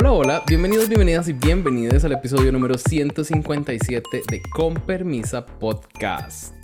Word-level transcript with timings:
Hola, 0.00 0.12
hola, 0.12 0.44
bienvenidos, 0.46 0.88
bienvenidas 0.88 1.26
y 1.26 1.32
bienvenidos 1.32 2.04
al 2.04 2.12
episodio 2.12 2.52
número 2.52 2.78
157 2.78 4.22
de 4.30 4.42
Con 4.54 4.74
Permisa 4.74 5.44
Podcast. 5.44 6.54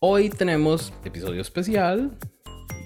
Hoy 0.00 0.28
tenemos 0.28 0.92
episodio 1.02 1.40
especial. 1.40 2.18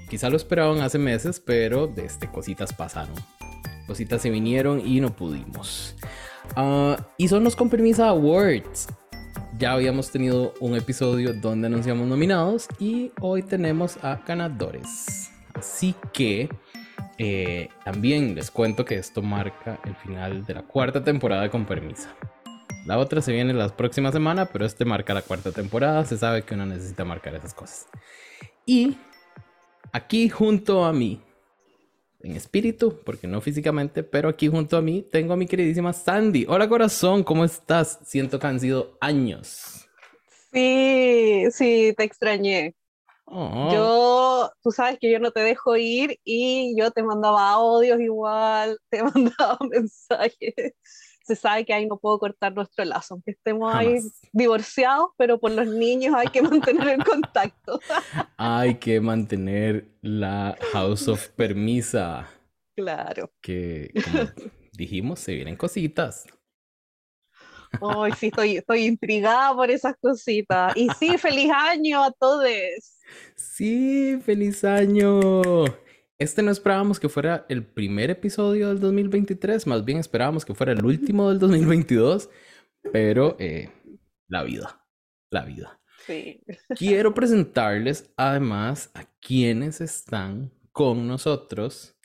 Quizá 0.08 0.30
lo 0.30 0.36
esperaban 0.36 0.82
hace 0.82 0.98
meses, 0.98 1.40
pero 1.40 1.88
desde 1.88 2.06
este, 2.06 2.30
cositas 2.30 2.72
pasaron. 2.72 3.16
Cositas 3.88 4.22
se 4.22 4.30
vinieron 4.30 4.86
y 4.86 5.00
no 5.00 5.16
pudimos. 5.16 5.96
Ah, 6.54 6.96
y 7.18 7.26
son 7.26 7.42
los 7.42 7.56
Con 7.56 7.68
Permisa 7.68 8.06
Awards. 8.06 8.86
Ya 9.58 9.72
habíamos 9.72 10.12
tenido 10.12 10.54
un 10.60 10.76
episodio 10.76 11.32
donde 11.32 11.66
anunciamos 11.66 12.06
nominados 12.06 12.68
y 12.78 13.10
hoy 13.20 13.42
tenemos 13.42 13.96
a 14.04 14.22
ganadores. 14.24 15.32
Así 15.54 15.96
que 16.12 16.48
eh, 17.18 17.68
también 17.84 18.34
les 18.34 18.50
cuento 18.50 18.84
que 18.84 18.96
esto 18.96 19.22
marca 19.22 19.80
el 19.84 19.94
final 19.96 20.44
de 20.46 20.54
la 20.54 20.62
cuarta 20.62 21.04
temporada 21.04 21.50
con 21.50 21.64
permisa. 21.64 22.14
La 22.86 22.98
otra 22.98 23.22
se 23.22 23.32
viene 23.32 23.52
la 23.52 23.68
próxima 23.68 24.10
semana, 24.10 24.46
pero 24.46 24.64
este 24.64 24.84
marca 24.84 25.14
la 25.14 25.22
cuarta 25.22 25.52
temporada. 25.52 26.04
Se 26.04 26.18
sabe 26.18 26.42
que 26.42 26.54
uno 26.54 26.66
necesita 26.66 27.04
marcar 27.04 27.34
esas 27.34 27.54
cosas. 27.54 27.86
Y 28.66 28.96
aquí 29.92 30.28
junto 30.28 30.84
a 30.84 30.92
mí, 30.92 31.20
en 32.20 32.36
espíritu, 32.36 33.00
porque 33.04 33.28
no 33.28 33.40
físicamente, 33.40 34.02
pero 34.02 34.28
aquí 34.28 34.48
junto 34.48 34.76
a 34.76 34.82
mí 34.82 35.06
tengo 35.10 35.32
a 35.32 35.36
mi 35.36 35.46
queridísima 35.46 35.92
Sandy. 35.92 36.46
Hola 36.48 36.68
corazón, 36.68 37.22
¿cómo 37.22 37.44
estás? 37.44 38.00
Siento 38.04 38.38
que 38.38 38.46
han 38.46 38.58
sido 38.58 38.96
años. 39.00 39.88
Sí, 40.52 41.46
sí, 41.50 41.94
te 41.96 42.04
extrañé. 42.04 42.74
Oh. 43.34 43.72
Yo, 43.72 44.50
tú 44.62 44.70
sabes 44.70 44.98
que 44.98 45.10
yo 45.10 45.18
no 45.18 45.30
te 45.30 45.40
dejo 45.40 45.74
ir 45.76 46.20
y 46.22 46.74
yo 46.78 46.90
te 46.90 47.02
mandaba 47.02 47.52
audios 47.52 47.98
igual, 47.98 48.78
te 48.90 49.02
mandaba 49.02 49.58
mensajes. 49.70 50.74
Se 51.24 51.34
sabe 51.34 51.64
que 51.64 51.72
ahí 51.72 51.86
no 51.86 51.98
puedo 51.98 52.18
cortar 52.18 52.52
nuestro 52.52 52.84
lazo, 52.84 53.14
aunque 53.14 53.30
estemos 53.30 53.74
ahí 53.74 53.96
divorciados, 54.32 55.10
pero 55.16 55.38
por 55.38 55.52
los 55.52 55.66
niños 55.66 56.14
hay 56.14 56.26
que 56.28 56.42
mantener 56.42 56.88
el 56.88 57.04
contacto. 57.04 57.80
hay 58.36 58.74
que 58.74 59.00
mantener 59.00 59.88
la 60.02 60.58
House 60.72 61.08
of 61.08 61.28
Permisa. 61.28 62.28
Claro. 62.76 63.30
Que, 63.40 63.90
como 64.04 64.28
dijimos, 64.72 65.20
se 65.20 65.32
vienen 65.32 65.56
cositas. 65.56 66.26
Ay, 67.80 68.12
sí, 68.18 68.26
estoy, 68.26 68.56
estoy 68.58 68.86
intrigada 68.86 69.54
por 69.54 69.70
esas 69.70 69.94
cositas. 70.00 70.76
Y 70.76 70.88
sí, 70.98 71.16
feliz 71.18 71.50
año 71.50 72.04
a 72.04 72.10
todos. 72.12 72.48
Sí, 73.34 74.18
feliz 74.24 74.64
año. 74.64 75.64
Este 76.18 76.42
no 76.42 76.50
esperábamos 76.50 77.00
que 77.00 77.08
fuera 77.08 77.46
el 77.48 77.64
primer 77.64 78.10
episodio 78.10 78.68
del 78.68 78.78
2023, 78.78 79.66
más 79.66 79.84
bien 79.84 79.98
esperábamos 79.98 80.44
que 80.44 80.54
fuera 80.54 80.72
el 80.72 80.84
último 80.84 81.28
del 81.28 81.40
2022, 81.40 82.30
pero 82.92 83.36
eh, 83.40 83.70
la 84.28 84.44
vida, 84.44 84.86
la 85.30 85.44
vida. 85.44 85.80
Sí. 86.06 86.40
Quiero 86.76 87.12
presentarles 87.12 88.12
además 88.16 88.90
a 88.94 89.04
quienes 89.20 89.80
están 89.80 90.52
con 90.70 91.06
nosotros 91.06 91.96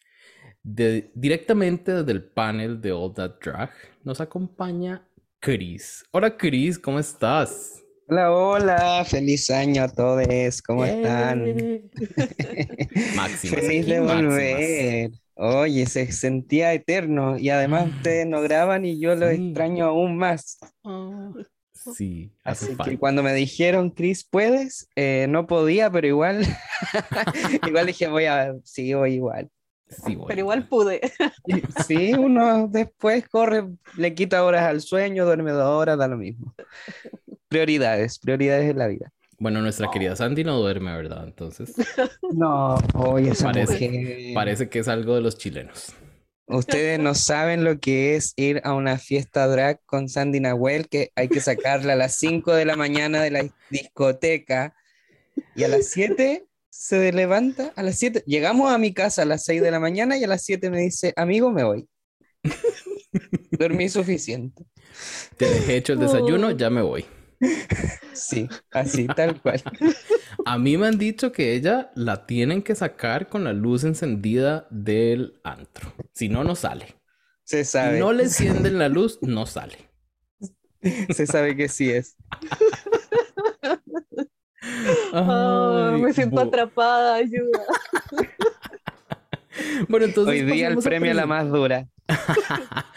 directamente 0.63 1.93
desde 1.93 2.11
el 2.11 2.23
panel 2.23 2.81
de 2.81 2.91
All 2.91 3.13
That 3.13 3.39
Drag. 3.41 3.71
Nos 4.03 4.19
acompaña 4.19 5.06
Chris. 5.39 6.03
Hola 6.11 6.35
Chris, 6.35 6.79
¿cómo 6.79 6.99
estás? 6.99 7.83
Hola, 8.07 8.31
hola, 8.31 9.05
feliz 9.05 9.49
año 9.49 9.83
a 9.83 9.89
todos, 9.89 10.61
¿cómo 10.61 10.85
están? 10.85 11.43
Máximo. 13.15 13.55
Feliz 13.55 13.85
de 13.85 13.99
volver. 13.99 15.11
Oye, 15.35 15.85
se 15.85 16.11
sentía 16.11 16.73
eterno 16.73 17.37
y 17.37 17.49
además 17.49 17.83
ah. 17.85 17.95
ustedes 17.97 18.25
no 18.25 18.41
graban 18.41 18.85
y 18.85 18.99
yo 18.99 19.15
lo 19.15 19.29
extraño 19.29 19.85
aún 19.85 20.17
más. 20.17 20.57
Ah. 20.83 21.31
Sí, 21.95 22.31
así 22.43 22.75
que 22.83 22.97
cuando 22.97 23.23
me 23.23 23.33
dijeron, 23.33 23.91
Chris, 23.91 24.27
¿puedes? 24.27 24.89
Eh, 24.95 25.27
no 25.29 25.47
podía, 25.47 25.91
pero 25.91 26.07
igual, 26.07 26.45
igual 27.67 27.85
dije, 27.85 28.07
voy 28.07 28.25
a, 28.25 28.55
sí, 28.63 28.93
voy 28.93 29.13
igual. 29.13 29.49
Pero 30.27 30.39
igual 30.39 30.67
pude. 30.67 31.01
Sí, 31.87 32.13
uno 32.13 32.67
después 32.67 33.27
corre, 33.27 33.65
le 33.95 34.13
quita 34.13 34.43
horas 34.43 34.63
al 34.63 34.81
sueño, 34.81 35.25
duerme 35.25 35.51
dos 35.51 35.69
horas, 35.69 35.97
da 35.97 36.07
lo 36.07 36.17
mismo. 36.17 36.53
Prioridades, 37.47 38.19
prioridades 38.19 38.69
en 38.69 38.77
la 38.77 38.87
vida. 38.87 39.11
Bueno, 39.39 39.61
nuestra 39.61 39.89
querida 39.91 40.15
Sandy 40.15 40.43
no 40.43 40.57
duerme, 40.57 40.95
¿verdad? 40.95 41.23
Entonces. 41.25 41.73
No, 42.33 42.75
oye, 42.95 43.31
esa 43.31 43.45
parece, 43.45 44.31
parece 44.33 44.69
que 44.69 44.79
es 44.79 44.87
algo 44.87 45.15
de 45.15 45.21
los 45.21 45.37
chilenos. 45.37 45.93
Ustedes 46.47 46.99
no 46.99 47.13
saben 47.13 47.63
lo 47.63 47.79
que 47.79 48.15
es 48.15 48.33
ir 48.35 48.61
a 48.63 48.73
una 48.73 48.97
fiesta 48.97 49.47
drag 49.47 49.81
con 49.85 50.07
Sandy 50.07 50.39
Nahuel, 50.39 50.87
que 50.87 51.11
hay 51.15 51.27
que 51.27 51.41
sacarla 51.41 51.93
a 51.93 51.95
las 51.97 52.15
5 52.15 52.53
de 52.53 52.65
la 52.65 52.75
mañana 52.75 53.21
de 53.21 53.31
la 53.31 53.45
discoteca 53.69 54.73
y 55.55 55.63
a 55.63 55.67
las 55.67 55.87
7 55.87 56.45
se 56.77 57.11
levanta 57.11 57.73
a 57.75 57.81
las 57.81 57.97
7. 57.97 58.23
Llegamos 58.27 58.71
a 58.71 58.77
mi 58.77 58.93
casa 58.93 59.23
a 59.23 59.25
las 59.25 59.43
6 59.45 59.63
de 59.63 59.71
la 59.71 59.79
mañana 59.79 60.15
y 60.15 60.23
a 60.23 60.27
las 60.27 60.43
7 60.43 60.69
me 60.69 60.81
dice, 60.81 61.11
amigo, 61.15 61.51
me 61.51 61.63
voy. 61.63 61.89
Dormí 63.51 63.89
suficiente. 63.89 64.63
Te 65.37 65.49
dejé 65.49 65.77
hecho 65.77 65.93
el 65.93 65.99
desayuno, 65.99 66.51
ya 66.51 66.69
me 66.69 66.81
voy. 66.81 67.05
Sí, 68.13 68.49
así 68.71 69.05
tal 69.05 69.39
cual. 69.39 69.61
A 70.45 70.57
mí 70.57 70.75
me 70.75 70.87
han 70.87 70.97
dicho 70.97 71.31
que 71.31 71.53
ella 71.53 71.91
la 71.93 72.25
tienen 72.25 72.63
que 72.63 72.73
sacar 72.73 73.29
con 73.29 73.43
la 73.43 73.53
luz 73.53 73.83
encendida 73.83 74.67
del 74.71 75.39
antro. 75.43 75.93
Si 76.15 76.27
no, 76.27 76.43
no 76.43 76.55
sale. 76.55 76.95
Se 77.43 77.63
sabe. 77.63 77.97
Si 77.97 77.99
no 77.99 78.13
le 78.13 78.23
encienden 78.23 78.79
la 78.79 78.89
luz, 78.89 79.19
no 79.21 79.45
sale. 79.45 79.77
Se 81.13 81.27
sabe 81.27 81.55
que 81.55 81.69
sí 81.69 81.91
es 81.91 82.17
me 85.13 86.13
siento 86.13 86.39
atrapada, 86.39 87.15
ayuda. 87.15 87.63
bueno, 89.89 90.05
entonces. 90.05 90.41
Hoy 90.41 90.51
día 90.51 90.67
el 90.67 90.77
premio 90.77 91.11
a, 91.11 91.13
la 91.13 91.25
más 91.25 91.49
dura. 91.49 91.87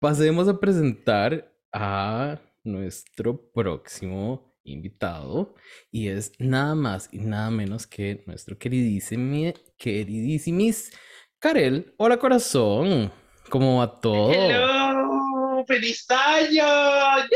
pasemos 0.00 0.48
a 0.48 0.60
presentar 0.60 1.50
a 1.72 2.38
nuestro 2.62 3.50
próximo 3.52 4.54
invitado 4.64 5.54
y 5.90 6.08
es 6.08 6.32
nada 6.38 6.74
más 6.74 7.08
y 7.12 7.18
nada 7.18 7.50
menos 7.50 7.86
que 7.86 8.22
nuestro 8.26 8.58
queridísimo, 8.58 9.52
queridísimis 9.76 10.92
Karel. 11.38 11.94
Hola 11.98 12.18
corazón, 12.18 13.12
¿cómo 13.50 13.78
va 13.78 14.00
todo? 14.00 14.30
Hello, 14.32 15.64
feliz 15.66 16.06
año, 16.10 16.64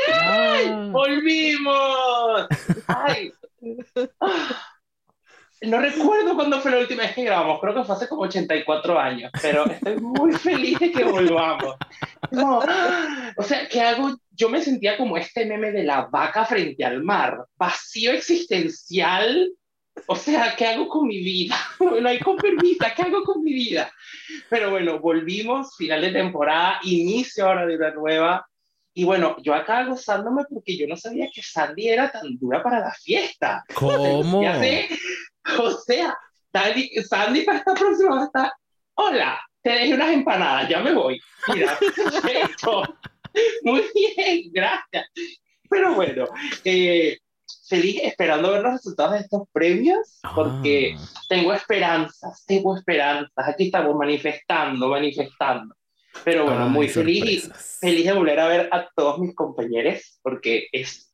¡Yay! 0.08 0.90
volvimos. 0.90 2.46
Ay, 2.86 3.32
no 5.62 5.80
recuerdo 5.80 6.34
cuándo 6.34 6.60
fue 6.60 6.70
la 6.70 6.78
última 6.78 7.02
vez 7.02 7.14
que 7.14 7.24
grabamos, 7.24 7.60
creo 7.60 7.74
que 7.74 7.84
fue 7.84 7.96
hace 7.96 8.08
como 8.08 8.22
84 8.22 8.98
años, 8.98 9.32
pero 9.42 9.66
estoy 9.66 9.96
muy 9.96 10.32
feliz 10.32 10.78
de 10.78 10.92
que 10.92 11.04
volvamos. 11.04 11.76
o 13.36 13.42
sea, 13.42 13.68
¿qué 13.68 13.80
hago? 13.80 14.16
Yo 14.30 14.48
me 14.48 14.62
sentía 14.62 14.96
como 14.96 15.16
este 15.16 15.46
meme 15.46 15.72
de 15.72 15.82
la 15.82 16.06
vaca 16.06 16.44
frente 16.44 16.84
al 16.84 17.02
mar, 17.02 17.44
vacío 17.56 18.12
existencial. 18.12 19.52
O 20.06 20.14
sea, 20.14 20.54
¿qué 20.56 20.64
hago 20.64 20.88
con 20.88 21.08
mi 21.08 21.18
vida? 21.18 21.56
No 21.80 22.08
hay 22.08 22.20
con 22.20 22.36
¿qué 22.36 23.02
hago 23.02 23.24
con 23.24 23.42
mi 23.42 23.52
vida? 23.52 23.92
Pero 24.48 24.70
bueno, 24.70 25.00
volvimos, 25.00 25.74
final 25.76 26.02
de 26.02 26.12
temporada, 26.12 26.78
inicio 26.84 27.46
ahora 27.46 27.66
de 27.66 27.74
una 27.76 27.90
nueva. 27.90 28.47
Y 28.98 29.04
bueno, 29.04 29.36
yo 29.44 29.54
acá 29.54 29.84
gozándome 29.84 30.42
porque 30.50 30.76
yo 30.76 30.88
no 30.88 30.96
sabía 30.96 31.30
que 31.32 31.40
Sandy 31.40 31.88
era 31.88 32.10
tan 32.10 32.36
dura 32.36 32.60
para 32.64 32.80
la 32.80 32.92
fiesta. 32.92 33.62
¿Cómo? 33.72 34.40
o 35.60 35.70
sea, 35.86 36.18
Sandy, 36.52 36.90
Sandy 37.08 37.42
para 37.42 37.58
esta 37.58 37.74
próxima 37.74 38.24
está, 38.24 38.52
hola, 38.94 39.38
te 39.62 39.70
dejé 39.70 39.94
unas 39.94 40.10
empanadas, 40.10 40.68
ya 40.68 40.80
me 40.80 40.92
voy. 40.92 41.20
Mira, 41.46 41.78
perfecto. 41.94 42.82
Muy 43.62 43.84
bien, 43.94 44.50
gracias. 44.52 45.06
Pero 45.70 45.94
bueno, 45.94 46.24
eh, 46.64 47.18
feliz 47.68 48.00
esperando 48.02 48.50
ver 48.50 48.62
los 48.62 48.72
resultados 48.72 49.12
de 49.12 49.18
estos 49.20 49.42
premios, 49.52 50.18
porque 50.34 50.96
ah. 50.98 51.20
tengo 51.28 51.52
esperanzas, 51.52 52.44
tengo 52.44 52.76
esperanzas. 52.76 53.46
Aquí 53.46 53.66
estamos 53.66 53.94
manifestando, 53.94 54.88
manifestando. 54.88 55.77
Pero 56.24 56.44
bueno, 56.44 56.68
muy 56.68 56.88
feliz 56.88 57.50
feliz 57.80 58.06
de 58.06 58.12
volver 58.12 58.40
a 58.40 58.48
ver 58.48 58.68
a 58.72 58.88
todos 58.94 59.18
mis 59.18 59.34
compañeros, 59.34 60.18
porque 60.22 60.68
es. 60.72 61.06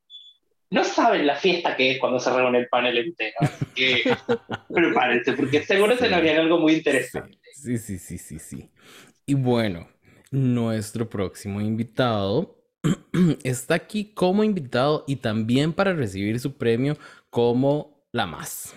No 0.71 0.83
saben 0.83 1.27
la 1.27 1.37
fiesta 1.37 1.77
que 1.77 1.93
es 1.93 2.01
cuando 2.01 2.19
se 2.19 2.35
reúne 2.35 2.59
el 2.59 2.69
panel 2.69 2.99
entero. 2.99 3.35
Así 3.39 3.65
que 3.75 4.17
prepárense, 4.75 5.33
porque 5.35 5.63
seguro 5.63 5.97
se 5.97 6.09
nos 6.09 6.21
viene 6.21 6.41
algo 6.41 6.59
muy 6.59 6.75
interesante. 6.75 7.39
Sí, 7.53 7.79
sí, 7.79 7.99
sí, 7.99 8.19
sí, 8.19 8.39
sí. 8.39 8.71
Y 9.25 9.35
bueno, 9.35 9.89
nuestro 10.31 11.09
próximo 11.09 11.61
invitado 11.61 12.59
está 13.45 13.75
aquí 13.75 14.13
como 14.15 14.43
invitado 14.43 15.05
y 15.07 15.17
también 15.17 15.73
para 15.73 15.93
recibir 15.93 16.41
su 16.41 16.57
premio 16.57 16.97
como 17.31 18.07
la 18.11 18.27
más. 18.27 18.75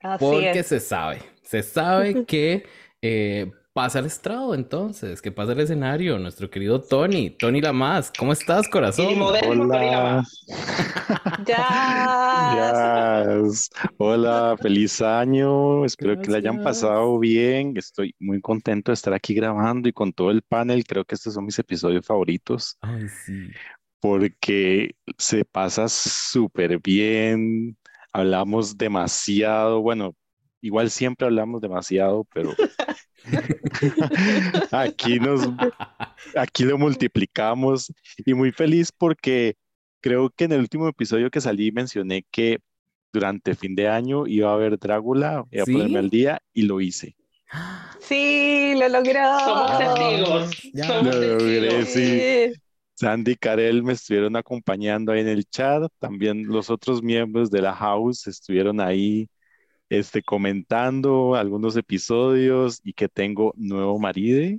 Así 0.00 0.22
porque 0.22 0.62
se 0.64 0.80
sabe, 0.80 1.22
se 1.42 1.62
sabe 1.62 2.26
que 2.26 2.66
eh, 3.00 3.50
pasa 3.74 3.98
al 3.98 4.06
estrado 4.06 4.54
entonces, 4.54 5.20
que 5.20 5.32
pasa 5.32 5.50
el 5.50 5.58
escenario, 5.58 6.16
nuestro 6.20 6.48
querido 6.48 6.80
Tony, 6.80 7.30
Tony 7.30 7.60
Lamas, 7.60 8.12
¿cómo 8.16 8.32
estás, 8.32 8.68
corazón? 8.68 9.20
Hola. 9.20 10.24
ya. 11.44 13.34
Hola, 13.98 14.56
feliz 14.62 15.02
año, 15.02 15.84
espero 15.84 16.16
que 16.22 16.30
le 16.30 16.36
hayan 16.36 16.62
pasado 16.62 17.18
bien, 17.18 17.76
estoy 17.76 18.14
muy 18.20 18.40
contento 18.40 18.92
de 18.92 18.94
estar 18.94 19.12
aquí 19.12 19.34
grabando 19.34 19.88
y 19.88 19.92
con 19.92 20.12
todo 20.12 20.30
el 20.30 20.42
panel, 20.42 20.84
creo 20.86 21.04
que 21.04 21.16
estos 21.16 21.34
son 21.34 21.44
mis 21.44 21.58
episodios 21.58 22.06
favoritos. 22.06 22.78
Ay, 22.80 23.08
sí. 23.26 23.50
Porque 23.98 24.94
se 25.18 25.44
pasa 25.44 25.88
súper 25.88 26.78
bien, 26.78 27.76
hablamos 28.12 28.78
demasiado, 28.78 29.82
bueno, 29.82 30.14
igual 30.60 30.90
siempre 30.90 31.26
hablamos 31.26 31.60
demasiado, 31.60 32.24
pero 32.32 32.50
aquí 34.70 35.18
nos, 35.18 35.48
aquí 36.36 36.64
lo 36.64 36.78
multiplicamos 36.78 37.92
y 38.24 38.34
muy 38.34 38.52
feliz 38.52 38.90
porque 38.92 39.56
creo 40.00 40.30
que 40.30 40.44
en 40.44 40.52
el 40.52 40.60
último 40.60 40.88
episodio 40.88 41.30
que 41.30 41.40
salí 41.40 41.72
mencioné 41.72 42.24
que 42.30 42.58
durante 43.12 43.54
fin 43.54 43.74
de 43.74 43.88
año 43.88 44.26
iba 44.26 44.52
a 44.52 44.56
ver 44.56 44.78
Drácula, 44.78 45.44
iba 45.50 45.62
a 45.62 45.66
ponerme 45.66 45.98
al 45.98 46.10
día 46.10 46.40
y 46.52 46.62
lo 46.62 46.80
hice. 46.80 47.16
Sí, 48.00 48.74
lo 48.76 48.88
logró. 48.88 49.38
Somos 49.38 49.78
testigos. 49.78 50.50
Somos 50.86 51.14
lo 51.14 51.38
logré, 51.38 51.86
sí. 51.86 52.60
Sandy 52.96 53.32
y 53.32 53.36
Karel 53.36 53.82
me 53.82 53.94
estuvieron 53.94 54.36
acompañando 54.36 55.12
ahí 55.12 55.20
en 55.20 55.28
el 55.28 55.44
chat. 55.46 55.90
También 55.98 56.46
los 56.46 56.70
otros 56.70 57.02
miembros 57.02 57.50
de 57.50 57.62
la 57.62 57.74
house 57.74 58.26
estuvieron 58.26 58.80
ahí 58.80 59.28
este, 59.98 60.22
comentando 60.22 61.34
algunos 61.34 61.76
episodios 61.76 62.80
y 62.84 62.92
que 62.92 63.08
tengo 63.08 63.52
nuevo 63.56 63.98
marido. 63.98 64.58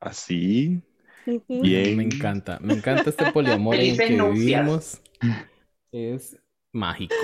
Así. 0.00 0.82
Bien. 1.48 1.96
Me 1.96 2.04
encanta, 2.04 2.58
me 2.60 2.74
encanta 2.74 3.10
este 3.10 3.30
poliamor 3.32 3.74
en 3.74 3.96
que 3.96 4.22
vivimos. 4.22 5.00
Es 5.92 6.38
mágico. 6.72 7.14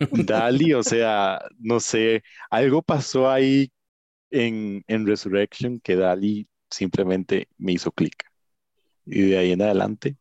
Dali, 0.12 0.74
o 0.74 0.82
sea, 0.82 1.40
no 1.58 1.80
sé, 1.80 2.22
algo 2.50 2.82
pasó 2.82 3.30
ahí 3.30 3.70
en, 4.30 4.84
en 4.86 5.06
Resurrection 5.06 5.80
que 5.80 5.96
Dali 5.96 6.46
simplemente 6.70 7.48
me 7.56 7.72
hizo 7.72 7.90
clic. 7.92 8.24
Y 9.06 9.22
de 9.22 9.38
ahí 9.38 9.52
en 9.52 9.62
adelante. 9.62 10.16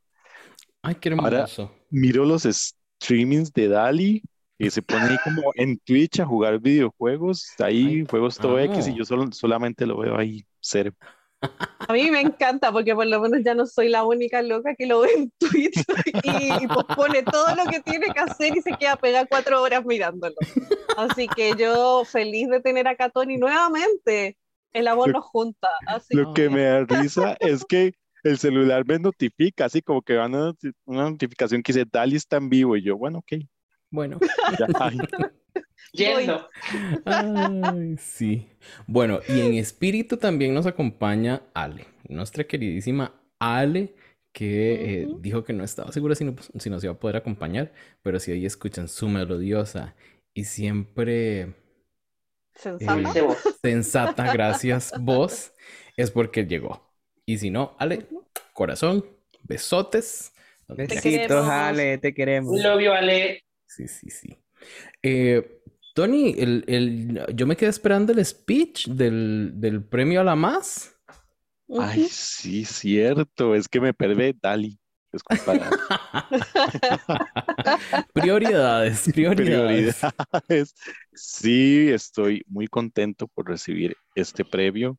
Ay, 0.81 0.95
qué 0.95 1.09
hermoso. 1.09 1.63
Ahora, 1.63 1.73
miro 1.89 2.23
los 2.23 2.43
streamings 2.43 3.51
de 3.51 3.67
Dali 3.67 4.23
y 4.57 4.69
se 4.69 4.81
pone 4.81 5.05
ahí 5.05 5.17
como 5.23 5.51
en 5.55 5.77
Twitch 5.79 6.19
a 6.19 6.25
jugar 6.25 6.59
videojuegos, 6.59 7.47
ahí 7.59 8.05
juegos 8.09 8.37
todo 8.37 8.59
X 8.59 8.87
y 8.87 8.95
yo 8.95 9.05
solo, 9.05 9.31
solamente 9.31 9.85
lo 9.85 9.97
veo 9.97 10.17
ahí 10.17 10.45
cero. 10.59 10.91
A 11.39 11.93
mí 11.93 12.09
me 12.09 12.21
encanta 12.21 12.71
porque 12.71 12.95
por 12.95 13.05
lo 13.05 13.21
menos 13.21 13.41
ya 13.45 13.53
no 13.53 13.67
soy 13.67 13.89
la 13.89 14.03
única 14.03 14.41
loca 14.41 14.73
que 14.75 14.87
lo 14.87 15.01
ve 15.01 15.09
en 15.15 15.31
Twitch 15.37 15.83
y, 16.23 16.63
y 16.63 16.67
pone 16.95 17.21
todo 17.23 17.55
lo 17.55 17.65
que 17.65 17.79
tiene 17.81 18.07
que 18.07 18.19
hacer 18.19 18.57
y 18.57 18.61
se 18.61 18.71
queda 18.71 18.95
pegada 18.95 19.27
cuatro 19.27 19.61
horas 19.61 19.85
mirándolo. 19.85 20.35
Así 20.97 21.27
que 21.27 21.53
yo 21.55 22.03
feliz 22.05 22.49
de 22.49 22.59
tener 22.59 22.87
a 22.87 23.09
Tony 23.09 23.37
nuevamente. 23.37 24.37
El 24.73 24.87
amor 24.87 25.13
nos 25.13 25.25
junta. 25.25 25.69
lo 26.09 26.33
que 26.33 26.49
me 26.49 26.63
da 26.63 26.83
risa 26.85 27.37
es 27.39 27.63
que 27.63 27.93
el 28.23 28.37
celular 28.37 28.83
me 28.85 28.99
notifica, 28.99 29.65
así 29.65 29.81
como 29.81 30.01
que 30.01 30.15
van 30.15 30.35
a 30.35 30.53
una 30.85 31.09
notificación 31.09 31.61
que 31.61 31.71
dice 31.71 31.87
Dali 31.89 32.15
está 32.15 32.37
en 32.37 32.49
vivo 32.49 32.75
y 32.75 32.83
yo, 32.83 32.97
bueno, 32.97 33.19
ok. 33.19 33.33
Bueno. 33.89 34.19
Yendo. 35.93 36.47
Ay, 37.05 37.97
sí. 37.97 38.47
Bueno, 38.85 39.19
y 39.27 39.41
en 39.41 39.53
espíritu 39.55 40.17
también 40.17 40.53
nos 40.53 40.65
acompaña 40.65 41.43
Ale, 41.53 41.85
nuestra 42.09 42.43
queridísima 42.43 43.13
Ale, 43.39 43.95
que 44.33 45.01
eh, 45.01 45.07
dijo 45.19 45.43
que 45.43 45.53
no 45.53 45.63
estaba 45.63 45.91
segura 45.91 46.13
si, 46.13 46.25
si 46.59 46.69
nos 46.69 46.83
iba 46.83 46.93
a 46.93 46.99
poder 46.99 47.15
acompañar, 47.15 47.71
pero 48.03 48.19
si 48.19 48.31
ahí 48.31 48.45
escuchan 48.45 48.87
su 48.87 49.07
melodiosa 49.07 49.95
y 50.33 50.43
siempre 50.43 51.55
sensata, 52.53 53.19
eh, 53.19 53.27
sensata 53.61 54.33
gracias 54.33 54.93
vos, 54.99 55.53
es 55.95 56.11
porque 56.11 56.45
llegó. 56.45 56.87
Y 57.25 57.39
si 57.39 57.49
no, 57.49 57.75
Ale, 57.79 58.05
corazón, 58.53 59.05
besotes. 59.43 60.33
Besitos, 60.67 61.47
Ale, 61.47 61.97
te 61.97 62.13
queremos. 62.13 62.61
Lo 62.61 62.77
vio 62.77 62.93
Ale. 62.93 63.46
Sí, 63.67 63.87
sí, 63.87 64.09
sí. 64.09 64.37
Eh, 65.03 65.61
Tony, 65.93 66.33
el, 66.37 66.63
el, 66.67 67.35
yo 67.35 67.47
me 67.47 67.55
quedé 67.55 67.69
esperando 67.69 68.13
el 68.13 68.25
speech 68.25 68.87
del, 68.87 69.51
del 69.55 69.83
premio 69.83 70.21
a 70.21 70.23
la 70.23 70.35
más. 70.35 70.95
Ay, 71.77 72.07
sí, 72.09 72.65
cierto. 72.65 73.55
Es 73.55 73.67
que 73.67 73.81
me 73.81 73.93
perdí, 73.93 74.33
Dali. 74.41 74.79
prioridades, 78.13 79.09
prioridades, 79.11 79.97
prioridades. 79.97 80.75
Sí, 81.13 81.89
estoy 81.89 82.43
muy 82.47 82.67
contento 82.67 83.27
por 83.27 83.47
recibir 83.47 83.95
este 84.15 84.45
premio. 84.45 84.97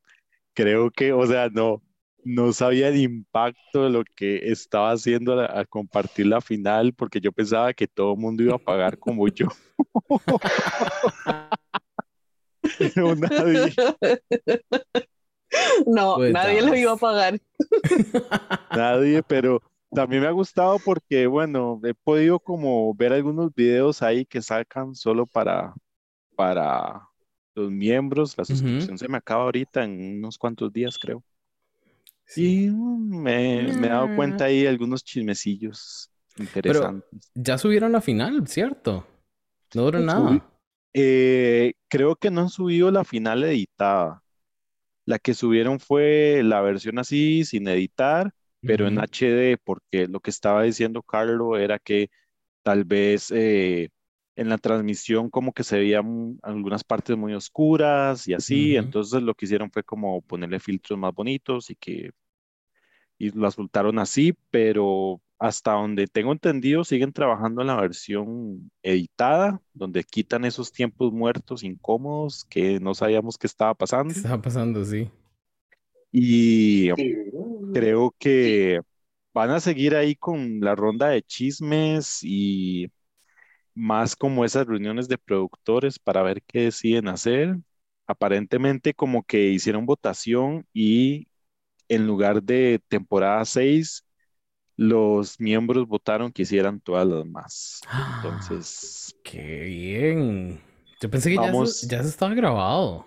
Creo 0.55 0.91
que, 0.91 1.13
o 1.13 1.27
sea, 1.27 1.49
no, 1.51 1.83
no 2.25 2.53
sabía 2.53 2.89
el 2.89 2.97
impacto 2.97 3.85
de 3.85 3.91
lo 3.91 4.05
que 4.15 4.51
estaba 4.51 4.93
haciendo 4.93 5.41
al, 5.41 5.69
compartir 5.69 6.27
la 6.27 6.41
final, 6.41 6.93
porque 6.93 7.21
yo 7.21 7.33
pensaba 7.33 7.73
que 7.73 7.87
todo 7.87 8.15
el 8.15 8.19
mundo 8.19 8.43
iba 8.43 8.55
a 8.57 8.59
pagar 8.59 8.99
como 8.99 9.29
yo. 9.29 9.49
Pero 12.79 13.15
nadie. 13.17 13.73
No, 15.87 16.17
pues 16.17 16.33
nadie 16.33 16.63
lo 16.63 16.75
iba 16.75 16.93
a 16.93 16.97
pagar. 16.97 17.41
Nadie, 18.71 19.23
pero 19.23 19.63
también 19.91 20.23
me 20.23 20.29
ha 20.29 20.33
gustado 20.33 20.79
porque, 20.85 21.27
bueno, 21.27 21.81
he 21.85 21.95
podido 21.95 22.39
como 22.39 22.93
ver 22.95 23.13
algunos 23.13 23.55
videos 23.55 24.03
ahí 24.03 24.27
que 24.27 24.43
sacan 24.43 24.95
solo 24.95 25.25
para, 25.27 25.75
para 26.37 27.09
los 27.55 27.71
miembros. 27.71 28.37
La 28.37 28.45
suscripción 28.45 28.99
se 28.99 29.09
me 29.09 29.17
acaba 29.17 29.45
ahorita 29.45 29.85
en 29.85 30.19
unos 30.19 30.37
cuantos 30.37 30.73
días, 30.73 30.99
creo. 30.99 31.23
Sí, 32.29 32.71
me, 32.71 33.63
me 33.63 33.87
he 33.87 33.91
dado 33.91 34.15
cuenta 34.15 34.45
mm. 34.45 34.47
ahí 34.47 34.67
algunos 34.67 35.03
chismecillos 35.03 36.11
interesantes. 36.37 37.33
ya 37.35 37.57
subieron 37.57 37.91
la 37.91 38.03
final, 38.03 38.47
¿cierto? 38.47 39.07
No 39.75 39.85
duró 39.85 40.01
nada. 40.01 40.47
Eh, 40.93 41.73
creo 41.89 42.17
que 42.17 42.31
no 42.31 42.43
han 42.43 42.51
subido 42.51 42.91
la 42.91 43.05
final 43.05 43.45
editada. 43.45 44.23
La 45.07 45.19
que 45.19 45.33
subieron 45.33 45.81
fue 45.81 46.43
la 46.45 46.61
versión 46.61 46.99
así, 46.99 47.45
sin 47.47 47.67
editar, 47.67 48.31
pero 48.61 48.87
en 48.87 48.99
HD, 48.99 49.57
porque 49.65 50.07
lo 50.07 50.21
que 50.21 50.31
estaba 50.31 50.65
diciendo 50.65 51.03
Carlos 51.03 51.59
era 51.59 51.79
que 51.79 52.11
tal 52.63 52.85
vez 52.85 53.31
eh, 53.31 53.89
en 54.37 54.49
la 54.51 54.59
transmisión 54.59 55.31
como 55.31 55.53
que 55.53 55.65
se 55.65 55.79
veían 55.79 56.39
algunas 56.43 56.85
partes 56.85 57.17
muy 57.17 57.33
oscuras 57.33 58.29
y 58.29 58.35
así, 58.35 58.77
entonces 58.77 59.23
lo 59.23 59.35
que 59.35 59.47
hicieron 59.47 59.71
fue 59.71 59.83
como 59.83 60.21
ponerle 60.21 60.61
filtros 60.61 60.99
más 60.99 61.15
bonitos 61.15 61.71
y 61.71 61.75
que 61.75 62.11
y 63.19 63.31
lo 63.31 63.51
soltaron 63.51 63.99
así, 63.99 64.35
pero 64.51 65.21
hasta 65.39 65.73
donde 65.73 66.07
tengo 66.07 66.33
entendido 66.33 66.85
siguen 66.85 67.13
trabajando 67.13 67.61
en 67.61 67.69
la 67.69 67.81
versión 67.81 68.71
editada, 68.83 69.61
donde 69.73 70.03
quitan 70.05 70.45
esos 70.45 70.73
tiempos 70.73 71.13
muertos 71.13 71.63
incómodos 71.63 72.45
que 72.45 72.81
no 72.81 72.95
sabíamos 72.95 73.39
qué 73.39 73.47
estaba 73.47 73.75
pasando. 73.75 74.13
¿Qué 74.13 74.21
estaba 74.21 74.43
pasando, 74.43 74.85
sí. 74.85 75.11
Y 76.11 76.91
creo 77.73 78.15
que 78.19 78.81
van 79.35 79.51
a 79.51 79.61
seguir 79.61 79.95
ahí 79.95 80.17
con 80.17 80.61
la 80.61 80.75
ronda 80.75 81.09
de 81.09 81.23
chismes 81.23 82.21
y 82.23 82.91
más 83.75 84.17
como 84.17 84.45
esas 84.45 84.67
reuniones 84.67 85.07
de 85.09 85.19
productores 85.19 85.99
para 85.99 86.23
ver 86.23 86.43
qué 86.43 86.63
deciden 86.65 87.09
hacer. 87.09 87.57
Aparentemente 88.07 88.95
como 88.95 89.23
que 89.23 89.51
hicieron 89.51 89.87
votación 89.87 90.67
y 90.73 91.29
en 91.89 92.07
lugar 92.07 92.43
de 92.43 92.81
temporada 92.89 93.45
6, 93.45 94.05
los 94.77 95.41
miembros 95.41 95.87
votaron 95.87 96.31
que 96.31 96.43
hicieran 96.43 96.81
todas 96.81 97.07
las 97.07 97.27
más. 97.27 97.81
Entonces... 98.17 99.15
¡Qué 99.23 99.61
bien! 99.61 100.61
Yo 101.01 101.11
pensé 101.11 101.31
que 101.31 101.37
ya, 101.37 102.03
se, 102.03 102.09
estaba 102.09 102.35
grabado. 102.35 103.07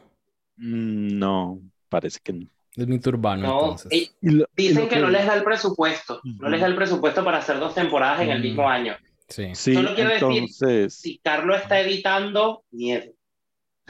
Mm, 0.58 1.18
no, 1.18 1.62
parece 1.90 2.20
que 2.24 2.34
no. 2.34 2.48
Es 2.76 2.88
mi 2.88 3.00
turbano, 3.00 3.44
entonces. 3.44 4.16
dicen 4.56 4.88
que, 4.88 4.96
no 4.98 5.10
les 5.10 5.26
da 5.26 5.36
el 5.36 5.44
presupuesto. 5.44 6.22
No 6.24 6.48
les 6.48 6.62
da 6.62 6.68
el 6.68 6.76
presupuesto 6.76 7.22
para 7.22 7.40
hacer 7.40 7.60
dos 7.60 7.76
temporadas 7.76 8.22
en 8.22 8.30
el 8.30 8.42
mismo 8.42 8.64
mm. 8.64 8.68
año. 8.68 8.98
Sí. 9.28 9.54
Solo 9.56 9.94
quiero 9.94 10.10
decir, 10.10 10.90
si 10.90 11.18
Carlos 11.20 11.58
está 11.62 11.82
editando, 11.82 12.64
miedo. 12.72 13.12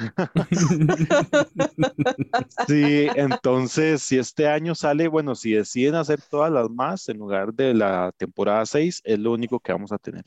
sí, 2.67 3.07
entonces, 3.15 4.01
si 4.01 4.17
este 4.17 4.47
año 4.47 4.75
sale, 4.75 5.07
bueno, 5.07 5.35
si 5.35 5.53
deciden 5.53 5.95
hacer 5.95 6.19
todas 6.29 6.51
las 6.51 6.69
más 6.69 7.07
en 7.09 7.17
lugar 7.17 7.53
de 7.53 7.73
la 7.73 8.11
temporada 8.17 8.65
6, 8.65 9.01
es 9.03 9.19
lo 9.19 9.31
único 9.31 9.59
que 9.59 9.71
vamos 9.71 9.91
a 9.91 9.97
tener. 9.97 10.23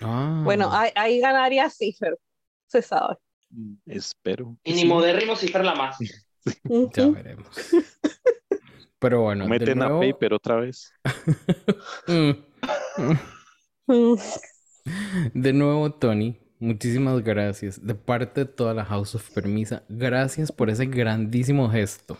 Ah. 0.00 0.42
Bueno, 0.44 0.70
ahí, 0.72 1.20
ganaría 1.20 1.70
Cipher, 1.70 2.18
se 2.66 2.82
sabe. 2.82 3.16
Espero. 3.86 4.56
Y 4.64 4.74
ni 4.74 4.84
modérrimo 4.84 5.36
cifra 5.36 5.74
más. 5.74 5.96
ya 6.94 7.08
veremos. 7.08 7.48
Pero 8.98 9.22
bueno. 9.22 9.46
Meten 9.46 9.82
a 9.82 9.88
Paper 9.88 10.34
otra 10.34 10.56
vez. 10.56 10.92
Mm. 12.06 12.32
Mm. 13.86 14.16
de 15.34 15.52
nuevo, 15.52 15.92
Tony, 15.92 16.38
muchísimas 16.58 17.22
gracias. 17.22 17.84
De 17.84 17.94
parte 17.94 18.44
de 18.44 18.46
toda 18.46 18.74
la 18.74 18.84
House 18.84 19.14
of 19.14 19.30
Permisa, 19.30 19.84
gracias 19.88 20.52
por 20.52 20.70
ese 20.70 20.86
grandísimo 20.86 21.68
gesto. 21.70 22.18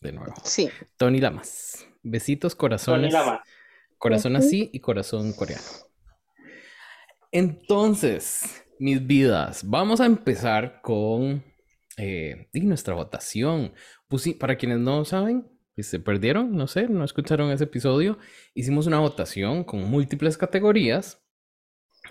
De 0.00 0.12
nuevo. 0.12 0.34
Sí. 0.44 0.68
Tony 0.96 1.20
Lamas. 1.20 1.86
Besitos, 2.02 2.54
corazones. 2.54 3.12
Tony 3.12 3.24
Lamas. 3.24 3.40
Corazón 3.98 4.36
así 4.36 4.70
y 4.72 4.80
corazón 4.80 5.32
coreano. 5.32 5.64
Entonces, 7.32 8.64
mis 8.78 9.06
vidas, 9.06 9.62
vamos 9.68 10.00
a 10.00 10.06
empezar 10.06 10.80
con 10.82 11.42
eh, 11.96 12.48
nuestra 12.52 12.94
votación. 12.94 13.72
Pues 14.08 14.22
sí, 14.22 14.34
para 14.34 14.56
quienes 14.56 14.78
no 14.78 15.04
saben, 15.04 15.48
se 15.82 16.00
perdieron, 16.00 16.56
no 16.56 16.66
sé, 16.66 16.88
no 16.88 17.04
escucharon 17.04 17.50
ese 17.50 17.64
episodio, 17.64 18.18
hicimos 18.54 18.86
una 18.86 18.98
votación 18.98 19.64
con 19.64 19.82
múltiples 19.82 20.38
categorías 20.38 21.22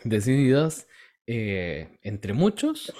decididas 0.04 0.88
eh, 1.28 1.98
entre 2.02 2.34
muchos 2.34 2.94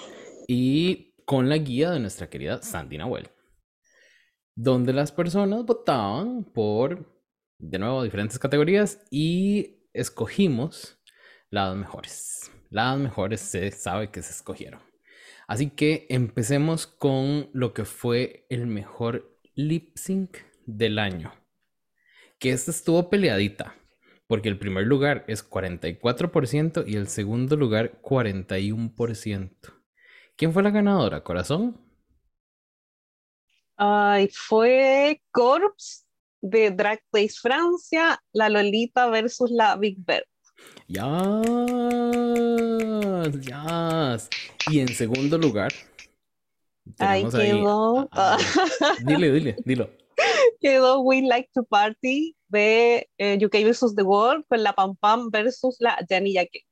y 0.48 1.14
con 1.24 1.48
la 1.48 1.58
guía 1.58 1.90
de 1.90 2.00
nuestra 2.00 2.28
querida 2.28 2.62
Sandy 2.62 2.98
Nahuel, 2.98 3.28
donde 4.54 4.92
las 4.92 5.12
personas 5.12 5.64
votaban 5.64 6.44
por, 6.44 7.22
de 7.58 7.78
nuevo, 7.78 8.02
diferentes 8.02 8.38
categorías 8.38 9.04
y 9.10 9.88
escogimos 9.92 10.98
las 11.50 11.76
mejores. 11.76 12.50
Las 12.70 12.98
mejores 12.98 13.40
se 13.40 13.70
sabe 13.70 14.10
que 14.10 14.22
se 14.22 14.32
escogieron. 14.32 14.80
Así 15.48 15.70
que 15.70 16.06
empecemos 16.08 16.86
con 16.86 17.50
lo 17.52 17.72
que 17.72 17.84
fue 17.84 18.46
el 18.50 18.66
mejor 18.66 19.38
lip 19.54 19.96
sync 19.96 20.38
del 20.66 20.98
año. 20.98 21.32
Que 22.38 22.50
esta 22.50 22.70
estuvo 22.70 23.08
peleadita, 23.08 23.76
porque 24.26 24.48
el 24.48 24.58
primer 24.58 24.86
lugar 24.86 25.24
es 25.28 25.48
44% 25.48 26.84
y 26.86 26.96
el 26.96 27.08
segundo 27.08 27.56
lugar 27.56 28.00
41%. 28.02 29.50
¿Quién 30.36 30.52
fue 30.52 30.62
la 30.62 30.70
ganadora, 30.70 31.22
corazón? 31.22 31.80
Ay, 33.76 34.28
fue 34.32 35.22
Corps 35.30 36.06
de 36.40 36.70
Drag 36.70 37.00
Place 37.10 37.34
Francia, 37.40 38.22
la 38.32 38.48
Lolita 38.48 39.08
versus 39.08 39.50
la 39.50 39.76
Big 39.76 39.98
Bird. 39.98 40.24
Ya, 40.88 41.42
ya. 43.40 44.16
Y 44.70 44.80
en 44.80 44.88
segundo 44.88 45.38
lugar, 45.38 45.72
Ay, 46.98 47.24
quedó. 47.24 48.08
dile, 49.04 49.32
dile, 49.32 49.56
dilo. 49.64 49.90
Quedó 50.60 51.00
We 51.00 51.22
Like 51.22 51.50
to 51.54 51.64
Party 51.64 52.36
de 52.48 53.08
eh, 53.18 53.38
UK 53.44 53.52
versus 53.64 53.94
The 53.94 54.02
World 54.02 54.44
con 54.48 54.62
la 54.62 54.72
Pam 54.72 54.96
Pam 54.96 55.30
versus 55.30 55.76
la 55.80 55.98
Jenny 56.08 56.34
Jackie. 56.34 56.64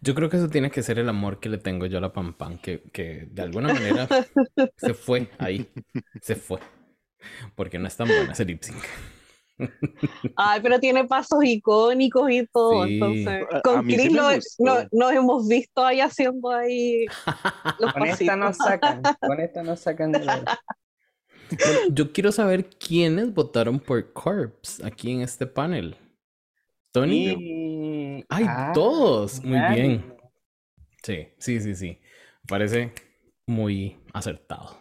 Yo 0.00 0.14
creo 0.14 0.28
que 0.28 0.36
eso 0.36 0.48
tiene 0.48 0.70
que 0.70 0.82
ser 0.82 0.98
el 0.98 1.08
amor 1.08 1.38
que 1.40 1.48
le 1.48 1.58
tengo 1.58 1.86
yo 1.86 1.98
a 1.98 2.00
la 2.00 2.12
Pam 2.12 2.34
Pam, 2.34 2.58
que, 2.58 2.82
que 2.92 3.28
de 3.30 3.42
alguna 3.42 3.72
manera 3.72 4.08
se 4.76 4.94
fue 4.94 5.30
ahí, 5.38 5.68
se 6.22 6.34
fue, 6.34 6.60
porque 7.54 7.78
no 7.78 7.86
es 7.86 7.96
tan 7.96 8.08
buena 8.08 8.32
ese 8.32 8.44
lip 8.44 8.62
sync. 8.62 8.82
Ay, 10.36 10.60
pero 10.62 10.80
tiene 10.80 11.04
pasos 11.04 11.44
icónicos 11.44 12.30
y 12.30 12.46
todo. 12.46 12.86
Entonces, 12.86 13.46
con 13.62 13.84
Chris 13.84 14.12
nos 14.12 15.12
hemos 15.12 15.48
visto 15.48 15.84
ahí 15.84 16.00
haciendo 16.00 16.50
ahí. 16.50 17.06
Los 17.78 17.92
con 17.92 18.06
esta 18.06 18.36
nos 18.36 18.56
sacan, 18.56 19.02
con 19.20 19.40
esta 19.40 19.62
nos 19.62 19.80
sacan 19.80 20.12
de 20.12 20.24
la 20.24 20.60
yo 21.90 22.12
quiero 22.12 22.32
saber 22.32 22.68
quiénes 22.70 23.32
votaron 23.32 23.80
por 23.80 24.12
Corpse 24.12 24.84
aquí 24.84 25.12
en 25.12 25.22
este 25.22 25.46
panel. 25.46 25.96
Tony. 26.92 28.24
Ay, 28.28 28.44
ah, 28.48 28.72
todos. 28.74 29.42
Muy 29.44 29.60
bien. 29.74 30.14
Sí, 31.02 31.28
sí, 31.38 31.60
sí, 31.60 31.74
sí. 31.74 31.98
Parece 32.46 32.92
muy 33.46 33.96
acertado. 34.12 34.80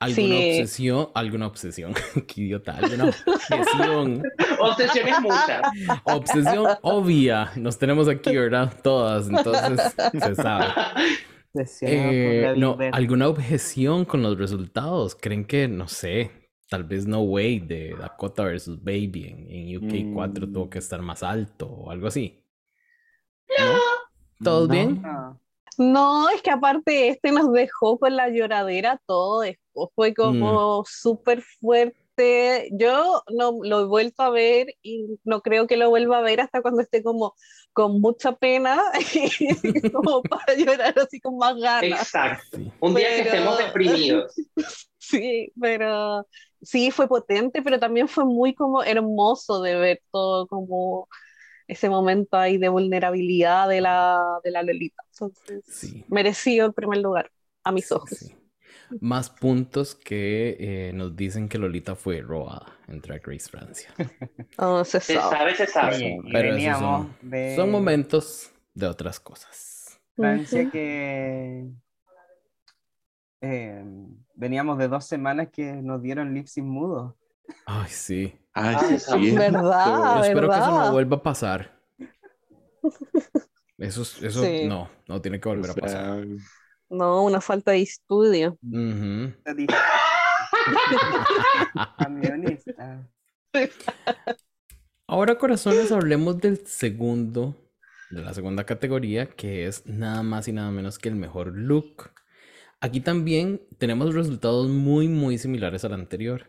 ¿Alguna 0.00 0.36
obsesión? 0.36 1.08
¿Alguna 1.14 1.46
obsesión? 1.48 1.94
Qué 2.26 2.40
idiota. 2.42 2.72
¿Alguna 2.72 3.04
obsesión? 3.06 4.22
Obsesiones 4.60 5.20
muchas. 5.20 5.62
Obsesión 6.04 6.66
obvia. 6.82 7.52
Nos 7.56 7.78
tenemos 7.78 8.08
aquí, 8.08 8.34
¿verdad? 8.34 8.72
Todas. 8.82 9.28
Entonces, 9.28 9.94
se 10.12 10.34
sabe. 10.34 10.66
Eh, 11.80 12.54
no, 12.56 12.76
¿Alguna 12.92 13.28
objeción 13.28 14.04
con 14.04 14.22
los 14.22 14.38
resultados? 14.38 15.14
¿Creen 15.14 15.44
que, 15.44 15.68
no 15.68 15.88
sé, 15.88 16.30
tal 16.68 16.84
vez 16.84 17.06
No 17.06 17.22
Way 17.22 17.60
de 17.60 17.96
Dakota 17.98 18.44
versus 18.44 18.82
Baby 18.82 19.34
en, 19.48 19.76
UK 19.76 20.14
4 20.14 20.46
tuvo 20.48 20.66
mm. 20.66 20.70
que 20.70 20.78
estar 20.78 21.00
más 21.02 21.22
alto 21.22 21.66
o 21.66 21.90
algo 21.90 22.06
así? 22.06 22.44
No. 23.58 24.44
¿Todo 24.44 24.68
bien? 24.68 25.02
No, 25.78 26.28
es 26.30 26.42
que 26.42 26.50
aparte 26.50 27.08
este 27.08 27.32
nos 27.32 27.52
dejó 27.52 27.98
con 27.98 28.14
la 28.14 28.28
lloradera 28.28 29.00
todo 29.06 29.40
después. 29.40 29.88
Fue 29.94 30.12
como 30.12 30.80
mm. 30.80 30.84
súper 30.86 31.42
fuerte 31.42 32.07
yo 32.72 33.22
no 33.30 33.58
lo 33.62 33.80
he 33.80 33.86
vuelto 33.86 34.22
a 34.22 34.30
ver 34.30 34.74
y 34.82 35.18
no 35.24 35.40
creo 35.42 35.66
que 35.66 35.76
lo 35.76 35.88
vuelva 35.90 36.18
a 36.18 36.22
ver 36.22 36.40
hasta 36.40 36.62
cuando 36.62 36.82
esté 36.82 37.02
como 37.02 37.34
con 37.72 38.00
mucha 38.00 38.32
pena 38.32 38.82
como 39.92 40.22
para 40.22 40.54
llorar 40.56 40.98
así 40.98 41.20
con 41.20 41.36
más 41.36 41.56
ganas. 41.56 42.00
Exacto. 42.00 42.58
Un 42.80 42.94
día 42.94 43.08
que 43.08 43.22
estemos 43.22 43.58
deprimidos. 43.58 44.34
Sí, 45.00 45.50
pero 45.58 46.26
sí 46.60 46.90
fue 46.90 47.08
potente, 47.08 47.62
pero 47.62 47.78
también 47.78 48.08
fue 48.08 48.26
muy 48.26 48.54
como 48.54 48.82
hermoso 48.82 49.62
de 49.62 49.74
ver 49.74 50.02
todo 50.10 50.46
como 50.46 51.08
ese 51.66 51.88
momento 51.88 52.36
ahí 52.36 52.58
de 52.58 52.68
vulnerabilidad 52.68 53.70
de 53.70 53.80
la, 53.80 54.20
de 54.44 54.50
la 54.50 54.62
Lolita. 54.62 55.02
Entonces, 55.12 55.64
sí. 55.66 56.04
merecido 56.08 56.66
el 56.66 56.74
primer 56.74 56.98
lugar 56.98 57.30
a 57.64 57.72
mis 57.72 57.90
ojos 57.90 58.34
más 59.00 59.30
puntos 59.30 59.94
que 59.94 60.56
eh, 60.58 60.92
nos 60.92 61.16
dicen 61.16 61.48
que 61.48 61.58
Lolita 61.58 61.94
fue 61.94 62.20
robada 62.20 62.66
en 62.88 63.00
Drag 63.00 63.26
Race 63.26 63.48
Francia. 63.48 63.90
Oh, 64.60 64.84
se 64.84 65.00
sabe. 65.00 65.54
Se 65.54 65.66
sabe, 65.66 66.20
Pero 66.32 66.58
son, 66.78 67.14
son, 67.54 67.70
momentos 67.70 68.50
de 68.74 68.86
otras 68.86 69.20
cosas. 69.20 70.00
Francia 70.16 70.68
que 70.68 71.64
eh, 73.40 73.84
veníamos 74.34 74.78
de 74.78 74.88
dos 74.88 75.04
semanas 75.04 75.48
que 75.52 75.74
nos 75.74 76.02
dieron 76.02 76.34
lip 76.34 76.48
mudo. 76.56 77.16
Ay, 77.66 77.88
sí. 77.88 78.34
Ay, 78.52 78.98
sí, 78.98 79.30
¿Verdad? 79.36 80.26
espero 80.26 80.48
que 80.48 80.56
eso 80.56 80.70
no 80.70 80.92
vuelva 80.92 81.16
a 81.18 81.22
pasar. 81.22 81.78
Eso, 83.78 84.02
eso 84.02 84.42
no, 84.66 84.90
no 85.06 85.20
tiene 85.20 85.38
que 85.38 85.48
volver 85.48 85.70
a 85.70 85.74
pasar. 85.74 86.26
No, 86.90 87.24
una 87.24 87.40
falta 87.40 87.72
de 87.72 87.82
estudio. 87.82 88.56
Ahora, 95.06 95.38
corazones, 95.38 95.92
hablemos 95.92 96.38
del 96.38 96.66
segundo, 96.66 97.54
de 98.10 98.22
la 98.22 98.34
segunda 98.34 98.64
categoría, 98.64 99.26
que 99.26 99.66
es 99.66 99.86
nada 99.86 100.22
más 100.22 100.48
y 100.48 100.52
nada 100.52 100.70
menos 100.70 100.98
que 100.98 101.08
el 101.08 101.16
mejor 101.16 101.56
look. 101.56 102.10
Aquí 102.80 103.00
también 103.00 103.60
tenemos 103.78 104.14
resultados 104.14 104.68
muy, 104.68 105.08
muy 105.08 105.38
similares 105.38 105.84
al 105.84 105.94
anterior, 105.94 106.46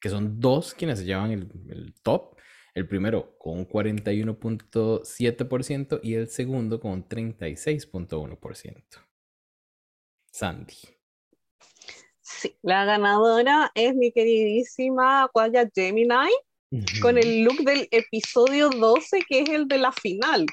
que 0.00 0.10
son 0.10 0.38
dos 0.40 0.74
quienes 0.74 0.98
se 1.00 1.04
llevan 1.04 1.32
el, 1.32 1.50
el 1.68 1.94
top. 2.02 2.36
El 2.74 2.86
primero 2.86 3.36
con 3.38 3.58
un 3.58 3.66
41.7% 3.66 6.00
y 6.02 6.14
el 6.14 6.28
segundo 6.28 6.78
con 6.78 6.92
un 6.92 7.08
36.1%. 7.08 9.05
Sandy. 10.36 10.76
Sí, 12.20 12.54
la 12.60 12.84
ganadora 12.84 13.72
es 13.74 13.94
mi 13.94 14.12
queridísima 14.12 15.22
Aquaya 15.22 15.66
Gemini 15.74 16.30
con 17.00 17.16
el 17.16 17.42
look 17.42 17.64
del 17.64 17.88
episodio 17.90 18.68
12, 18.68 19.20
que 19.26 19.40
es 19.40 19.48
el 19.48 19.66
de 19.66 19.78
la 19.78 19.92
final. 19.92 20.44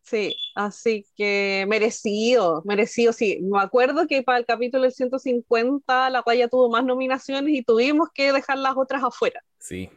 Sí, 0.00 0.34
así 0.54 1.04
que 1.16 1.66
merecido, 1.68 2.62
merecido, 2.64 3.12
sí. 3.12 3.40
Me 3.42 3.60
acuerdo 3.60 4.06
que 4.06 4.22
para 4.22 4.38
el 4.38 4.46
capítulo 4.46 4.84
del 4.84 4.92
150 4.92 6.08
la 6.08 6.20
Aquaya 6.20 6.48
tuvo 6.48 6.70
más 6.70 6.82
nominaciones 6.82 7.52
y 7.54 7.62
tuvimos 7.62 8.08
que 8.14 8.32
dejar 8.32 8.56
las 8.56 8.74
otras 8.74 9.04
afuera. 9.04 9.44
Sí. 9.58 9.90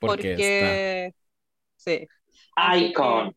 Porque, 0.00 1.12
sí. 1.76 2.08
Icon. 2.74 3.36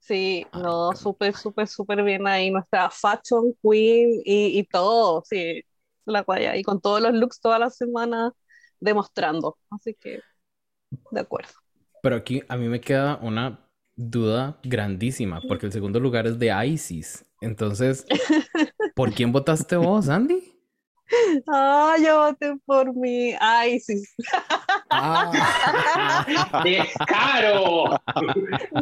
Sí, 0.00 0.46
no, 0.54 0.92
súper, 0.96 1.36
súper, 1.36 1.68
súper 1.68 2.02
bien 2.02 2.26
ahí. 2.26 2.50
Nuestra 2.50 2.90
Fashion 2.90 3.54
Queen 3.62 4.22
y, 4.24 4.58
y 4.58 4.64
todo, 4.64 5.22
sí, 5.26 5.62
la 6.06 6.22
guaya. 6.22 6.56
Y 6.56 6.62
con 6.64 6.80
todos 6.80 7.00
los 7.00 7.14
looks 7.14 7.40
toda 7.40 7.58
la 7.58 7.70
semana 7.70 8.32
demostrando. 8.80 9.58
Así 9.70 9.94
que, 9.94 10.20
de 11.10 11.20
acuerdo. 11.20 11.50
Pero 12.02 12.16
aquí 12.16 12.42
a 12.48 12.56
mí 12.56 12.68
me 12.68 12.80
queda 12.80 13.18
una 13.22 13.60
duda 13.96 14.58
grandísima, 14.62 15.42
porque 15.46 15.66
el 15.66 15.72
segundo 15.72 16.00
lugar 16.00 16.26
es 16.26 16.38
de 16.38 16.50
ISIS. 16.66 17.26
Entonces, 17.40 18.06
¿por 18.94 19.12
quién 19.12 19.32
votaste 19.32 19.76
vos, 19.76 20.08
Andy? 20.08 20.54
Ah, 21.48 21.96
yo 22.02 22.18
voté 22.18 22.56
por 22.66 22.94
mi 22.94 23.34
ISIS. 23.66 24.14
Ah. 24.90 26.62
¡Descaro! 26.64 28.00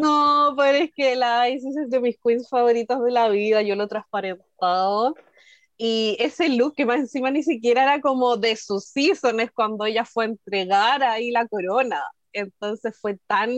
No, 0.01 0.55
pero 0.57 0.79
es 0.79 0.93
que 0.95 1.17
la 1.17 1.49
ISIS 1.49 1.77
es 1.77 1.91
de 1.91 2.01
mis 2.01 2.19
queens 2.19 2.49
favoritas 2.49 3.03
de 3.03 3.11
la 3.11 3.29
vida, 3.29 3.63
yo 3.63 3.77
lo 3.77 3.85
he 3.85 3.89
transparentado. 3.89 5.15
Y 5.77 6.17
ese 6.19 6.49
look 6.49 6.75
que 6.75 6.87
más 6.87 6.99
encima 6.99 7.31
ni 7.31 7.43
siquiera 7.43 7.85
era 7.85 8.01
como 8.01 8.37
de 8.37 8.57
sus 8.57 8.87
seasons 8.87 9.51
cuando 9.55 9.85
ella 9.85 10.05
fue 10.05 10.25
a 10.25 10.29
entregar 10.29 11.03
ahí 11.03 11.31
la 11.31 11.47
corona. 11.47 12.03
Entonces 12.33 12.99
fue 13.01 13.19
tan 13.27 13.51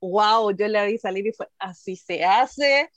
wow, 0.00 0.50
yo 0.56 0.68
le 0.68 0.86
vi 0.86 0.98
salir 0.98 1.26
y 1.26 1.32
fue 1.32 1.48
así 1.58 1.96
se 1.96 2.24
hace. 2.24 2.90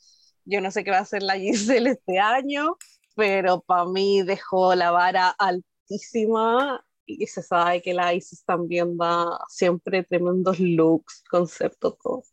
Yo 0.45 0.61
no 0.61 0.71
sé 0.71 0.83
qué 0.83 0.91
va 0.91 0.97
a 0.97 1.01
hacer 1.01 1.23
la 1.23 1.37
Giselle 1.37 1.91
este 1.91 2.19
año, 2.19 2.77
pero 3.15 3.61
para 3.61 3.85
mí 3.85 4.23
dejó 4.23 4.75
la 4.75 4.91
vara 4.91 5.29
altísima 5.29 6.83
y 7.17 7.27
se 7.27 7.41
sabe 7.41 7.81
que 7.81 7.93
la 7.93 8.13
Isis 8.13 8.43
también 8.43 8.97
da 8.97 9.39
siempre 9.47 10.03
tremendos 10.03 10.59
looks, 10.59 11.23
conceptos, 11.29 11.97
todo. 12.01 12.23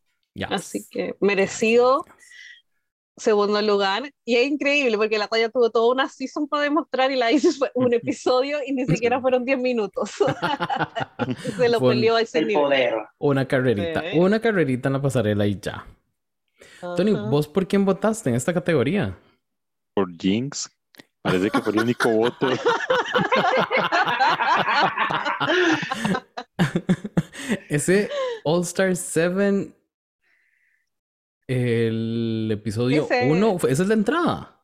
Así 0.50 0.86
que 0.90 1.16
merecido 1.20 2.04
segundo 3.16 3.60
lugar. 3.62 4.10
Y 4.24 4.36
es 4.36 4.46
increíble 4.46 4.96
porque 4.96 5.18
la 5.18 5.28
talla 5.28 5.48
tuvo 5.48 5.70
toda 5.70 5.92
una 5.92 6.08
season 6.08 6.48
para 6.48 6.64
demostrar 6.64 7.10
y 7.10 7.16
la 7.16 7.32
Isis 7.32 7.58
fue 7.58 7.70
un 7.74 7.92
episodio 7.94 8.58
y 8.66 8.72
ni 8.72 8.86
siquiera 8.86 9.20
fueron 9.20 9.44
10 9.44 9.58
minutos. 9.58 10.10
Se 11.56 11.68
lo 11.68 11.80
peleó 11.80 12.16
a 12.16 12.20
ese 12.20 12.40
el 12.40 12.52
Poder. 12.52 12.94
Una 13.18 13.46
carrerita, 13.46 14.02
una 14.14 14.40
carrerita 14.40 14.88
en 14.88 14.92
la 14.94 15.02
pasarela 15.02 15.46
y 15.46 15.58
ya. 15.60 15.86
Tony, 16.80 17.12
¿vos 17.12 17.48
por 17.48 17.66
quién 17.66 17.84
votaste 17.84 18.28
en 18.30 18.36
esta 18.36 18.52
categoría? 18.52 19.18
Por 19.94 20.14
Jinx. 20.16 20.70
Parece 21.22 21.50
que 21.50 21.60
fue 21.60 21.72
el 21.72 21.80
único 21.80 22.08
voto. 22.10 22.48
Ese 27.68 28.08
All 28.44 28.62
Star 28.62 28.96
7, 28.96 29.72
el 31.48 32.48
episodio 32.52 33.06
1, 33.06 33.58
esa 33.68 33.82
es 33.82 33.88
la 33.88 33.94
entrada. 33.94 34.62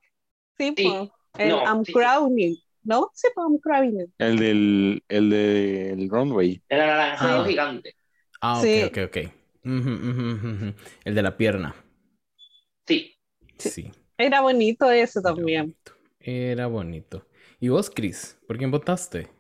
Sí, 0.59 0.73
pues. 0.73 1.11
El 1.39 1.51
I'm 1.51 1.83
Crowning, 1.85 2.57
¿no? 2.83 3.11
Sí, 3.15 3.29
pues 3.35 3.47
I'm 3.47 3.59
Crowning. 3.59 4.13
El 4.19 4.39
del, 4.39 5.03
el 5.09 5.31
del 5.31 6.11
runway. 6.11 6.63
El 6.69 6.81
anaranjado 6.81 7.45
gigante. 7.47 7.97
Ah, 8.41 8.59
ok, 8.59 8.67
ok, 8.89 8.99
ok. 9.07 9.17
El 9.65 11.15
de 11.15 11.23
la 11.23 11.37
pierna. 11.37 11.75
Sí. 12.87 13.17
Sí. 13.59 13.91
Era 14.19 14.41
bonito 14.41 14.91
eso 14.91 15.23
también. 15.23 15.77
Era 16.19 16.67
bonito. 16.67 17.27
¿Y 17.63 17.69
vos, 17.69 17.89
Chris? 17.91 18.37
¿Por 18.49 18.59
quién 18.59 18.73
votaste? 18.73 19.31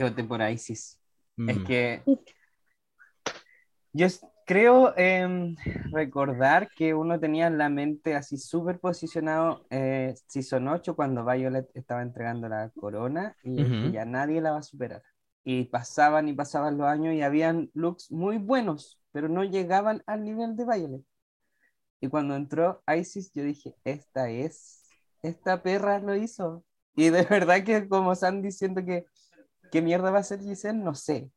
Yo 0.00 0.08
voté 0.08 0.24
por 0.24 0.42
ISIS. 0.42 1.00
Es 1.36 1.56
mm. 1.56 1.64
que 1.64 2.02
yo 3.92 4.08
creo 4.44 4.92
recordar 5.92 6.68
que 6.76 6.94
uno 6.94 7.20
tenía 7.20 7.48
la 7.50 7.68
mente 7.68 8.16
así 8.16 8.38
súper 8.38 8.80
posicionado 8.80 9.64
eh, 9.70 10.16
Season 10.26 10.66
8 10.66 10.96
cuando 10.96 11.24
Violet 11.24 11.70
estaba 11.74 12.02
entregando 12.02 12.48
la 12.48 12.70
corona 12.70 13.36
y 13.44 13.92
ya 13.92 14.04
nadie 14.04 14.40
la 14.40 14.50
va 14.50 14.58
a 14.58 14.62
superar. 14.62 15.04
Y 15.44 15.66
pasaban 15.66 16.26
y 16.26 16.32
pasaban 16.32 16.76
los 16.76 16.88
años 16.88 17.14
y 17.14 17.22
habían 17.22 17.70
looks 17.72 18.10
muy 18.10 18.38
buenos, 18.38 19.00
pero 19.12 19.28
no 19.28 19.44
llegaban 19.44 20.02
al 20.06 20.24
nivel 20.24 20.56
de 20.56 20.64
Violet. 20.64 21.04
Y 22.00 22.08
cuando 22.08 22.34
entró 22.34 22.82
Isis, 22.92 23.32
yo 23.32 23.44
dije, 23.44 23.76
esta 23.84 24.28
es 24.28 24.80
esta 25.22 25.62
perra 25.62 26.00
lo 26.00 26.16
hizo. 26.16 26.64
Y 26.96 27.10
de 27.10 27.22
verdad 27.30 27.64
que 27.64 27.88
como 27.88 28.12
están 28.12 28.42
diciendo 28.42 28.84
que 28.84 29.06
qué 29.70 29.82
mierda 29.82 30.10
va 30.10 30.20
a 30.20 30.24
ser 30.24 30.40
Giselle, 30.40 30.78
no 30.78 30.94
sé. 30.94 31.30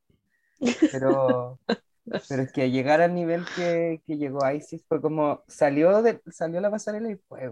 Pero, 0.91 1.59
pero 2.29 2.41
es 2.43 2.51
que 2.51 2.71
llegar 2.71 3.01
al 3.01 3.13
nivel 3.13 3.45
que, 3.55 4.01
que 4.05 4.17
llegó 4.17 4.49
Isis 4.51 4.85
fue 4.87 5.01
como 5.01 5.43
salió 5.47 6.01
de 6.01 6.21
salió 6.31 6.61
la 6.61 6.71
pasarela 6.71 7.09
y 7.09 7.17
fue 7.27 7.51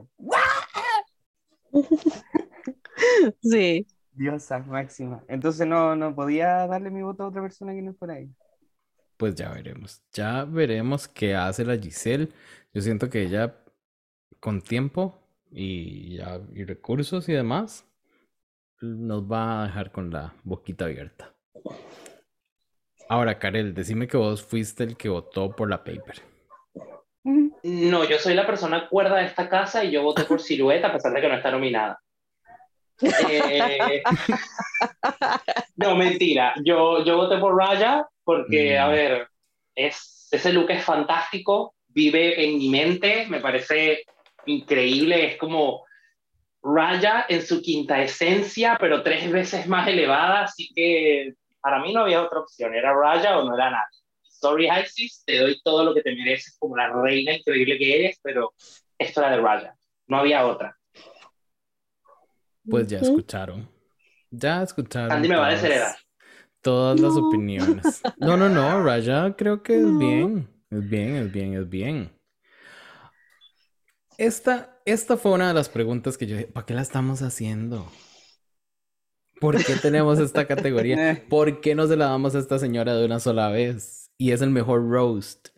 Sí. 3.41 3.87
Diosa 4.13 4.59
máxima. 4.59 5.23
Entonces 5.27 5.67
no, 5.67 5.95
no 5.95 6.15
podía 6.15 6.67
darle 6.67 6.89
mi 6.89 7.01
voto 7.01 7.23
a 7.23 7.27
otra 7.27 7.41
persona 7.41 7.73
que 7.73 7.81
no 7.81 7.93
fuera 7.93 8.13
ahí. 8.15 8.29
Pues 9.17 9.35
ya 9.35 9.49
veremos. 9.49 10.01
Ya 10.13 10.45
veremos 10.45 11.07
qué 11.07 11.35
hace 11.35 11.65
la 11.65 11.77
Giselle. 11.77 12.29
Yo 12.73 12.81
siento 12.81 13.09
que 13.09 13.23
ella 13.23 13.55
con 14.39 14.61
tiempo 14.61 15.19
y, 15.51 16.17
ya, 16.17 16.41
y 16.53 16.65
recursos 16.65 17.27
y 17.29 17.33
demás, 17.33 17.85
nos 18.81 19.23
va 19.23 19.63
a 19.63 19.67
dejar 19.67 19.91
con 19.91 20.11
la 20.11 20.33
boquita 20.43 20.85
abierta. 20.85 21.33
Ahora, 23.07 23.37
Karel, 23.37 23.73
decime 23.73 24.07
que 24.07 24.17
vos 24.17 24.43
fuiste 24.43 24.83
el 24.83 24.97
que 24.97 25.09
votó 25.09 25.55
por 25.55 25.69
la 25.69 25.83
paper. 25.83 26.21
No, 27.63 28.03
yo 28.03 28.19
soy 28.19 28.33
la 28.35 28.45
persona 28.45 28.87
cuerda 28.87 29.17
de 29.17 29.25
esta 29.25 29.49
casa 29.49 29.83
y 29.83 29.91
yo 29.91 30.03
voté 30.03 30.23
por 30.25 30.39
Silueta 30.41 30.87
a 30.87 30.93
pesar 30.93 31.13
de 31.13 31.21
que 31.21 31.29
no 31.29 31.35
está 31.35 31.51
nominada. 31.51 31.99
Eh, 33.01 34.03
no, 35.75 35.95
mentira. 35.95 36.53
Yo, 36.63 37.03
yo 37.03 37.17
voté 37.17 37.37
por 37.37 37.55
Raya 37.55 38.07
porque, 38.23 38.77
a 38.77 38.87
mm. 38.87 38.91
ver, 38.91 39.27
es, 39.75 40.27
ese 40.31 40.53
look 40.53 40.69
es 40.71 40.83
fantástico, 40.83 41.75
vive 41.87 42.43
en 42.43 42.57
mi 42.57 42.69
mente, 42.69 43.25
me 43.27 43.39
parece 43.39 44.05
increíble, 44.45 45.25
es 45.25 45.37
como 45.37 45.84
Raya 46.67 47.27
en 47.29 47.45
su 47.45 47.61
quinta 47.61 48.01
esencia, 48.01 48.75
pero 48.79 49.03
tres 49.03 49.31
veces 49.31 49.67
más 49.67 49.87
elevada, 49.87 50.45
así 50.45 50.67
que 50.73 51.35
para 51.61 51.79
mí 51.79 51.93
no 51.93 52.01
había 52.01 52.23
otra 52.23 52.39
opción, 52.39 52.73
era 52.73 52.91
Raya 52.91 53.37
o 53.37 53.43
no 53.43 53.53
era 53.53 53.69
nada. 53.69 53.87
Sorry 54.23 54.67
Isis, 54.83 55.23
te 55.25 55.37
doy 55.37 55.61
todo 55.63 55.85
lo 55.85 55.93
que 55.93 56.01
te 56.01 56.15
mereces 56.15 56.57
como 56.57 56.75
la 56.75 56.91
reina 56.91 57.33
increíble 57.33 57.77
que 57.77 58.05
eres, 58.05 58.19
pero 58.23 58.53
esto 58.97 59.21
era 59.21 59.35
de 59.35 59.41
Raya, 59.41 59.75
no 60.07 60.17
había 60.17 60.47
otra. 60.47 60.75
Pues 62.67 62.87
ya 62.87 62.97
escucharon. 62.97 63.69
Ya 64.31 64.63
escucharon. 64.63 65.11
Andy 65.11 65.29
me 65.29 65.35
va 65.35 65.47
a 65.47 65.51
desheredar. 65.51 65.95
Todas 66.61 66.99
las 66.99 67.15
opiniones. 67.15 68.01
No, 68.17 68.35
no, 68.37 68.49
no, 68.49 68.83
Raya 68.83 69.35
creo 69.37 69.61
que 69.61 69.75
es 69.75 69.97
bien. 69.99 70.49
Es 70.71 70.89
bien, 70.89 71.15
es 71.15 71.31
bien, 71.31 71.53
es 71.53 71.69
bien. 71.69 72.11
Esta, 74.17 74.74
esta 74.85 75.17
fue 75.17 75.33
una 75.33 75.47
de 75.47 75.53
las 75.53 75.69
preguntas 75.69 76.17
que 76.17 76.27
yo 76.27 76.37
dije, 76.37 76.47
¿para 76.47 76.65
qué 76.65 76.73
la 76.73 76.81
estamos 76.81 77.21
haciendo? 77.21 77.91
¿Por 79.41 79.61
qué 79.63 79.75
tenemos 79.75 80.19
esta 80.19 80.45
categoría? 80.47 81.25
¿Por 81.27 81.59
qué 81.59 81.75
no 81.75 81.87
se 81.87 81.97
la 81.97 82.05
damos 82.05 82.35
a 82.35 82.39
esta 82.39 82.59
señora 82.59 82.95
de 82.95 83.05
una 83.05 83.19
sola 83.19 83.49
vez? 83.49 84.11
Y 84.17 84.31
es 84.31 84.41
el 84.41 84.51
mejor 84.51 84.89
roast 84.89 85.49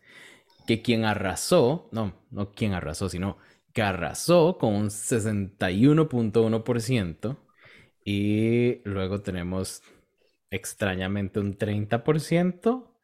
que 0.65 0.81
quien 0.81 1.05
arrasó, 1.05 1.87
no, 1.91 2.13
no 2.31 2.51
quien 2.51 2.73
arrasó, 2.73 3.09
sino 3.09 3.37
que 3.73 3.81
arrasó 3.81 4.57
con 4.57 4.73
un 4.73 4.89
61.1% 4.89 7.37
y 8.03 8.81
luego 8.83 9.21
tenemos 9.21 9.83
extrañamente 10.49 11.39
un 11.39 11.57
30% 11.57 12.96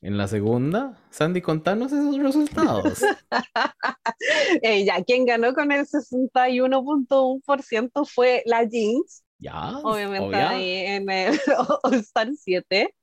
en 0.00 0.16
la 0.16 0.28
segunda, 0.28 0.96
Sandy, 1.10 1.42
contanos 1.42 1.92
esos 1.92 2.16
resultados. 2.18 3.00
ya, 4.62 5.02
quien 5.02 5.24
ganó 5.24 5.52
con 5.54 5.72
el 5.72 5.86
61.1% 5.86 8.06
fue 8.06 8.44
la 8.46 8.62
Jeans. 8.62 9.24
Ya. 9.40 9.76
Obviamente 9.78 10.36
ahí 10.36 10.86
en 10.86 11.10
el 11.10 11.36
All-Star 11.82 12.28
7. 12.32 12.94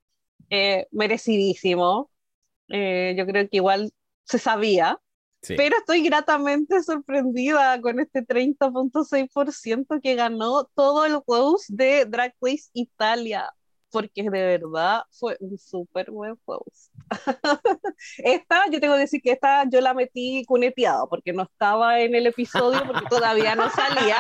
Eh, 0.49 0.88
merecidísimo. 0.91 2.10
Eh, 2.69 3.13
yo 3.17 3.25
creo 3.25 3.49
que 3.49 3.58
igual 3.58 3.91
se 4.23 4.39
sabía. 4.39 4.97
Pero 5.47 5.77
estoy 5.77 6.01
gratamente 6.01 6.81
sorprendida 6.81 7.79
con 7.79 7.99
este 7.99 8.25
30.6% 8.25 10.01
que 10.01 10.15
ganó 10.15 10.63
todo 10.73 11.05
el 11.05 11.19
host 11.27 11.69
de 11.69 12.05
Drag 12.05 12.34
Race 12.41 12.71
Italia 12.73 13.53
porque 13.95 14.23
de 14.23 14.29
verdad 14.29 15.03
fue 15.10 15.38
un 15.39 15.58
súper 15.58 16.12
buen 16.12 16.36
post. 16.43 16.91
esta, 18.17 18.69
yo 18.69 18.81
tengo 18.81 18.95
que 18.95 18.99
decir 18.99 19.21
que 19.21 19.31
esta 19.31 19.63
yo 19.69 19.79
la 19.79 19.93
metí 19.93 20.43
cuneteado, 20.45 21.08
porque 21.08 21.31
no 21.31 21.43
estaba 21.43 22.01
en 22.01 22.13
el 22.13 22.27
episodio, 22.27 22.84
porque 22.86 23.05
todavía 23.10 23.55
no 23.55 23.69
salía. 23.69 24.17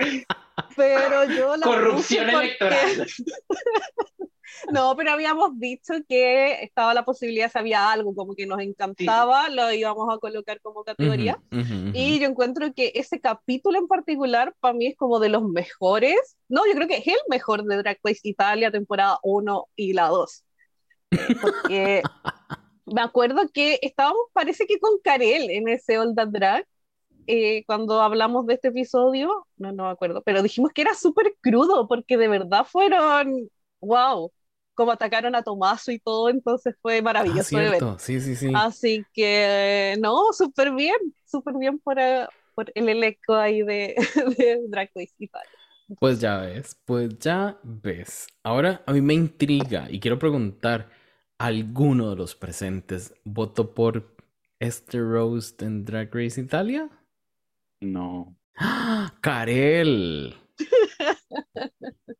Pero 0.76 1.24
yo 1.24 1.56
la 1.56 1.66
Corrupción 1.66 2.28
electoral. 2.28 3.06
No, 4.70 4.94
pero 4.96 5.10
habíamos 5.10 5.58
dicho 5.58 5.94
que 6.08 6.62
estaba 6.62 6.94
la 6.94 7.04
posibilidad, 7.04 7.50
si 7.50 7.58
había 7.58 7.90
algo 7.90 8.14
como 8.14 8.34
que 8.34 8.46
nos 8.46 8.60
encantaba, 8.60 9.48
lo 9.48 9.72
íbamos 9.72 10.12
a 10.12 10.18
colocar 10.18 10.60
como 10.60 10.84
categoría. 10.84 11.40
Y 11.92 12.20
yo 12.20 12.28
encuentro 12.28 12.72
que 12.72 12.92
ese 12.94 13.20
capítulo 13.20 13.78
en 13.78 13.88
particular 13.88 14.54
para 14.60 14.74
mí 14.74 14.86
es 14.86 14.96
como 14.96 15.18
de 15.20 15.30
los 15.30 15.42
mejores. 15.42 16.36
No, 16.48 16.66
yo 16.66 16.74
creo 16.74 16.88
que 16.88 16.98
es 16.98 17.06
el 17.06 17.18
mejor 17.28 17.64
de 17.64 17.76
Drag 17.78 17.98
Race 18.04 18.20
Italia, 18.22 18.70
temporada 18.70 19.18
1 19.22 19.68
y 19.76 19.92
la 19.94 20.08
2. 20.08 20.44
Porque 21.40 22.02
me 22.86 23.00
acuerdo 23.00 23.48
que 23.52 23.78
estábamos, 23.82 24.22
parece 24.32 24.66
que 24.66 24.78
con 24.78 24.92
Karel 25.02 25.50
en 25.50 25.68
ese 25.68 25.98
Old 25.98 26.18
Drag, 26.30 26.66
eh, 27.26 27.64
cuando 27.66 28.00
hablamos 28.00 28.46
de 28.46 28.54
este 28.54 28.68
episodio, 28.68 29.46
no, 29.56 29.72
no 29.72 29.84
me 29.84 29.90
acuerdo, 29.90 30.22
pero 30.22 30.42
dijimos 30.42 30.72
que 30.72 30.82
era 30.82 30.94
súper 30.94 31.34
crudo, 31.40 31.88
porque 31.88 32.16
de 32.16 32.28
verdad 32.28 32.64
fueron, 32.64 33.48
wow, 33.80 34.32
como 34.74 34.92
atacaron 34.92 35.34
a 35.34 35.42
Tomaso 35.42 35.92
y 35.92 35.98
todo, 35.98 36.28
entonces 36.28 36.74
fue 36.80 37.02
maravilloso 37.02 37.56
de 37.56 37.70
ver. 37.70 37.82
Sí, 37.98 38.20
sí, 38.20 38.36
sí. 38.36 38.50
Así 38.54 39.04
que, 39.12 39.96
no, 40.00 40.32
súper 40.32 40.72
bien, 40.72 40.96
súper 41.24 41.54
bien 41.58 41.78
por, 41.78 41.98
eh, 41.98 42.26
por, 42.54 42.70
el 42.74 42.88
elenco 42.88 43.34
ahí 43.34 43.62
de, 43.62 43.94
de 44.38 44.60
Drag 44.68 44.90
Race 44.94 45.14
Italia. 45.18 45.50
Pues 45.98 46.20
ya 46.20 46.38
ves, 46.38 46.76
pues 46.84 47.18
ya 47.18 47.58
ves. 47.62 48.26
Ahora 48.42 48.82
a 48.86 48.92
mí 48.92 49.00
me 49.00 49.14
intriga 49.14 49.88
y 49.90 50.00
quiero 50.00 50.18
preguntar, 50.18 50.88
¿alguno 51.38 52.10
de 52.10 52.16
los 52.16 52.34
presentes 52.34 53.14
votó 53.24 53.74
por 53.74 54.16
este 54.58 55.00
roast 55.00 55.60
en 55.62 55.84
Drag 55.84 56.08
Race 56.14 56.40
Italia? 56.40 56.88
No. 57.82 58.36
¡Ah! 58.56 59.12
¡Karel! 59.20 60.36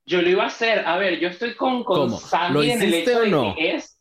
Yo 0.05 0.20
lo 0.20 0.29
iba 0.29 0.44
a 0.44 0.48
hacer. 0.48 0.81
A 0.81 0.98
ver, 0.98 1.20
yo 1.20 1.29
estoy 1.29 1.55
con, 1.55 1.85
con 1.85 2.11
Sandy 2.11 2.72
en 2.72 2.83
el 2.83 2.94
hecho 2.94 3.20
de 3.20 3.55
que 3.57 3.75
es. 3.77 3.98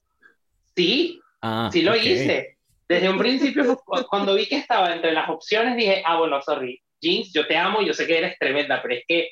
Sí, 0.76 1.20
ah, 1.42 1.70
sí 1.72 1.84
lo 1.84 1.96
hice. 1.96 2.58
Desde 2.88 3.10
un 3.10 3.20
principio, 3.20 3.80
cuando 4.10 4.36
vi 4.36 4.48
que 4.48 4.58
estaba 4.58 4.94
entre 4.94 5.14
las 5.14 5.30
opciones, 5.30 5.78
dije, 5.78 6.02
ah, 6.06 6.18
bueno, 6.18 6.42
sorry, 6.42 6.82
Jeans, 7.00 7.32
yo 7.32 7.48
te 7.48 7.56
amo, 7.56 7.82
yo 7.82 7.94
sé 7.94 8.08
que 8.08 8.18
eres 8.18 8.38
tremenda, 8.40 8.82
pero 8.82 8.96
es 8.96 9.04
que 9.08 9.30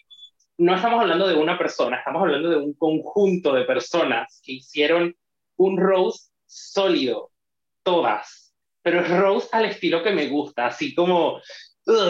no 0.58 0.76
estamos 0.76 1.02
hablando 1.02 1.28
de 1.28 1.36
una 1.36 1.58
persona, 1.58 1.98
estamos 1.98 2.22
hablando 2.22 2.50
de 2.50 2.58
un 2.58 2.74
conjunto 2.74 3.54
de 3.54 3.64
personas 3.64 4.42
que 4.44 4.54
hicieron 4.54 5.16
un 5.58 5.78
roast 5.78 6.32
sólido, 6.46 7.32
todas, 7.84 8.54
pero 8.82 9.02
es 9.02 9.10
roast 9.10 9.54
al 9.54 9.66
estilo 9.66 10.04
que 10.04 10.12
me 10.12 10.28
gusta, 10.28 10.68
así 10.68 10.94
como 10.94 11.42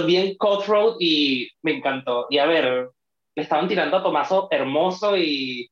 bien 0.06 0.36
cutthroat 0.38 0.98
y 1.00 1.50
me 1.62 1.78
encantó. 1.78 2.28
Y 2.30 2.38
a 2.38 2.46
ver, 2.46 2.90
le 3.36 3.44
estaban 3.44 3.68
tirando 3.68 3.98
a 3.98 4.04
Tomaso 4.04 4.48
hermoso 4.52 5.18
y 5.18 5.70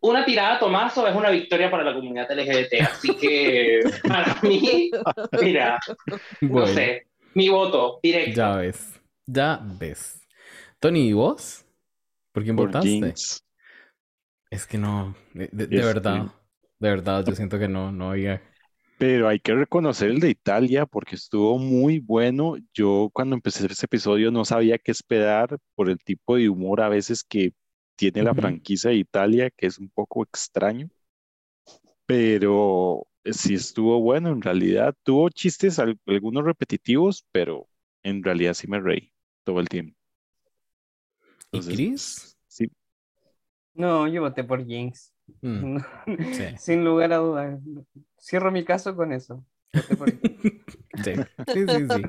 una 0.00 0.24
tirada 0.24 0.56
a 0.56 0.58
Tomaso 0.58 1.06
es 1.06 1.14
una 1.14 1.30
victoria 1.30 1.70
para 1.70 1.84
la 1.84 1.94
comunidad 1.94 2.30
LGBT, 2.30 2.82
así 2.82 3.14
que 3.14 3.80
para 4.08 4.36
mí, 4.42 4.90
mira, 5.40 5.78
no 6.40 6.66
sé, 6.66 7.06
mi 7.34 7.48
voto 7.48 8.00
directo. 8.02 8.32
Ya 8.32 8.56
ves, 8.56 9.00
ya 9.26 9.60
ves. 9.62 10.20
Tony, 10.80 11.08
¿y 11.08 11.12
vos? 11.12 11.64
¿Por 12.32 12.42
quién 12.42 12.56
votaste? 12.56 13.14
Es 14.50 14.66
que 14.66 14.76
no, 14.76 15.14
de, 15.32 15.48
verdad, 15.52 16.26
de 16.78 16.88
verdad, 16.90 17.24
yo 17.24 17.34
siento 17.34 17.58
que 17.58 17.68
no, 17.68 17.92
no 17.92 18.10
había. 18.10 18.42
Pero 19.02 19.26
hay 19.26 19.40
que 19.40 19.52
reconocer 19.52 20.10
el 20.10 20.20
de 20.20 20.30
Italia 20.30 20.86
porque 20.86 21.16
estuvo 21.16 21.58
muy 21.58 21.98
bueno. 21.98 22.54
Yo 22.72 23.10
cuando 23.12 23.34
empecé 23.34 23.66
ese 23.66 23.86
episodio 23.86 24.30
no 24.30 24.44
sabía 24.44 24.78
qué 24.78 24.92
esperar 24.92 25.58
por 25.74 25.90
el 25.90 25.98
tipo 25.98 26.36
de 26.36 26.48
humor 26.48 26.80
a 26.80 26.88
veces 26.88 27.24
que 27.24 27.52
tiene 27.96 28.22
la 28.22 28.32
franquicia 28.32 28.90
de 28.90 28.98
Italia, 28.98 29.50
que 29.50 29.66
es 29.66 29.80
un 29.80 29.90
poco 29.90 30.22
extraño. 30.22 30.88
Pero 32.06 33.08
sí 33.24 33.54
estuvo 33.54 34.00
bueno 34.00 34.28
en 34.28 34.40
realidad. 34.40 34.94
Tuvo 35.02 35.30
chistes 35.30 35.80
algunos 35.80 36.44
repetitivos, 36.44 37.26
pero 37.32 37.66
en 38.04 38.22
realidad 38.22 38.54
sí 38.54 38.68
me 38.68 38.78
reí 38.78 39.12
todo 39.42 39.58
el 39.58 39.68
tiempo. 39.68 39.98
¿Y 41.50 41.58
Chris? 41.58 42.38
Sí. 42.46 42.70
No, 43.74 44.06
yo 44.06 44.20
voté 44.20 44.44
por 44.44 44.64
Jinx. 44.64 45.11
Mm, 45.40 45.78
sin 46.58 46.84
lugar 46.84 47.12
a 47.12 47.16
dudas. 47.16 47.60
Cierro 48.20 48.50
mi 48.50 48.64
caso 48.64 48.94
con 48.94 49.12
eso. 49.12 49.44
sí. 49.72 51.12
sí, 51.52 51.66
sí, 51.66 51.86
sí. 51.88 52.02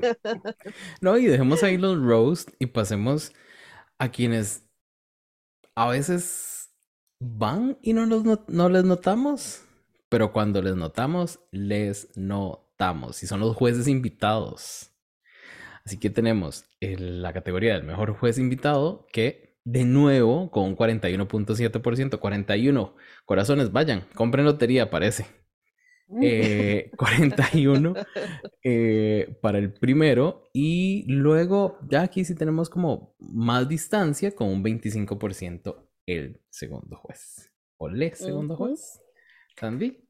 No, 1.00 1.16
y 1.16 1.26
dejemos 1.26 1.62
ahí 1.62 1.78
los 1.78 2.00
roast 2.00 2.50
y 2.58 2.66
pasemos 2.66 3.32
a 3.98 4.10
quienes 4.10 4.68
a 5.74 5.88
veces 5.88 6.70
van 7.20 7.78
y 7.82 7.92
no, 7.94 8.06
no 8.06 8.68
les 8.68 8.84
notamos, 8.84 9.64
pero 10.08 10.32
cuando 10.32 10.62
les 10.62 10.76
notamos, 10.76 11.40
les 11.50 12.16
notamos. 12.16 13.22
Y 13.22 13.26
son 13.26 13.40
los 13.40 13.56
jueces 13.56 13.88
invitados. 13.88 14.90
Así 15.84 15.98
que 15.98 16.08
tenemos 16.10 16.64
la 16.80 17.32
categoría 17.32 17.74
del 17.74 17.84
mejor 17.84 18.14
juez 18.16 18.38
invitado 18.38 19.06
que 19.12 19.43
de 19.64 19.84
nuevo 19.84 20.50
con 20.50 20.64
un 20.64 20.76
41.7%, 20.76 22.18
41 22.18 22.94
corazones, 23.24 23.72
vayan, 23.72 24.06
compren 24.14 24.44
lotería, 24.44 24.90
parece. 24.90 25.26
41 26.06 27.94
eh, 27.96 28.04
eh, 28.62 29.38
para 29.40 29.58
el 29.58 29.72
primero 29.72 30.50
y 30.52 31.06
luego 31.08 31.78
ya 31.88 32.02
aquí 32.02 32.26
sí 32.26 32.34
tenemos 32.34 32.68
como 32.68 33.16
más 33.18 33.66
distancia 33.66 34.34
con 34.34 34.48
un 34.48 34.62
25% 34.62 35.88
el 36.06 36.42
segundo 36.50 36.96
juez. 36.96 37.50
¿Olé, 37.78 38.14
segundo 38.14 38.54
juez? 38.54 39.00
¿Sandy? 39.56 40.04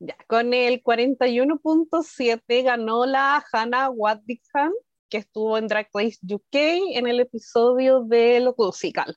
Ya, 0.00 0.16
con 0.28 0.54
el 0.54 0.82
41.7 0.84 2.62
ganó 2.62 3.04
la 3.04 3.44
Hannah 3.52 3.90
Waddigham, 3.90 4.72
que 5.08 5.18
estuvo 5.18 5.58
en 5.58 5.68
Drag 5.68 5.88
Race 5.92 6.18
UK 6.22 6.54
en 6.94 7.06
el 7.06 7.20
episodio 7.20 8.00
de 8.00 8.40
Lo 8.40 8.54
Musical. 8.56 9.16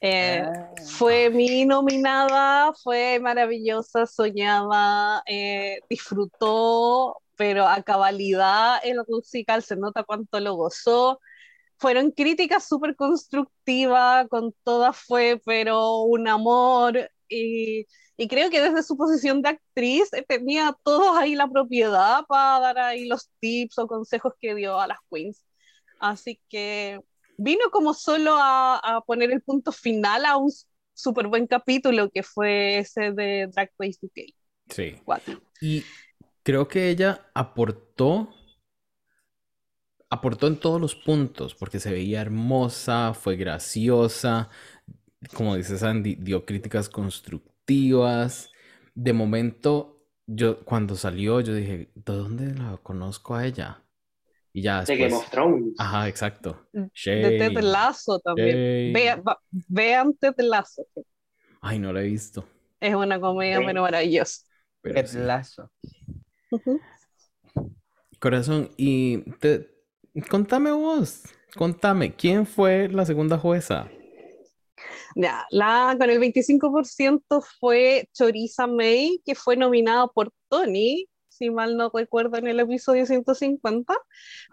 Eh, 0.00 0.42
ah. 0.44 0.70
Fue 0.84 1.30
mi 1.30 1.64
nominada, 1.64 2.72
fue 2.74 3.18
maravillosa, 3.20 4.06
soñaba, 4.06 5.22
eh, 5.26 5.78
disfrutó, 5.88 7.22
pero 7.36 7.66
a 7.66 7.82
cabalidad 7.82 8.80
en 8.84 8.96
lo 8.98 9.04
musical 9.08 9.62
se 9.62 9.76
nota 9.76 10.04
cuánto 10.04 10.40
lo 10.40 10.54
gozó. 10.56 11.20
Fueron 11.78 12.10
críticas 12.10 12.68
súper 12.68 12.96
constructivas, 12.96 14.28
con 14.28 14.54
todas 14.62 14.96
fue, 14.96 15.40
pero 15.44 16.00
un 16.02 16.28
amor. 16.28 17.10
Y 17.28 17.86
y 18.16 18.28
creo 18.28 18.48
que 18.50 18.60
desde 18.60 18.82
su 18.82 18.96
posición 18.96 19.42
de 19.42 19.50
actriz 19.50 20.12
eh, 20.12 20.24
tenía 20.26 20.76
todos 20.84 21.16
ahí 21.16 21.34
la 21.34 21.48
propiedad 21.48 22.24
para 22.28 22.60
dar 22.60 22.78
ahí 22.78 23.06
los 23.06 23.28
tips 23.40 23.78
o 23.78 23.88
consejos 23.88 24.34
que 24.40 24.54
dio 24.54 24.78
a 24.78 24.86
las 24.86 24.98
queens. 25.10 25.44
Así 25.98 26.40
que 26.48 27.00
vino 27.36 27.70
como 27.72 27.92
solo 27.92 28.36
a, 28.36 29.02
poner 29.06 29.32
el 29.32 29.42
punto 29.42 29.72
final 29.72 30.24
a 30.26 30.36
un 30.36 30.52
súper 30.92 31.26
buen 31.26 31.46
capítulo 31.48 32.08
que 32.10 32.22
fue 32.22 32.78
ese 32.78 33.10
de 33.12 33.48
Drag 33.52 33.70
Race 33.78 33.98
UK. 34.00 34.18
Sí. 34.68 34.96
Y 35.60 35.82
creo 36.42 36.68
que 36.68 36.90
ella 36.90 37.30
aportó 37.34 38.28
aportó 40.10 40.46
en 40.46 40.60
todos 40.60 40.80
los 40.80 40.94
puntos, 40.94 41.56
porque 41.56 41.80
se 41.80 41.90
veía 41.90 42.20
hermosa, 42.20 43.14
fue 43.14 43.34
graciosa, 43.34 44.48
como 45.32 45.56
dice 45.56 45.76
Sandy, 45.76 46.14
dio 46.14 46.46
críticas 46.46 46.88
constructivas 46.88 47.53
de 47.66 49.12
momento, 49.12 50.06
yo 50.26 50.64
cuando 50.64 50.96
salió, 50.96 51.40
yo 51.40 51.54
dije, 51.54 51.90
¿de 51.94 52.12
dónde 52.12 52.54
la 52.54 52.78
conozco 52.82 53.34
a 53.34 53.46
ella? 53.46 53.82
Y 54.52 54.62
ya 54.62 54.80
después... 54.80 54.98
De 54.98 55.04
Game 55.04 55.16
of 55.16 55.30
Thrones. 55.30 55.74
Ajá, 55.78 56.08
exacto. 56.08 56.68
Mm, 56.72 56.86
de 57.04 57.38
Ted 57.38 57.60
Lasso 57.60 58.20
también. 58.20 58.92
vean 59.50 60.14
Ted 60.14 60.34
Lasso. 60.38 60.86
Ay, 61.60 61.78
no 61.78 61.92
la 61.92 62.02
he 62.02 62.04
visto. 62.04 62.46
Es 62.80 62.94
una 62.94 63.20
comedia 63.20 63.60
pero 63.64 63.82
maravillosa. 63.82 64.46
Ted 64.82 65.10
Lasso. 65.14 65.70
Corazón, 68.20 68.70
y 68.76 69.18
te... 69.38 69.68
contame 70.30 70.70
vos, 70.70 71.24
contame, 71.56 72.14
¿quién 72.14 72.46
fue 72.46 72.88
la 72.88 73.04
segunda 73.04 73.38
jueza? 73.38 73.90
Ya, 75.16 75.46
la, 75.50 75.96
con 75.98 76.10
el 76.10 76.18
25% 76.18 77.42
fue 77.60 78.08
Choriza 78.12 78.66
May, 78.66 79.20
que 79.24 79.34
fue 79.34 79.56
nominada 79.56 80.08
por 80.08 80.32
Tony, 80.48 81.08
si 81.28 81.50
mal 81.50 81.76
no 81.76 81.90
recuerdo 81.92 82.36
en 82.36 82.46
el 82.46 82.60
episodio 82.60 83.06
150, 83.06 83.94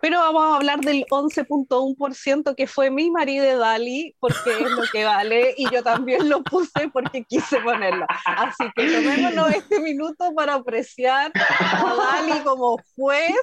pero 0.01 0.19
vamos 0.19 0.43
a 0.43 0.55
hablar 0.55 0.79
del 0.81 1.05
11.1% 1.09 2.55
que 2.55 2.67
fue 2.67 2.89
mi 2.89 3.11
marido 3.11 3.57
Dali, 3.57 4.15
porque 4.19 4.51
es 4.51 4.71
lo 4.71 4.83
que 4.91 5.05
vale, 5.05 5.53
y 5.57 5.69
yo 5.71 5.83
también 5.83 6.27
lo 6.29 6.43
puse 6.43 6.89
porque 6.91 7.23
quise 7.23 7.59
ponerlo. 7.61 8.05
Así 8.25 8.65
que 8.75 8.91
tomémonos 8.91 9.51
este 9.51 9.79
minuto 9.79 10.33
para 10.35 10.55
apreciar 10.55 11.31
a 11.35 11.95
Dali 11.95 12.39
como 12.43 12.77
juez, 12.95 13.35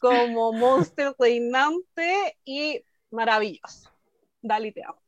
como 0.00 0.52
monster 0.52 1.14
reinante 1.18 2.36
y 2.44 2.82
maravilloso. 3.10 3.90
Dali, 4.42 4.72
te 4.72 4.82
amo. 4.84 5.01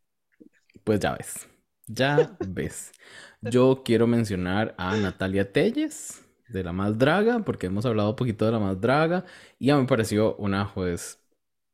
Pues 0.85 1.01
ya 1.01 1.15
ves, 1.15 1.49
ya 1.87 2.37
ves. 2.47 2.93
Yo 3.41 3.83
quiero 3.85 4.07
mencionar 4.07 4.75
a 4.79 4.97
Natalia 4.97 5.53
Telles 5.53 6.25
de 6.49 6.63
La 6.63 6.73
Más 6.73 6.99
Draga, 6.99 7.41
porque 7.41 7.67
hemos 7.67 7.87
hablado 7.87 8.11
un 8.11 8.17
poquito 8.17 8.47
de 8.47 8.53
La 8.53 8.59
Más 8.59 8.81
Draga 8.81 9.25
y 9.59 9.67
ya 9.67 9.77
me 9.77 9.87
pareció 9.87 10.37
una 10.37 10.65
juez 10.65 11.23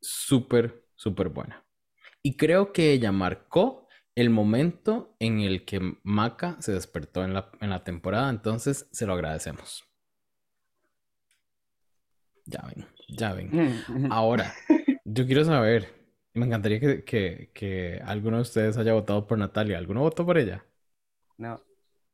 súper, 0.01 0.85
súper 0.94 1.29
buena. 1.29 1.64
Y 2.23 2.37
creo 2.37 2.73
que 2.73 2.92
ella 2.92 3.12
marcó 3.12 3.88
el 4.14 4.31
momento 4.31 5.16
en 5.18 5.40
el 5.40 5.64
que 5.64 5.99
Maca 6.03 6.57
se 6.61 6.73
despertó 6.73 7.25
en 7.25 7.35
la, 7.35 7.51
en 7.61 7.70
la 7.70 7.85
temporada, 7.85 8.31
entonces 8.31 8.88
se 8.92 9.07
lo 9.07 9.14
agradecemos. 9.14 9.85
Ya 12.46 12.62
ven, 12.66 12.87
ya 13.09 13.33
ven. 13.33 14.11
Ahora, 14.11 14.53
yo 15.05 15.27
quiero 15.27 15.44
saber, 15.44 16.00
me 16.35 16.47
encantaría 16.47 16.81
que, 16.81 17.05
que, 17.05 17.51
que 17.53 18.01
alguno 18.05 18.37
de 18.37 18.43
ustedes 18.43 18.77
haya 18.77 18.93
votado 18.93 19.27
por 19.27 19.38
Natalia. 19.38 19.79
¿Alguno 19.79 20.01
votó 20.01 20.25
por 20.25 20.38
ella? 20.38 20.64
No. 21.37 21.61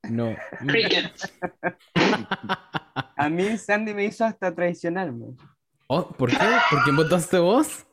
No. 0.02 0.34
A 3.16 3.28
mí 3.28 3.58
Sandy 3.58 3.94
me 3.94 4.04
hizo 4.04 4.24
hasta 4.24 4.54
traicionarme. 4.54 5.36
Oh, 5.88 6.08
¿Por 6.08 6.30
qué? 6.30 6.46
¿Por 6.70 6.82
quién 6.84 6.96
votaste 6.96 7.38
vos? 7.38 7.86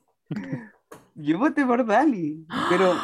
Yo 1.15 1.37
voté 1.37 1.65
por 1.65 1.85
Dali, 1.85 2.45
pero... 2.69 2.95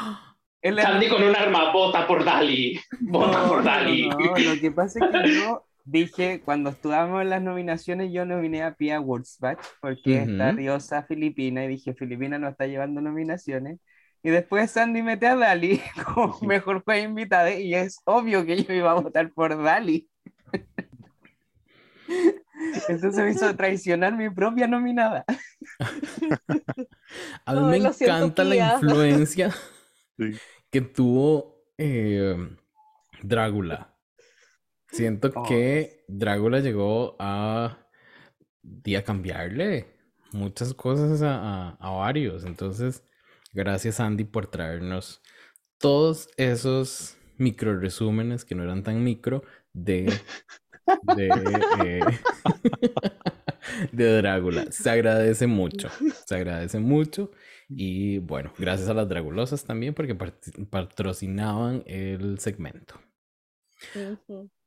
Sandy 0.62 1.10
con 1.10 1.24
un 1.24 1.36
arma, 1.36 1.72
vota 1.72 2.08
por 2.08 2.24
Dali. 2.24 2.80
Vota 3.02 3.48
por 3.48 3.64
Dali. 3.64 4.10
No, 4.10 4.18
lo 4.18 4.60
que 4.60 4.72
pasa 4.72 5.06
es 5.06 5.12
que 5.12 5.36
yo 5.36 5.66
dije, 5.90 6.42
cuando 6.44 6.70
estudiamos 6.70 7.26
las 7.26 7.42
nominaciones, 7.42 8.12
yo 8.12 8.26
nominé 8.26 8.64
a 8.64 8.76
Pia 8.76 9.00
Wurtzbach, 9.00 9.60
porque 9.82 10.20
uh 10.20 10.30
esta 10.30 10.54
diosa 10.54 11.04
filipina, 11.04 11.66
y 11.66 11.70
dije, 11.70 11.94
Filipina 11.94 12.38
no 12.38 12.48
está 12.48 12.68
llevando 12.68 13.02
nominaciones. 13.02 13.80
Y 14.22 14.30
después 14.30 14.72
Sandy 14.72 15.02
mete 15.02 15.28
a 15.28 15.36
Dali 15.36 15.82
como 16.14 16.38
mejor 16.42 16.84
juez 16.84 17.06
invitada, 17.06 17.52
y 17.52 17.74
es 17.74 18.02
obvio 18.06 18.46
que 18.46 18.64
yo 18.64 18.74
iba 18.74 18.92
a 18.92 19.00
votar 19.00 19.32
por 19.32 19.62
Dali. 19.62 20.08
Entonces 22.90 23.24
me 23.24 23.32
hizo 23.32 23.56
traicionar 23.56 24.16
mi 24.16 24.30
propia 24.30 24.68
nominada. 24.68 25.26
A 27.46 27.54
mí 27.56 27.62
me 27.62 27.78
encanta 27.78 28.44
la 28.44 28.74
influencia 28.74 29.54
que 30.70 30.82
tuvo 30.82 31.64
eh, 31.78 32.36
Drácula. 33.24 33.99
Siento 34.92 35.32
oh. 35.36 35.44
que 35.44 36.04
Drácula 36.08 36.60
llegó 36.60 37.16
a, 37.20 37.78
a 38.98 39.02
cambiarle 39.04 39.88
muchas 40.32 40.74
cosas 40.74 41.22
a, 41.22 41.78
a, 41.80 41.90
varios. 41.92 42.46
Entonces, 42.46 43.04
gracias 43.54 44.00
Andy 44.00 44.24
por 44.24 44.48
traernos 44.48 45.22
todos 45.78 46.30
esos 46.38 47.18
micro 47.38 47.80
resúmenes 47.80 48.44
que 48.46 48.56
no 48.56 48.64
eran 48.64 48.84
tan 48.84 49.04
micro 49.04 49.44
de 49.74 50.12
de, 51.16 51.30
eh, 51.86 52.02
de 53.92 54.18
Drácula. 54.18 54.72
Se 54.72 54.90
agradece 54.90 55.48
mucho, 55.48 55.90
se 56.26 56.36
agradece 56.36 56.80
mucho. 56.80 57.32
Y 57.70 58.18
bueno, 58.20 58.52
gracias 58.58 58.90
a 58.90 58.94
las 58.94 59.08
Dragulosas 59.08 59.64
también 59.64 59.94
porque 59.94 60.16
patrocinaban 60.16 61.84
el 61.86 62.40
segmento. 62.40 62.96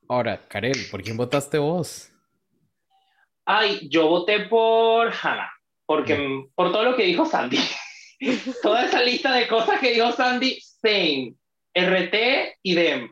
Ahora, 0.08 0.46
Karel, 0.48 0.76
¿por 0.90 1.02
quién 1.02 1.16
votaste 1.16 1.58
vos? 1.58 2.10
Ay, 3.44 3.88
yo 3.88 4.08
voté 4.08 4.40
por 4.46 5.12
Hannah, 5.12 5.50
porque 5.86 6.46
por 6.54 6.70
todo 6.70 6.84
lo 6.84 6.96
que 6.96 7.04
dijo 7.04 7.24
Sandy. 7.26 7.58
Toda 8.62 8.86
esa 8.86 9.02
lista 9.02 9.32
de 9.32 9.48
cosas 9.48 9.80
que 9.80 9.92
dijo 9.92 10.12
Sandy, 10.12 10.60
same, 10.60 11.34
RT 11.74 12.14
y 12.62 12.74
DEM. 12.74 13.10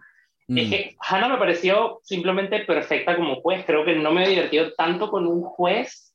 Es 0.49 0.67
mm. 0.67 0.71
que 0.71 0.97
Hannah 1.01 1.29
me 1.29 1.39
pareció 1.39 2.01
simplemente 2.03 2.61
perfecta 2.61 3.17
como 3.17 3.41
juez. 3.41 3.65
Creo 3.65 3.85
que 3.85 3.95
no 3.95 4.13
me 4.13 4.25
he 4.25 4.29
divertido 4.29 4.73
tanto 4.75 5.11
con 5.11 5.27
un 5.27 5.43
juez 5.43 6.15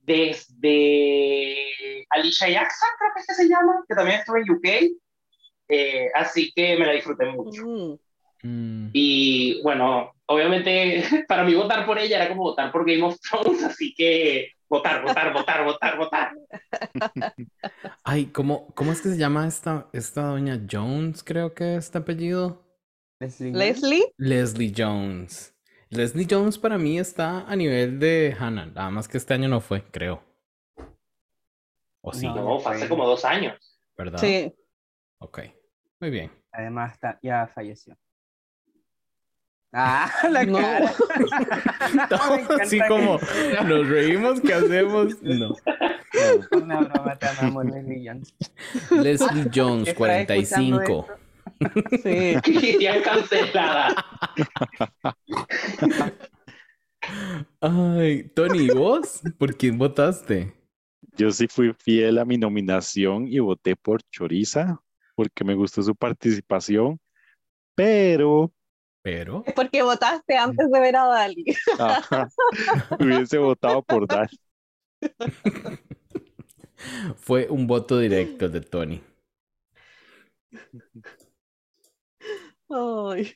desde 0.00 1.56
Alicia 2.10 2.48
Jackson, 2.48 2.88
creo 2.98 3.12
que 3.14 3.34
se 3.34 3.48
llama, 3.48 3.84
que 3.88 3.94
también 3.94 4.18
estuvo 4.18 4.36
en 4.36 4.50
UK. 4.50 4.66
Eh, 5.68 6.10
así 6.14 6.52
que 6.52 6.76
me 6.76 6.86
la 6.86 6.92
disfruté 6.92 7.26
mucho. 7.26 7.64
Mm. 7.64 7.96
Mm. 8.42 8.88
Y 8.92 9.60
bueno, 9.62 10.12
obviamente 10.26 11.02
para 11.28 11.44
mí 11.44 11.54
votar 11.54 11.84
por 11.86 11.98
ella 11.98 12.16
era 12.16 12.28
como 12.28 12.42
votar 12.42 12.72
por 12.72 12.86
Game 12.86 13.02
of 13.02 13.18
Thrones, 13.20 13.62
así 13.64 13.94
que 13.94 14.52
votar, 14.68 15.02
votar, 15.02 15.32
votar, 15.32 15.64
votar, 15.64 15.98
votar. 15.98 16.32
Ay, 18.04 18.26
¿cómo, 18.26 18.68
¿cómo 18.74 18.92
es 18.92 19.00
que 19.02 19.10
se 19.10 19.18
llama 19.18 19.46
esta, 19.46 19.88
esta 19.92 20.22
doña 20.22 20.60
Jones, 20.70 21.22
creo 21.22 21.54
que 21.54 21.76
es 21.76 21.86
este 21.86 21.98
apellido? 21.98 22.64
Leslie. 23.18 24.14
Leslie. 24.16 24.72
Jones. 24.74 25.54
Leslie 25.90 26.26
Jones 26.30 26.56
para 26.56 26.78
mí 26.78 26.98
está 26.98 27.46
a 27.46 27.54
nivel 27.54 27.98
de 27.98 28.34
Hannah, 28.38 28.66
nada 28.66 28.90
más 28.90 29.08
que 29.08 29.18
este 29.18 29.34
año 29.34 29.48
no 29.48 29.60
fue, 29.60 29.82
creo. 29.90 30.22
¿O 32.00 32.14
sí? 32.14 32.26
No, 32.26 32.56
hace 32.66 32.88
como 32.88 33.06
dos 33.06 33.24
años. 33.26 33.58
¿Verdad? 33.98 34.18
Sí. 34.18 34.54
Ok, 35.18 35.40
muy 36.00 36.08
bien. 36.08 36.32
Además, 36.50 36.94
está, 36.94 37.18
ya 37.22 37.46
falleció. 37.54 37.94
Ah, 39.72 40.10
la 40.30 40.46
cara. 40.46 40.92
así 42.62 42.78
como 42.88 43.18
nos 43.66 43.88
reímos, 43.88 44.40
¿qué 44.40 44.54
hacemos? 44.54 45.22
No. 45.22 45.54
Una 46.52 46.80
broma, 46.80 47.16
te 47.16 47.28
amamos, 47.28 47.66
Leslie 47.66 48.08
Jones. 48.08 48.34
Leslie 48.90 49.50
Jones, 49.54 49.94
45. 49.94 51.06
Sí. 52.02 52.78
ya 52.80 53.02
cancelada. 53.02 53.94
Ay, 57.60 58.24
Tony, 58.34 58.68
¿vos? 58.68 59.22
¿Por 59.38 59.56
quién 59.56 59.78
votaste? 59.78 60.52
Yo 61.16 61.30
sí 61.30 61.46
fui 61.48 61.72
fiel 61.78 62.18
a 62.18 62.24
mi 62.24 62.38
nominación 62.38 63.28
y 63.28 63.38
voté 63.38 63.76
por 63.76 64.02
Choriza 64.10 64.80
porque 65.14 65.44
me 65.44 65.54
gustó 65.54 65.82
su 65.82 65.94
participación, 65.94 66.98
pero... 67.74 68.52
Pero... 69.02 69.42
Es 69.46 69.54
porque 69.54 69.82
votaste 69.82 70.36
antes 70.36 70.70
de 70.70 70.80
ver 70.80 70.96
a 70.96 71.06
Dali. 71.06 71.44
Hubiese 72.98 73.38
votado 73.38 73.82
por 73.82 74.06
Dali. 74.06 74.38
Fue 77.16 77.46
un 77.48 77.66
voto 77.66 77.98
directo 77.98 78.48
de 78.48 78.60
Tony. 78.60 79.02
Ay. 82.68 83.34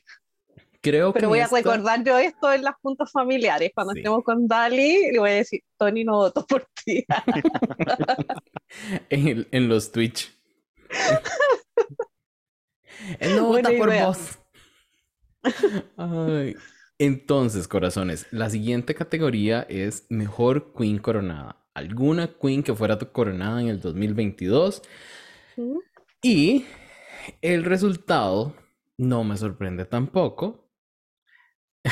Creo 0.81 1.13
Pero 1.13 1.29
voy 1.29 1.39
a 1.39 1.47
recordar 1.47 2.03
yo 2.03 2.17
esto 2.19 2.53
en 2.53 2.61
las 2.61 2.75
juntas 2.75 3.11
familiares. 3.11 3.71
Cuando 3.73 3.93
estemos 3.93 4.23
con 4.23 4.47
Dali, 4.47 5.11
le 5.11 5.17
voy 5.17 5.31
a 5.31 5.33
decir, 5.33 5.61
Tony 5.77 6.03
no 6.03 6.17
votó 6.17 6.45
por 6.45 6.67
ti. 6.83 7.03
en, 9.09 9.47
en, 9.49 9.67
los 9.67 9.91
Twitch. 9.91 10.31
Él 13.19 13.35
no 13.35 13.47
vota 13.47 13.71
por 13.77 13.99
vos. 13.99 14.39
Ay. 15.97 16.55
Entonces, 16.97 17.67
corazones, 17.67 18.25
la 18.31 18.49
siguiente 18.49 18.95
categoría 18.95 19.65
es 19.69 20.05
mejor 20.09 20.73
queen 20.77 20.99
coronada. 20.99 21.57
Alguna 21.73 22.29
queen 22.41 22.63
que 22.63 22.73
fuera 22.73 22.97
coronada 22.97 23.61
en 23.61 23.67
el 23.67 23.81
2022. 23.81 24.81
Y 26.21 26.65
el 27.41 27.65
resultado 27.65 28.55
no 28.97 29.25
me 29.25 29.35
sorprende 29.35 29.83
tampoco. 29.85 30.69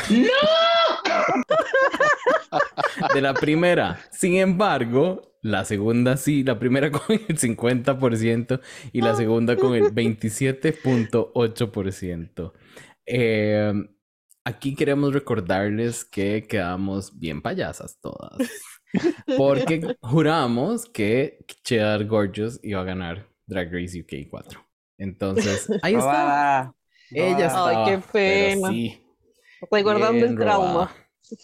¡No! 0.09 1.03
de 3.13 3.21
la 3.21 3.33
primera. 3.33 3.99
Sin 4.11 4.35
embargo, 4.35 5.33
la 5.41 5.65
segunda 5.65 6.15
sí, 6.17 6.43
la 6.43 6.59
primera 6.59 6.91
con 6.91 7.01
el 7.09 7.37
50% 7.37 8.61
y 8.93 9.01
la 9.01 9.15
segunda 9.15 9.57
con 9.57 9.73
el 9.75 9.93
27.8%. 9.93 12.53
Em, 13.05 13.87
aquí 14.43 14.75
queremos 14.75 15.13
recordarles 15.13 16.05
que 16.05 16.45
quedamos 16.47 17.17
bien 17.17 17.41
payasas 17.41 17.99
todas. 17.99 18.37
Porque 19.37 19.95
juramos 20.01 20.85
que 20.85 21.45
Cheddar 21.63 22.05
Gorgeous 22.05 22.59
iba 22.63 22.81
a 22.81 22.85
ganar 22.85 23.27
Drag 23.47 23.71
Race 23.73 23.99
UK 23.99 24.29
4. 24.29 24.59
Entonces, 24.97 25.67
ahí 25.81 25.95
está. 25.95 26.73
Ella 27.11 27.47
estaba. 27.47 27.85
Ay, 27.85 27.91
qué 27.91 28.03
pena. 28.11 28.69
Sí, 28.69 29.03
Recordando 29.71 30.25
el 30.25 30.35
trauma. 30.37 30.95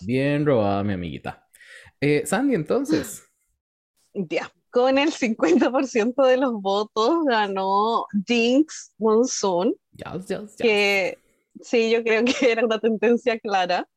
Bien 0.02 0.46
robada, 0.46 0.84
mi 0.84 0.94
amiguita. 0.94 1.48
Eh, 2.02 2.24
Sandy, 2.26 2.56
entonces. 2.56 3.24
Ya, 4.12 4.52
con 4.72 4.98
el 4.98 5.12
50% 5.12 6.26
de 6.26 6.38
los 6.38 6.54
votos 6.54 7.24
ganó 7.26 8.08
Jinx 8.26 8.92
Monsoon. 8.98 9.76
Yes, 9.92 10.26
yes, 10.28 10.56
Que 10.58 11.20
sí, 11.62 11.92
yo 11.92 12.04
creo 12.04 12.26
que 12.26 12.52
era 12.52 12.66
una 12.66 12.80
tendencia 12.80 13.40
clara. 13.40 13.88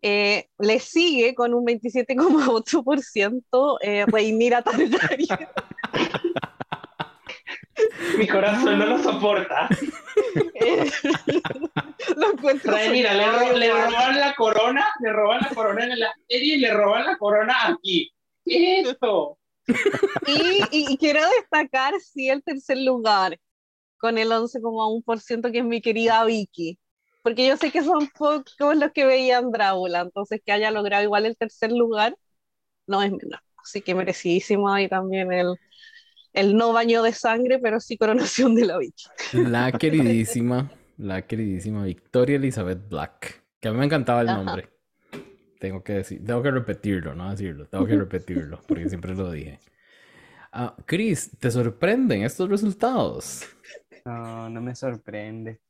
Eh, 0.00 0.48
le 0.58 0.78
sigue 0.78 1.34
con 1.34 1.52
un 1.54 1.66
27,8% 1.66 3.78
eh, 3.82 4.04
Reinira 4.06 4.62
Targaryen. 4.62 5.48
Mi 8.16 8.26
corazón 8.26 8.78
no 8.78 8.86
lo 8.86 9.02
soporta. 9.02 9.68
lo 12.16 12.32
encuentro. 12.32 12.74
mira, 12.90 13.12
le, 13.14 13.70
roban 13.70 14.18
la 14.18 14.34
corona, 14.36 14.88
le 15.00 15.12
roban 15.12 15.40
la 15.42 15.48
corona 15.54 15.84
en 15.84 15.98
la 15.98 16.12
serie 16.28 16.56
y 16.56 16.58
le 16.58 16.72
roban 16.72 17.06
la 17.06 17.16
corona 17.18 17.54
aquí. 17.66 18.12
¿Qué 18.44 18.80
es 18.80 18.88
esto? 18.88 19.38
Y, 20.70 20.96
quiero 20.96 21.20
destacar, 21.40 21.94
sí, 22.00 22.28
el 22.28 22.42
tercer 22.42 22.78
lugar, 22.78 23.38
con 23.98 24.18
el 24.18 24.30
11,1% 24.30 25.52
que 25.52 25.58
es 25.58 25.64
mi 25.64 25.80
querida 25.80 26.24
Vicky. 26.24 26.78
Porque 27.22 27.46
yo 27.46 27.56
sé 27.56 27.70
que 27.70 27.82
son 27.82 28.08
pocos 28.16 28.76
los 28.76 28.92
que 28.92 29.04
veían 29.04 29.50
Drácula, 29.50 30.00
entonces 30.00 30.40
que 30.44 30.52
haya 30.52 30.70
logrado 30.70 31.02
igual 31.02 31.26
el 31.26 31.36
tercer 31.36 31.72
lugar, 31.72 32.16
no 32.86 33.02
es 33.02 33.10
menor. 33.10 33.40
Así 33.62 33.82
que 33.82 33.94
merecidísimo 33.94 34.72
ahí 34.72 34.88
también 34.88 35.30
el, 35.32 35.54
el 36.32 36.56
no 36.56 36.72
baño 36.72 37.02
de 37.02 37.12
sangre, 37.12 37.58
pero 37.58 37.80
sí 37.80 37.98
coronación 37.98 38.54
de 38.54 38.64
la 38.64 38.78
Vicky. 38.78 39.04
La 39.32 39.72
queridísima, 39.78 40.70
la 40.96 41.26
queridísima 41.26 41.84
Victoria 41.84 42.36
Elizabeth 42.36 42.88
Black, 42.88 43.44
que 43.60 43.68
a 43.68 43.72
mí 43.72 43.78
me 43.78 43.84
encantaba 43.84 44.22
el 44.22 44.28
nombre. 44.28 44.70
Tengo 45.58 45.82
que 45.82 45.94
decir, 45.94 46.24
tengo 46.24 46.40
que 46.42 46.52
repetirlo, 46.52 47.14
no 47.14 47.30
decirlo, 47.30 47.66
tengo 47.66 47.84
que 47.84 47.96
repetirlo, 47.96 48.60
porque 48.66 48.88
siempre 48.88 49.14
lo 49.14 49.30
dije. 49.30 49.58
Uh, 50.50 50.70
Chris, 50.86 51.30
¿te 51.38 51.50
sorprenden 51.50 52.22
estos 52.22 52.48
resultados? 52.48 53.44
No, 54.08 54.48
no 54.48 54.62
me 54.62 54.74
sorprende. 54.74 55.60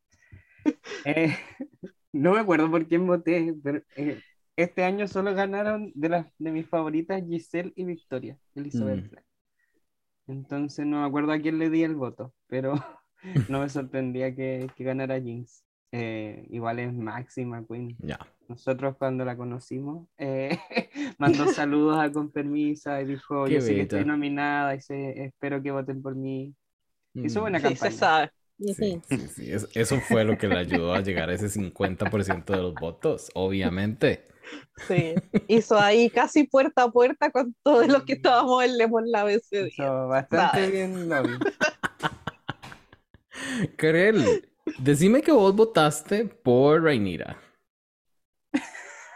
Eh, 1.04 1.34
no 2.12 2.34
me 2.34 2.40
acuerdo 2.40 2.70
por 2.70 2.86
quién 2.86 3.04
voté, 3.04 3.52
pero 3.62 3.82
eh, 3.96 4.20
este 4.54 4.84
año 4.84 5.08
solo 5.08 5.34
ganaron 5.34 5.90
de 5.96 6.08
las 6.08 6.26
de 6.38 6.52
mis 6.52 6.68
favoritas 6.68 7.20
Giselle 7.26 7.72
y 7.74 7.84
Victoria, 7.84 8.38
Elizabeth 8.54 9.12
mm. 9.12 10.30
Entonces 10.30 10.86
no 10.86 11.00
me 11.00 11.06
acuerdo 11.06 11.32
a 11.32 11.40
quién 11.40 11.58
le 11.58 11.68
di 11.68 11.82
el 11.82 11.96
voto, 11.96 12.32
pero 12.46 12.74
no 13.48 13.60
me 13.60 13.68
sorprendía 13.68 14.32
que, 14.34 14.68
que 14.76 14.84
ganara 14.84 15.20
Jinx. 15.20 15.64
Eh, 15.90 16.46
igual 16.50 16.78
es 16.78 16.92
Máxima 16.92 17.64
Queen. 17.66 17.96
Ya. 17.98 18.20
Nosotros 18.46 18.96
cuando 18.98 19.24
la 19.24 19.36
conocimos, 19.36 20.06
eh, 20.16 20.58
mandó 21.18 21.48
saludos 21.48 21.98
a 21.98 22.12
Con 22.12 22.30
Permisa 22.30 23.02
y 23.02 23.06
dijo, 23.06 23.48
yo 23.48 23.60
sé 23.60 23.74
que 23.74 23.82
estoy 23.82 24.04
nominada 24.04 24.76
y 24.76 24.80
sé, 24.80 25.24
espero 25.24 25.60
que 25.60 25.72
voten 25.72 26.02
por 26.02 26.14
mí. 26.14 26.54
Hizo 27.24 27.40
buena 27.40 27.60
campaña. 27.60 27.90
Se 27.90 27.98
sabe. 27.98 28.30
Sí, 28.60 29.00
sí, 29.36 29.52
Eso 29.74 30.00
fue 30.00 30.24
lo 30.24 30.36
que 30.36 30.48
le 30.48 30.58
ayudó 30.58 30.92
a 30.92 31.00
llegar 31.00 31.30
a 31.30 31.34
ese 31.34 31.48
50% 31.48 32.44
de 32.44 32.56
los 32.56 32.74
votos, 32.74 33.30
obviamente. 33.34 34.26
Sí, 34.88 35.14
hizo 35.48 35.78
ahí 35.78 36.10
casi 36.10 36.44
puerta 36.44 36.84
a 36.84 36.90
puerta 36.90 37.30
con 37.30 37.54
todos 37.62 37.86
los 37.86 38.02
que 38.02 38.14
estábamos 38.14 38.64
en 38.64 38.76
Lemon 38.76 39.10
la 39.10 39.30
ese 39.30 39.70
bastante 39.78 40.70
bien. 40.70 41.08
Karel, 43.76 44.48
decime 44.78 45.22
que 45.22 45.32
vos 45.32 45.54
votaste 45.54 46.24
por 46.24 46.82
Rainira. 46.82 47.38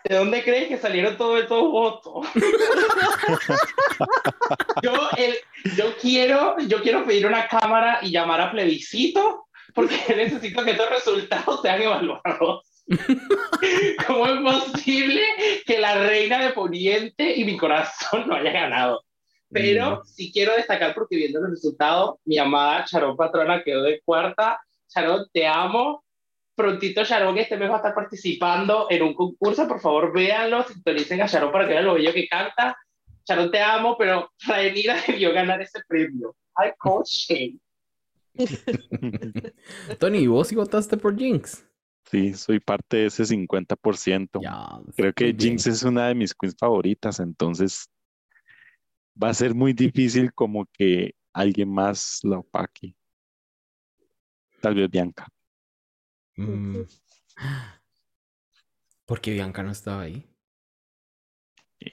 ¿De 0.04 0.16
dónde 0.16 0.42
crees 0.42 0.68
que 0.68 0.78
salieron 0.78 1.16
todos 1.16 1.42
estos 1.42 1.62
votos? 1.62 2.26
yo, 4.82 4.92
yo, 5.76 5.96
quiero, 6.00 6.56
yo 6.66 6.82
quiero 6.82 7.04
pedir 7.04 7.26
una 7.26 7.46
cámara 7.46 8.00
y 8.02 8.10
llamar 8.10 8.40
a 8.40 8.50
plebiscito 8.50 9.46
porque 9.74 9.94
necesito 10.16 10.64
que 10.64 10.72
estos 10.72 10.90
resultados 10.90 11.62
sean 11.62 11.82
evaluados. 11.82 12.68
¿Cómo 14.06 14.26
es 14.26 14.40
posible 14.40 15.22
que 15.64 15.78
la 15.78 15.94
reina 15.94 16.44
de 16.44 16.52
Poniente 16.52 17.34
y 17.36 17.44
mi 17.44 17.56
corazón 17.56 18.26
no 18.26 18.34
haya 18.34 18.50
ganado? 18.50 19.04
Pero 19.50 19.96
mm. 19.96 20.04
sí 20.04 20.32
quiero 20.32 20.54
destacar 20.54 20.94
porque 20.94 21.16
viendo 21.16 21.40
los 21.40 21.50
resultados, 21.50 22.16
mi 22.24 22.38
amada 22.38 22.84
Charón 22.84 23.16
Patrona 23.16 23.62
quedó 23.62 23.82
de 23.82 24.00
cuarta. 24.04 24.60
Charón, 24.88 25.26
te 25.32 25.46
amo. 25.46 26.04
Prontito 26.54 27.04
Charón 27.04 27.38
este 27.38 27.56
mes 27.56 27.70
va 27.70 27.74
a 27.74 27.76
estar 27.78 27.94
participando 27.94 28.86
en 28.90 29.02
un 29.02 29.14
concurso. 29.14 29.66
Por 29.66 29.80
favor, 29.80 30.12
véanlo, 30.12 30.62
sintonicen 30.64 31.22
a 31.22 31.28
Charón 31.28 31.50
para 31.50 31.66
que 31.66 31.72
vean 31.72 31.86
lo 31.86 31.94
bello 31.94 32.12
que 32.12 32.28
canta. 32.28 32.76
Charón, 33.24 33.50
te 33.50 33.60
amo, 33.60 33.96
pero 33.96 34.30
Raenira 34.46 34.96
debió 35.06 35.32
ganar 35.32 35.62
ese 35.62 35.80
premio. 35.88 36.36
Ay, 36.54 36.72
coche. 36.78 37.54
Tony, 39.98 40.26
¿vos 40.26 40.48
sí 40.48 40.54
votaste 40.54 40.96
por 40.96 41.16
Jinx? 41.16 41.66
Sí, 42.10 42.34
soy 42.34 42.60
parte 42.60 42.98
de 42.98 43.06
ese 43.06 43.24
50%. 43.24 44.92
Creo 44.96 45.12
que 45.14 45.34
Jinx 45.38 45.66
es 45.66 45.82
una 45.82 46.08
de 46.08 46.14
mis 46.14 46.34
queens 46.34 46.56
favoritas, 46.58 47.20
entonces 47.20 47.88
va 49.20 49.30
a 49.30 49.34
ser 49.34 49.54
muy 49.54 49.72
difícil 49.72 50.32
como 50.32 50.66
que 50.72 51.14
alguien 51.32 51.72
más 51.72 52.20
la 52.22 52.38
opaque. 52.38 52.94
Tal 54.60 54.74
vez 54.74 54.90
Bianca. 54.90 55.26
Mm. 56.37 56.83
¿Por 59.07 59.21
qué 59.21 59.33
Bianca 59.33 59.62
no 59.62 59.71
estaba 59.71 60.03
ahí? 60.03 60.27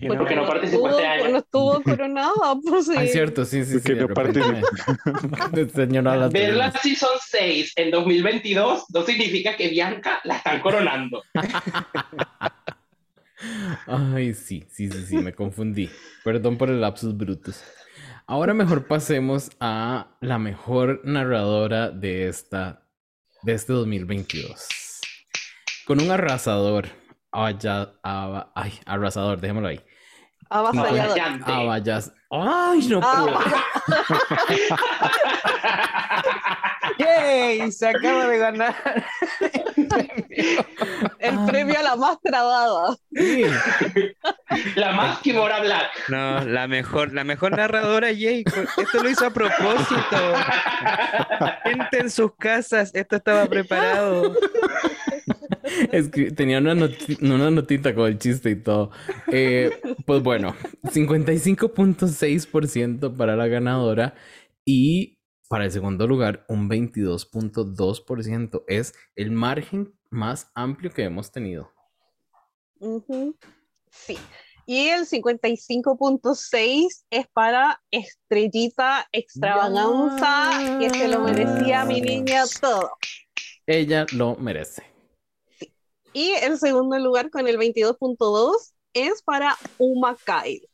Porque 0.07 0.35
no 0.35 0.45
participó 0.45 0.89
este 0.89 1.05
año. 1.05 1.29
No 1.29 1.37
estuvo 1.39 1.81
coronada, 1.81 2.55
pues 2.67 2.85
sí. 2.85 2.93
Ah, 2.95 3.03
es 3.03 3.11
cierto, 3.11 3.45
sí, 3.45 3.65
sí, 3.65 3.79
sí. 3.79 3.95
No 3.95 4.07
Ver 6.29 6.53
la 6.53 6.71
Season 6.71 7.09
6 7.27 7.73
en 7.75 7.91
2022 7.91 8.85
no 8.93 9.01
significa 9.03 9.55
que 9.55 9.69
Bianca 9.69 10.21
la 10.23 10.37
están 10.37 10.61
coronando. 10.61 11.23
Ay, 13.87 14.33
sí, 14.33 14.65
sí, 14.69 14.91
sí, 14.91 15.05
sí, 15.05 15.17
me 15.17 15.33
confundí. 15.33 15.89
Perdón 16.23 16.57
por 16.57 16.69
el 16.69 16.81
lapsus 16.81 17.17
brutus. 17.17 17.63
Ahora 18.27 18.53
mejor 18.53 18.85
pasemos 18.85 19.49
a 19.59 20.17
la 20.21 20.37
mejor 20.37 21.01
narradora 21.03 21.89
de 21.89 22.27
esta 22.27 22.83
de 23.41 23.53
este 23.53 23.73
2022. 23.73 24.67
Con 25.85 26.01
un 26.01 26.11
arrasador 26.11 26.87
Avallad, 27.31 27.89
ay, 28.55 28.79
arrasador, 28.85 29.39
dejémoslo 29.39 29.69
ahí. 29.69 29.79
Avasallador. 30.49 31.17
Ay, 32.31 32.87
no 32.87 33.01
puedo. 33.01 33.39
¡Yay! 37.17 37.71
Se 37.71 37.87
acaba 37.87 38.27
de 38.27 38.37
ganar 38.37 38.75
el 41.19 41.45
premio 41.47 41.79
a 41.79 41.83
la 41.83 41.95
más 41.95 42.19
trabada. 42.21 42.97
La 44.75 44.91
más 44.93 45.19
Kimora 45.19 45.61
Black. 45.61 46.09
No, 46.09 46.43
la 46.45 46.67
mejor, 46.67 47.13
la 47.13 47.23
mejor 47.23 47.55
narradora, 47.55 48.07
Jay. 48.07 48.43
Esto 48.77 49.03
lo 49.03 49.09
hizo 49.09 49.27
a 49.27 49.31
propósito. 49.31 50.33
Gente 51.63 51.99
en 51.99 52.09
sus 52.09 52.33
casas, 52.35 52.91
esto 52.93 53.15
estaba 53.17 53.45
preparado. 53.45 54.35
Es 55.91 56.09
que 56.09 56.31
tenía 56.31 56.57
una, 56.59 56.73
una, 56.73 57.51
notita 57.51 57.93
con 57.93 58.07
el 58.07 58.17
chiste 58.17 58.49
y 58.49 58.55
todo. 58.55 58.89
Eh, 59.31 59.69
pues 60.05 60.23
bueno, 60.23 60.55
55.6% 60.83 63.15
para 63.15 63.35
la 63.35 63.45
ganadora 63.47 64.15
y 64.65 65.18
para 65.49 65.65
el 65.65 65.71
segundo 65.71 66.07
lugar 66.07 66.45
un 66.47 66.69
22.2%. 66.69 68.63
Es 68.67 68.93
el 69.15 69.31
margen 69.31 69.93
más 70.09 70.49
amplio 70.53 70.93
que 70.93 71.03
hemos 71.03 71.31
tenido. 71.31 71.73
Sí. 73.91 74.17
Y 74.65 74.89
el 74.89 75.07
55.6 75.07 77.05
es 77.09 77.27
para 77.33 77.81
Estrellita 77.89 79.09
Extravaganza, 79.11 80.77
que 80.79 80.91
se 80.91 81.07
lo 81.07 81.21
merecía 81.21 81.83
mi 81.83 81.99
niña 81.99 82.43
todo. 82.61 82.91
Ella 83.65 84.05
lo 84.13 84.35
merece. 84.35 84.83
Y 86.13 86.29
el 86.43 86.59
segundo 86.59 86.99
lugar 86.99 87.31
con 87.31 87.47
el 87.47 87.57
22.2 87.57 88.73
es 88.93 89.23
para 89.23 89.57
Uma 89.79 90.15
Kyle, 90.15 90.68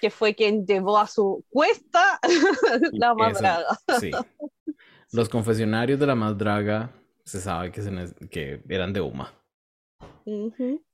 que 0.00 0.10
fue 0.10 0.34
quien 0.34 0.66
llevó 0.66 0.98
a 0.98 1.06
su 1.06 1.44
cuesta 1.48 2.20
la 2.92 3.14
más 3.14 3.38
draga. 3.38 3.78
Sí. 4.00 4.10
Los 5.12 5.28
confesionarios 5.28 5.98
de 5.98 6.06
la 6.06 6.14
más 6.14 6.36
draga 6.36 6.92
se 7.24 7.40
sabe 7.40 7.72
que, 7.72 8.28
que 8.30 8.62
eran 8.68 8.92
de 8.92 9.00
Uma. 9.00 9.34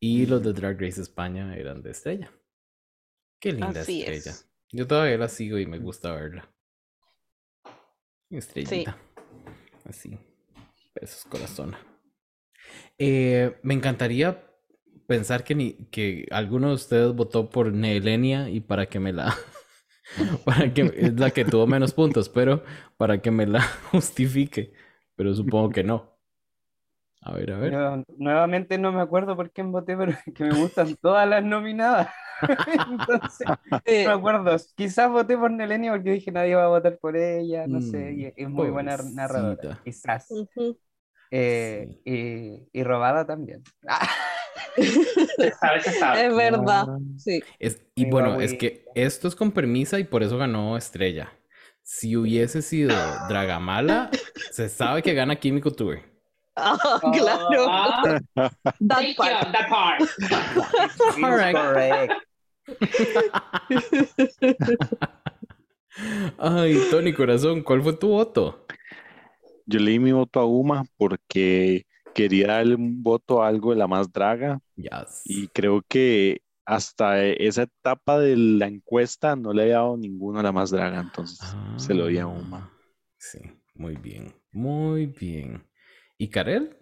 Y 0.01 0.27
los 0.27 0.43
de 0.43 0.53
Drag 0.53 0.81
Race 0.81 1.01
España 1.01 1.57
eran 1.57 1.83
de 1.83 1.90
Estrella. 1.90 2.33
Qué 3.40 3.53
linda 3.53 3.81
estrella. 3.81 4.33
Yo 4.71 4.87
todavía 4.87 5.19
la 5.19 5.29
sigo 5.29 5.59
y 5.59 5.67
me 5.67 5.79
gusta 5.79 6.12
verla. 6.12 6.49
Estrellita. 8.31 8.97
Así. 9.85 10.19
Besos, 10.95 11.25
corazón. 11.25 11.77
Eh, 12.97 13.59
me 13.62 13.75
encantaría 13.75 14.40
pensar 15.07 15.44
que, 15.44 15.55
ni, 15.55 15.73
que 15.90 16.27
alguno 16.31 16.69
de 16.69 16.75
ustedes 16.75 17.15
votó 17.15 17.50
por 17.50 17.73
Nelenia 17.73 18.48
y 18.50 18.61
para 18.61 18.87
que 18.87 19.00
me 19.00 19.13
la... 19.13 19.35
para 20.44 20.73
que 20.73 20.92
es 20.96 21.19
la 21.19 21.31
que 21.31 21.44
tuvo 21.44 21.67
menos 21.67 21.94
puntos, 21.94 22.29
pero 22.29 22.63
para 22.96 23.21
que 23.21 23.31
me 23.31 23.46
la 23.46 23.63
justifique. 23.90 24.73
Pero 25.17 25.35
supongo 25.35 25.71
que 25.71 25.85
no. 25.85 26.15
A 27.27 27.33
ver, 27.33 27.52
a 27.52 27.59
ver. 27.59 28.05
nuevamente 28.19 28.77
no 28.77 28.92
me 28.92 29.00
acuerdo 29.00 29.35
por 29.35 29.50
quién 29.50 29.73
voté, 29.73 29.96
pero 29.96 30.13
que 30.35 30.44
me 30.44 30.55
gustan 30.55 30.94
todas 30.96 31.27
las 31.27 31.42
nominadas. 31.42 32.09
Entonces, 32.90 33.46
no 33.71 33.81
me 33.85 34.07
acuerdo. 34.07 34.57
Quizás 34.77 35.11
voté 35.11 35.38
por 35.38 35.50
Nelenia 35.50 35.92
porque 35.92 36.11
dije 36.11 36.31
nadie 36.31 36.55
va 36.55 36.65
a 36.65 36.69
votar 36.69 36.98
por 36.98 37.17
ella, 37.17 37.67
no 37.67 37.81
sé, 37.81 38.35
mm, 38.37 38.42
es 38.42 38.50
muy 38.50 38.69
buena 38.69 38.98
narradora. 39.15 39.81
Quizás. 39.83 40.29
Eh, 41.31 42.69
y, 42.73 42.83
robada 42.83 43.25
también. 43.25 43.63
Es 44.77 46.37
verdad, 46.37 46.87
sí. 47.19 47.42
y 47.94 48.11
bueno, 48.11 48.40
es 48.40 48.55
que 48.55 48.85
esto 48.94 49.29
es 49.29 49.35
con 49.35 49.52
permisa 49.52 49.98
y 49.98 50.05
por 50.05 50.23
eso 50.23 50.38
ganó 50.38 50.77
Estrella. 50.77 51.33
Si 51.83 52.17
hubiese 52.17 52.63
sido 52.63 52.96
Dragamala, 53.29 54.11
se 54.50 54.69
sabe 54.69 55.02
que 55.02 55.13
gana 55.13 55.37
Químico 55.37 55.71
Tour. 55.71 56.00
Ah, 56.57 56.79
claro. 57.13 57.67
that 58.81 59.17
part. 59.17 59.52
That 59.52 59.69
part. 59.69 60.00
Correct. 61.21 61.59
Ay, 66.38 66.79
Tony 66.90 67.13
Corazón, 67.13 67.63
¿cuál 67.63 67.83
fue 67.83 67.92
tu 67.92 68.09
voto? 68.09 68.67
Yo 69.67 69.79
leí 69.79 69.98
mi 69.98 70.13
voto 70.13 70.40
a 70.40 70.46
Uma 70.46 70.85
porque 70.96 71.85
quería 72.15 72.46
darle 72.48 72.77
un 72.77 73.02
voto 73.02 73.42
a 73.42 73.48
algo 73.48 73.71
de 73.71 73.77
la 73.77 73.87
más 73.87 74.12
draga. 74.12 74.60
Y 75.25 75.48
creo 75.48 75.83
que 75.87 76.40
hasta 76.65 77.23
esa 77.27 77.65
etapa 77.65 78.19
de 78.19 78.37
la 78.37 78.67
encuesta 78.67 79.37
no 79.37 79.52
le 79.52 79.65
he 79.65 79.69
dado 79.71 79.96
ninguno 79.96 80.40
a 80.40 80.42
la 80.42 80.52
más 80.52 80.71
draga, 80.71 81.00
entonces 81.00 81.38
se 81.77 81.92
lo 81.92 82.06
di 82.06 82.19
a 82.19 82.27
Uma. 82.27 82.71
Ah, 82.73 82.79
sí, 83.19 83.38
muy 83.75 83.96
bien, 83.96 84.33
muy 84.52 85.06
bien. 85.06 85.69
¿Y 86.17 86.29
Karel? 86.29 86.77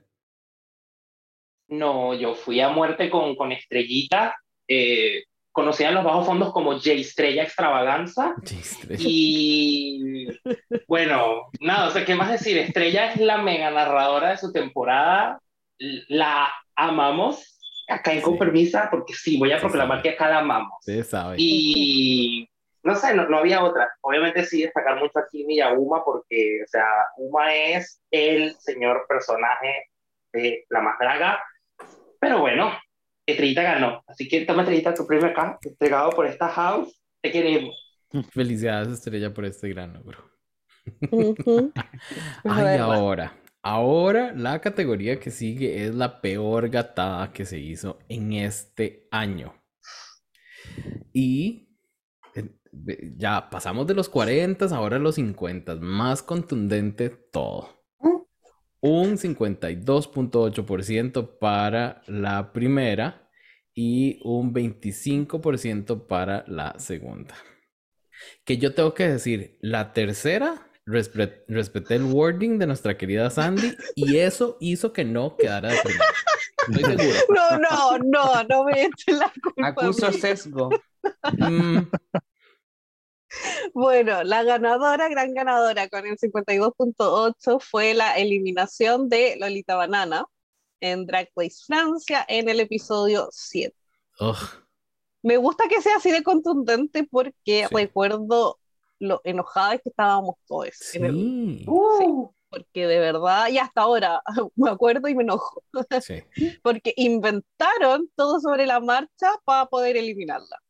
No, 1.68 2.14
yo 2.14 2.35
fui 2.35 2.61
a 2.61 2.68
muerte 2.68 3.11
con, 3.11 3.35
con 3.35 3.51
Estrellita. 3.51 4.37
Eh, 4.68 5.24
conocida 5.53 5.89
en 5.89 5.95
los 5.95 6.05
bajos 6.05 6.27
fondos 6.27 6.53
como 6.53 6.73
J 6.73 6.93
Estrella 6.93 7.43
Extravaganza. 7.45 8.35
Y 8.99 10.27
bueno, 10.89 11.51
nada, 11.61 11.89
o 11.89 11.91
sea, 11.91 12.05
¿qué 12.05 12.15
más 12.15 12.33
decir? 12.33 12.59
Estrella 12.59 13.13
es 13.13 13.21
la 13.21 13.39
mega 13.39 13.71
narradora 13.71 14.31
de 14.31 14.39
su 14.39 14.53
temporada. 14.53 15.39
La 16.09 16.51
amamos 16.75 17.59
acá 17.89 18.13
en 18.13 18.19
sí. 18.19 18.25
Compermisa, 18.25 18.89
porque 18.91 19.13
sí, 19.13 19.39
voy 19.39 19.53
a 19.53 19.59
proclamar 19.59 20.03
que 20.03 20.11
acá 20.11 20.29
la 20.29 20.39
amamos. 20.39 20.79
Sí, 20.81 21.03
sabe. 21.03 21.37
Y 21.39 22.49
no 22.83 22.95
sé, 22.97 23.15
no, 23.15 23.29
no, 23.29 23.39
había 23.39 23.63
otra. 23.63 23.91
Obviamente 24.01 24.45
sí 24.45 24.63
destacar 24.63 24.99
mucho 24.99 25.19
aquí 25.19 25.45
mi 25.45 25.61
Uma, 25.63 26.05
porque, 26.05 26.61
o 26.65 26.69
sea, 26.69 26.87
Uma 27.17 27.55
es 27.55 28.01
el 28.11 28.57
señor 28.59 29.07
personaje 29.09 29.91
de 30.33 30.65
La 30.71 30.81
Más 30.81 30.99
Draga. 30.99 31.43
Pero 32.19 32.41
bueno, 32.41 32.73
Estrellita 33.27 33.62
ganó. 33.62 34.05
Así 34.07 34.29
que 34.29 34.45
toma 34.45 34.62
Estrellita 34.62 34.95
tu 34.95 35.07
premio 35.07 35.27
acá, 35.27 35.59
entregado 35.62 36.11
por 36.11 36.27
esta 36.27 36.49
house. 36.49 37.01
Te 37.20 37.31
queremos. 37.31 37.75
Felicidades, 38.33 38.89
Estrella, 38.89 39.33
por 39.33 39.45
este 39.45 39.68
gran 39.68 39.93
logro. 39.95 40.18
Ay, 42.45 42.79
ahora. 42.79 43.39
Ahora 43.64 44.33
la 44.33 44.61
categoría 44.61 45.20
que 45.20 45.31
sigue 45.31 45.85
es 45.85 45.95
la 45.95 46.20
peor 46.20 46.68
gatada 46.68 47.33
que 47.33 47.45
se 47.45 47.61
hizo 47.61 48.01
en 48.09 48.33
este 48.33 49.07
año. 49.12 49.55
Y 51.12 51.68
ya 53.16 53.51
pasamos 53.51 53.87
de 53.87 53.95
los 53.95 54.09
40 54.09 54.64
ahora 54.75 54.97
a 54.97 54.99
los 54.99 55.16
50, 55.16 55.77
más 55.77 56.23
contundente 56.23 57.11
todo. 57.11 57.82
Un 58.83 59.16
52.8% 59.16 61.39
para 61.39 62.03
la 62.07 62.53
primera 62.53 63.30
y 63.74 64.20
un 64.24 64.53
25% 64.53 66.07
para 66.07 66.45
la 66.47 66.78
segunda. 66.78 67.35
Que 68.45 68.59
yo 68.59 68.74
tengo 68.74 68.93
que 68.93 69.09
decir, 69.09 69.57
la 69.61 69.93
tercera 69.93 70.68
respeté 70.85 71.95
el 71.95 72.05
wording 72.05 72.59
de 72.59 72.66
nuestra 72.66 72.99
querida 72.99 73.30
Sandy 73.30 73.76
y 73.95 74.16
eso 74.16 74.57
hizo 74.61 74.93
que 74.93 75.05
no 75.05 75.37
quedara 75.37 75.70
de 75.70 75.78
primera. 75.83 76.05
Estoy 76.68 76.85
seguro. 76.85 77.18
No, 77.28 77.59
no, 77.59 77.99
no, 77.99 78.45
no 78.45 78.64
me 78.64 78.85
echen 78.85 79.18
la 79.18 79.33
culpa. 79.43 79.68
Acuso 79.68 80.12
sesgo. 80.12 80.70
Mm, 81.39 81.78
Bueno, 83.74 84.22
la 84.24 84.43
ganadora, 84.43 85.09
gran 85.09 85.33
ganadora 85.35 85.89
con 85.89 86.07
el 86.07 86.18
52.8 86.18 87.59
fue 87.61 87.95
la 87.95 88.16
eliminación 88.18 89.09
de 89.09 89.37
Lolita 89.39 89.76
Banana 89.76 90.26
en 90.80 91.07
Drag 91.07 91.28
Race 91.37 91.62
Francia 91.66 92.24
en 92.28 92.49
el 92.49 92.61
episodio 92.61 93.28
7. 93.30 93.74
ugh, 94.20 94.37
Me 95.22 95.37
gusta 95.37 95.68
que 95.68 95.80
sea 95.80 95.97
así 95.97 96.11
de 96.11 96.22
contundente 96.22 97.05
porque 97.05 97.66
Sí. 97.68 97.74
recuerdo 97.74 98.59
lo 98.99 99.20
enojadas 99.24 99.80
que 99.83 99.89
estábamos 99.91 100.37
todos. 100.47 100.95
en 100.95 101.05
el- 101.05 101.14
sí, 101.14 101.64
Sí, 101.99 102.07
porque 102.51 102.87
de 102.87 102.99
verdad, 102.99 103.49
y 103.49 103.59
hasta 103.59 103.80
ahora 103.83 104.20
me 104.57 104.70
acuerdo 104.70 105.09
y 105.09 105.14
me 105.14 105.22
enojo, 105.22 105.62
sí. 106.03 106.22
porque 106.62 106.93
inventaron 106.97 108.11
todo 108.16 108.41
sobre 108.41 108.66
la 108.66 108.78
marcha 108.80 109.30
para 109.45 109.66
poder 109.66 109.97
eliminarla, 109.97 110.61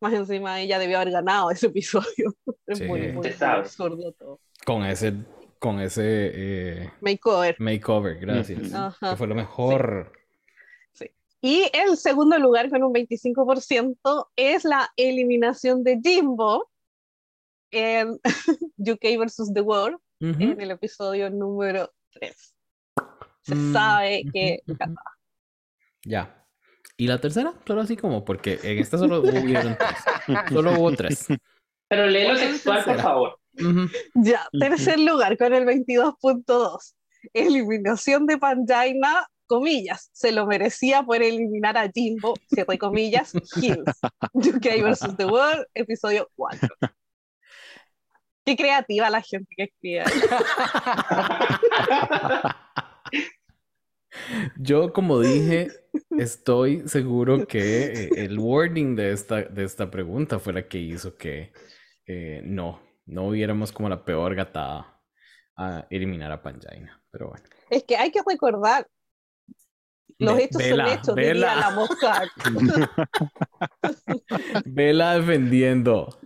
más 0.00 0.12
encima 0.12 0.60
ella 0.60 0.78
debió 0.78 0.98
haber 0.98 1.12
ganado 1.12 1.50
ese 1.50 1.66
episodio. 1.66 2.34
Es 2.66 2.78
Sí. 2.78 2.84
muy, 2.84 3.12
muy, 3.12 3.32
sabe. 3.32 3.60
absurdo 3.60 4.12
todo. 4.12 4.40
Con 4.66 4.84
ese, 4.84 5.14
con 5.58 5.80
ese 5.80 6.02
eh, 6.84 6.90
Makeover. 7.00 7.56
makeover, 7.58 8.18
gracias. 8.18 8.60
Ujú. 8.68 8.76
Ajá. 8.76 9.10
Que 9.10 9.16
fue 9.16 9.26
lo 9.26 9.34
mejor. 9.34 10.12
Y 11.40 11.70
el 11.72 11.96
segundo 11.96 12.36
lugar 12.38 12.68
con 12.68 12.82
un 12.82 12.92
25% 12.92 14.28
es 14.36 14.64
la 14.64 14.90
eliminación 14.96 15.84
de 15.84 16.00
Jimbo 16.02 16.68
en 17.70 18.18
UK 18.78 19.18
versus 19.18 19.52
The 19.54 19.60
World 19.60 19.98
en 20.20 20.60
el 20.60 20.72
episodio 20.72 21.30
número 21.30 21.92
3. 22.10 22.54
Se 23.42 23.54
Mm, 23.54 23.72
sabe 23.72 24.22
ujú, 24.24 24.32
que. 24.32 24.58
Ya. 26.04 26.37
¿Y 27.00 27.06
la 27.06 27.20
tercera? 27.20 27.54
Solo 27.64 27.82
así 27.82 27.96
como, 27.96 28.24
porque 28.24 28.58
en 28.62 28.78
esta 28.78 28.98
solo 28.98 29.20
hubieron 29.22 29.78
tres. 29.78 30.36
Solo 30.52 30.72
hubo 30.72 30.90
tres. 30.92 31.26
Pero 31.88 32.06
léelo 32.06 32.34
¿Cuál 32.34 32.36
es 32.36 32.42
la 32.42 32.50
textual, 32.50 32.84
por 32.84 33.00
favor. 33.00 33.40
Ya, 34.14 34.46
tercer 34.58 34.98
lugar 34.98 35.38
con 35.38 35.54
el 35.54 35.64
22.2. 35.64 36.94
Eliminación 37.32 38.26
de 38.26 38.36
Panjaina, 38.38 39.28
comillas, 39.46 40.10
se 40.12 40.32
lo 40.32 40.46
merecía 40.46 41.04
por 41.04 41.22
eliminar 41.22 41.78
a 41.78 41.88
Jimbo, 41.88 42.34
cierre 42.52 42.78
comillas, 42.78 43.32
Hills. 43.56 43.84
UK 44.34 44.82
vs. 44.82 45.16
The 45.16 45.24
World, 45.24 45.66
episodio 45.74 46.28
4. 46.34 46.68
Qué 48.44 48.56
creativa 48.56 49.08
la 49.08 49.22
gente 49.22 49.54
que 49.56 49.64
escribe. 49.64 50.04
Yo, 54.56 54.92
como 54.92 55.20
dije, 55.20 55.68
estoy 56.18 56.88
seguro 56.88 57.46
que 57.46 57.84
eh, 57.84 58.10
el 58.16 58.38
wording 58.38 58.96
de 58.96 59.12
esta, 59.12 59.42
de 59.42 59.64
esta 59.64 59.90
pregunta 59.90 60.38
fue 60.38 60.52
la 60.52 60.68
que 60.68 60.78
hizo 60.78 61.16
que 61.16 61.52
eh, 62.06 62.42
no, 62.44 62.80
no 63.06 63.30
viéramos 63.30 63.72
como 63.72 63.88
la 63.88 64.04
peor 64.04 64.34
gatada 64.34 65.00
a 65.56 65.86
eliminar 65.90 66.32
a 66.32 66.42
Panjaina. 66.42 67.02
Pero 67.10 67.28
bueno. 67.28 67.44
Es 67.70 67.84
que 67.84 67.96
hay 67.96 68.10
que 68.10 68.20
recordar, 68.26 68.86
los 70.18 70.38
hechos 70.38 70.62
son 70.62 70.80
hechos, 70.80 71.14
vela. 71.14 71.32
diría 71.32 71.56
la 71.56 71.70
mosca. 71.70 72.22
Vela 74.64 75.14
defendiendo. 75.14 76.18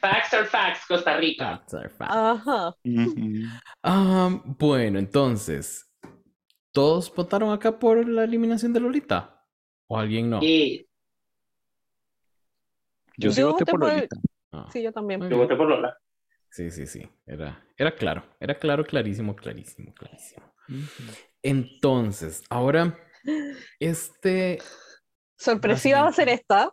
Facts 0.00 0.34
are 0.34 0.46
facts, 0.46 0.86
Costa 0.86 1.16
Rica. 1.16 1.58
Facts 1.58 1.74
are 1.74 1.88
facts. 1.88 2.14
Ajá. 2.14 2.76
Ah, 3.82 4.40
bueno, 4.44 5.00
entonces, 5.00 5.91
¿todos 6.72 7.14
votaron 7.14 7.52
acá 7.52 7.78
por 7.78 8.06
la 8.08 8.24
eliminación 8.24 8.72
de 8.72 8.80
Lolita? 8.80 9.44
¿O 9.86 9.98
alguien 9.98 10.30
no? 10.30 10.40
Y 10.42 10.88
Yo 13.16 13.30
sí 13.30 13.42
voté 13.42 13.52
voté 13.64 13.70
por 13.70 13.80
por- 13.80 13.88
Lolita. 13.94 14.16
Ah, 14.52 14.68
Sí, 14.72 14.82
yo 14.82 14.92
también. 14.92 15.28
yo 15.28 15.36
voté 15.36 15.56
por 15.56 15.68
Lola. 15.68 15.96
Sí, 16.50 16.70
sí, 16.70 16.86
sí. 16.86 17.08
Era, 17.26 17.64
era 17.76 17.94
claro. 17.94 18.24
Era 18.38 18.58
claro, 18.58 18.84
clarísimo, 18.84 19.34
clarísimo, 19.34 19.94
clarísimo. 19.94 20.52
Entonces, 21.42 22.44
ahora, 22.50 22.98
este, 23.80 24.58
Sorpresiva 25.38 26.02
va 26.02 26.08
a 26.08 26.12
ser 26.12 26.28
esta. 26.28 26.72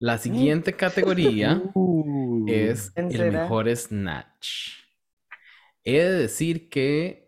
la 0.00 0.18
siguiente 0.18 0.74
categoría 0.74 1.62
Uh. 1.74 2.46
es 2.48 2.90
¿Quién 2.92 3.12
el 3.12 3.32
mejor 3.32 3.74
snatch. 3.76 4.80
He 5.84 5.92
de 5.98 6.10
decir 6.12 6.68
que 6.68 7.19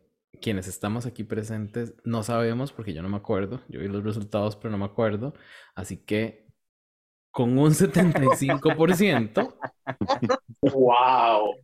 quienes 0.43 0.69
estamos 0.69 1.07
aquí 1.07 1.25
presentes 1.25 1.95
no 2.05 2.25
sabemos 2.25 2.73
porque 2.73 2.95
yo 2.95 3.03
no 3.03 3.11
me 3.11 3.19
acuerdo. 3.19 3.63
Yo 3.71 3.81
vi 3.81 3.89
los 3.89 4.05
resultados, 4.05 4.57
pero 4.57 4.71
no 4.73 4.79
me 4.79 4.87
acuerdo. 4.87 5.35
Así 5.77 5.99
que 6.05 6.47
con 7.33 7.59
un 7.59 7.75
75%, 7.75 9.59
¡Wow! 10.63 11.55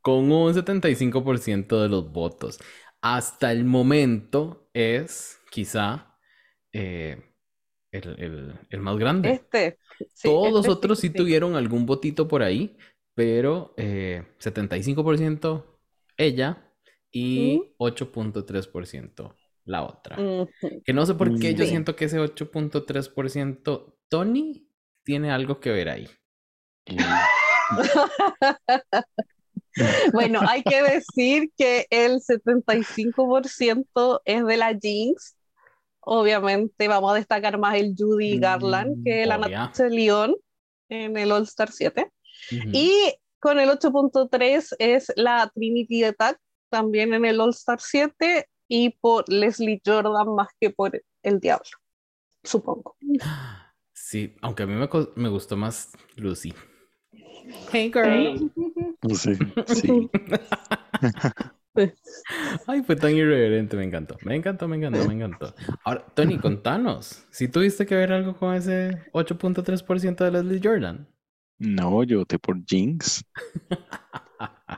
con 0.00 0.30
un 0.30 0.54
75% 0.54 1.80
de 1.82 1.88
los 1.88 2.10
votos, 2.12 2.58
hasta 3.00 3.52
el 3.52 3.64
momento 3.64 4.68
es 4.72 5.38
quizá 5.50 6.16
eh, 6.72 7.22
el, 7.92 8.08
el- 8.20 8.60
el 8.70 8.80
más 8.80 8.98
grande. 8.98 9.30
Este. 9.30 9.78
sí, 10.14 10.28
Todos 10.28 10.52
los 10.52 10.60
este 10.62 10.70
otros 10.70 10.98
sí 11.00 11.08
sí. 11.08 11.14
tuvieron 11.14 11.56
algún 11.56 11.86
votito 11.86 12.28
por 12.28 12.42
ahí, 12.42 12.76
pero 13.14 13.74
eh, 13.76 14.24
75% 14.38 15.80
ella 16.16 16.73
y 17.14 17.62
8.3% 17.78 19.34
la 19.64 19.84
otra. 19.84 20.16
Que 20.84 20.92
no 20.92 21.06
sé 21.06 21.14
por 21.14 21.38
qué 21.38 21.54
yo 21.54 21.64
Sí. 21.64 21.70
siento 21.70 21.94
que 21.96 22.04
ese 22.06 22.18
8.3% 22.18 23.96
Tony 24.08 24.68
tiene 25.04 25.30
algo 25.30 25.60
que 25.60 25.70
ver 25.70 25.88
ahí. 25.88 26.08
Bueno, 30.12 30.38
hay 30.48 30.62
que 30.62 30.82
decir 30.82 31.50
que 31.56 31.86
el 31.90 32.20
75% 32.20 34.20
es 34.24 34.46
de 34.46 34.56
la 34.56 34.78
Jinx, 34.80 35.36
obviamente 35.98 36.86
vamos 36.86 37.10
a 37.10 37.16
destacar 37.16 37.58
más 37.58 37.74
el 37.76 37.92
Judy 37.98 38.38
Garland 38.38 39.02
que 39.04 39.26
la 39.26 39.36
Natasha 39.38 39.88
León 39.88 40.36
en 40.88 41.16
el 41.16 41.32
All 41.32 41.42
Star 41.42 41.72
7. 41.72 42.08
Y 42.50 43.14
con 43.40 43.58
el 43.58 43.68
8.3 43.68 44.76
es 44.78 45.12
la 45.16 45.50
Trinity 45.52 46.04
Attack 46.04 46.38
también 46.74 47.14
en 47.14 47.24
el 47.24 47.40
All 47.40 47.50
Star 47.50 47.78
7 47.80 48.48
y 48.66 48.90
por 48.90 49.28
Leslie 49.28 49.80
Jordan 49.86 50.34
más 50.34 50.48
que 50.60 50.70
por 50.70 51.00
el 51.22 51.38
Diablo, 51.38 51.70
supongo. 52.42 52.96
Sí, 53.92 54.34
aunque 54.42 54.64
a 54.64 54.66
mí 54.66 54.74
me, 54.74 54.88
me 55.14 55.28
gustó 55.28 55.56
más 55.56 55.92
Lucy. 56.16 56.52
Hey 57.70 57.92
girl. 57.94 58.50
Sí, 59.14 59.34
sí. 59.68 60.10
Ay, 62.66 62.82
fue 62.82 62.96
tan 62.96 63.14
irreverente, 63.14 63.76
me 63.76 63.84
encantó. 63.84 64.16
Me 64.22 64.34
encantó, 64.34 64.66
me 64.66 64.76
encantó, 64.76 65.06
me 65.06 65.14
encantó. 65.14 65.54
Ahora, 65.84 66.04
Tony, 66.14 66.38
contanos. 66.38 67.24
Si 67.30 67.46
tuviste 67.46 67.86
que 67.86 67.94
ver 67.94 68.12
algo 68.12 68.36
con 68.36 68.52
ese 68.52 69.00
8.3% 69.12 70.24
de 70.24 70.30
Leslie 70.32 70.60
Jordan. 70.60 71.08
No, 71.58 72.02
yo 72.02 72.18
voté 72.18 72.40
por 72.40 72.64
Jinx. 72.64 73.24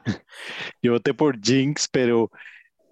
yo 0.83 0.93
voté 0.93 1.15
por 1.15 1.41
Jinx, 1.41 1.89
pero 1.89 2.31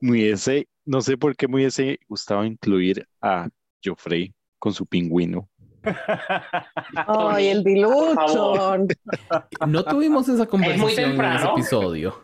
me 0.00 0.12
hubiese, 0.12 0.68
no 0.84 1.00
sé 1.00 1.16
por 1.16 1.36
qué 1.36 1.48
me 1.48 1.56
hubiese 1.56 1.98
gustado 2.08 2.44
incluir 2.44 3.06
a 3.20 3.48
Joffrey 3.84 4.34
con 4.58 4.72
su 4.72 4.86
pingüino. 4.86 5.48
Ay, 7.06 7.48
el 7.48 7.62
dilucho. 7.62 8.78
No 9.66 9.84
tuvimos 9.84 10.28
esa 10.28 10.46
conversación 10.46 11.20
en 11.20 11.32
ese 11.32 11.46
episodio. 11.46 12.22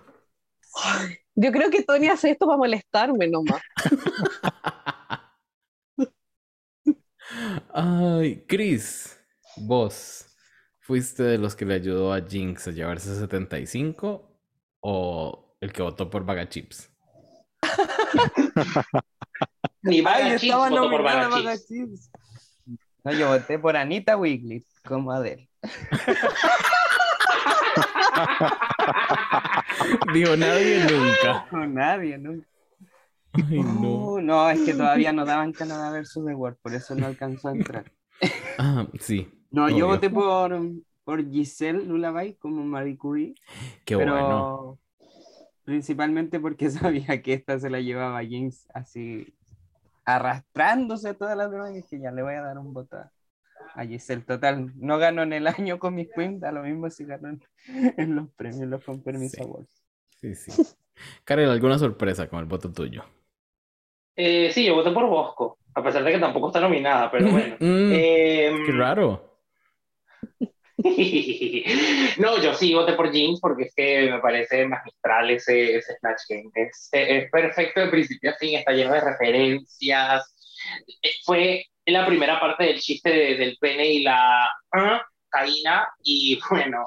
Yo 1.35 1.53
creo 1.53 1.71
que 1.71 1.83
Tony 1.83 2.09
hace 2.09 2.31
esto 2.31 2.47
para 2.47 2.59
molestarme 2.59 3.29
nomás. 3.29 3.63
Ay, 7.73 8.45
Chris, 8.47 9.19
vos, 9.57 10.27
¿fuiste 10.81 11.23
de 11.23 11.39
los 11.39 11.55
que 11.55 11.65
le 11.65 11.75
ayudó 11.75 12.13
a 12.13 12.21
Jinx 12.21 12.69
a 12.69 12.73
llevarse 12.73 13.15
75 13.15 14.30
o 14.81 15.57
el 15.61 15.73
que 15.73 15.83
votó 15.83 16.11
por 16.11 16.25
Vaga 16.25 16.49
Chips? 16.49 16.91
Ni 19.83 20.01
Vaga 20.01 20.39
Chips 20.39 20.57
votó 20.57 20.91
por 20.91 21.03
Vaga 21.03 21.59
Chips. 21.59 22.11
No, 23.05 23.13
yo 23.13 23.29
voté 23.29 23.59
por 23.59 23.77
Anita 23.77 24.17
Wigley 24.17 24.65
como 24.85 25.13
Adele. 25.13 25.49
Digo, 30.13 30.37
nadie 30.37 30.85
nunca. 30.85 31.47
No, 31.53 31.67
nadie 31.67 32.19
nunca. 32.19 32.47
no. 33.33 33.89
Uh, 33.89 34.21
no, 34.21 34.51
es 34.51 34.61
que 34.61 34.75
todavía 34.75 35.13
no 35.13 35.25
daban 35.25 35.53
Canadá 35.53 35.91
versus 35.91 36.25
The 36.27 36.35
World, 36.35 36.59
por 36.63 36.75
eso 36.75 36.95
no 36.95 37.07
alcanzó 37.07 37.49
a 37.49 37.53
entrar. 37.53 37.93
Ah, 38.59 38.87
sí. 38.99 39.29
No, 39.51 39.69
yo 39.69 39.87
voté 39.87 40.11
por, 40.11 40.59
por 41.11 41.29
Giselle 41.29 41.83
Lullaby 41.83 42.35
como 42.35 42.63
Marie 42.63 42.97
Curie. 42.97 43.35
Qué 43.85 43.97
pero 43.97 44.13
bueno. 44.13 44.79
Principalmente 45.65 46.39
porque 46.39 46.71
sabía 46.71 47.21
que 47.21 47.33
esta 47.33 47.59
se 47.59 47.69
la 47.69 47.81
llevaba 47.81 48.23
James 48.23 48.69
así 48.73 49.35
arrastrándose 50.05 51.09
a 51.09 51.15
todas 51.15 51.37
las 51.37 51.51
demás 51.51 51.77
y 51.77 51.83
que 51.83 51.99
ya 51.99 52.13
le 52.13 52.23
voy 52.23 52.35
a 52.35 52.43
dar 52.43 52.59
un 52.59 52.73
voto 52.73 52.97
a 53.75 53.85
Giselle. 53.85 54.23
Total, 54.23 54.71
no 54.77 54.99
ganó 54.99 55.25
en 55.25 55.33
el 55.33 55.49
año 55.49 55.81
con 55.81 55.97
mis 55.97 56.09
queens, 56.15 56.45
a 56.45 56.53
lo 56.53 56.63
mismo 56.63 56.89
si 56.91 57.05
ganó 57.05 57.37
en, 57.67 58.15
los 58.15 58.31
premios, 58.35 58.69
los 58.69 58.85
con 58.85 59.03
permiso 59.03 59.39
sí. 59.39 59.43
Awards. 59.43 59.83
Sí, 60.21 60.35
sí. 60.37 60.53
Karel, 61.25 61.51
¿alguna 61.51 61.77
sorpresa 61.77 62.29
con 62.29 62.39
el 62.39 62.45
voto 62.45 62.71
tuyo? 62.71 63.03
Eh, 64.15 64.53
sí, 64.53 64.65
yo 64.65 64.77
voté 64.77 64.93
por 64.93 65.09
Bosco, 65.09 65.59
a 65.75 65.83
pesar 65.83 66.05
de 66.05 66.13
que 66.13 66.19
tampoco 66.21 66.47
está 66.47 66.61
nominada, 66.61 67.11
pero 67.11 67.33
bueno. 67.33 67.57
Mm, 67.59 67.93
eh, 67.95 68.63
qué 68.65 68.73
raro. 68.73 69.30
no, 72.19 72.43
yo 72.43 72.55
sí 72.55 72.75
voté 72.75 72.95
por 72.95 73.13
Jeans 73.13 73.41
porque 73.41 73.65
es 73.65 73.75
que 73.75 74.11
me 74.11 74.19
parece 74.21 74.67
magistral 74.67 75.31
ese, 75.31 75.77
ese 75.77 75.97
Snatch 75.99 76.23
Game. 76.29 76.51
Es, 76.55 76.89
es 76.93 77.31
perfecto 77.31 77.81
de 77.81 77.89
principio 77.89 78.31
a 78.31 78.35
fin, 78.35 78.59
está 78.59 78.73
lleno 78.73 78.93
de 78.93 79.01
referencias. 79.01 80.35
Eh, 81.03 81.11
fue 81.25 81.65
la 81.87 82.07
primera 82.07 82.39
parte 82.41 82.65
del 82.65 82.81
chiste 82.81 83.11
del 83.11 83.57
pene 83.61 83.87
y 83.93 84.03
la 84.03 84.51
caína 85.29 85.89
y 86.03 86.39
bueno, 86.51 86.87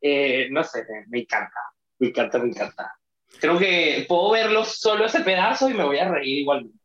eh, 0.00 0.48
no 0.50 0.64
sé, 0.64 0.84
me, 1.08 1.20
encanta, 1.20 1.60
me 1.98 2.08
encanta, 2.08 2.38
me 2.38 2.48
encanta. 2.48 2.92
Creo 3.40 3.58
que 3.58 4.06
puedo 4.08 4.30
verlo 4.30 4.64
solo 4.64 5.04
ese 5.04 5.20
pedazo 5.20 5.68
y 5.68 5.74
me 5.74 5.84
voy 5.84 5.98
a 5.98 6.10
reír 6.10 6.38
igualmente. 6.38 6.78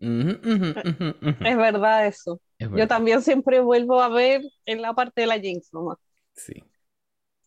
es 0.00 1.56
verdad 1.56 2.06
eso. 2.06 2.40
Yo 2.60 2.86
también 2.86 3.22
siempre 3.22 3.60
vuelvo 3.60 4.02
a 4.02 4.08
ver 4.08 4.42
en 4.66 4.82
la 4.82 4.92
parte 4.94 5.22
de 5.22 5.26
la 5.26 5.38
Jinx 5.38 5.72
nomás. 5.72 5.98
Sí. 6.34 6.62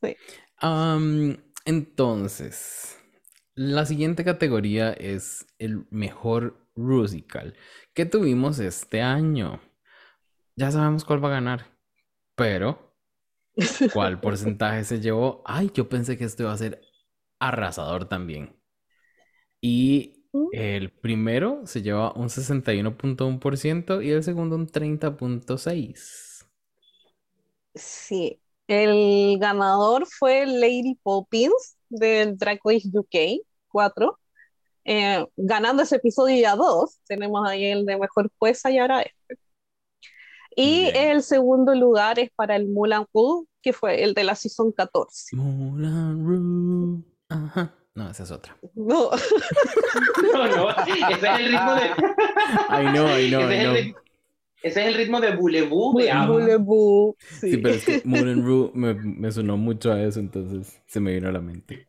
Sí. 0.02 0.16
entonces, 1.66 2.98
la 3.56 3.86
siguiente 3.86 4.24
categoría 4.26 4.92
es 4.92 5.46
el 5.60 5.86
mejor 5.92 6.60
Rusical 6.76 7.56
que 7.94 8.06
tuvimos 8.06 8.58
este 8.60 9.02
año. 9.02 9.62
Ya 10.56 10.72
sabemos 10.72 11.06
cuál 11.06 11.24
va 11.24 11.30
a 11.30 11.34
ganar, 11.34 11.78
pero 12.36 12.96
¿cuál 13.94 14.20
porcentaje 14.22 14.84
se 14.84 15.00
llevó? 15.00 15.44
Ay, 15.46 15.72
yo 15.74 15.88
pensé 15.88 16.18
que 16.18 16.26
esto 16.26 16.44
iba 16.44 16.52
a 16.52 16.58
ser 16.58 16.82
arrasador 17.40 18.06
también. 18.06 18.60
Y. 19.62 20.23
el 20.52 20.90
primero 20.92 21.66
se 21.66 21.82
lleva 21.82 22.14
un 22.14 22.30
61.1% 22.30 24.04
y 24.04 24.12
el 24.12 24.24
segundo 24.24 24.56
un 24.56 24.68
30.6%. 24.68 26.46
Sí, 27.76 28.40
el 28.68 29.38
ganador 29.40 30.06
fue 30.06 30.46
Lady 30.46 30.98
Poppins 31.02 31.78
del 31.90 32.38
Drag 32.38 32.60
Race 32.64 32.90
UK 32.94 33.46
4 33.68 34.20
eh, 34.86 35.26
ganando 35.38 35.84
ese 35.84 35.96
episodio 35.96 36.42
ya 36.42 36.56
dos, 36.56 37.00
tenemos 37.08 37.48
ahí 37.48 37.66
el 37.66 37.86
de 37.86 37.98
mejor 37.98 38.30
jueza 38.38 38.70
y 38.70 38.80
ahora 38.80 39.02
este. 39.02 39.40
Y 40.56 40.92
el 40.94 41.24
segundo 41.24 41.74
lugar 41.74 42.20
es 42.20 42.30
para 42.36 42.56
el 42.56 42.68
Mulan 42.68 43.08
Wu, 43.12 43.48
que 43.62 43.74
fue 43.74 44.04
el 44.04 44.14
de 44.14 44.24
la 44.24 44.36
season 44.36 44.72
14. 44.72 45.36
Mulan 45.36 46.24
Wu. 46.24 47.04
Ajá. 47.30 47.76
No, 47.96 48.10
esa 48.10 48.24
es 48.24 48.32
otra. 48.32 48.58
No. 48.74 49.12
no, 50.34 50.48
no. 50.48 50.70
Ese 50.72 51.16
es 51.16 51.24
el 51.24 51.46
ritmo 51.46 51.76
de. 51.76 51.82
Ay, 52.70 52.86
no, 52.94 53.08
ay, 53.08 53.32
no, 53.32 53.42
ese, 53.42 53.56
es 53.56 53.64
el, 53.64 53.96
ese 54.64 54.82
es 54.82 54.88
el 54.88 54.94
ritmo 54.96 55.22
de 55.22 55.36
Bulebu. 55.36 55.94
Bulebu. 55.94 57.16
Sí. 57.20 57.52
sí. 57.52 57.58
pero 57.58 57.76
es 57.76 57.86
que 57.86 58.02
Mulan 58.06 58.44
Ru 58.44 58.72
me, 58.74 58.94
me 58.96 59.32
sonó 59.32 59.58
mucho 59.58 59.92
a 59.92 60.02
eso, 60.02 60.20
entonces 60.20 60.82
se 60.88 61.00
me 61.00 61.14
vino 61.14 61.30
a 61.30 61.32
la 61.32 61.42
mente. 61.42 61.88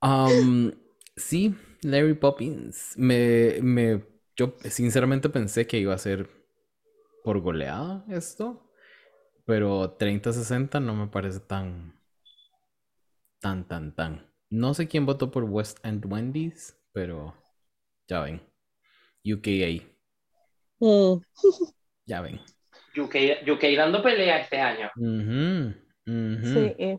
Um, 0.00 0.72
sí, 1.16 1.54
Larry 1.82 2.14
Poppins. 2.14 2.94
Me, 2.96 3.58
me, 3.62 4.04
yo 4.36 4.54
sinceramente 4.64 5.28
pensé 5.28 5.66
que 5.66 5.78
iba 5.78 5.94
a 5.94 5.98
ser 5.98 6.30
por 7.24 7.40
goleada 7.40 8.04
esto, 8.08 8.70
pero 9.44 9.98
30-60 9.98 10.82
no 10.82 10.94
me 10.94 11.08
parece 11.08 11.40
tan, 11.40 11.95
tan, 13.40 13.66
tan, 13.66 13.94
tan. 13.94 14.30
No 14.50 14.74
sé 14.74 14.88
quién 14.88 15.06
votó 15.06 15.30
por 15.30 15.44
West 15.44 15.84
End 15.84 16.04
Wendy's, 16.06 16.78
pero 16.92 17.34
ya 18.08 18.20
ven. 18.20 18.42
UKA. 19.24 19.82
Mm. 20.78 21.20
Ya 22.08 22.20
ven. 22.20 22.40
UK, 22.96 23.16
UK 23.50 23.62
dando 23.76 24.00
pelea 24.00 24.38
este 24.38 24.60
año. 24.60 24.88
Sí. 24.94 26.74
Eh. 26.78 26.98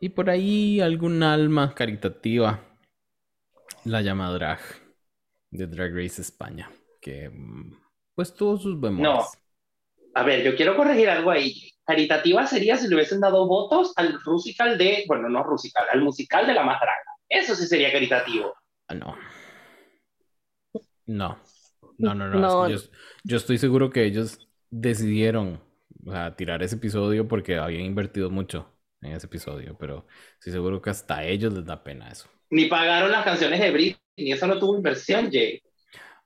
Y 0.00 0.08
por 0.10 0.30
ahí 0.30 0.80
algún 0.80 1.24
alma 1.24 1.74
caritativa 1.74 2.62
la 3.84 4.02
llama 4.02 4.30
Drag 4.30 4.60
de 5.50 5.66
Drag 5.66 5.92
Race 5.92 6.22
España, 6.22 6.70
que 7.00 7.28
mm, 7.28 7.76
pues 8.14 8.32
tuvo 8.34 8.56
sus 8.58 8.80
bemoles. 8.80 9.12
No. 9.12 9.24
A 10.14 10.22
ver, 10.22 10.44
yo 10.44 10.56
quiero 10.56 10.76
corregir 10.76 11.10
algo 11.10 11.30
ahí. 11.30 11.72
Caritativa 11.86 12.46
sería 12.46 12.76
si 12.76 12.88
le 12.88 12.96
hubiesen 12.96 13.20
dado 13.20 13.46
votos 13.46 13.92
al 13.96 14.18
musical 14.26 14.76
de, 14.76 15.04
bueno, 15.06 15.28
no 15.28 15.44
musical, 15.44 15.86
al 15.92 16.00
musical 16.02 16.46
de 16.46 16.54
la 16.54 16.64
más 16.64 16.80
draga. 16.80 17.00
Eso 17.28 17.54
sí 17.54 17.66
sería 17.66 17.92
caritativo. 17.92 18.54
Ah, 18.88 18.94
no. 18.94 19.16
No. 21.06 21.38
No, 21.98 22.14
no, 22.14 22.28
no. 22.28 22.68
Yo, 22.68 22.78
yo, 23.24 23.36
estoy 23.36 23.58
seguro 23.58 23.90
que 23.90 24.04
ellos 24.04 24.48
decidieron 24.70 25.60
o 26.04 26.10
sea, 26.10 26.36
tirar 26.36 26.62
ese 26.62 26.76
episodio 26.76 27.26
porque 27.28 27.56
habían 27.56 27.82
invertido 27.82 28.30
mucho 28.30 28.70
en 29.00 29.12
ese 29.12 29.26
episodio, 29.26 29.76
pero 29.78 30.06
estoy 30.34 30.52
seguro 30.52 30.82
que 30.82 30.90
hasta 30.90 31.18
a 31.18 31.24
ellos 31.24 31.52
les 31.52 31.64
da 31.64 31.82
pena 31.82 32.10
eso. 32.10 32.28
Ni 32.50 32.66
pagaron 32.66 33.12
las 33.12 33.24
canciones 33.24 33.60
de 33.60 33.70
Britney, 33.70 34.32
eso 34.32 34.46
no 34.46 34.58
tuvo 34.58 34.76
inversión, 34.76 35.30
Jay. 35.30 35.60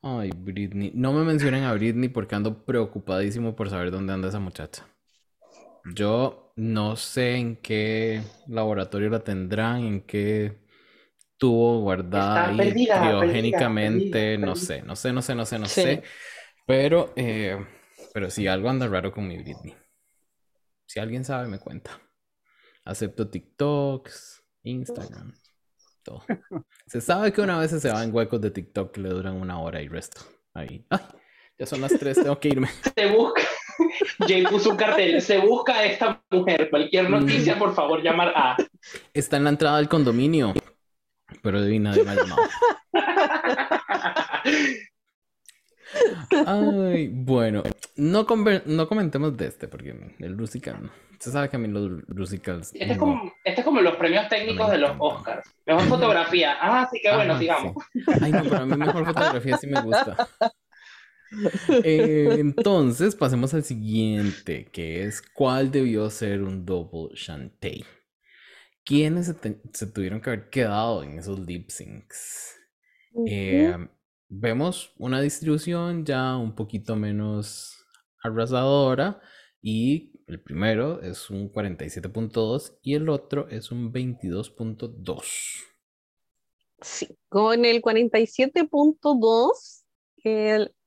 Ay, 0.03 0.31
Britney. 0.35 0.93
No 0.95 1.13
me 1.13 1.25
mencionen 1.25 1.65
a 1.65 1.75
Britney 1.75 2.09
porque 2.09 2.35
ando 2.35 2.65
preocupadísimo 2.65 3.55
por 3.55 3.69
saber 3.69 3.91
dónde 3.91 4.13
anda 4.13 4.29
esa 4.29 4.41
muchacha. 4.41 4.87
Yo 5.85 6.53
no 6.57 6.97
sé 6.97 7.37
en 7.37 7.57
qué 7.57 8.23
laboratorio 8.49 9.09
la 9.11 9.21
tendrán, 9.21 9.85
en 9.85 10.01
qué 10.03 10.59
tuvo 11.39 11.81
guardada 11.81 12.49
ahí 12.49 12.87
criogénicamente, 12.87 14.37
no 14.37 14.55
sé, 14.57 14.83
no 14.83 14.95
sé, 14.95 15.13
no 15.13 15.23
sé, 15.23 15.35
no 15.35 15.47
sé, 15.47 15.59
no 15.59 15.67
sé. 15.67 16.03
Pero, 16.67 17.13
eh, 17.17 17.59
pero 18.13 18.31
sí, 18.31 18.47
algo 18.47 18.69
anda 18.69 18.87
raro 18.87 19.11
con 19.11 19.27
mi 19.27 19.39
Britney. 19.39 19.75
Si 20.87 21.01
alguien 21.01 21.25
sabe, 21.25 21.49
me 21.49 21.59
cuenta. 21.59 21.99
Acepto 22.85 23.29
TikToks, 23.29 24.45
Instagram, 24.65 25.33
todo. 26.03 26.25
Se 26.87 27.01
sabe 27.01 27.33
que 27.33 27.41
una 27.41 27.59
vez 27.59 27.71
se 27.71 27.91
va 27.91 28.05
en 28.05 28.15
huecos 28.15 28.41
de 28.41 28.51
TikTok 28.51 28.93
que 28.93 29.01
le 29.01 29.09
duran 29.09 29.37
una 29.37 29.61
hora 29.61 29.81
y 29.81 29.89
resto. 29.89 30.21
Ahí. 30.53 30.85
Ay, 30.91 31.01
ya 31.59 31.67
son 31.67 31.81
las 31.81 31.99
tres, 31.99 32.17
tengo 32.21 32.39
que 32.39 32.49
irme. 32.49 32.69
Se 32.97 33.07
busca. 33.07 33.43
Jay 34.27 34.45
puso 34.45 34.71
un 34.71 34.77
cartel. 34.77 35.21
Se 35.21 35.39
busca 35.39 35.75
a 35.75 35.85
esta 35.85 36.23
mujer. 36.31 36.71
Cualquier 36.71 37.09
mm. 37.09 37.13
noticia, 37.13 37.59
por 37.59 37.75
favor, 37.75 38.03
llamar 38.03 38.33
a. 38.35 38.57
Está 39.13 39.37
en 39.37 39.45
la 39.45 39.51
entrada 39.51 39.77
del 39.79 39.89
condominio. 39.89 40.55
Pero 41.43 41.61
de 41.61 41.79
nadie 41.79 42.05
me 42.05 42.11
ha 42.11 42.15
llamado. 42.17 42.43
Ay, 46.47 47.09
bueno, 47.13 47.63
no, 47.97 48.27
no 48.67 48.89
comentemos 48.89 49.37
de 49.37 49.47
este, 49.47 49.67
porque 49.69 50.15
el 50.19 50.39
Rusical, 50.39 50.91
se 51.21 51.31
sabe 51.31 51.51
que 51.51 51.57
a 51.57 51.59
mí 51.59 51.69
los 51.69 52.03
Rusicals. 52.09 52.73
Este, 52.73 52.93
es 52.93 52.99
como, 52.99 53.31
este 53.45 53.61
es 53.61 53.65
como 53.65 53.83
los 53.83 53.97
premios 53.97 54.27
técnicos 54.29 54.71
de 54.71 54.79
los 54.79 54.93
Oscars. 54.99 55.47
Mejor 55.67 55.83
fotografía. 55.85 56.57
Ah, 56.61 56.89
sí, 56.91 56.99
que 57.03 57.15
bueno, 57.15 57.39
digamos. 57.39 57.75
Ay, 58.23 58.33
no, 58.33 58.43
pero 58.43 58.57
a 58.57 58.67
mí 58.67 58.77
mejor 58.77 59.05
fotografía 59.05 59.57
sí 59.59 59.67
me 59.67 59.83
gusta. 59.83 60.29
Eh, 61.85 62.37
entonces, 62.39 63.15
pasemos 63.15 63.55
al 63.55 63.63
siguiente, 63.63 64.69
que 64.73 65.05
es 65.05 65.23
¿cuál 65.23 65.71
debió 65.71 66.11
ser 66.11 66.43
un 66.43 66.67
double 66.67 67.15
Shantae? 67.15 67.85
¿Quiénes 68.85 69.33
se, 69.73 69.87
tuvieron 69.87 70.21
que 70.21 70.31
haber 70.31 70.51
quedado 70.51 71.05
en 71.05 71.19
esos 71.19 71.39
lip 71.39 71.71
syncs? 71.71 72.57
Eh, 73.27 73.77
vemos 74.29 74.93
una 74.99 75.21
distribución 75.21 76.05
ya 76.05 76.37
un 76.37 76.55
poquito 76.55 76.97
menos 76.97 77.85
arrasadora 78.23 79.21
y 79.63 80.13
el 80.27 80.41
primero 80.41 81.03
es 81.03 81.31
un 81.31 81.53
47.2 81.53 82.79
y 82.83 82.95
el 82.95 83.09
otro 83.09 83.49
es 83.49 83.71
un 83.71 83.93
22.2. 83.93 85.23
Sí, 86.81 87.09
con 87.29 87.65
el 87.65 87.83
47.2 87.83 89.85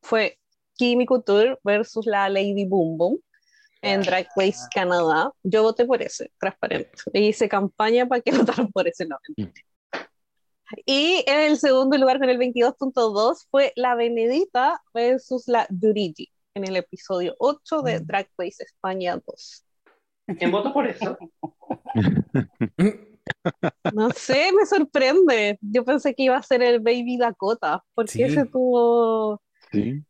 fue 0.04 0.38
Kimi 0.76 1.06
Couture 1.06 1.58
versus 1.64 2.06
la 2.06 2.30
Lady 2.30 2.66
Boom 2.66 2.97
Boom 2.97 3.20
en 3.82 4.01
Drag 4.01 4.28
Race 4.36 4.60
Canadá. 4.74 5.32
Yo 5.43 5.64
voté 5.64 5.86
por 5.86 6.01
ese, 6.01 6.32
transparente. 6.39 6.89
E 7.14 7.22
hice 7.22 7.49
campaña 7.49 8.08
para 8.08 8.22
que 8.22 8.32
votaran 8.38 8.72
por 8.72 8.88
ese 8.88 9.06
no. 9.06 9.18
Mm. 9.38 9.43
Y 10.86 11.24
en 11.28 11.39
el 11.51 11.58
segundo 11.58 11.97
lugar, 11.97 12.20
con 12.20 12.30
el 12.30 12.39
22.2, 12.39 13.47
fue 13.51 13.74
la 13.76 13.95
Benedita 13.95 14.82
versus 14.93 15.47
la 15.47 15.68
Durigi 15.70 16.32
en 16.56 16.68
el 16.68 16.78
episodio 16.78 17.36
8 17.39 17.82
de 17.82 17.99
mm. 17.99 18.06
Drag 18.06 18.30
Race 18.38 18.64
España 18.64 19.22
2. 19.26 19.66
¿Quién 20.38 20.51
votó 20.51 20.74
por 20.74 20.88
eso? 20.88 21.18
No 23.93 24.10
sé, 24.12 24.51
me 24.51 24.66
sorprende. 24.66 25.58
Yo 25.62 25.86
pensé 25.86 26.14
que 26.14 26.24
iba 26.24 26.38
a 26.38 26.43
ser 26.43 26.62
el 26.62 26.80
Baby 26.80 27.18
Dakota, 27.18 27.84
porque 27.93 28.26
ese 28.26 28.45
tuvo 28.45 29.41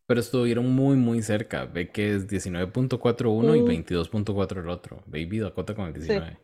pero 0.05 0.19
estuvieron 0.19 0.69
muy, 0.69 0.95
muy 0.97 1.21
cerca. 1.21 1.65
Ve 1.65 1.91
que 1.91 2.15
es 2.15 2.27
19.41 2.27 3.57
y 3.57 3.83
22.4 3.83 4.59
el 4.61 4.69
otro. 4.69 5.03
Baby 5.05 5.39
Dakota 5.39 5.75
con 5.75 5.87
el 5.87 5.93
19. 5.93 6.39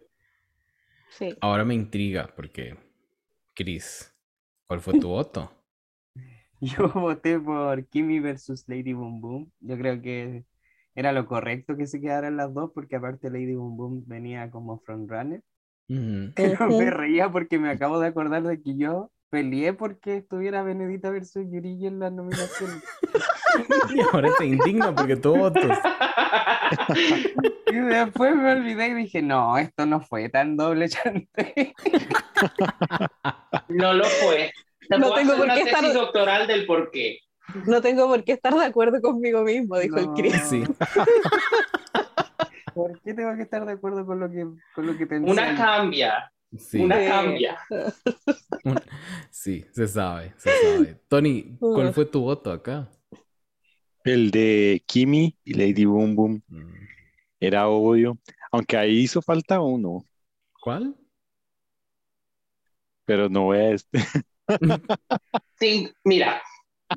Sí. 1.11 1.35
Ahora 1.41 1.65
me 1.65 1.73
intriga 1.73 2.33
porque, 2.35 2.75
Chris, 3.55 4.13
¿cuál 4.67 4.79
fue 4.79 4.99
tu 4.99 5.07
voto? 5.09 5.51
Yo 6.61 6.89
voté 6.89 7.39
por 7.39 7.85
Kimi 7.87 8.19
versus 8.19 8.67
Lady 8.67 8.93
Boom 8.93 9.21
Boom. 9.21 9.51
Yo 9.61 9.77
creo 9.77 10.01
que 10.01 10.45
era 10.95 11.13
lo 11.13 11.25
correcto 11.25 11.77
que 11.77 11.87
se 11.87 12.01
quedaran 12.01 12.37
las 12.37 12.53
dos 12.53 12.71
porque 12.73 12.97
aparte 12.97 13.29
Lady 13.29 13.55
Boom 13.55 13.77
Boom 13.77 14.03
venía 14.07 14.51
como 14.51 14.79
frontrunner. 14.79 15.43
Pero 16.35 16.67
me 16.67 16.91
reía 16.91 17.31
porque 17.31 17.57
me 17.57 17.69
acabo 17.69 17.99
de 17.99 18.07
acordar 18.07 18.43
de 18.43 18.61
que 18.61 18.75
yo 18.75 19.11
peleé 19.29 19.73
porque 19.73 20.17
estuviera 20.17 20.63
Benedita 20.63 21.09
versus 21.09 21.45
Yuri 21.49 21.85
en 21.85 21.99
la 21.99 22.09
nominación. 22.09 22.81
y 23.93 24.01
ahora 24.01 24.29
te 24.37 24.45
indigna 24.45 24.93
porque 24.93 25.15
tú 25.15 25.35
votos. 25.35 25.63
y 27.67 27.75
después 27.75 28.35
me 28.35 28.51
olvidé 28.51 28.87
y 28.87 28.93
dije, 28.95 29.21
no, 29.21 29.57
esto 29.57 29.85
no 29.85 30.01
fue 30.01 30.29
tan 30.29 30.57
doble 30.57 30.89
chante. 30.89 31.53
no 33.69 33.93
lo 33.93 34.05
fue. 34.05 34.51
no 34.89 35.13
tengo 35.13 35.35
por 35.35 35.53
qué 35.53 35.61
estar 35.61 35.93
doctoral 35.93 36.47
del 36.47 36.65
por 36.65 36.91
qué. 36.91 37.19
No 37.65 37.81
tengo 37.81 38.07
por 38.07 38.23
qué 38.23 38.33
estar 38.33 38.53
de 38.53 38.65
acuerdo 38.65 39.01
conmigo 39.01 39.43
mismo, 39.43 39.79
dijo 39.79 39.97
el 39.97 40.09
Chris. 40.15 40.35
Sí. 40.43 40.63
¿Por 42.75 43.01
qué 43.01 43.15
tengo 43.15 43.35
que 43.35 43.41
estar 43.41 43.65
de 43.65 43.73
acuerdo 43.73 44.05
con 44.05 44.19
lo 44.19 44.29
que, 44.29 44.45
con 44.75 44.85
lo 44.85 44.95
que 44.95 45.07
pensé? 45.07 45.31
Una 45.31 45.55
cambia. 45.55 46.31
Una 46.73 47.05
cambia. 47.05 47.57
Sí, 49.31 49.65
se 49.71 49.87
sabe, 49.87 50.33
se 50.37 50.49
sabe. 50.49 50.99
Tony, 51.07 51.55
¿cuál 51.59 51.93
fue 51.93 52.05
tu 52.05 52.21
voto 52.21 52.51
acá? 52.51 52.89
El 54.03 54.31
de 54.31 54.83
Kimi 54.85 55.37
y 55.43 55.53
Lady 55.53 55.85
Boom 55.85 56.15
Boom. 56.15 56.43
Mm. 56.47 56.73
Era 57.39 57.67
obvio. 57.67 58.17
Aunque 58.51 58.75
ahí 58.77 58.99
hizo 58.99 59.21
falta 59.21 59.61
uno. 59.61 60.03
¿Cuál? 60.59 60.95
Pero 63.05 63.29
no 63.29 63.43
voy 63.43 63.57
a 63.57 63.69
este. 63.71 63.99
Sí, 65.59 65.91
mira, 66.05 66.41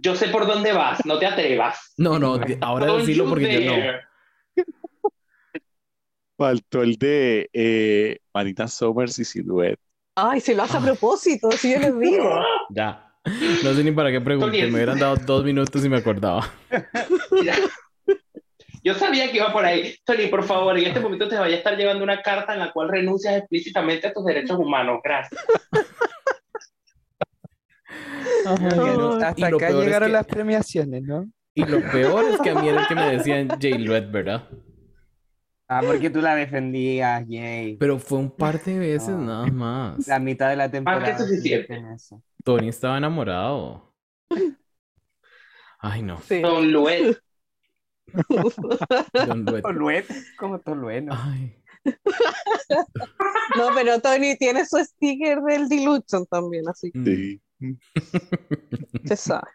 yo 0.01 0.15
sé 0.15 0.29
por 0.29 0.47
dónde 0.47 0.73
vas, 0.73 1.05
no 1.05 1.19
te 1.19 1.27
atrevas. 1.27 1.93
No, 1.97 2.19
no, 2.19 2.41
ahora 2.61 2.95
decirlo 2.95 3.29
porque 3.29 3.65
yo 3.65 3.77
no. 3.77 3.83
Faltó 6.43 6.83
el 6.83 6.97
de 6.97 7.49
eh, 7.53 8.19
Marina 8.35 8.67
Somers 8.67 9.17
y 9.21 9.25
Silhouette. 9.25 9.79
Ay, 10.17 10.41
si 10.41 10.57
lo 10.57 10.65
hace 10.65 10.77
a 10.77 10.81
propósito, 10.81 11.53
si 11.53 11.73
yo 11.73 11.79
les 11.79 11.97
digo. 12.01 12.29
Ya. 12.71 13.15
No 13.63 13.73
sé 13.73 13.85
ni 13.85 13.93
para 13.93 14.11
qué 14.11 14.21
pregunté, 14.21 14.67
me 14.67 14.75
hubieran 14.75 14.99
dado 14.99 15.15
dos 15.25 15.45
minutos 15.45 15.85
y 15.85 15.89
me 15.89 15.99
acordaba. 15.99 16.53
Yo 18.83 18.95
sabía 18.95 19.31
que 19.31 19.37
iba 19.37 19.53
por 19.53 19.65
ahí. 19.65 19.95
Tony, 20.05 20.27
por 20.27 20.43
favor, 20.43 20.77
en 20.77 20.87
este 20.89 20.99
momento 20.99 21.29
te 21.29 21.37
vaya 21.37 21.55
a 21.55 21.59
estar 21.59 21.77
llevando 21.77 22.03
una 22.03 22.21
carta 22.21 22.55
en 22.55 22.59
la 22.59 22.73
cual 22.73 22.89
renuncias 22.89 23.37
explícitamente 23.37 24.09
a 24.09 24.13
tus 24.13 24.25
derechos 24.25 24.59
humanos. 24.59 24.99
Gracias. 25.05 25.41
hasta 29.23 29.47
acá 29.47 29.71
llegaron 29.71 30.11
las 30.11 30.27
premiaciones, 30.27 31.05
¿no? 31.05 31.25
Y 31.55 31.65
lo 31.65 31.81
peor 31.93 32.25
es 32.33 32.41
que 32.41 32.51
a 32.51 32.57
mí 32.57 32.69
era 32.69 32.81
el 32.81 32.89
que 32.89 32.95
me 32.97 33.17
decían 33.17 33.49
Jay 33.61 33.87
Red, 33.87 34.11
¿verdad? 34.11 34.49
Ah, 35.75 35.81
porque 35.87 36.11
tú 36.11 36.21
la 36.21 36.35
defendías, 36.35 37.25
Jay. 37.27 37.77
Pero 37.79 37.99
fue 37.99 38.19
un 38.19 38.31
par 38.31 38.63
de 38.63 38.79
veces 38.79 39.17
nada 39.17 39.47
más. 39.47 40.07
La 40.07 40.19
mitad 40.19 40.51
de 40.51 40.57
la 40.57 40.71
temporada. 40.71 41.17
Tony 42.45 42.69
estaba 42.69 42.99
enamorado. 42.99 43.95
Ay, 45.79 46.03
no. 46.03 46.21
Don 46.43 46.71
Luet. 46.71 47.19
Don 49.13 49.75
Luet. 49.75 50.07
Como 50.39 50.59
Toluet, 50.59 51.05
¿no? 51.05 51.15
Ay. 51.15 51.57
no, 53.57 53.71
pero 53.75 53.99
Tony 54.01 54.37
tiene 54.37 54.67
su 54.67 54.77
sticker 54.77 55.41
del 55.41 55.71
Dilution 55.71 56.27
también, 56.27 56.69
así. 56.69 56.93
Sí. 56.93 57.41
Se 59.07 59.17
sabe. 59.17 59.49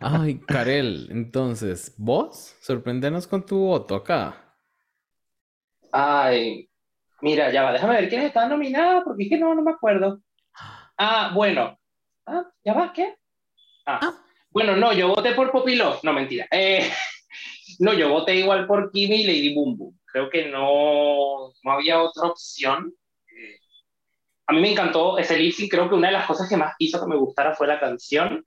Ay, 0.00 0.40
Karel, 0.46 1.08
entonces, 1.10 1.94
¿vos? 1.98 2.56
Sorprendenos 2.60 3.26
con 3.26 3.44
tu 3.44 3.58
voto 3.58 3.96
acá. 3.96 4.47
Ay, 5.92 6.68
mira, 7.20 7.50
ya 7.50 7.62
va, 7.62 7.72
déjame 7.72 7.94
ver 7.94 8.08
quiénes 8.08 8.28
están 8.28 8.50
nominados, 8.50 9.04
porque 9.04 9.24
es 9.24 9.30
que 9.30 9.38
no, 9.38 9.54
no 9.54 9.62
me 9.62 9.72
acuerdo. 9.72 10.20
Ah, 10.96 11.30
bueno. 11.34 11.78
Ah, 12.26 12.44
ya 12.64 12.74
va, 12.74 12.92
¿qué? 12.92 13.16
Ah, 13.86 14.00
ah. 14.02 14.24
Bueno, 14.50 14.76
no, 14.76 14.92
yo 14.92 15.08
voté 15.08 15.32
por 15.32 15.50
Popilov, 15.52 16.00
no, 16.02 16.12
mentira. 16.12 16.46
Eh, 16.50 16.90
no, 17.78 17.92
yo 17.94 18.10
voté 18.10 18.36
igual 18.36 18.66
por 18.66 18.90
Kimi 18.90 19.16
y 19.16 19.24
Lady 19.24 19.54
Boom 19.54 19.76
Boom. 19.76 20.00
Creo 20.06 20.30
que 20.30 20.46
no, 20.46 21.52
no 21.62 21.72
había 21.72 22.02
otra 22.02 22.28
opción. 22.28 22.92
Eh, 23.26 23.60
a 24.46 24.52
mí 24.52 24.60
me 24.60 24.72
encantó 24.72 25.18
ese 25.18 25.38
lip 25.38 25.54
creo 25.70 25.88
que 25.88 25.94
una 25.94 26.08
de 26.08 26.14
las 26.14 26.26
cosas 26.26 26.48
que 26.48 26.56
más 26.56 26.74
hizo 26.78 27.00
que 27.00 27.06
me 27.06 27.16
gustara 27.16 27.54
fue 27.54 27.66
la 27.66 27.78
canción 27.78 28.44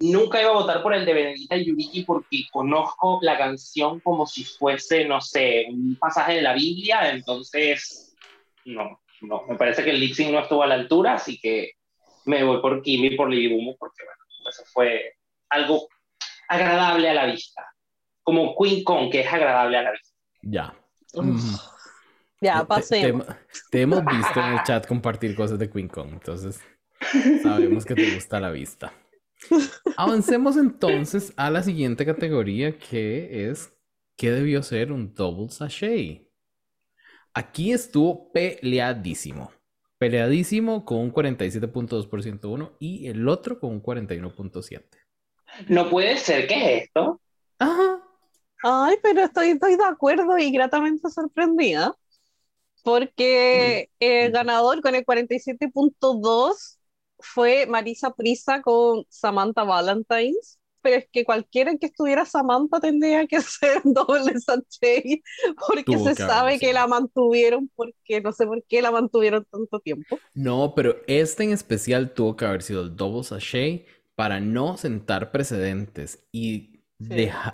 nunca 0.00 0.40
iba 0.40 0.50
a 0.50 0.54
votar 0.54 0.82
por 0.82 0.94
el 0.94 1.04
de 1.04 1.14
Benedita 1.14 1.56
Yuriki 1.56 2.04
porque 2.04 2.44
conozco 2.50 3.18
la 3.22 3.38
canción 3.38 4.00
como 4.00 4.26
si 4.26 4.44
fuese, 4.44 5.04
no 5.04 5.20
sé, 5.20 5.66
un 5.70 5.96
pasaje 5.96 6.34
de 6.34 6.42
la 6.42 6.54
Biblia, 6.54 7.10
entonces, 7.10 8.14
no, 8.64 9.00
no, 9.22 9.44
me 9.48 9.56
parece 9.56 9.84
que 9.84 9.90
el 9.90 10.00
lip 10.00 10.18
no 10.30 10.40
estuvo 10.40 10.62
a 10.62 10.66
la 10.66 10.74
altura, 10.74 11.14
así 11.14 11.38
que 11.38 11.72
me 12.26 12.44
voy 12.44 12.60
por 12.60 12.82
Kimi 12.82 13.08
y 13.08 13.16
por 13.16 13.30
Lily 13.30 13.54
Boom, 13.54 13.76
porque 13.78 14.02
bueno, 14.04 14.22
eso 14.48 14.62
fue 14.72 15.14
algo 15.48 15.88
agradable 16.48 17.08
a 17.08 17.14
la 17.14 17.26
vista, 17.26 17.64
como 18.22 18.54
Queen 18.56 18.84
Kong, 18.84 19.10
que 19.10 19.20
es 19.20 19.32
agradable 19.32 19.78
a 19.78 19.82
la 19.82 19.92
vista. 19.92 20.14
Ya. 20.42 20.74
Ya, 22.40 22.64
pasé. 22.66 23.14
Te, 23.70 23.80
hemos 23.80 24.04
visto 24.04 24.40
en 24.40 24.52
el 24.52 24.62
chat 24.64 24.86
compartir 24.86 25.34
cosas 25.34 25.58
de 25.58 25.70
Queen 25.70 25.88
Kong, 25.88 26.10
entonces... 26.12 26.60
Sabemos 27.42 27.84
que 27.84 27.94
te 27.94 28.14
gusta 28.14 28.40
la 28.40 28.50
vista. 28.50 28.90
Avancemos 29.96 30.56
entonces 30.56 31.32
a 31.36 31.50
la 31.50 31.62
siguiente 31.62 32.04
categoría 32.04 32.78
que 32.78 33.48
es 33.50 33.72
¿qué 34.16 34.30
debió 34.30 34.62
ser 34.62 34.92
un 34.92 35.14
double 35.14 35.50
sachet? 35.50 36.26
Aquí 37.34 37.72
estuvo 37.72 38.32
peleadísimo. 38.32 39.52
Peleadísimo 39.98 40.84
con 40.84 40.98
un 40.98 41.12
47.2% 41.12 42.50
uno 42.50 42.72
y 42.78 43.06
el 43.08 43.28
otro 43.28 43.58
con 43.60 43.72
un 43.72 43.82
41.7%. 43.82 44.82
No 45.68 45.88
puede 45.88 46.16
ser, 46.18 46.46
¿qué 46.46 46.54
es 46.54 46.82
esto? 46.84 47.20
Ajá. 47.58 48.02
Ay, 48.62 48.96
pero 49.02 49.22
estoy, 49.22 49.50
estoy 49.50 49.76
de 49.76 49.84
acuerdo 49.84 50.36
y 50.38 50.50
gratamente 50.50 51.08
sorprendida. 51.10 51.94
Porque 52.82 53.90
el 53.98 54.32
ganador 54.32 54.80
con 54.80 54.94
el 54.94 55.04
47.2 55.04 56.75
fue 57.34 57.66
Marisa 57.66 58.12
Prisa 58.14 58.62
con 58.62 59.04
Samantha 59.08 59.64
Valentines, 59.64 60.58
pero 60.82 60.96
es 60.96 61.08
que 61.10 61.24
cualquiera 61.24 61.76
que 61.76 61.86
estuviera 61.86 62.24
Samantha 62.24 62.80
tendría 62.80 63.26
que 63.26 63.40
ser 63.42 63.82
doble 63.84 64.38
sachet, 64.40 65.22
porque 65.68 65.98
se 65.98 66.14
sabe 66.14 66.58
que 66.60 66.72
la 66.72 66.86
mantuvieron, 66.86 67.70
porque 67.74 68.20
no 68.20 68.32
sé 68.32 68.46
por 68.46 68.62
qué 68.64 68.82
la 68.82 68.90
mantuvieron 68.90 69.44
tanto 69.50 69.80
tiempo. 69.80 70.22
No, 70.34 70.74
pero 70.76 70.96
este 71.06 71.44
en 71.44 71.50
especial 71.52 72.12
tuvo 72.14 72.36
que 72.36 72.44
haber 72.44 72.62
sido 72.62 72.82
el 72.82 72.96
double 72.96 73.24
sachet 73.24 73.86
para 74.14 74.40
no 74.40 74.76
sentar 74.76 75.32
precedentes 75.32 76.24
y, 76.32 76.84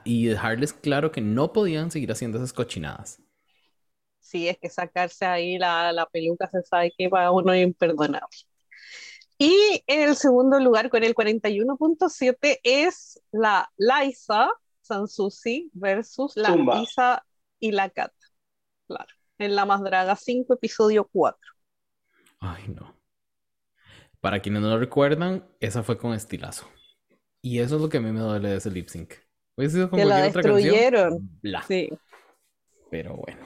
y 0.05 0.27
dejarles 0.27 0.73
claro 0.73 1.13
que 1.13 1.21
no 1.21 1.53
podían 1.53 1.91
seguir 1.91 2.13
haciendo 2.13 2.39
esas 2.39 2.53
cochinadas 2.53 3.21
sí, 4.21 4.49
es 4.49 4.59
que 4.59 4.71
sacarse 4.71 5.25
ahí 5.27 5.59
la, 5.59 5.93
la 5.93 6.07
peluca 6.07 6.49
se 6.49 6.63
sabe 6.63 6.93
que 6.97 7.09
para 7.09 7.31
uno 7.31 7.53
es 7.53 7.65
imperdonable. 7.65 8.29
Y 9.45 9.83
en 9.89 10.09
el 10.09 10.15
segundo 10.15 10.61
lugar, 10.61 10.89
con 10.89 11.03
el 11.03 11.17
41.7, 11.17 12.61
es 12.63 13.21
la 13.33 13.69
Liza 13.77 14.49
Sansusi 14.83 15.69
versus 15.73 16.37
la 16.37 16.55
Lisa 16.55 17.27
y 17.59 17.73
la 17.73 17.91
Cata. 17.91 18.15
Claro, 18.87 19.13
en 19.39 19.57
La 19.57 19.67
Más 19.67 19.83
Draga 19.83 20.15
5, 20.15 20.55
episodio 20.55 21.09
4. 21.11 21.41
Ay, 22.39 22.69
no. 22.69 22.97
Para 24.21 24.41
quienes 24.41 24.63
no 24.63 24.69
lo 24.69 24.79
recuerdan, 24.79 25.45
esa 25.59 25.83
fue 25.83 25.99
con 25.99 26.15
estilazo. 26.15 26.69
Y 27.41 27.59
eso 27.59 27.75
es 27.75 27.83
lo 27.83 27.89
que 27.89 27.97
a 27.97 28.01
mí 28.01 28.13
me 28.13 28.21
duele 28.21 28.49
de 28.49 28.57
ese 28.59 28.71
lip 28.71 28.87
sync. 28.87 29.15
que 29.57 30.05
la 30.05 30.19
destruyeron. 30.19 31.41
Sí. 31.67 31.89
Pero 32.93 33.17
bueno. 33.17 33.41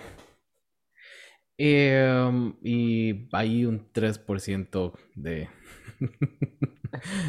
Em, 1.59 2.55
y 2.63 3.29
hay 3.33 3.65
un 3.65 3.91
3% 3.93 4.93
de, 5.15 5.49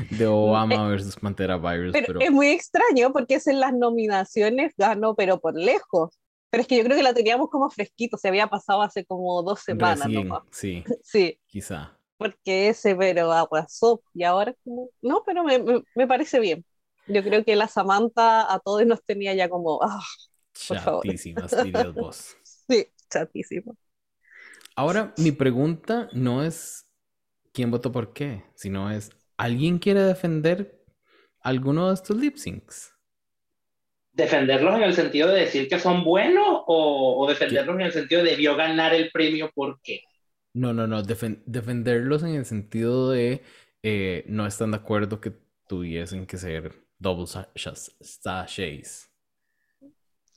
de 0.10 0.28
Obama 0.28 0.76
eh, 0.76 0.90
versus 0.90 1.16
Pantera 1.16 1.58
Virus. 1.58 1.94
Pero, 1.94 2.20
es 2.20 2.32
muy 2.32 2.48
extraño 2.48 3.12
porque 3.12 3.36
es 3.36 3.48
en 3.48 3.60
las 3.60 3.74
nominaciones 3.74 4.74
ganó, 4.78 5.16
pero 5.16 5.40
por 5.40 5.56
lejos. 5.56 6.18
Pero 6.50 6.62
es 6.62 6.68
que 6.68 6.78
yo 6.78 6.84
creo 6.84 6.96
que 6.96 7.04
la 7.04 7.14
teníamos 7.14 7.50
como 7.50 7.70
fresquito, 7.70 8.18
se 8.18 8.30
había 8.30 8.48
pasado 8.48 8.82
hace 8.82 9.06
como 9.06 9.42
dos 9.44 9.62
semanas. 9.62 10.08
sí, 10.52 10.84
sí, 11.04 11.40
quizá. 11.48 11.98
Porque 12.18 12.70
ese 12.70 12.96
pero 12.96 13.32
arrasó 13.32 14.02
y 14.14 14.24
ahora 14.24 14.56
como... 14.64 14.90
No, 15.02 15.24
pero 15.24 15.44
me, 15.44 15.64
me, 15.94 16.08
parece 16.08 16.40
bien. 16.40 16.66
Yo 17.06 17.22
creo 17.22 17.44
que 17.44 17.56
la 17.56 17.68
Samantha 17.68 18.52
a 18.52 18.60
todos 18.60 18.86
nos 18.88 19.04
tenía 19.04 19.36
ya 19.36 19.50
como... 19.50 19.80
Ah, 19.84 20.02
chatísimas, 20.54 21.54
vos. 21.94 22.36
Sí, 22.70 22.88
chatísimas. 23.10 23.78
Ahora, 24.76 25.14
mi 25.18 25.32
pregunta 25.32 26.10
no 26.12 26.44
es 26.44 26.87
quién 27.58 27.72
votó 27.72 27.92
por 27.92 28.14
qué, 28.14 28.44
sino 28.54 28.92
es, 28.92 29.10
¿alguien 29.36 29.80
quiere 29.80 30.04
defender 30.04 30.86
alguno 31.42 31.88
de 31.88 31.96
estos 31.96 32.16
lip 32.16 32.36
syncs? 32.36 32.94
¿Defenderlos 34.14 34.76
en 34.76 34.84
el 34.84 34.94
sentido 34.94 35.30
de 35.30 35.40
decir 35.40 35.68
que 35.68 35.80
son 35.80 36.04
buenos 36.04 36.62
o, 36.68 37.26
defenderlos 37.28 37.76
en 37.78 37.82
el 37.82 37.92
sentido 37.92 38.22
de 38.22 38.30
debió 38.30 38.56
ganar 38.56 38.94
el 38.94 39.10
premio 39.10 39.50
por 39.56 39.82
qué? 39.82 40.02
No, 40.54 40.72
no, 40.72 40.86
no, 40.86 41.02
defenderlos 41.02 42.22
en 42.22 42.36
el 42.36 42.46
sentido 42.46 43.10
de 43.10 43.42
eh, 43.82 44.24
no 44.28 44.46
están 44.46 44.70
de 44.70 44.78
acuerdo 44.78 45.20
que 45.20 45.34
tuviesen 45.68 46.28
que 46.28 46.38
ser 46.38 46.76
double 47.00 47.26
sachets. 47.26 49.10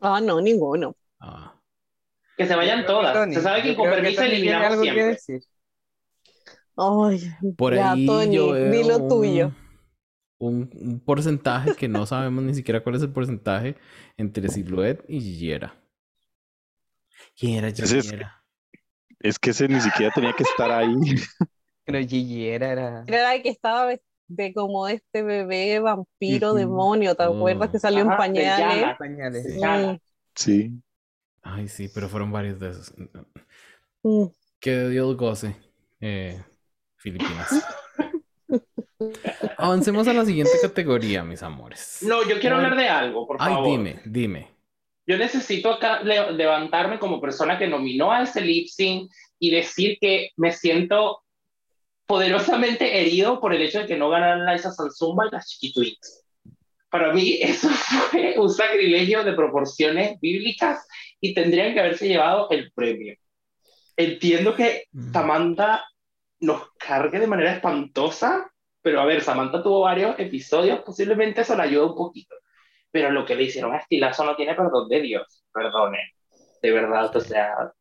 Ah, 0.01 0.23
no, 0.23 0.41
ninguno. 0.41 0.97
Ah. 1.21 1.55
Que 2.39 2.47
se 2.47 2.57
vayan 2.57 2.87
todas. 2.87 3.35
se 3.35 3.43
sabe 3.43 3.61
que 3.63 3.77
con 3.77 3.91
permiso 3.91 4.23
eliminamos 4.23 4.81
siempre. 4.81 5.19
Ay, 6.81 7.21
Por 7.57 7.75
ahí 7.75 8.07
Tony, 8.07 8.35
yo 8.35 8.53
veo 8.53 9.09
tuyo. 9.09 9.53
Un, 10.39 11.03
porcentaje 11.05 11.75
que 11.75 11.89
no 11.89 12.07
sabemos 12.07 12.43
ni 12.43 12.55
siquiera 12.55 12.83
cuál 12.83 12.95
es 12.95 13.03
el 13.03 13.13
porcentaje 13.13 13.77
entre 14.17 14.49
Silhouette 14.49 15.05
y 15.07 15.21
Gillera. 15.21 15.75
¿Quién 17.37 17.63
era 17.63 17.71
Gillera? 17.71 18.43
Es, 19.19 19.39
que 19.39 19.51
ese 19.51 19.69
ni 19.69 19.81
siquiera 19.81 20.11
tenía 20.15 20.33
que 20.33 20.45
estar 20.45 20.71
ahí. 20.71 20.95
Pero 21.85 21.99
Gillera 21.99 22.73
era. 22.73 23.05
Era 23.07 23.35
el 23.35 23.43
que 23.43 23.51
estaba 23.51 23.93
de 24.29 24.55
como 24.55 24.89
este 24.89 25.23
bebé 25.23 25.81
vampiro 25.81 26.55
demonio, 26.55 27.15
¿te 27.15 27.25
acuerdas 27.25 27.69
que 27.69 27.79
salió 27.79 28.01
en 28.01 28.09
pañales? 28.09 28.97
pañales. 28.99 30.01
Sí. 30.35 30.81
Ay, 31.43 31.69
sí, 31.69 31.91
pero 31.93 32.09
fueron 32.09 32.31
varios 32.31 32.61
de 32.61 32.71
esos. 32.71 32.95
Mm. 34.03 34.27
Que 34.61 34.89
Dios 34.89 35.17
goce, 35.17 35.57
eh, 36.01 36.41
Filipinas. 37.01 37.67
Avancemos 39.57 40.07
a 40.07 40.13
la 40.13 40.25
siguiente 40.25 40.53
categoría, 40.61 41.25
mis 41.25 41.43
amores. 41.43 41.99
No, 42.03 42.29
yo 42.29 42.39
quiero 42.39 42.57
hablar 42.57 42.77
de 42.77 42.89
algo, 42.89 43.27
por 43.27 43.39
favor. 43.39 43.67
Ay, 43.67 43.71
dime, 43.71 44.01
dime. 44.05 44.49
Yo 45.07 45.17
necesito 45.17 45.73
acá 45.73 46.03
levantarme 46.03 46.99
como 46.99 47.21
persona 47.21 47.59
que 47.59 47.67
nominó 47.67 48.13
a 48.13 48.23
ese 48.23 48.43
lip 48.43 48.69
sync 48.69 49.11
y 49.39 49.51
decir 49.51 49.97
que 50.01 50.31
me 50.37 50.53
siento 50.53 51.23
poderosamente 52.07 53.01
herido 53.01 53.41
por 53.41 53.55
el 53.55 53.63
hecho 53.63 53.81
de 53.81 53.87
que 53.87 53.97
no 53.97 54.11
ganaran 54.11 54.45
la 54.45 54.55
Isa 54.55 54.71
Sansumba 54.71 55.27
y 55.27 55.31
las 55.33 55.49
Chiquitwins. 55.49 56.25
Para 56.91 57.13
mí 57.15 57.39
eso 57.41 57.69
fue 57.69 58.39
un 58.39 58.51
sacrilegio 58.51 59.25
de 59.25 59.33
proporciones 59.33 60.21
bíblicas 60.21 60.87
y 61.21 61.33
tendrían 61.33 61.73
que 61.73 61.81
haberse 61.81 62.07
llevado 62.07 62.51
el 62.51 62.71
premio. 62.73 63.17
Entiendo 63.97 64.55
que. 64.55 64.85
Samantha 65.13 65.85
nos 66.41 66.73
cargue 66.79 67.21
de 67.21 67.27
manera 67.27 67.53
espantosa, 67.53 68.51
pero 68.83 69.01
a 69.01 69.05
ver, 69.05 69.23
Samantha 69.23 69.63
tuvo 69.63 69.81
varios 69.81 70.19
episodios, 70.19 70.81
posiblemente 70.81 71.43
eso 71.43 71.55
le 71.57 71.63
ayuda 71.63 71.87
un 71.87 71.97
poquito. 71.97 72.35
Pero 72.91 73.11
lo 73.11 73.25
que 73.25 73.37
le 73.37 73.45
hicieron 73.45 73.73
a 73.73 73.79
Estilazo 73.79 74.25
no 74.25 74.35
tiene 74.37 74.55
perdón 74.55 74.89
de 74.89 75.01
Dios, 75.01 75.45
perdone. 75.53 76.15
De 76.63 76.73
verdad, 76.73 77.15
o 77.15 77.21
sea, 77.21 77.73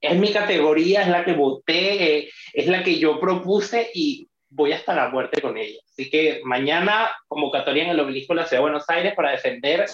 es 0.00 0.18
mi 0.18 0.32
categoría, 0.32 1.02
es 1.02 1.08
la 1.08 1.24
que 1.24 1.32
voté, 1.32 2.18
eh, 2.18 2.30
es 2.52 2.66
la 2.66 2.82
que 2.82 2.98
yo 2.98 3.18
propuse 3.18 3.90
y 3.94 4.28
voy 4.50 4.72
hasta 4.72 4.94
la 4.94 5.08
muerte 5.08 5.40
con 5.40 5.56
ella. 5.56 5.80
Así 5.90 6.10
que 6.10 6.40
mañana 6.44 7.10
convocatoria 7.26 7.84
en 7.84 7.90
el 7.90 8.00
obelisco 8.00 8.34
de 8.34 8.40
la 8.40 8.46
Ciudad 8.46 8.60
de 8.60 8.70
Buenos 8.70 8.88
Aires 8.88 9.14
para 9.14 9.30
defender 9.30 9.86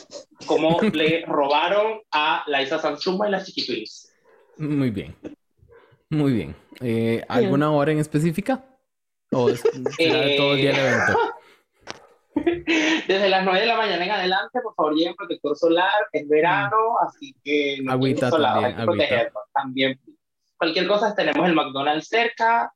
cómo 0.47 0.81
le 0.81 1.25
robaron 1.27 2.01
a 2.11 2.45
la 2.47 2.63
Isa 2.63 2.79
Sansuma 2.79 3.29
y 3.29 3.33
las 3.33 3.47
Chiquitwins. 3.47 4.13
Muy 4.59 4.91
bien. 4.91 5.15
Muy 6.15 6.33
bien. 6.33 6.57
Eh, 6.81 7.25
¿Alguna 7.29 7.73
hora 7.73 7.91
en 7.91 7.99
específica? 7.99 8.65
¿O 9.33 9.49
es 9.49 9.65
eh, 9.99 10.37
todo 10.37 10.53
el 10.53 10.59
día 10.59 10.73
del 10.73 10.87
evento? 10.87 11.19
Desde 13.09 13.29
las 13.29 13.45
9 13.45 13.61
de 13.61 13.67
la 13.67 13.77
mañana 13.77 14.05
en 14.05 14.11
adelante, 14.11 14.61
por 14.61 14.75
favor, 14.75 14.95
lleven 14.95 15.17
protector 15.17 15.57
solar, 15.57 15.93
es 16.13 16.29
verano, 16.29 16.99
así 17.01 17.35
que 17.45 17.79
no 17.83 17.93
agüita 17.93 18.31
también, 18.31 19.31
también. 19.53 20.01
Cualquier 20.57 20.87
cosa, 20.87 21.15
tenemos 21.15 21.49
el 21.49 21.55
McDonald's 21.55 22.09
cerca, 22.09 22.73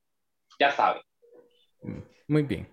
ya 0.59 0.72
saben. 0.72 1.03
Muy 2.26 2.43
bien. 2.43 2.68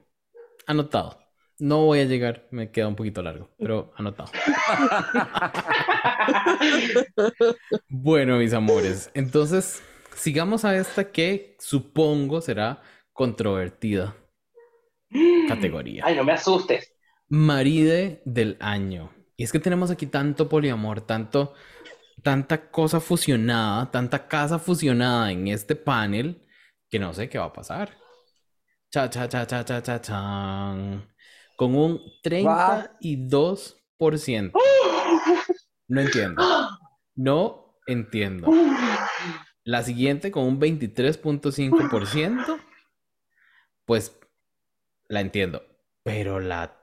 Anotado. 0.67 1.19
No 1.57 1.85
voy 1.85 1.99
a 1.99 2.05
llegar, 2.05 2.47
me 2.51 2.71
queda 2.71 2.87
un 2.87 2.95
poquito 2.95 3.21
largo, 3.21 3.49
pero 3.57 3.93
anotado. 3.95 4.31
bueno, 7.89 8.37
mis 8.37 8.53
amores, 8.53 9.09
entonces 9.13 9.81
sigamos 10.15 10.65
a 10.65 10.75
esta 10.77 11.11
que 11.11 11.55
supongo 11.59 12.41
será 12.41 12.81
controvertida 13.13 14.15
categoría. 15.47 16.03
Ay, 16.05 16.15
no 16.15 16.23
me 16.23 16.33
asustes. 16.33 16.91
Maride 17.27 18.21
del 18.25 18.57
año. 18.59 19.11
Y 19.37 19.43
es 19.43 19.51
que 19.51 19.59
tenemos 19.59 19.91
aquí 19.91 20.07
tanto 20.07 20.47
poliamor, 20.47 21.01
tanto, 21.01 21.53
tanta 22.23 22.71
cosa 22.71 22.99
fusionada, 22.99 23.91
tanta 23.91 24.27
casa 24.27 24.59
fusionada 24.59 25.31
en 25.31 25.47
este 25.47 25.75
panel 25.75 26.41
que 26.89 26.99
no 26.99 27.13
sé 27.13 27.29
qué 27.29 27.37
va 27.37 27.45
a 27.45 27.53
pasar. 27.53 27.97
Cha, 28.91 29.09
cha, 29.09 29.27
cha, 29.27 29.45
cha, 29.45 29.65
cha, 29.65 29.81
cha, 29.81 30.01
chan. 30.01 31.13
Con 31.57 31.75
un 31.75 31.99
32%. 32.23 34.51
No 35.87 36.01
entiendo. 36.01 36.41
No 37.15 37.77
entiendo. 37.85 38.49
La 39.65 39.83
siguiente 39.83 40.31
con 40.31 40.45
un 40.45 40.59
23.5%. 40.61 42.59
Pues 43.85 44.17
la 45.07 45.19
entiendo. 45.21 45.61
Pero 46.03 46.39
la, 46.39 46.75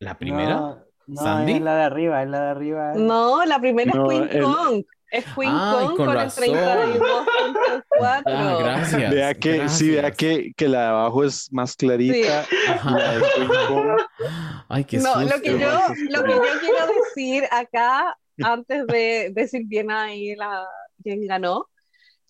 la 0.00 0.18
primera, 0.18 0.84
No, 1.06 1.22
¿Sandy? 1.22 1.54
es 1.54 1.60
la 1.62 1.76
de 1.76 1.82
arriba, 1.84 2.22
es 2.22 2.28
la 2.28 2.40
de 2.42 2.50
arriba. 2.50 2.92
No, 2.94 3.44
la 3.44 3.58
primera 3.60 3.92
No, 3.94 4.10
es 4.10 4.18
Queen 4.18 4.36
el- 4.36 4.42
Kong. 4.44 4.82
Es 5.12 5.24
Queen 5.36 5.52
Ay, 5.54 5.72
Kong 5.86 5.86
con 5.86 5.96
con, 5.96 6.08
el 6.10 6.14
razón. 6.16 6.44
32.4. 6.44 8.22
Ah, 8.26 8.56
gracias. 8.58 9.10
Vea 9.12 9.34
que, 9.34 9.68
sí, 9.68 9.90
vea 9.90 10.02
gracias. 10.02 10.16
que, 10.16 10.52
que 10.56 10.68
la 10.68 10.80
de 10.80 10.86
abajo 10.88 11.22
es 11.24 11.52
más 11.52 11.76
clarita. 11.76 12.44
Ajá. 12.68 12.90
La 12.98 13.12
de 13.14 13.24
Queen 13.36 13.48
Kong. 13.68 14.00
Ay, 14.68 14.84
qué 14.84 14.98
No, 14.98 15.12
susto. 15.14 15.36
lo 15.36 15.42
que 15.42 15.58
yo, 15.58 15.70
lo 16.10 16.24
que 16.24 16.32
yo 16.32 16.42
quiero 16.60 16.86
decir 17.04 17.44
acá, 17.52 18.16
antes 18.42 18.86
de 18.88 19.30
decir 19.32 19.62
bien 19.66 19.92
ahí 19.92 20.34
la, 20.34 20.66
quién 21.04 21.24
ganó, 21.26 21.68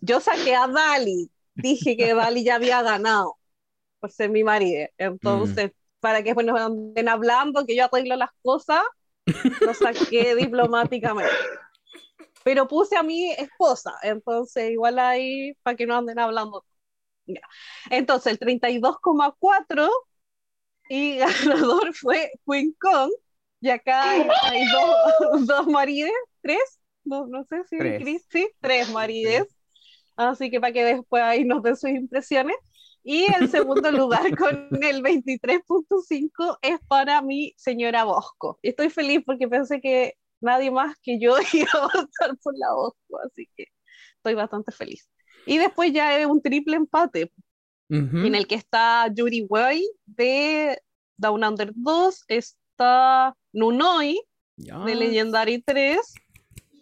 yo 0.06 0.20
saqué 0.20 0.54
a 0.54 0.68
Dali, 0.68 1.30
dije 1.54 1.96
que 1.96 2.14
Dali 2.14 2.44
ya 2.44 2.54
había 2.54 2.82
ganado 2.82 3.36
por 4.00 4.10
ser 4.10 4.30
mi 4.30 4.44
marido. 4.44 4.88
Entonces, 4.98 5.72
para 6.00 6.18
que 6.22 6.30
después 6.30 6.46
nos 6.46 6.60
anden 6.60 7.08
hablando 7.08 7.66
que 7.66 7.76
yo 7.76 7.84
arreglo 7.84 8.16
las 8.16 8.30
cosas, 8.42 8.82
lo 9.60 9.74
saqué 9.74 10.34
diplomáticamente. 10.36 11.32
Pero 12.44 12.68
puse 12.68 12.96
a 12.96 13.02
mi 13.02 13.32
esposa, 13.32 13.92
entonces 14.02 14.70
igual 14.70 14.98
ahí 15.00 15.54
para 15.62 15.76
que 15.76 15.86
no 15.86 15.96
anden 15.96 16.18
hablando. 16.18 16.64
Ya. 17.26 17.40
Entonces, 17.90 18.32
el 18.32 18.38
32,4 18.38 19.90
y 20.88 21.16
ganador 21.18 21.92
fue 21.94 22.30
Queen 22.46 22.74
Kong. 22.80 23.10
Y 23.60 23.70
acá 23.70 24.10
hay, 24.10 24.28
hay 24.42 24.64
dos, 24.70 25.46
dos 25.46 25.66
marides, 25.66 26.12
tres, 26.40 26.78
no, 27.04 27.26
no 27.26 27.42
sé 27.44 27.64
si 27.64 27.78
Tres. 27.78 28.02
Cris, 28.02 28.26
sí, 28.30 28.48
tres 28.60 28.90
marides. 28.90 29.55
Así 30.16 30.50
que 30.50 30.60
para 30.60 30.72
que 30.72 30.84
después 30.84 31.22
ahí 31.22 31.44
nos 31.44 31.62
den 31.62 31.76
sus 31.76 31.90
impresiones. 31.90 32.56
Y 33.02 33.26
el 33.34 33.48
segundo 33.48 33.90
lugar 33.92 34.22
con 34.36 34.68
el 34.82 35.02
23.5 35.02 36.58
es 36.62 36.80
para 36.88 37.22
mi 37.22 37.54
señora 37.56 38.04
Bosco. 38.04 38.58
Estoy 38.62 38.90
feliz 38.90 39.22
porque 39.24 39.48
pensé 39.48 39.80
que 39.80 40.14
nadie 40.40 40.70
más 40.70 40.96
que 41.02 41.20
yo 41.20 41.36
iba 41.52 41.70
a 41.72 41.82
votar 41.82 42.36
por 42.42 42.54
la 42.58 42.72
Bosco, 42.74 43.20
así 43.24 43.48
que 43.56 43.66
estoy 44.16 44.34
bastante 44.34 44.72
feliz. 44.72 45.08
Y 45.46 45.58
después 45.58 45.92
ya 45.92 46.18
es 46.18 46.26
un 46.26 46.42
triple 46.42 46.76
empate 46.76 47.30
en 47.88 48.34
el 48.34 48.48
que 48.48 48.56
está 48.56 49.06
Yuri 49.14 49.46
Way 49.48 49.88
de 50.06 50.82
Down 51.16 51.44
Under 51.44 51.70
2, 51.72 52.24
está 52.26 53.36
Nunoi 53.52 54.20
de 54.56 54.94
Legendary 54.94 55.62
3 55.62 55.98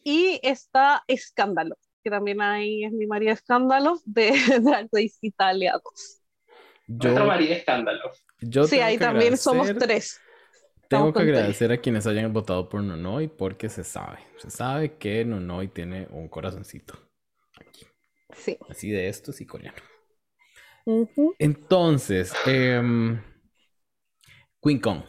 y 0.03 0.41
está 0.43 1.03
Escándalo, 1.07 1.76
que 2.05 2.11
también 2.11 2.41
ahí 2.43 2.85
es 2.85 2.93
mi 2.93 3.07
María 3.07 3.33
Escándalo 3.33 4.01
de 4.05 4.33
Dark 4.63 4.89
Days 4.93 5.19
Italia 5.23 5.73
2. 5.83 6.21
Yo, 6.87 7.11
Otra 7.13 7.25
María 7.25 7.57
Escándalo. 7.57 8.11
yo 8.41 8.65
Sí, 8.65 8.81
ahí 8.81 8.99
también 8.99 9.37
somos 9.37 9.69
tres. 9.79 10.21
Tengo 10.89 11.13
Estamos 11.13 11.13
que 11.13 11.21
tres. 11.21 11.35
agradecer 11.37 11.73
a 11.73 11.79
quienes 11.81 12.07
hayan 12.07 12.33
votado 12.33 12.69
por 12.69 12.83
Nonoi 12.83 13.29
porque 13.29 13.69
se 13.69 13.85
sabe. 13.85 14.19
Se 14.39 14.51
sabe 14.51 14.97
que 14.99 15.25
Nonoi 15.25 15.69
tiene 15.69 16.07
un 16.11 16.29
corazoncito. 16.29 16.95
Aquí. 17.59 17.87
Sí. 18.37 18.59
Así 18.69 18.91
de 18.91 19.09
estos 19.09 19.41
y 19.41 19.47
coreano. 19.47 19.79
Entonces, 21.39 22.33
em, 22.47 23.21
Queen 24.61 24.81
Kong. 24.81 25.05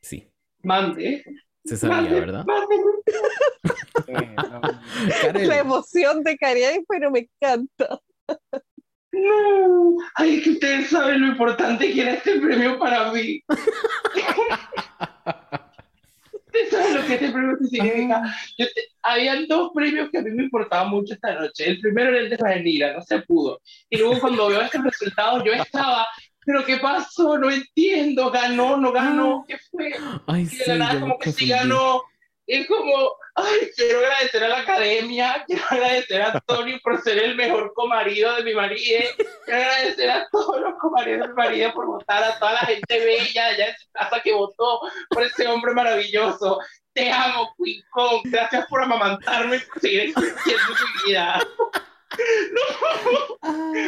Sí, 0.00 0.32
Mande. 0.62 1.24
se 1.64 1.76
sabía, 1.76 2.00
mande, 2.02 2.20
¿verdad? 2.20 2.44
mande. 2.44 2.76
Eh, 4.06 5.46
La 5.46 5.58
emoción 5.58 6.22
de 6.22 6.36
Cariay, 6.36 6.84
pero 6.88 7.10
me 7.10 7.28
encanta. 7.40 8.00
No. 9.12 9.96
Ay, 10.14 10.36
es 10.36 10.44
que 10.44 10.50
ustedes 10.50 10.90
saben 10.90 11.20
lo 11.22 11.26
importante 11.28 11.92
que 11.92 12.00
era 12.02 12.12
este 12.12 12.38
premio 12.40 12.78
para 12.78 13.10
mí. 13.12 13.42
Ustedes 16.46 16.70
saben 16.70 16.94
lo 16.94 17.06
que 17.06 17.14
este 17.14 17.30
premio 17.30 17.56
significa. 17.70 18.22
Yo 18.58 18.66
te- 18.66 18.88
Habían 19.02 19.46
dos 19.48 19.70
premios 19.74 20.10
que 20.10 20.18
a 20.18 20.22
mí 20.22 20.30
me 20.30 20.44
importaban 20.44 20.90
mucho 20.90 21.14
esta 21.14 21.34
noche. 21.34 21.68
El 21.70 21.80
primero 21.80 22.10
era 22.10 22.18
el 22.20 22.30
de 22.30 22.36
Ranira, 22.36 22.92
no 22.94 23.02
se 23.02 23.20
pudo. 23.20 23.60
Y 23.88 23.96
luego 23.98 24.20
cuando 24.20 24.48
veo 24.48 24.60
estos 24.60 24.84
resultados, 24.84 25.42
yo 25.44 25.52
estaba, 25.52 26.06
¿pero 26.44 26.64
qué 26.64 26.76
pasó? 26.76 27.38
No 27.38 27.50
entiendo, 27.50 28.30
ganó, 28.30 28.76
no 28.76 28.92
ganó, 28.92 29.44
¿qué 29.48 29.56
fue? 29.70 29.92
Ay, 30.26 30.42
Y 30.42 30.46
sí, 30.46 30.58
de 30.58 30.66
la 30.66 30.76
nada 30.76 31.00
como 31.00 31.18
que 31.18 31.32
sí 31.32 31.48
ganó. 31.48 32.02
Es 32.46 32.66
como, 32.66 33.12
ay, 33.38 33.70
quiero 33.76 33.98
agradecer 33.98 34.44
a 34.44 34.48
la 34.48 34.58
academia, 34.58 35.44
quiero 35.46 35.62
agradecer 35.70 36.22
a 36.22 36.40
Tony 36.40 36.78
por 36.80 37.00
ser 37.02 37.18
el 37.18 37.36
mejor 37.36 37.72
comarido 37.74 38.34
de 38.36 38.42
mi 38.44 38.54
marido, 38.54 39.04
quiero 39.44 39.60
agradecer 39.60 40.10
a 40.10 40.28
todos 40.30 40.60
los 40.60 40.74
comaridos 40.78 41.22
de 41.22 41.28
mi 41.28 41.34
marido 41.34 41.72
por 41.72 41.86
votar, 41.86 42.24
a 42.24 42.38
toda 42.38 42.52
la 42.52 42.60
gente 42.60 42.98
bella 43.04 43.46
allá 43.46 43.68
en 43.68 43.78
su 43.78 43.90
casa 43.92 44.20
que 44.22 44.32
votó 44.32 44.80
por 45.10 45.22
ese 45.22 45.46
hombre 45.46 45.72
maravilloso. 45.72 46.60
Te 46.92 47.12
amo, 47.12 47.54
Queen 47.56 47.82
Kong, 47.90 48.22
gracias 48.24 48.66
por 48.66 48.82
amamantarme 48.82 49.56
y 49.56 49.60
por 49.60 49.80
seguir 49.80 50.00
existiendo 50.00 50.42
en 50.44 51.06
mi 51.06 51.12
vida. 51.12 51.46
No, 52.52 52.62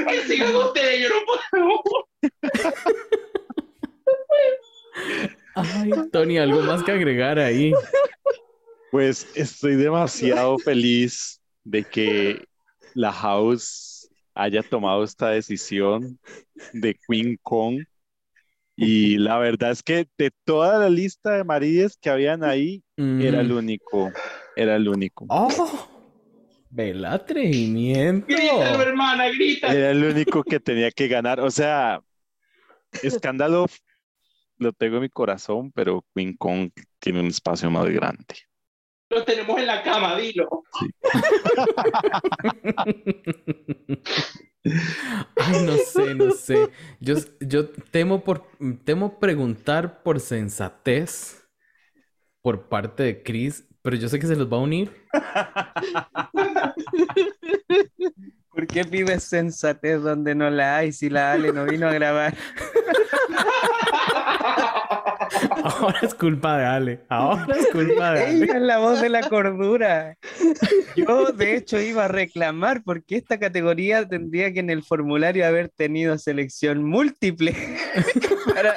ay, 0.08 0.18
sigan 0.26 0.54
ustedes, 0.54 1.00
yo 1.00 1.08
no 1.08 1.16
puedo. 1.26 2.08
Ay, 5.54 5.90
Tony, 6.12 6.38
algo 6.38 6.60
más 6.60 6.82
que 6.84 6.92
agregar 6.92 7.38
ahí. 7.38 7.72
Pues 8.90 9.26
estoy 9.36 9.76
demasiado 9.76 10.58
feliz 10.58 11.40
de 11.64 11.84
que 11.84 12.48
la 12.94 13.12
House 13.12 14.10
haya 14.34 14.62
tomado 14.62 15.04
esta 15.04 15.30
decisión 15.30 16.18
de 16.72 16.98
Queen 17.08 17.38
Kong. 17.42 17.84
Y 18.76 19.18
la 19.18 19.38
verdad 19.38 19.70
es 19.72 19.82
que 19.82 20.08
de 20.16 20.32
toda 20.44 20.78
la 20.78 20.88
lista 20.88 21.32
de 21.36 21.44
marides 21.44 21.98
que 22.00 22.10
habían 22.10 22.42
ahí, 22.42 22.82
era 22.96 23.40
el 23.40 23.52
Mm. 23.52 23.56
único, 23.56 24.12
era 24.56 24.76
el 24.76 24.88
único. 24.88 25.26
¡Oh! 25.28 25.88
¡Bel 26.70 27.04
atrevimiento! 27.04 28.26
Grítalo, 28.28 28.80
hermana, 28.82 29.28
grita. 29.28 29.74
Era 29.74 29.90
el 29.90 30.02
único 30.02 30.42
que 30.42 30.60
tenía 30.60 30.90
que 30.90 31.08
ganar. 31.08 31.40
O 31.40 31.50
sea, 31.50 32.00
escándalo 33.02 33.66
lo 34.58 34.72
tengo 34.72 34.96
en 34.96 35.02
mi 35.02 35.08
corazón, 35.08 35.72
pero 35.72 36.04
Queen 36.14 36.36
Kong 36.36 36.70
tiene 36.98 37.20
un 37.20 37.26
espacio 37.26 37.70
más 37.70 37.88
grande. 37.88 38.34
Lo 39.10 39.24
tenemos 39.24 39.58
en 39.58 39.66
la 39.66 39.82
cama, 39.82 40.16
dilo. 40.16 40.62
Ay, 45.36 45.64
no 45.64 45.76
sé, 45.76 46.14
no 46.14 46.30
sé. 46.30 46.70
Yo, 47.00 47.16
yo 47.40 47.70
temo 47.70 48.22
por 48.22 48.46
temo 48.84 49.18
preguntar 49.18 50.04
por 50.04 50.20
sensatez 50.20 51.44
por 52.40 52.68
parte 52.68 53.02
de 53.02 53.22
Chris, 53.22 53.66
pero 53.82 53.96
yo 53.96 54.08
sé 54.08 54.20
que 54.20 54.28
se 54.28 54.36
los 54.36 54.50
va 54.50 54.58
a 54.58 54.60
unir. 54.60 54.92
¿Por 58.50 58.66
qué 58.66 58.84
pides 58.84 59.24
sensatez 59.24 60.02
donde 60.02 60.34
no 60.34 60.50
la 60.50 60.78
hay 60.78 60.92
si 60.92 61.10
la 61.10 61.32
Ale 61.32 61.52
no 61.52 61.64
vino 61.64 61.88
a 61.88 61.92
grabar? 61.92 62.36
Ahora 65.62 65.98
es 66.02 66.14
culpa 66.14 66.58
de 66.58 66.64
Ale. 66.64 67.00
Ahora 67.08 67.56
es 67.56 67.66
culpa 67.68 68.12
de 68.12 68.24
Ale. 68.24 68.44
Ella 68.44 68.56
es 68.56 68.62
la 68.62 68.78
voz 68.78 69.00
de 69.00 69.08
la 69.08 69.28
cordura. 69.28 70.16
Yo, 70.96 71.32
de 71.32 71.56
hecho, 71.56 71.80
iba 71.80 72.04
a 72.04 72.08
reclamar 72.08 72.82
porque 72.84 73.16
esta 73.16 73.38
categoría 73.38 74.06
tendría 74.08 74.52
que 74.52 74.60
en 74.60 74.70
el 74.70 74.82
formulario 74.82 75.46
haber 75.46 75.68
tenido 75.68 76.18
selección 76.18 76.84
múltiple 76.84 77.54
para 78.54 78.74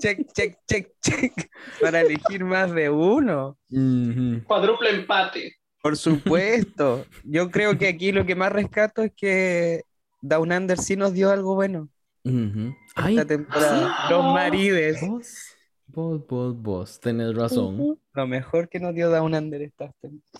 check, 0.00 0.26
check, 0.32 0.58
check, 0.66 0.88
check, 1.00 1.32
para 1.80 2.00
elegir 2.00 2.44
más 2.44 2.72
de 2.72 2.90
uno. 2.90 3.58
Ujú. 3.70 4.44
Cuádruple 4.44 4.90
empate. 4.90 5.56
Por 5.82 5.96
supuesto. 5.96 7.06
Yo 7.24 7.50
creo 7.50 7.78
que 7.78 7.88
aquí 7.88 8.12
lo 8.12 8.26
que 8.26 8.34
más 8.34 8.52
rescato 8.52 9.02
es 9.02 9.12
que 9.16 9.82
Down 10.20 10.52
Under 10.52 10.78
sí 10.78 10.96
nos 10.96 11.14
dio 11.14 11.30
algo 11.30 11.54
bueno 11.54 11.88
Ujú. 12.24 12.74
Ay, 12.94 13.16
esta 13.16 13.26
temporada. 13.26 14.08
Los 14.10 14.24
marides. 14.24 15.00
vos, 15.00 15.56
vos, 15.86 16.26
vos, 16.26 16.62
vos, 16.62 17.00
tenés 17.00 17.34
razón. 17.34 17.98
Lo 18.12 18.26
mejor 18.26 18.68
que 18.68 18.80
nos 18.80 18.94
dio 18.94 19.10
Down 19.10 19.34
Under 19.34 19.62
estas, 19.62 19.94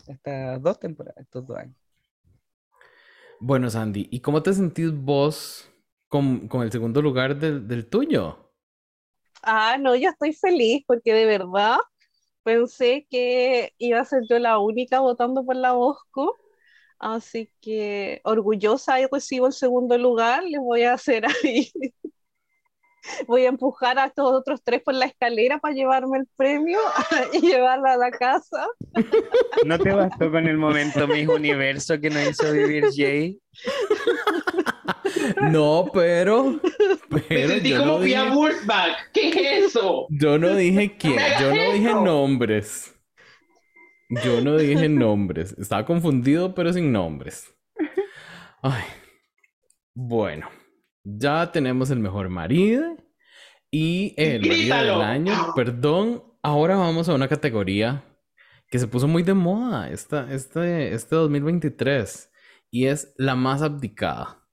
estas 0.07 0.62
dos 0.62 0.78
temporadas, 0.78 1.22
estos 1.22 1.47
dos 1.47 1.57
años. 1.57 1.76
Bueno, 3.39 3.70
Sandy, 3.70 4.09
¿y 4.11 4.20
cómo 4.20 4.43
te 4.43 4.53
sentís 4.53 4.93
vos 4.93 5.70
con, 6.09 6.47
con 6.47 6.62
el 6.62 6.70
segundo 6.70 7.01
lugar 7.01 7.39
del, 7.39 7.66
del 7.66 7.87
tuyo? 7.87 8.53
Ah, 9.43 9.78
no, 9.81 9.97
yo 9.97 10.11
estoy 10.11 10.35
feliz 10.35 10.85
porque 10.87 11.14
de 11.14 11.24
verdad 11.24 11.78
pensé 12.43 13.07
que 13.09 13.72
iba 13.78 14.01
a 14.01 14.05
ser 14.05 14.24
yo 14.28 14.39
la 14.39 14.59
única 14.59 15.01
votando 15.01 15.45
por 15.45 15.57
la 15.57 15.72
Bosco. 15.72 16.37
Así 17.01 17.51
que 17.62 18.20
orgullosa 18.24 19.01
y 19.01 19.07
recibo 19.11 19.46
el 19.46 19.55
segundo 19.55 19.96
lugar. 19.96 20.44
Les 20.44 20.61
voy 20.61 20.82
a 20.82 20.92
hacer 20.92 21.24
ahí. 21.44 21.72
Voy 23.26 23.46
a 23.46 23.48
empujar 23.48 23.98
a 23.98 24.05
estos 24.05 24.30
otros 24.30 24.61
tres 24.62 24.82
por 24.82 24.92
la 24.92 25.07
escalera 25.07 25.59
para 25.59 25.74
llevarme 25.74 26.18
el 26.18 26.28
premio 26.36 26.78
y 27.32 27.40
llevarla 27.40 27.94
a 27.94 27.96
la 27.96 28.11
casa. 28.11 28.66
¿No 29.64 29.78
te 29.78 29.92
bastó 29.92 30.30
con 30.30 30.46
el 30.46 30.59
momento 30.59 31.09
Miss 31.09 31.26
Universo 31.26 31.98
que 31.98 32.11
nos 32.11 32.28
hizo 32.28 32.53
vivir 32.53 32.84
Jay? 32.94 33.40
No, 35.51 35.90
pero 35.94 36.61
Me 37.09 37.48
sentí 37.48 37.72
como 37.72 37.86
no 37.86 38.01
dije... 38.01 38.20
¿Qué 39.14 39.28
es 39.30 39.66
eso? 39.68 40.07
Yo 40.11 40.38
no 40.38 40.55
dije 40.55 40.98
quién, 40.98 41.18
yo 41.40 41.55
no 41.55 41.72
dije 41.72 41.94
nombres. 41.94 42.94
Yo 44.25 44.41
no 44.41 44.57
dije 44.57 44.89
nombres. 44.89 45.57
Estaba 45.59 45.85
confundido, 45.85 46.55
pero 46.55 46.73
sin 46.73 46.91
nombres. 46.91 47.55
Ay. 48.63 48.83
Bueno, 49.95 50.49
ya 51.05 51.51
tenemos 51.53 51.91
el 51.91 52.01
mejor 52.01 52.29
marido 52.29 52.97
y 53.71 54.15
el 54.17 54.41
marido 54.41 54.77
del 54.77 55.03
año. 55.03 55.55
Perdón, 55.55 56.25
ahora 56.43 56.77
vamos 56.77 57.09
a 57.09 57.15
una 57.15 57.29
categoría 57.29 58.05
que 58.69 58.79
se 58.79 58.87
puso 58.87 59.09
muy 59.09 59.23
de 59.23 59.35
moda 59.35 59.91
esta, 59.91 60.33
este, 60.33 60.95
este 60.95 61.17
2023 61.17 62.33
y 62.71 62.87
es 62.87 63.15
la 63.17 63.35
más 63.35 63.63
abdicada. 63.63 64.47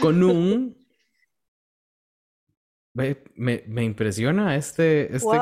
Con 0.00 0.22
un... 0.22 0.86
Me, 2.94 3.22
me, 3.36 3.84
impresiona 3.84 4.56
este... 4.56 5.14
este 5.14 5.38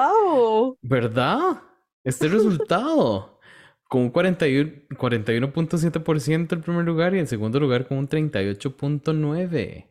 ¿Verdad? 0.82 1.62
Este 2.04 2.28
resultado. 2.28 3.40
Con 3.88 4.02
un 4.02 4.12
41.7% 4.12 6.54
el 6.54 6.60
primer 6.62 6.84
lugar 6.84 7.14
y 7.14 7.18
el 7.18 7.28
segundo 7.28 7.60
lugar 7.60 7.86
con 7.86 7.98
un 7.98 8.08
38.9%. 8.08 9.86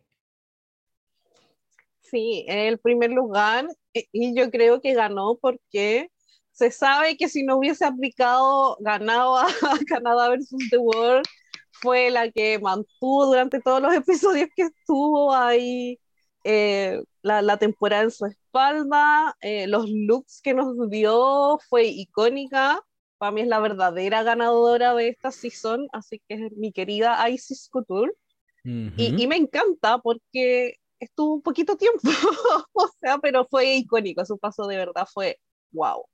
Sí, 2.02 2.46
el 2.48 2.80
primer 2.80 3.12
lugar 3.12 3.68
y 3.94 4.36
yo 4.36 4.50
creo 4.52 4.82
que 4.82 4.94
ganó 4.94 5.38
porque 5.42 6.10
se 6.52 6.70
sabe 6.72 7.18
que 7.18 7.28
si 7.28 7.44
no 7.44 7.58
hubiese 7.58 7.86
aplicado, 7.86 8.78
ganado 8.82 9.38
a 9.38 9.48
Canadá 9.88 10.30
versus 10.30 10.70
The 10.70 10.78
World, 10.78 11.26
fue 11.72 12.12
la 12.12 12.32
que 12.32 12.60
mantuvo 12.60 13.26
durante 13.26 13.60
todos 13.62 13.82
los 13.82 13.94
episodios 13.96 14.50
que 14.56 14.64
estuvo 14.64 15.34
ahí 15.34 16.00
eh, 16.44 17.02
la, 17.24 17.42
la, 17.42 17.58
temporada 17.58 18.04
en 18.04 18.12
su 18.12 18.26
espalda, 18.26 19.36
eh, 19.42 19.66
los 19.68 19.90
looks 19.90 20.42
que 20.42 20.54
nos 20.54 20.90
dio 20.90 21.58
fue 21.70 21.86
icónica, 21.86 22.80
para 23.18 23.32
mí 23.32 23.42
es 23.42 23.48
la 23.48 23.60
verdadera 23.60 24.22
ganadora 24.22 24.94
de 24.94 25.08
esta 25.08 25.32
season, 25.32 25.88
así 25.94 26.22
que 26.28 26.36
es 26.36 26.52
mi 26.58 26.72
querida 26.72 27.28
Isis 27.30 27.70
Couture, 27.70 28.12
y, 28.66 29.22
y, 29.22 29.28
me 29.28 29.36
encanta 29.36 29.98
porque 29.98 30.78
estuvo 30.98 31.34
un 31.34 31.42
poquito 31.42 31.76
tiempo, 31.76 32.00
o 32.74 32.90
sea, 33.02 33.18
pero 33.18 33.46
fue 33.46 33.76
icónico, 33.76 34.26
su 34.26 34.38
paso 34.38 34.68
de 34.68 34.78
verdad 34.78 35.06
fue 35.12 35.38
wow. 35.72 36.06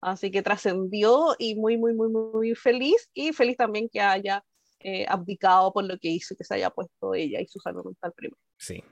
Así 0.00 0.30
que 0.30 0.42
trascendió 0.42 1.34
y 1.38 1.54
muy, 1.54 1.78
muy, 1.78 1.94
muy, 1.94 2.10
muy 2.10 2.54
feliz 2.54 3.08
y 3.14 3.32
feliz 3.32 3.56
también 3.56 3.88
que 3.88 4.00
haya 4.00 4.44
eh, 4.80 5.06
abdicado 5.08 5.72
por 5.72 5.84
lo 5.84 5.98
que 5.98 6.08
hizo, 6.08 6.36
que 6.36 6.44
se 6.44 6.54
haya 6.54 6.68
puesto 6.68 7.14
ella 7.14 7.40
y 7.40 7.46
su 7.46 7.58
salud 7.58 7.84
mental 7.86 8.12
primero. 8.12 8.36
Sí. 8.58 8.84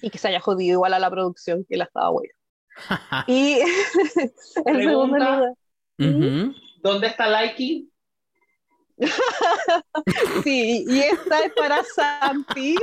Y 0.00 0.10
que 0.10 0.18
se 0.18 0.28
haya 0.28 0.40
jodido 0.40 0.74
igual 0.74 0.94
a 0.94 0.98
la 0.98 1.10
producción 1.10 1.64
que 1.68 1.76
la 1.76 1.84
estaba 1.84 2.10
buena. 2.10 2.32
y 3.26 3.60
el 4.66 4.82
segundo 4.82 5.16
lugar. 5.16 5.54
¿Dónde 6.82 7.08
está 7.08 7.28
Likey? 7.28 7.90
sí, 10.44 10.84
y 10.88 11.00
esta 11.00 11.40
es 11.40 11.52
para 11.54 11.82
Santi. 11.84 12.76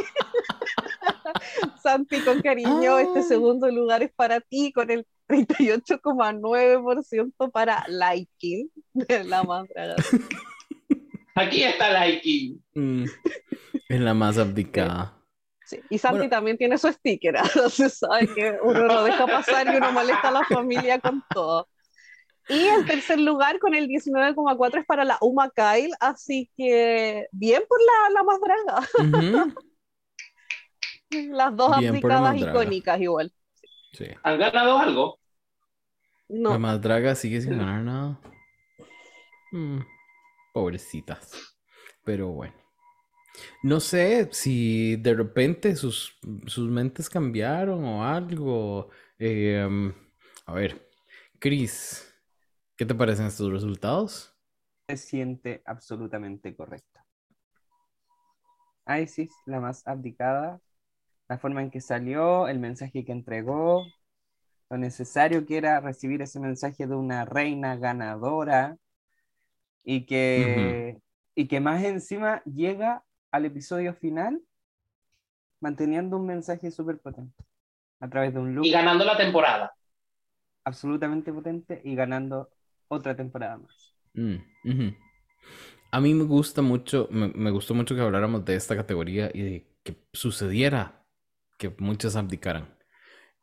Santi, 1.82 2.20
con 2.22 2.42
cariño, 2.42 3.00
este 3.00 3.24
segundo 3.24 3.70
lugar 3.70 4.04
es 4.04 4.14
para 4.14 4.40
ti 4.40 4.72
con 4.72 4.92
el 4.92 5.06
38,9% 5.28 7.52
para 7.52 7.84
Liking 7.88 8.70
de 8.94 9.24
la 9.26 9.44
más 9.44 9.68
Aquí 11.36 11.64
está 11.64 12.06
Liking. 12.06 12.64
Mm, 12.76 13.06
es 13.90 14.00
la 14.00 14.14
más 14.14 14.38
abdicada. 14.38 15.18
Sí. 15.66 15.80
Y 15.90 15.98
Santi 15.98 16.30
también 16.30 16.58
tiene 16.58 16.78
su 16.78 16.92
sticker, 16.92 17.36
entonces 17.44 17.98
sabe 17.98 18.28
que 18.34 18.58
uno 18.62 18.86
lo 18.86 19.04
deja 19.04 19.26
pasar 19.26 19.68
y 19.68 19.78
uno 19.78 19.92
molesta 19.92 20.30
a 20.30 20.32
la 20.32 20.44
familia 20.46 21.00
con 21.00 21.24
todo. 21.30 21.68
Y 22.48 22.68
el 22.68 22.86
tercer 22.86 23.20
lugar 23.20 23.58
con 23.58 23.74
el 23.74 23.88
19,4 23.88 24.80
es 24.80 24.86
para 24.86 25.04
la 25.04 25.18
Uma 25.22 25.50
Kyle, 25.50 25.94
así 26.00 26.52
que 26.56 27.28
bien 27.32 27.64
por 27.68 27.80
la, 27.82 28.10
la 28.12 28.24
más 28.24 28.40
draga. 28.40 28.88
Las 31.10 31.56
dos 31.56 31.72
aplicadas 31.72 32.38
icónicas 32.38 33.00
igual. 33.00 33.34
Sí. 33.94 34.06
¿Han 34.24 34.38
ganado 34.38 34.78
algo? 34.78 35.20
No. 36.28 36.52
La 36.52 36.60
más 36.60 36.82
draga 36.82 37.16
sigue 37.16 37.42
sin 37.42 37.58
ganar 37.58 37.82
nada. 37.82 38.20
Mm, 39.52 39.80
pobrecitas. 40.54 41.32
Pero 42.04 42.30
bueno. 42.30 42.65
No 43.64 43.80
sé 43.80 44.30
si 44.32 44.96
de 44.98 45.14
repente 45.14 45.76
sus, 45.76 46.18
sus 46.48 46.70
mentes 46.70 47.10
cambiaron 47.10 47.84
o 47.84 48.04
algo. 48.04 48.90
Eh, 49.18 49.68
a 50.46 50.54
ver, 50.54 50.90
Chris, 51.40 52.16
¿Qué 52.78 52.86
te 52.86 52.94
parecen 52.94 53.28
estos 53.28 53.52
resultados? 53.54 54.36
Se 54.90 54.98
siente 54.98 55.62
absolutamente 55.66 56.54
correcto. 56.54 57.00
Isis, 59.02 59.32
la 59.46 59.62
más 59.62 59.88
abdicada, 59.88 60.60
la 61.30 61.38
forma 61.38 61.62
en 61.62 61.72
que 61.72 61.80
salió, 61.80 62.50
el 62.50 62.60
mensaje 62.60 63.06
que 63.06 63.14
entregó, 63.14 63.86
lo 64.70 64.78
necesario 64.78 65.46
que 65.46 65.56
era 65.58 65.80
recibir 65.80 66.22
ese 66.22 66.42
mensaje 66.42 66.86
de 66.86 66.96
una 66.96 67.24
reina 67.24 67.78
ganadora 67.78 68.78
y 69.86 70.06
que, 70.06 71.00
y 71.34 71.48
que 71.48 71.62
más 71.62 71.82
encima 71.82 72.44
llega 72.44 73.05
al 73.36 73.44
episodio 73.44 73.94
final 73.94 74.42
manteniendo 75.60 76.16
un 76.16 76.26
mensaje 76.26 76.72
súper 76.72 77.00
potente 77.00 77.44
a 78.00 78.10
través 78.10 78.34
de 78.34 78.40
un 78.40 78.56
look. 78.56 78.66
Y 78.66 78.72
ganando 78.72 79.04
la 79.04 79.18
temporada. 79.18 79.74
Absolutamente 80.64 81.34
potente 81.34 81.82
y 81.84 81.96
ganando 81.96 82.50
otra 82.88 83.14
temporada 83.14 83.58
más. 83.58 83.94
Mm, 84.14 84.38
A 85.92 86.00
mí 86.00 86.14
me 86.14 86.24
gusta 86.24 86.62
mucho, 86.62 87.10
me, 87.12 87.52
gustó 87.52 87.74
mucho 87.74 87.94
que 87.94 88.02
habláramos 88.02 88.46
de 88.46 88.56
esta 88.56 88.74
categoría 88.74 89.30
y 89.34 89.42
de 89.42 89.68
que 89.84 89.98
sucediera 90.14 91.06
que 91.58 91.76
muchos 91.80 92.16
abdicaran. 92.16 92.74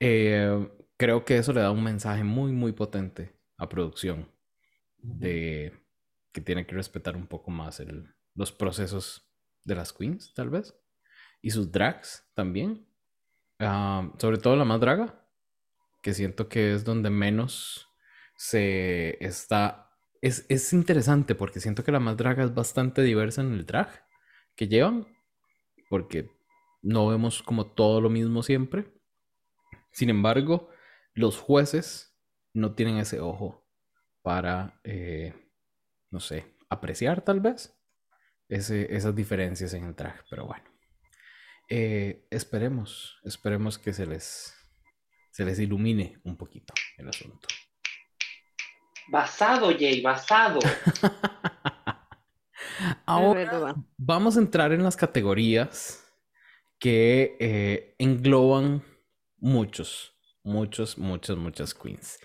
Eh, 0.00 0.70
creo 0.96 1.26
que 1.26 1.36
eso 1.36 1.52
le 1.52 1.60
da 1.60 1.70
un 1.70 1.84
mensaje 1.84 2.24
muy, 2.24 2.52
muy 2.52 2.72
potente 2.72 3.36
a 3.58 3.68
producción 3.68 4.26
de 5.02 5.74
que 6.32 6.40
tiene 6.40 6.66
que 6.66 6.74
respetar 6.74 7.14
un 7.14 7.26
poco 7.26 7.50
más 7.50 7.78
el, 7.80 8.14
los 8.34 8.52
procesos 8.52 9.31
de 9.64 9.74
las 9.74 9.92
queens, 9.92 10.32
tal 10.34 10.50
vez, 10.50 10.74
y 11.40 11.50
sus 11.50 11.70
drags 11.70 12.28
también. 12.34 12.86
Sobre 14.18 14.38
todo 14.38 14.56
la 14.56 14.64
más 14.64 14.80
draga, 14.80 15.24
que 16.02 16.14
siento 16.14 16.48
que 16.48 16.74
es 16.74 16.84
donde 16.84 17.10
menos 17.10 17.88
se 18.36 19.24
está... 19.24 19.90
Es, 20.20 20.46
es 20.48 20.72
interesante 20.72 21.34
porque 21.34 21.60
siento 21.60 21.84
que 21.84 21.92
la 21.92 22.00
más 22.00 22.16
draga 22.16 22.44
es 22.44 22.54
bastante 22.54 23.02
diversa 23.02 23.40
en 23.40 23.52
el 23.52 23.66
drag 23.66 24.04
que 24.56 24.68
llevan, 24.68 25.06
porque 25.88 26.30
no 26.82 27.06
vemos 27.06 27.42
como 27.42 27.66
todo 27.66 28.00
lo 28.00 28.10
mismo 28.10 28.42
siempre. 28.42 28.92
Sin 29.92 30.10
embargo, 30.10 30.68
los 31.14 31.38
jueces 31.38 32.18
no 32.54 32.74
tienen 32.74 32.98
ese 32.98 33.20
ojo 33.20 33.64
para, 34.22 34.80
eh, 34.84 35.34
no 36.10 36.18
sé, 36.18 36.56
apreciar 36.68 37.22
tal 37.22 37.40
vez 37.40 37.78
ese, 38.52 38.94
esas 38.94 39.14
diferencias 39.14 39.72
en 39.74 39.84
el 39.84 39.94
drag. 39.94 40.24
Pero 40.28 40.46
bueno, 40.46 40.64
eh, 41.68 42.26
esperemos, 42.30 43.18
esperemos 43.24 43.78
que 43.78 43.92
se 43.92 44.06
les, 44.06 44.54
se 45.30 45.44
les 45.44 45.58
ilumine 45.58 46.20
un 46.24 46.36
poquito 46.36 46.74
el 46.98 47.08
asunto. 47.08 47.48
Basado, 49.08 49.70
Jay, 49.76 50.00
basado. 50.00 50.60
Ahora 53.06 53.74
vamos 53.96 54.36
a 54.36 54.40
entrar 54.40 54.72
en 54.72 54.82
las 54.82 54.96
categorías 54.96 56.04
que 56.78 57.36
eh, 57.38 57.94
engloban 57.98 58.82
muchos, 59.38 60.18
muchos, 60.42 60.98
muchas, 60.98 61.36
muchas 61.36 61.74
queens. 61.74 62.18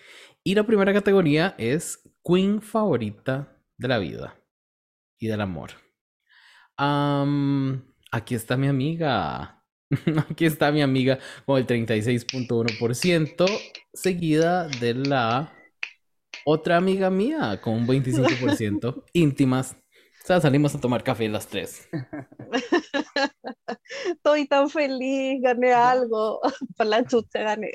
Y 0.43 0.55
la 0.55 0.65
primera 0.65 0.93
categoría 0.93 1.53
es 1.57 2.01
Queen 2.23 2.61
favorita 2.61 3.61
de 3.77 3.87
la 3.87 3.99
vida 3.99 4.39
y 5.19 5.27
del 5.27 5.41
amor. 5.41 5.71
Aquí 6.77 8.35
está 8.35 8.57
mi 8.57 8.67
amiga. 8.67 9.53
Aquí 10.29 10.45
está 10.45 10.71
mi 10.71 10.81
amiga 10.81 11.17
con 11.45 11.57
el 11.57 11.65
36.1%, 11.65 13.45
seguida 13.93 14.67
de 14.67 14.95
la 14.95 15.53
otra 16.45 16.77
amiga 16.77 17.09
mía 17.09 17.59
con 17.61 17.73
un 17.73 17.87
25%. 17.87 19.03
íntimas. 19.13 19.77
O 20.23 20.27
sea, 20.27 20.41
salimos 20.41 20.75
a 20.75 20.81
tomar 20.81 21.03
café 21.03 21.29
las 21.29 21.47
tres. 21.47 21.87
Estoy 24.05 24.45
tan 24.47 24.69
feliz, 24.69 25.41
gané 25.41 25.71
algo. 25.71 26.41
Por 26.75 26.85
la 26.85 27.05
chucha 27.05 27.43
gané. 27.43 27.71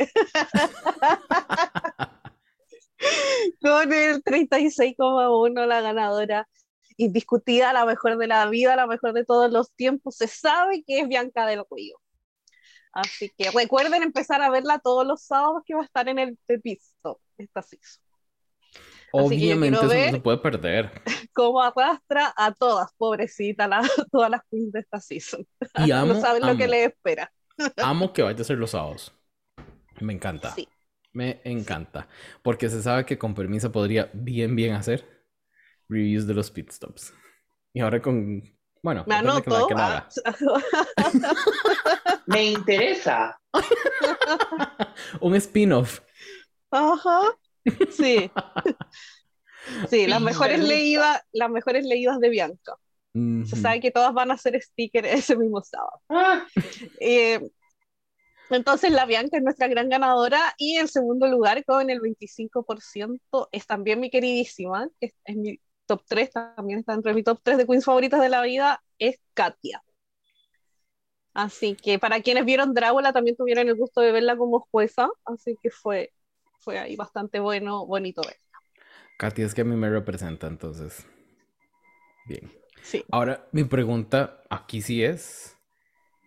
Con 3.60 3.92
el 3.92 4.22
36,1 4.22 5.66
la 5.66 5.80
ganadora 5.80 6.48
indiscutida, 6.96 7.72
la 7.72 7.84
mejor 7.84 8.18
de 8.18 8.26
la 8.26 8.46
vida, 8.46 8.76
la 8.76 8.86
mejor 8.86 9.12
de 9.12 9.24
todos 9.24 9.50
los 9.52 9.72
tiempos. 9.72 10.16
Se 10.16 10.26
sabe 10.26 10.84
que 10.84 11.00
es 11.00 11.08
Bianca 11.08 11.46
del 11.46 11.62
Río. 11.70 11.96
Así 12.92 13.30
que 13.36 13.50
recuerden 13.50 14.02
empezar 14.02 14.42
a 14.42 14.50
verla 14.50 14.78
todos 14.78 15.06
los 15.06 15.22
sábados 15.22 15.62
que 15.64 15.74
va 15.74 15.80
a 15.80 15.84
estar 15.84 16.08
en 16.08 16.18
el 16.18 16.38
Tepisto, 16.46 17.20
esta 17.38 17.62
season. 17.62 18.02
Obviamente 19.12 19.78
eso 19.78 19.86
no 19.86 20.10
se 20.10 20.20
puede 20.20 20.38
perder. 20.38 21.02
Cómo 21.34 21.62
arrastra 21.62 22.32
a 22.36 22.52
todas, 22.52 22.90
pobrecita, 22.96 23.68
todas 24.12 24.30
las 24.30 24.40
queens 24.50 24.72
de 24.72 24.80
esta 24.80 25.00
season. 25.00 25.46
Y 25.86 25.90
amo, 25.90 26.14
no 26.14 26.20
saben 26.20 26.46
lo 26.46 26.56
que 26.56 26.68
les 26.68 26.88
espera. 26.88 27.32
amo 27.82 28.12
que 28.12 28.22
vaya 28.22 28.40
a 28.40 28.44
ser 28.44 28.58
los 28.58 28.70
sábados. 28.70 29.14
Me 30.00 30.12
encanta. 30.12 30.50
Sí. 30.54 30.68
Me 31.12 31.40
encanta. 31.44 32.08
Porque 32.42 32.70
se 32.70 32.82
sabe 32.82 33.04
que 33.04 33.18
con 33.18 33.34
permiso 33.34 33.70
podría 33.70 34.10
bien, 34.14 34.56
bien 34.56 34.74
hacer 34.74 35.11
reviews 35.92 36.26
de 36.26 36.34
los 36.34 36.50
pit 36.50 36.70
stops. 36.70 37.12
Y 37.72 37.80
ahora 37.80 38.00
con. 38.00 38.42
Bueno, 38.82 39.04
me 39.06 39.14
anoto. 39.14 39.68
me 42.26 42.46
interesa. 42.46 43.38
Un 45.20 45.36
spin-off. 45.36 46.00
Ajá. 46.70 47.20
Sí. 47.90 48.30
Sí, 49.88 50.08
las 50.08 50.20
mejores 50.20 50.58
leídas, 50.58 51.22
las 51.30 51.48
mejores 51.48 51.86
leídas 51.86 52.18
de 52.18 52.30
Bianca. 52.30 52.76
Se 53.14 53.56
sabe 53.56 53.80
que 53.80 53.90
todas 53.90 54.12
van 54.12 54.32
a 54.32 54.34
hacer 54.34 54.60
sticker 54.60 55.06
ese 55.06 55.36
mismo 55.36 55.62
sábado. 55.62 56.00
Ah. 56.08 56.46
Eh, 56.98 57.40
entonces 58.48 58.90
la 58.90 59.06
Bianca 59.06 59.36
es 59.36 59.42
nuestra 59.42 59.68
gran 59.68 59.88
ganadora 59.88 60.54
y 60.56 60.76
en 60.76 60.88
segundo 60.88 61.26
lugar 61.26 61.64
con 61.64 61.90
el 61.90 62.00
25% 62.00 63.48
es 63.52 63.66
también 63.66 64.00
mi 64.00 64.10
queridísima, 64.10 64.88
que 64.98 65.12
es, 65.24 65.36
mi 65.36 65.60
top 65.86 66.02
3, 66.06 66.30
también 66.30 66.80
está 66.80 66.94
entre 66.94 67.14
mi 67.14 67.22
top 67.22 67.40
3 67.42 67.58
de 67.58 67.66
queens 67.66 67.84
favoritas 67.84 68.20
de 68.20 68.28
la 68.28 68.42
vida, 68.42 68.82
es 68.98 69.20
Katia. 69.34 69.82
Así 71.34 71.74
que 71.74 71.98
para 71.98 72.20
quienes 72.20 72.44
vieron 72.44 72.74
Drácula 72.74 73.12
también 73.12 73.36
tuvieron 73.36 73.68
el 73.68 73.74
gusto 73.74 74.00
de 74.00 74.12
verla 74.12 74.36
como 74.36 74.60
jueza, 74.60 75.08
así 75.24 75.56
que 75.62 75.70
fue, 75.70 76.12
fue 76.60 76.78
ahí 76.78 76.96
bastante 76.96 77.40
bueno, 77.40 77.86
bonito 77.86 78.22
verla. 78.22 78.40
Katia 79.18 79.46
es 79.46 79.54
que 79.54 79.62
a 79.62 79.64
mí 79.64 79.76
me 79.76 79.88
representa, 79.88 80.46
entonces. 80.46 81.06
Bien. 82.26 82.52
Sí. 82.82 83.04
Ahora, 83.10 83.48
mi 83.52 83.64
pregunta 83.64 84.42
aquí 84.50 84.82
sí 84.82 85.04
es, 85.04 85.56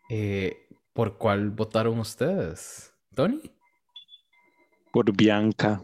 eh, 0.09 0.65
¿Por 0.95 1.17
cuál 1.17 1.49
votaron 1.49 1.99
ustedes? 1.99 2.93
¿Tony? 3.13 3.51
Por 4.93 5.13
Bianca. 5.13 5.83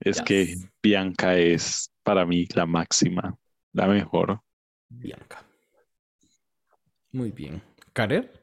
Es 0.00 0.22
que 0.22 0.56
Bianca 0.82 1.36
es 1.36 1.92
para 2.02 2.24
mí 2.24 2.46
la 2.54 2.64
máxima, 2.64 3.36
la 3.72 3.86
mejor. 3.86 4.40
Bianca. 4.88 5.44
Muy 7.12 7.30
bien. 7.30 7.62
¿Karer? 7.92 8.40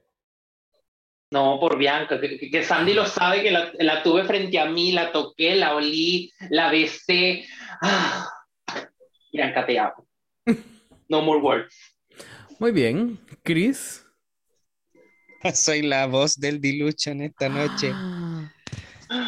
No, 1.31 1.59
por 1.59 1.77
Bianca, 1.77 2.19
que, 2.21 2.63
Sandy 2.63 2.93
lo 2.93 3.05
sabe, 3.05 3.41
que 3.41 3.51
la, 3.51 4.03
tuve 4.03 4.23
frente 4.23 4.59
a 4.59 4.65
mí, 4.65 4.93
la 4.93 5.11
toqué, 5.11 5.55
la 5.55 5.75
olí, 5.75 6.31
la 6.49 6.71
besé. 6.71 7.45
Ah, 7.81 8.29
Bianca, 9.31 9.65
te 9.65 9.79
amo. 9.79 10.07
No 11.09 11.21
more 11.21 11.39
words. 11.39 11.73
Muy 12.59 12.73
bien. 12.73 13.17
Chris. 13.43 14.05
Soy 15.53 15.83
la 15.83 16.05
voz 16.05 16.37
del 16.37 16.59
en 16.61 17.21
esta 17.21 17.47
noche. 17.47 17.93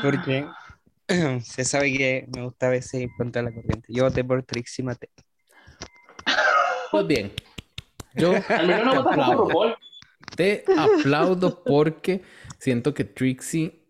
Porque 0.01 0.45
se 1.43 1.65
sabe 1.65 1.91
que 1.91 2.27
me 2.35 2.43
gusta 2.43 2.67
a 2.67 2.69
veces 2.69 3.01
ir 3.01 3.09
contra 3.17 3.41
la 3.41 3.51
corriente. 3.51 3.87
Yo 3.89 4.03
voté 4.03 4.23
por 4.23 4.43
Trixie 4.43 4.83
Mate. 4.83 5.09
Pues 6.91 7.07
bien. 7.07 7.31
Yo 8.15 8.33
te 8.47 8.53
aplaudo. 8.73 9.75
Te 10.35 10.63
aplaudo 10.77 11.63
porque 11.63 12.21
siento 12.59 12.93
que 12.93 13.03
Trixie 13.03 13.85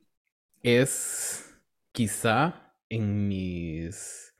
es 0.63 1.53
quizá 1.91 2.73
en 2.89 3.27
mis, 3.27 4.33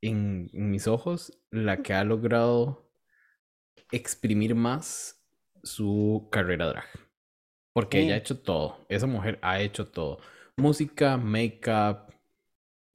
en 0.00 0.50
mis 0.52 0.86
ojos 0.86 1.38
la 1.50 1.82
que 1.82 1.94
ha 1.94 2.04
logrado 2.04 2.90
exprimir 3.92 4.54
más 4.54 5.24
su 5.62 6.28
carrera 6.30 6.66
drag. 6.66 6.86
Porque 7.72 8.00
ella 8.00 8.14
ha 8.14 8.18
hecho 8.18 8.38
todo. 8.40 8.84
Esa 8.88 9.06
mujer 9.06 9.38
ha 9.40 9.60
hecho 9.60 9.86
todo. 9.86 10.18
Música, 10.56 11.16
make-up, 11.16 12.07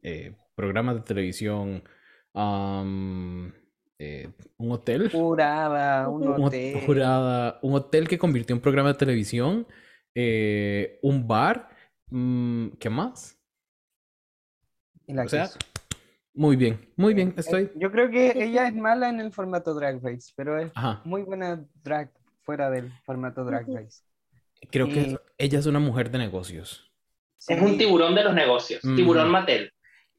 eh, 0.03 0.35
programas 0.55 0.95
de 0.95 1.01
televisión, 1.01 1.83
eh, 3.99 4.29
un 4.57 4.71
hotel. 4.71 5.09
Jurada, 5.11 6.09
un, 6.09 6.27
hotel. 6.27 6.85
Jurada, 6.85 7.59
un 7.61 7.75
hotel 7.75 8.07
que 8.07 8.17
convirtió 8.17 8.55
en 8.55 8.61
programa 8.61 8.89
de 8.89 8.99
televisión, 8.99 9.65
eh, 10.13 10.99
un 11.01 11.27
bar. 11.27 11.69
Mm, 12.09 12.67
¿Qué 12.79 12.89
más? 12.89 13.39
o 15.07 15.27
sea, 15.27 15.49
muy 16.33 16.55
bien, 16.55 16.79
muy 16.95 17.13
bien, 17.13 17.33
estoy. 17.37 17.71
Yo 17.75 17.91
creo 17.91 18.09
que 18.09 18.33
ella 18.35 18.67
es 18.67 18.75
mala 18.75 19.09
en 19.09 19.19
el 19.19 19.31
formato 19.31 19.73
Drag 19.73 20.01
Race, 20.01 20.31
pero 20.35 20.57
es 20.59 20.71
muy 21.03 21.21
buena 21.21 21.63
drag 21.83 22.11
fuera 22.41 22.69
del 22.69 22.91
formato 23.05 23.43
Drag 23.43 23.67
Race. 23.67 24.03
Creo 24.71 24.87
que 24.87 25.17
ella 25.37 25.59
es 25.59 25.65
una 25.65 25.79
mujer 25.79 26.09
de 26.09 26.17
negocios. 26.17 26.91
Es 27.47 27.61
un 27.61 27.77
tiburón 27.77 28.15
de 28.15 28.23
los 28.23 28.33
negocios, 28.33 28.81
tiburón 28.81 29.29
Mattel. 29.29 29.72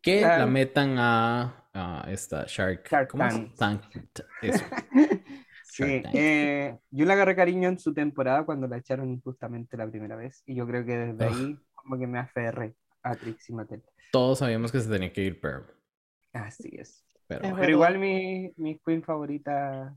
Que 0.05 0.21
la 0.21 0.47
metan 0.47 0.97
a, 0.99 1.65
a, 1.73 2.07
esta 2.11 2.45
Shark. 2.47 2.89
Shark 2.89 3.11
¿Cómo 3.11 3.25
Tank. 3.57 3.83
Eso. 4.43 4.65
sí, 5.65 6.03
eh, 6.13 6.77
yo 6.91 7.07
le 7.07 7.13
agarré 7.13 7.35
cariño 7.35 7.69
en 7.69 7.79
su 7.79 7.95
temporada 7.95 8.45
cuando 8.45 8.69
la 8.69 8.77
echaron 8.77 9.11
injustamente 9.11 9.77
la 9.77 9.89
primera 9.89 10.15
vez. 10.15 10.43
Y 10.47 10.55
yo 10.55 10.67
creo 10.67 10.85
que 10.85 10.97
desde 10.97 11.25
ahí 11.25 11.59
como 11.75 11.99
que 11.99 12.07
me 12.07 12.19
aferré 12.19 12.75
a 13.03 13.15
Trixie 13.15 13.55
Mattel. 13.55 13.83
Todos 14.13 14.39
sabíamos 14.39 14.71
que 14.71 14.81
se 14.81 14.91
tenía 14.91 15.13
que 15.13 15.23
ir 15.23 15.41
Pearl. 15.41 15.65
Así 16.33 16.71
es. 16.79 17.05
Pero, 17.27 17.57
Pero 17.57 17.71
igual 17.71 17.99
mi, 17.99 18.53
mi 18.57 18.79
queen 18.79 19.03
favorita 19.03 19.97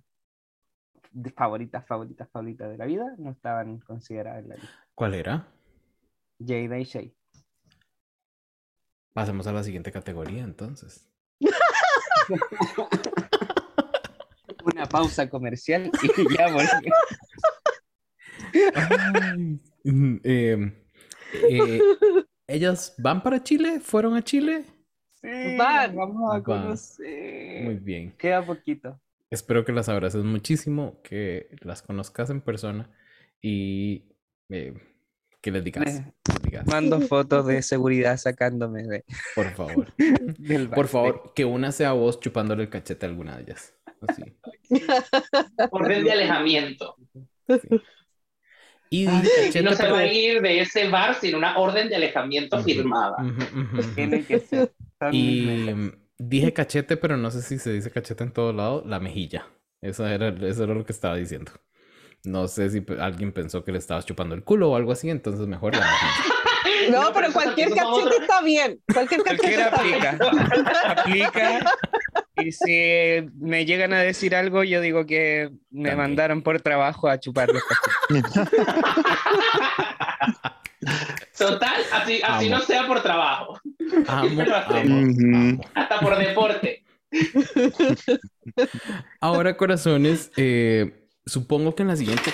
favoritas, 1.36 1.86
favoritas, 1.86 2.30
favoritas 2.30 2.70
de 2.70 2.78
la 2.78 2.86
vida 2.86 3.06
no 3.18 3.32
estaban 3.32 3.80
consideradas 3.80 4.44
en 4.44 4.50
la 4.50 4.56
lista. 4.56 4.88
¿Cuál 4.96 5.14
era? 5.14 5.48
Jada 6.40 6.80
y 6.80 6.84
Shay. 6.84 7.17
Pasemos 9.18 9.48
a 9.48 9.52
la 9.52 9.64
siguiente 9.64 9.92
categoría 9.92 10.44
entonces. 10.44 11.10
Una 14.64 14.86
pausa 14.86 15.28
comercial 15.28 15.90
y 16.04 16.08
ya 16.38 16.52
volvemos. 16.52 17.00
Em, 19.84 20.72
eh, 21.34 21.82
¿Ellas 22.46 22.94
van 23.00 23.24
para 23.24 23.42
Chile? 23.42 23.80
¿Fueron 23.80 24.16
a 24.16 24.22
Chile? 24.22 24.66
Sí, 25.20 25.58
van, 25.58 25.96
vamos 25.96 26.36
a 26.36 26.44
conocer. 26.44 27.64
Muy 27.64 27.74
bien. 27.74 28.12
Queda 28.20 28.46
poquito. 28.46 29.02
Espero 29.32 29.66
que 29.66 29.72
las 29.72 29.90
abraces 29.90 30.24
muchísimo, 30.24 31.02
que 31.02 31.50
las 31.62 31.82
conozcas 31.82 32.30
en 32.30 32.42
persona 32.42 32.92
y 33.42 34.04
eh, 34.50 34.76
que 35.42 35.52
les 35.52 35.64
digas, 35.64 36.04
Mando 36.66 37.00
fotos 37.02 37.46
de 37.46 37.62
seguridad 37.62 38.18
sacándome 38.18 38.84
de. 38.84 39.06
Por 39.36 39.52
favor. 39.54 39.94
Por 40.76 40.88
favor, 40.88 41.34
que 41.36 41.46
una 41.46 41.72
sea 41.72 41.94
vos 41.94 42.20
chupándole 42.20 42.64
el 42.64 42.70
cachete 42.70 43.06
a 43.06 43.10
alguna 43.10 43.38
de 43.38 43.44
ellas. 43.44 43.76
Así. 44.08 44.24
Orden 45.72 46.04
de 46.04 46.12
alejamiento. 46.12 46.96
Y, 48.90 49.06
no 49.06 49.74
se 49.74 49.90
va 49.90 50.00
a 50.00 50.08
ir 50.08 50.42
de 50.42 50.62
ese 50.62 50.88
bar 50.88 51.16
sin 51.16 51.36
una 51.36 51.58
orden 51.58 51.90
de 51.90 51.98
alejamiento 51.98 52.64
firmada. 52.64 53.18
Tiene 53.96 54.24
que 54.24 54.40
ser. 54.40 54.72
Y 55.12 55.92
Dije 56.20 56.52
cachete, 56.52 56.98
pero 56.98 57.16
no 57.16 57.30
sé 57.30 57.42
si 57.44 57.60
se 57.60 57.72
dice 57.72 57.92
cachete 57.92 58.24
en 58.24 58.32
todo 58.32 58.52
lado. 58.52 58.84
La 58.86 59.00
mejilla. 59.00 59.48
Eso 59.82 60.08
era, 60.08 60.30
eso 60.30 60.64
era 60.64 60.74
lo 60.74 60.84
que 60.86 60.92
estaba 60.92 61.16
diciendo. 61.16 61.52
No 62.28 62.48
sé 62.50 62.70
si 62.70 62.86
alguien 63.00 63.32
pensó 63.32 63.64
que 63.64 63.72
le 63.72 63.78
estabas 63.78 64.06
chupando 64.06 64.36
el 64.36 64.44
culo 64.44 64.72
o 64.72 64.76
algo 64.76 64.92
así, 64.92 65.10
entonces 65.10 65.48
mejor 65.48 65.76
la. 65.76 65.88
No, 66.92 67.12
pero 67.12 67.32
cualquier 67.34 67.70
cachete 67.70 68.18
está 68.22 68.42
bien. 68.42 68.80
Cualquier 68.94 69.24
cachete 69.24 69.64
aplica. 69.64 70.18
aplica. 70.86 71.60
Y 72.36 72.52
si 72.52 73.30
me 73.40 73.66
llegan 73.66 73.94
a 73.94 74.00
decir 74.00 74.36
algo, 74.36 74.64
yo 74.64 74.80
digo 74.80 75.06
que 75.06 75.50
me 75.72 75.96
mandaron 75.96 76.44
por 76.44 76.62
trabajo 76.62 77.08
a 77.10 77.20
chupar 77.20 77.50
los 77.50 77.64
cachetes. 78.10 78.50
Total, 81.36 81.82
así, 81.94 82.22
así 82.24 82.50
no 82.50 82.62
sea 82.62 82.86
por 82.86 83.02
trabajo. 83.02 83.60
Hasta 85.74 86.00
por 86.00 86.18
deporte. 86.18 86.84
Ahora, 89.20 89.58
corazones, 89.58 90.32
eh, 90.38 91.07
supongo 91.28 91.76
que 91.76 91.84
en 91.84 91.90
la 91.90 91.96
siguiente. 91.96 92.34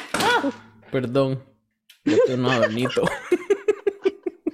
Perdón. 0.92 1.44
Yo 2.06 2.18
un 2.30 2.46
adornito. 2.46 3.04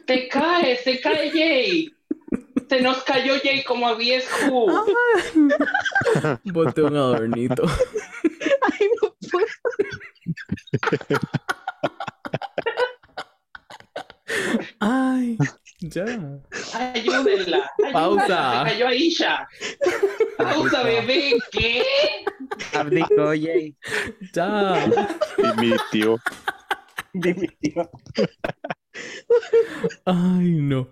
Se 0.07 0.27
cae, 0.27 0.75
se 0.77 0.99
cae 1.01 1.29
Jay. 1.31 1.93
Se 2.67 2.81
nos 2.81 3.03
cayó 3.03 3.33
Jay 3.43 3.63
como 3.63 3.87
a 3.87 3.95
viejo. 3.95 4.85
Boté 6.45 6.81
un 6.81 6.97
adornito. 6.97 7.63
Ay, 8.61 8.89
no 9.01 9.15
puedo. 9.29 9.47
Pausa. 17.91 18.63
Se 18.65 18.71
cayó 18.71 18.87
Aisha. 18.87 19.47
Pausa, 20.37 20.83
bebé. 20.83 21.33
¿Qué? 21.51 21.83
Abdicó, 22.73 23.27
Jay. 23.27 23.75
Ya. 24.33 24.89
Dimitió. 25.57 26.17
Dimitió. 27.13 27.89
Ay, 30.05 30.51
no. 30.51 30.89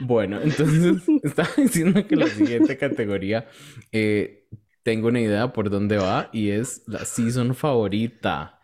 Bueno, 0.00 0.40
entonces 0.42 1.02
estaba 1.22 1.48
diciendo 1.56 2.06
que 2.06 2.16
la 2.16 2.26
siguiente 2.26 2.76
categoría 2.76 3.48
eh, 3.92 4.48
tengo 4.82 5.08
una 5.08 5.20
idea 5.20 5.52
por 5.52 5.70
dónde 5.70 5.98
va 5.98 6.30
y 6.32 6.50
es 6.50 6.82
la 6.86 7.04
season 7.04 7.54
favorita 7.54 8.60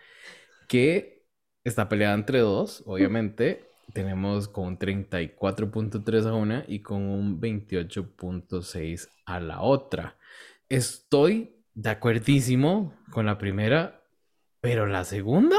que 0.68 1.26
está 1.64 1.88
peleada 1.88 2.14
entre 2.14 2.40
dos, 2.40 2.82
obviamente. 2.86 3.65
Tenemos 3.96 4.48
con 4.48 4.66
un 4.66 4.78
34.3 4.78 6.26
a 6.26 6.34
una 6.34 6.64
y 6.68 6.82
con 6.82 7.02
un 7.02 7.40
28.6 7.40 9.08
a 9.24 9.40
la 9.40 9.62
otra. 9.62 10.16
Estoy 10.68 11.56
de 11.74 11.90
acuerdísimo 11.90 12.92
con 13.10 13.26
la 13.26 13.38
primera, 13.38 14.02
pero 14.60 14.86
la 14.86 15.04
segunda. 15.04 15.56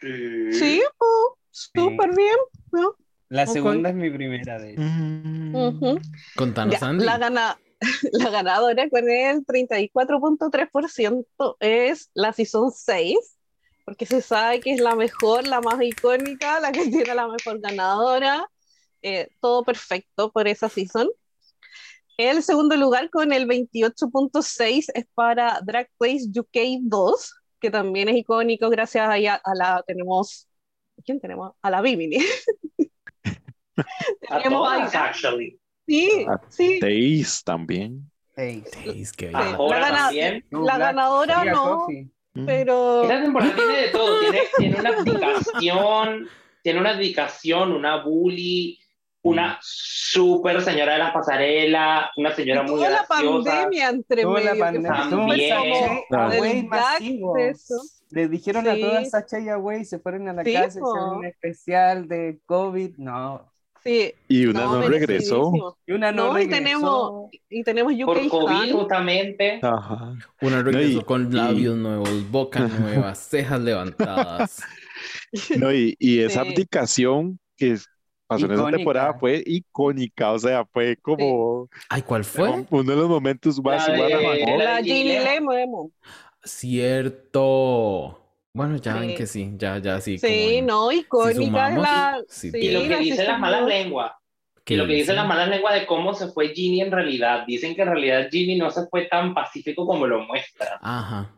Sí, 0.00 0.80
oh, 0.98 1.36
súper 1.50 2.14
bien. 2.16 2.36
¿no? 2.72 2.94
La 3.28 3.42
Ok. 3.44 3.50
segunda 3.50 3.90
es 3.90 3.94
mi 3.96 4.10
primera 4.10 4.58
de 4.58 4.72
hecho. 4.72 4.82
Ujú. 4.82 5.98
Contanos, 6.36 6.80
Ya, 6.80 6.86
Andy. 6.86 7.04
la, 7.04 7.18
gana- 7.18 7.58
la 8.12 8.30
ganadora 8.30 8.88
con 8.88 9.08
el 9.10 9.44
34.3% 9.44 11.56
es 11.60 12.10
la 12.14 12.32
Season 12.32 12.70
6, 12.70 13.37
porque 13.88 14.04
se 14.04 14.20
sabe 14.20 14.60
que 14.60 14.70
es 14.74 14.80
la 14.80 14.94
mejor, 14.94 15.46
la 15.46 15.62
más 15.62 15.80
icónica, 15.80 16.60
la 16.60 16.72
que 16.72 16.80
tiene 16.90 17.14
la 17.14 17.26
mejor 17.26 17.58
ganadora. 17.58 18.46
Eh, 19.00 19.30
todo 19.40 19.64
perfecto 19.64 20.30
por 20.30 20.46
esa 20.46 20.68
season. 20.68 21.08
El 22.18 22.42
segundo 22.42 22.76
lugar 22.76 23.08
con 23.08 23.32
el 23.32 23.46
28.6 23.48 24.90
es 24.92 25.06
para 25.14 25.60
Drag 25.64 25.88
Race 25.98 26.26
UK 26.38 26.82
2, 26.82 27.34
que 27.60 27.70
también 27.70 28.10
es 28.10 28.16
icónico 28.16 28.68
gracias 28.68 29.08
a, 29.08 29.16
ella- 29.16 29.40
a 29.42 29.54
la, 29.54 29.82
tenemos, 29.86 30.46
¿quién 31.06 31.18
tenemos? 31.18 31.52
A 31.62 31.70
la 31.70 31.80
Bimini. 31.80 32.18
A 34.28 34.42
Tenemos 34.42 34.68
todas, 34.68 34.94
a- 34.94 35.04
actually. 35.06 35.58
Sí, 35.86 36.26
Ah, 36.28 36.38
sí. 36.50 36.78
Seis 36.78 37.42
también. 37.42 38.10
Qué 38.36 38.62
Sí. 38.70 39.04
bien. 39.22 39.24
La 39.30 39.78
gana- 39.78 40.10
La 40.50 40.78
ganadora 40.78 41.44
no, 41.46 41.78
Coffee. 41.78 42.10
Pero 42.46 43.02
Esta 43.02 43.22
temporada 43.22 43.54
tiene 43.54 43.76
de 43.76 43.88
todo. 43.88 44.20
Tiene, 44.20 44.40
tiene 44.58 44.80
una 44.80 44.88
abdicación, 44.90 46.28
tiene 46.62 46.80
una 46.80 46.90
abdicación, 46.90 47.72
una 47.72 48.02
bully, 48.02 48.78
una 49.22 49.58
super 49.60 50.60
señora 50.62 50.92
de 50.94 50.98
las 51.00 51.12
pasarelas, 51.12 52.10
una 52.16 52.34
señora 52.34 52.62
muy 52.62 52.76
toda 52.76 52.90
la 52.90 53.06
graciosa. 53.08 53.50
pandemia 53.50 53.88
entre 53.90 54.22
Tuvo 54.22 54.34
la 54.38 54.40
medio, 54.40 54.54
que 54.54 54.60
pandemia, 54.60 54.90
un 54.90 56.08
También. 56.08 56.68
Eso. 57.50 57.74
Le 58.10 58.28
dijeron 58.28 58.66
a 58.68 58.74
Sí. 58.74 58.80
todas 58.80 59.10
Sacha 59.10 59.38
y 59.38 59.48
Away, 59.48 59.84
se 59.84 59.98
fueron 59.98 60.28
a 60.28 60.32
la 60.32 60.44
Sí, 60.44 60.52
casa, 60.52 60.80
hicieron 60.80 61.18
un 61.18 61.24
especial 61.26 62.08
de 62.08 62.40
COVID. 62.46 62.96
No. 62.96 63.52
Sí, 63.84 64.12
Y 64.28 64.46
una 64.46 64.64
no, 64.64 64.80
regresó. 64.88 65.50
merecidísimo. 65.52 65.76
Y 65.86 65.92
una 65.92 66.12
no, 66.12 66.32
No, 66.32 66.38
y 66.38 66.42
regresó. 66.44 66.56
tenemos, 66.62 67.30
y 67.48 67.62
tenemos 67.62 67.92
UK 67.94 68.04
Por 68.06 68.28
COVID, 68.28 68.72
justamente. 68.72 69.60
Ajá. 69.62 70.14
Una 70.42 70.62
regresó 70.62 70.94
No, 70.94 71.00
y- 71.00 71.04
con 71.04 71.32
y- 71.32 71.34
labios 71.36 71.76
nuevos, 71.76 72.30
boca 72.30 72.60
nueva, 73.10 73.14
cejas 73.14 73.60
levantadas. 73.60 74.60
No, 75.58 75.72
y, 75.72 75.94
y 75.98 76.20
esa 76.20 76.42
Sí. 76.42 76.48
abdicación 76.50 77.38
que 77.56 77.76
pasó 78.26 78.46
en 78.46 78.52
esa 78.52 78.70
temporada 78.70 79.14
fue 79.14 79.42
icónica, 79.46 80.32
o 80.32 80.38
sea, 80.38 80.64
fue 80.66 80.96
como 80.96 81.68
Ay, 81.88 82.02
¿cuál 82.02 82.24
fue? 82.24 82.64
uno 82.70 82.90
de 82.90 82.96
los 82.96 83.08
momentos 83.08 83.62
más 83.62 83.86
La 83.88 83.94
de-. 83.94 84.56
La 84.58 84.82
de. 84.82 85.90
Cierto. 86.44 88.20
Bueno, 88.54 88.76
ya 88.76 88.94
ven 88.94 89.10
Sí. 89.10 89.14
que 89.16 89.26
sí, 89.26 89.52
ya, 89.56 89.78
ya 89.78 90.00
sí. 90.00 90.18
Sí, 90.18 90.26
como 90.60 90.66
no, 90.66 90.92
icónica 90.92 91.40
sumamos, 91.44 91.82
la. 91.82 92.22
sí, 92.28 92.50
sí, 92.50 92.58
Y 92.58 92.70
lo 92.72 92.82
que 92.82 92.88
la 92.88 92.98
dicen 92.98 93.26
las 93.26 93.38
malas 93.40 93.66
lenguas. 93.66 94.12
¿Qué 94.64 94.74
Y 94.74 94.76
lo 94.76 94.86
que 94.86 94.94
dicen 94.94 95.16
las 95.16 95.26
malas 95.26 95.48
lenguas 95.48 95.74
de 95.74 95.86
cómo 95.86 96.12
se 96.14 96.28
fue 96.28 96.48
Ginny 96.54 96.80
en 96.82 96.90
realidad. 96.92 97.44
Dicen 97.46 97.74
que 97.74 97.82
en 97.82 97.88
realidad 97.88 98.28
Ginny 98.30 98.56
no 98.58 98.70
se 98.70 98.86
fue 98.88 99.06
tan 99.06 99.32
pacífico 99.34 99.86
como 99.86 100.06
lo 100.06 100.20
muestra. 100.24 100.78
Ajá. 100.82 101.34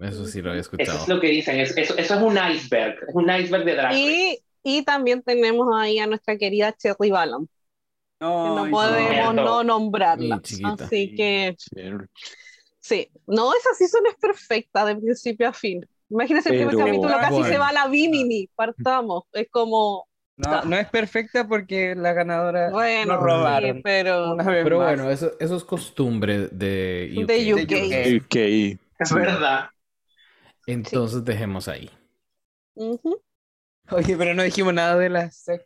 Eso 0.00 0.26
sí 0.26 0.42
lo 0.42 0.50
había 0.50 0.60
Eso 0.62 0.70
escuchado. 0.72 0.98
es 1.02 1.08
lo 1.08 1.20
que 1.20 1.28
dicen. 1.28 1.60
es- 1.60 1.76
Eso, 1.76 1.96
eso 1.96 2.14
es 2.14 2.20
un 2.22 2.36
iceberg. 2.36 2.98
Es 3.08 3.14
un 3.14 3.30
iceberg 3.30 3.64
de 3.64 3.74
drag. 3.76 3.94
Y, 3.94 4.38
y 4.64 4.82
también 4.82 5.22
tenemos 5.22 5.68
ahí 5.78 5.98
a 6.00 6.06
nuestra 6.08 6.36
querida 6.36 6.72
Cherry 6.72 7.10
Ballon, 7.10 7.46
que 8.18 8.26
no 8.26 8.66
podemos 8.70 9.10
cierto. 9.12 9.32
no 9.34 9.62
nombrarla. 9.64 10.40
Así 10.80 11.14
que. 11.14 11.56
Sí, 12.80 13.08
no, 13.26 13.54
esa 13.54 13.72
season 13.78 14.02
es 14.08 14.14
perfecta 14.16 14.84
de 14.84 14.96
principio 14.96 15.48
a 15.48 15.52
fin. 15.52 15.86
Imagínense 16.10 16.50
el 16.50 16.56
primer 16.56 16.76
capítulo, 16.76 17.14
casi 17.20 17.32
Bueno. 17.32 17.48
se 17.48 17.58
va 17.58 17.68
a 17.68 17.72
la 17.72 17.88
Bimini, 17.88 18.48
partamos. 18.54 19.24
Es 19.32 19.48
como, 19.50 20.06
No, 20.36 20.62
no 20.64 20.76
es 20.76 20.88
perfecta 20.88 21.46
porque 21.46 21.94
la 21.94 22.12
ganadora 22.12 22.70
bueno, 22.70 23.14
nos 23.14 23.22
robaron. 23.22 23.76
sí, 23.76 23.82
pero 23.84 24.32
Una 24.34 24.44
vez 24.44 24.64
Pero 24.64 24.78
más. 24.78 24.86
bueno, 24.88 25.10
eso, 25.10 25.32
eso 25.40 25.56
es 25.56 25.64
costumbre 25.64 26.48
de 26.48 27.12
UK. 27.24 27.28
de 27.28 27.54
UK. 27.54 27.68
De 27.68 28.16
UK. 28.16 28.78
Es 28.98 29.08
Sí. 29.08 29.14
verdad. 29.14 29.68
Entonces 30.66 31.24
dejemos 31.24 31.68
ahí. 31.68 31.90
Ujú. 32.76 33.20
Oye, 33.90 34.16
pero 34.16 34.34
no 34.34 34.42
dijimos 34.42 34.74
nada 34.74 34.96
de 34.98 35.08
las 35.10 35.36
seis. 35.36 35.60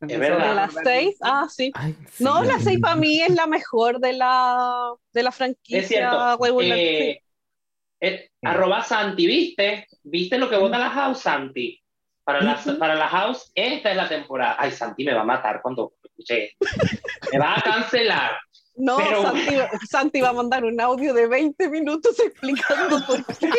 verdad. 0.00 0.48
De 0.48 0.54
las 0.54 0.74
seis, 0.84 1.16
ah, 1.22 1.46
sí. 1.48 1.70
Ay, 1.74 1.96
sí. 2.12 2.24
No, 2.24 2.42
la 2.42 2.58
seis 2.60 2.80
para 2.80 2.96
mí 2.96 3.20
es 3.22 3.30
la 3.34 3.46
mejor 3.46 4.00
de 4.00 4.12
la, 4.14 4.92
de 5.12 5.22
la 5.22 5.32
franquicia 5.32 5.80
Es 5.80 5.88
cierto. 5.88 6.36
regular. 6.42 6.78
Eh, 8.04 8.08
eh, 8.14 8.30
arroba 8.42 8.82
Santi, 8.82 9.26
¿viste? 9.26 9.86
¿Viste 10.02 10.36
lo 10.36 10.50
que 10.50 10.56
vota 10.56 10.76
la 10.78 10.90
House, 10.90 11.20
Santi? 11.20 11.78
Para 12.24 12.40
la, 12.42 12.60
para 12.78 12.94
la 12.96 13.06
House, 13.08 13.52
esta 13.54 13.90
es 13.90 13.96
la 13.96 14.08
temporada. 14.08 14.56
Ay, 14.58 14.72
Santi 14.72 15.04
me 15.04 15.14
va 15.14 15.20
a 15.22 15.24
matar 15.24 15.60
cuando 15.62 15.92
escuche 16.02 16.46
esto. 16.46 16.66
Me 17.32 17.38
va 17.38 17.54
a 17.56 17.62
cancelar. 17.62 18.32
No, 18.74 18.96
Pero- 18.96 19.20
Santi, 19.20 19.54
Santi 19.86 20.20
va 20.22 20.30
a 20.30 20.32
mandar 20.32 20.64
un 20.64 20.80
audio 20.80 21.12
de 21.12 21.26
20 21.26 21.68
minutos 21.68 22.18
explicando 22.18 23.04
por 23.06 23.22
qué 23.36 23.50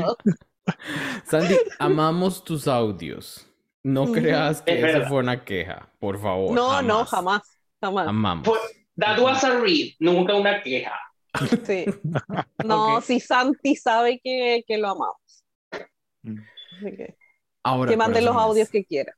no. 0.00 0.16
Sandy, 1.24 1.54
amamos 1.78 2.42
tus 2.42 2.66
audios. 2.66 3.46
No 3.84 4.10
creas 4.10 4.62
que 4.62 4.72
Es 4.72 4.78
eso 4.78 4.86
verdad. 4.86 5.08
fue 5.08 5.18
una 5.20 5.44
queja, 5.44 5.88
por 6.00 6.20
favor. 6.20 6.52
No, 6.52 6.82
no, 6.82 7.04
jamás. 7.04 7.42
jamás. 7.80 8.08
Amamos. 8.08 8.48
That 8.98 9.18
was 9.20 9.44
a 9.44 9.60
read, 9.60 9.92
nunca 10.00 10.34
una 10.34 10.60
queja. 10.62 10.92
Sí. 11.64 11.86
No, 12.64 13.00
si 13.00 13.20
Santi 13.20 13.76
sabe 13.76 14.20
que, 14.22 14.64
que 14.66 14.78
lo 14.78 14.88
amamos. 14.88 15.44
Mm. 16.22 16.38
Así 16.76 16.96
que, 16.96 17.16
Ahora, 17.62 17.90
que 17.90 17.96
mande 17.96 18.22
los 18.22 18.36
audios 18.36 18.70
que 18.70 18.84
quiera. 18.84 19.14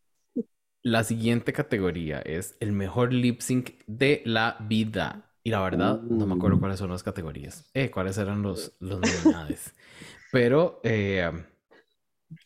La 0.82 1.04
siguiente 1.04 1.52
categoría 1.52 2.20
es 2.20 2.56
el 2.60 2.72
mejor 2.72 3.12
lip 3.12 3.40
sync 3.40 3.70
de 3.86 4.22
la 4.24 4.56
vida. 4.60 5.32
Y 5.42 5.50
la 5.50 5.60
verdad, 5.60 6.00
no 6.00 6.26
me 6.26 6.34
acuerdo 6.34 6.58
cuáles 6.58 6.78
son 6.78 6.90
las 6.90 7.02
categorías. 7.02 7.70
Eh, 7.74 7.90
cuáles 7.90 8.18
eran 8.18 8.42
los, 8.42 8.76
los 8.80 9.00
nominados. 9.00 9.72
Pero 10.32 10.80
eh, 10.82 11.30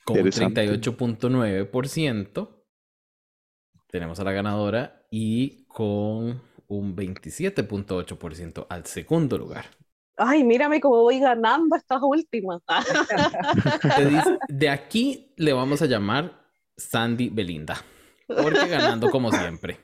con 0.05 0.15
un 0.21 0.27
Interesante. 0.27 0.69
38.9% 0.69 2.49
tenemos 3.91 4.21
a 4.21 4.25
la 4.25 4.33
ganadora 4.33 5.07
y 5.11 5.65
con 5.67 6.43
un 6.71 6.95
27.8% 6.97 8.67
al 8.69 8.87
segundo 8.87 9.37
lugar. 9.37 9.67
Ay, 10.17 10.45
mírame 10.45 10.81
cómo 10.81 11.03
voy 11.03 11.19
ganando 11.19 11.77
estas 11.77 12.01
últimas. 12.03 12.61
De 14.49 14.69
aquí 14.69 15.33
le 15.37 15.53
vamos 15.53 15.83
a 15.83 15.87
llamar 15.87 16.33
Sandy 16.77 17.29
Belinda. 17.31 17.77
Porque 18.27 18.67
ganando 18.69 19.11
como 19.11 19.33
siempre. 19.33 19.79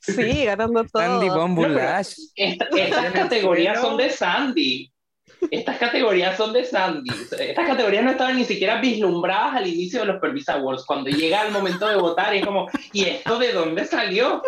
Sí, 0.00 0.44
ganando 0.44 0.84
todo. 0.84 1.02
Sandy 1.02 1.28
Von 1.28 1.54
No, 1.54 1.60
pero- 1.62 1.72
Bulash. 1.74 2.14
Esta- 2.34 2.66
estas 2.76 3.12
categorías 3.12 3.80
son 3.80 3.96
de 3.96 4.10
Sandy. 4.10 4.92
Estas 5.50 5.78
categorías 5.78 6.36
son 6.36 6.52
de 6.52 6.64
Sandy. 6.64 7.10
Estas 7.38 7.66
categorías 7.66 8.04
no 8.04 8.10
estaban 8.10 8.36
ni 8.36 8.44
siquiera 8.44 8.80
vislumbradas 8.80 9.54
al 9.56 9.66
inicio 9.66 10.00
de 10.00 10.06
los 10.06 10.20
Pervis 10.20 10.48
Awards. 10.48 10.84
Cuando 10.84 11.10
llega 11.10 11.46
el 11.46 11.52
momento 11.52 11.86
de 11.88 11.96
votar, 11.96 12.34
es 12.34 12.44
como, 12.44 12.66
¿y 12.92 13.04
esto 13.04 13.38
de 13.38 13.52
dónde 13.52 13.84
salió? 13.86 14.42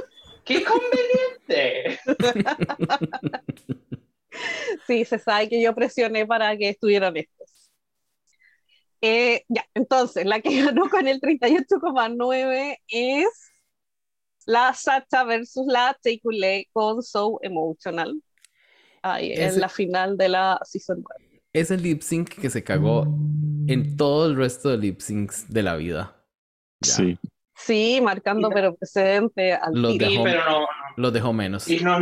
¡Qué 0.48 0.64
conveniente! 0.64 1.98
Sí, 4.86 5.04
se 5.04 5.18
sabe 5.18 5.48
que 5.48 5.60
yo 5.60 5.74
presioné 5.74 6.24
para 6.26 6.56
que 6.56 6.68
estuvieran 6.68 7.16
estos. 7.16 7.70
Eh, 9.00 9.42
ya, 9.48 9.64
entonces, 9.74 10.24
la 10.26 10.40
que 10.40 10.62
ganó 10.62 10.88
con 10.88 11.08
el 11.08 11.20
38,9 11.20 12.76
es 12.88 13.26
la 14.46 14.72
Sacha 14.74 15.24
versus 15.24 15.66
la 15.66 15.96
Takeaway 16.02 16.66
con 16.72 17.02
So 17.02 17.38
Emotional. 17.42 18.22
Ahí, 19.02 19.32
Ese- 19.32 19.54
en 19.56 19.60
la 19.60 19.68
final 19.68 20.16
de 20.16 20.28
la 20.28 20.60
Season 20.64 21.02
9. 21.02 21.42
Es 21.52 21.70
el 21.70 21.82
lip 21.82 22.02
sync 22.02 22.28
que 22.40 22.50
se 22.50 22.62
cagó 22.62 23.04
en 23.66 23.96
todo 23.96 24.26
el 24.26 24.36
resto 24.36 24.68
de 24.68 24.78
lip 24.78 25.00
syncs 25.00 25.48
de 25.52 25.62
la 25.62 25.74
vida. 25.76 26.16
Sí. 26.82 27.18
Sí, 27.58 28.00
marcando 28.02 28.48
pero 28.50 28.74
precedente 28.76 29.52
al 29.52 29.74
Los. 29.74 29.92
Sí, 29.92 29.98
dejó, 29.98 30.22
pero 30.24 30.44
no, 30.48 30.66
los 30.96 31.12
dejó 31.12 31.32
menos. 31.32 31.68
y 31.68 31.80
nos, 31.80 32.00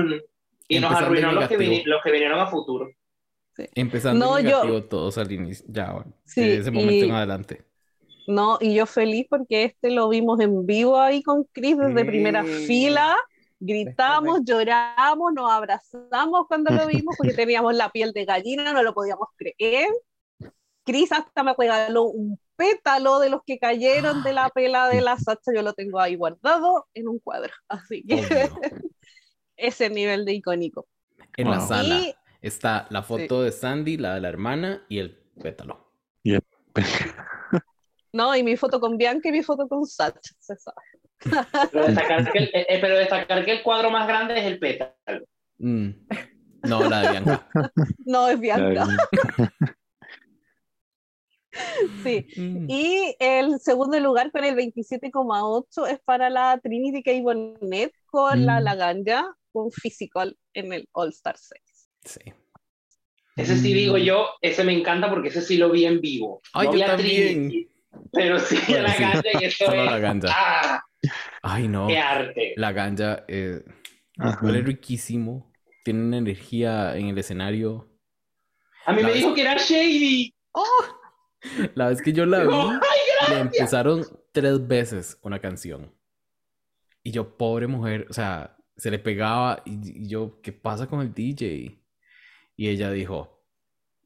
y 0.68 0.78
nos 0.80 0.92
arruinó 0.94 1.32
los 1.32 1.48
que, 1.48 1.56
negativo. 1.56 1.82
los 1.86 2.02
que 2.04 2.10
vinieron 2.12 2.38
a 2.38 2.46
futuro. 2.48 2.88
Empezando 3.74 4.24
No, 4.26 4.38
en 4.38 4.44
yo- 4.44 4.50
negativo 4.50 4.84
todos 4.84 5.16
al 5.18 5.32
inicio. 5.32 5.64
Ya, 5.68 5.92
bueno, 5.92 6.12
Sí, 6.24 6.42
de 6.42 6.58
ese 6.58 6.70
momento 6.70 6.92
y- 7.06 7.08
en 7.08 7.14
adelante. 7.14 7.64
No, 8.28 8.58
y 8.60 8.74
yo 8.74 8.86
feliz 8.86 9.26
porque 9.30 9.64
este 9.64 9.90
lo 9.90 10.08
vimos 10.08 10.40
en 10.40 10.66
vivo 10.66 10.98
ahí 11.00 11.22
con 11.22 11.44
Chris 11.52 11.78
desde 11.78 12.00
Sí. 12.00 12.06
primera 12.06 12.44
fila. 12.44 13.16
Gritamos, 13.58 14.40
lloramos, 14.44 15.32
nos 15.32 15.50
abrazamos 15.50 16.46
cuando 16.48 16.74
lo 16.74 16.86
vimos 16.86 17.14
porque 17.16 17.32
teníamos 17.40 17.74
la 17.74 17.88
piel 17.90 18.12
de 18.12 18.24
gallina, 18.26 18.72
no 18.74 18.82
lo 18.82 18.92
podíamos 18.92 19.28
creer. 19.36 19.88
Chris 20.84 21.10
hasta 21.12 21.42
me 21.42 21.54
regaló 21.56 22.04
un 22.04 22.38
pétalo 22.56 23.18
de 23.18 23.30
los 23.30 23.42
que 23.46 23.58
cayeron 23.58 24.22
de 24.22 24.32
la 24.32 24.48
pela 24.50 24.88
de 24.88 25.00
la 25.00 25.16
Sacha, 25.18 25.52
yo 25.54 25.62
lo 25.62 25.72
tengo 25.74 26.00
ahí 26.00 26.16
guardado 26.16 26.86
en 26.94 27.08
un 27.08 27.18
cuadro. 27.18 27.52
Así 27.68 28.02
que 28.02 28.14
Obvio. 28.14 28.26
ese 29.56 29.90
nivel 29.90 30.24
de 30.24 30.34
icónico. 30.34 30.86
En 31.36 31.50
la 31.50 31.58
Wow. 31.58 31.68
sala 31.68 31.98
Y 31.98 32.14
está 32.42 32.86
la 32.90 33.02
foto 33.02 33.42
de 33.42 33.52
Sandy, 33.52 33.96
la 33.96 34.14
de 34.14 34.20
la 34.20 34.28
hermana 34.28 34.84
y 34.88 34.98
el 34.98 35.16
pétalo. 35.40 35.90
no, 38.12 38.34
y 38.36 38.42
mi 38.42 38.56
foto 38.56 38.80
con 38.80 38.96
Bianca 38.96 39.28
y 39.28 39.32
mi 39.32 39.42
foto 39.42 39.68
con 39.68 39.86
Sacha, 39.86 40.34
se 40.38 40.56
sabe. 40.56 40.76
Pero 41.72 41.86
destacar, 41.86 42.30
que 42.30 42.38
el, 42.38 42.44
eh, 42.52 42.66
eh, 42.68 42.78
pero 42.80 42.96
destacar 42.96 43.44
que 43.44 43.52
el 43.52 43.62
cuadro 43.62 43.90
más 43.90 44.06
grande 44.06 44.38
es 44.38 44.44
el 44.44 44.58
pétalo. 44.58 45.24
Mm. 45.58 45.90
No, 46.62 46.88
la 46.88 47.00
de 47.00 47.10
Bianca. 47.10 47.48
No 48.04 48.28
es 48.28 48.38
Bianca. 48.40 48.86
Sí. 52.02 52.26
Mm. 52.36 52.66
Y 52.70 53.16
el 53.18 53.58
segundo 53.60 53.98
lugar 54.00 54.30
con 54.32 54.44
el 54.44 54.54
27,8 54.56 55.88
es 55.90 56.00
para 56.04 56.30
la 56.30 56.58
Trinity 56.62 57.02
K. 57.02 57.10
Bonnet 57.22 57.92
con 58.06 58.46
la 58.46 58.60
Mm. 58.60 58.64
Laganja 58.64 59.36
con 59.52 59.70
Physical 59.72 60.36
en 60.54 60.72
el 60.72 60.88
All 60.92 61.08
Star 61.10 61.36
6. 61.36 61.60
Sí. 62.04 62.20
Ese 63.36 63.56
sí 63.56 63.74
digo 63.74 63.98
yo, 63.98 64.28
ese 64.40 64.64
me 64.64 64.72
encanta 64.72 65.10
porque 65.10 65.28
ese 65.28 65.42
sí 65.42 65.56
lo 65.58 65.70
vi 65.70 65.84
en 65.84 66.00
vivo. 66.00 66.40
Ay, 66.54 66.68
no 66.68 66.72
yo 66.72 66.78
vi 66.78 66.84
también. 66.86 67.48
Trinity, 67.48 67.68
pero 68.12 68.38
sí 68.38 68.56
Bueno, 68.68 68.82
la 68.84 68.92
sí. 68.94 69.02
ganja 69.02 69.22
y 69.40 69.44
eso 69.44 69.64
Solo 69.66 69.84
es. 69.84 69.90
la 69.90 69.98
ganja. 69.98 70.28
¡Ah! 70.30 70.82
Ay, 71.42 71.68
no. 71.68 71.86
¡Qué 71.86 71.98
arte! 71.98 72.54
La 72.56 72.72
ganja 72.72 73.24
eh, 73.28 73.62
huele 74.42 74.62
riquísimo. 74.62 75.52
Tiene 75.84 76.02
una 76.02 76.16
energía 76.18 76.96
en 76.96 77.08
el 77.08 77.18
escenario. 77.18 77.88
A 78.86 78.92
mí 78.92 79.02
La 79.02 79.08
me 79.08 79.12
vez- 79.14 79.22
dijo 79.22 79.34
que 79.34 79.42
era 79.42 79.56
Shady. 79.56 80.34
La 81.74 81.88
vez 81.88 82.02
que 82.02 82.12
yo 82.12 82.26
la 82.26 82.40
vi, 82.44 82.54
¡Ay, 82.54 83.34
le 83.34 83.40
empezaron 83.40 84.04
tres 84.32 84.66
veces 84.66 85.18
una 85.22 85.40
canción. 85.40 85.92
Y 87.02 87.12
yo, 87.12 87.36
pobre 87.36 87.66
mujer, 87.66 88.06
o 88.10 88.12
sea, 88.12 88.56
se 88.76 88.90
le 88.90 88.98
pegaba 88.98 89.62
y, 89.64 90.04
y 90.04 90.08
yo, 90.08 90.40
¿qué 90.42 90.52
pasa 90.52 90.86
con 90.86 91.00
el 91.00 91.14
DJ? 91.14 91.80
Y 92.56 92.68
ella 92.68 92.90
dijo, 92.90 93.44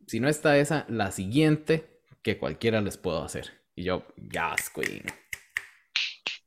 si 0.07 0.21
no 0.21 0.29
está 0.29 0.59
esa, 0.59 0.85
la 0.89 1.11
siguiente, 1.13 2.03
que 2.23 2.39
cualquiera 2.39 2.81
les 2.81 2.97
puedo 2.99 3.23
hacer. 3.23 3.63
Y 3.75 3.85
yo, 3.85 4.05
gas, 4.17 4.71
queen. 4.71 5.05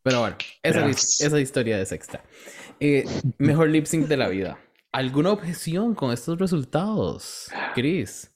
Pero 0.03 0.19
bueno, 0.19 0.35
esa, 0.61 0.85
Yes. 0.85 1.21
esa 1.21 1.39
historia 1.39 1.79
es 1.79 1.91
extra. 1.91 2.23
Eh, 2.79 3.05
mejor 3.37 3.69
lip 3.69 3.85
sync 3.85 4.07
de 4.07 4.17
la 4.17 4.27
vida. 4.27 4.59
¿Alguna 4.91 5.31
objeción 5.31 5.95
con 5.95 6.11
estos 6.11 6.37
resultados, 6.39 7.49
Chris? 7.73 8.29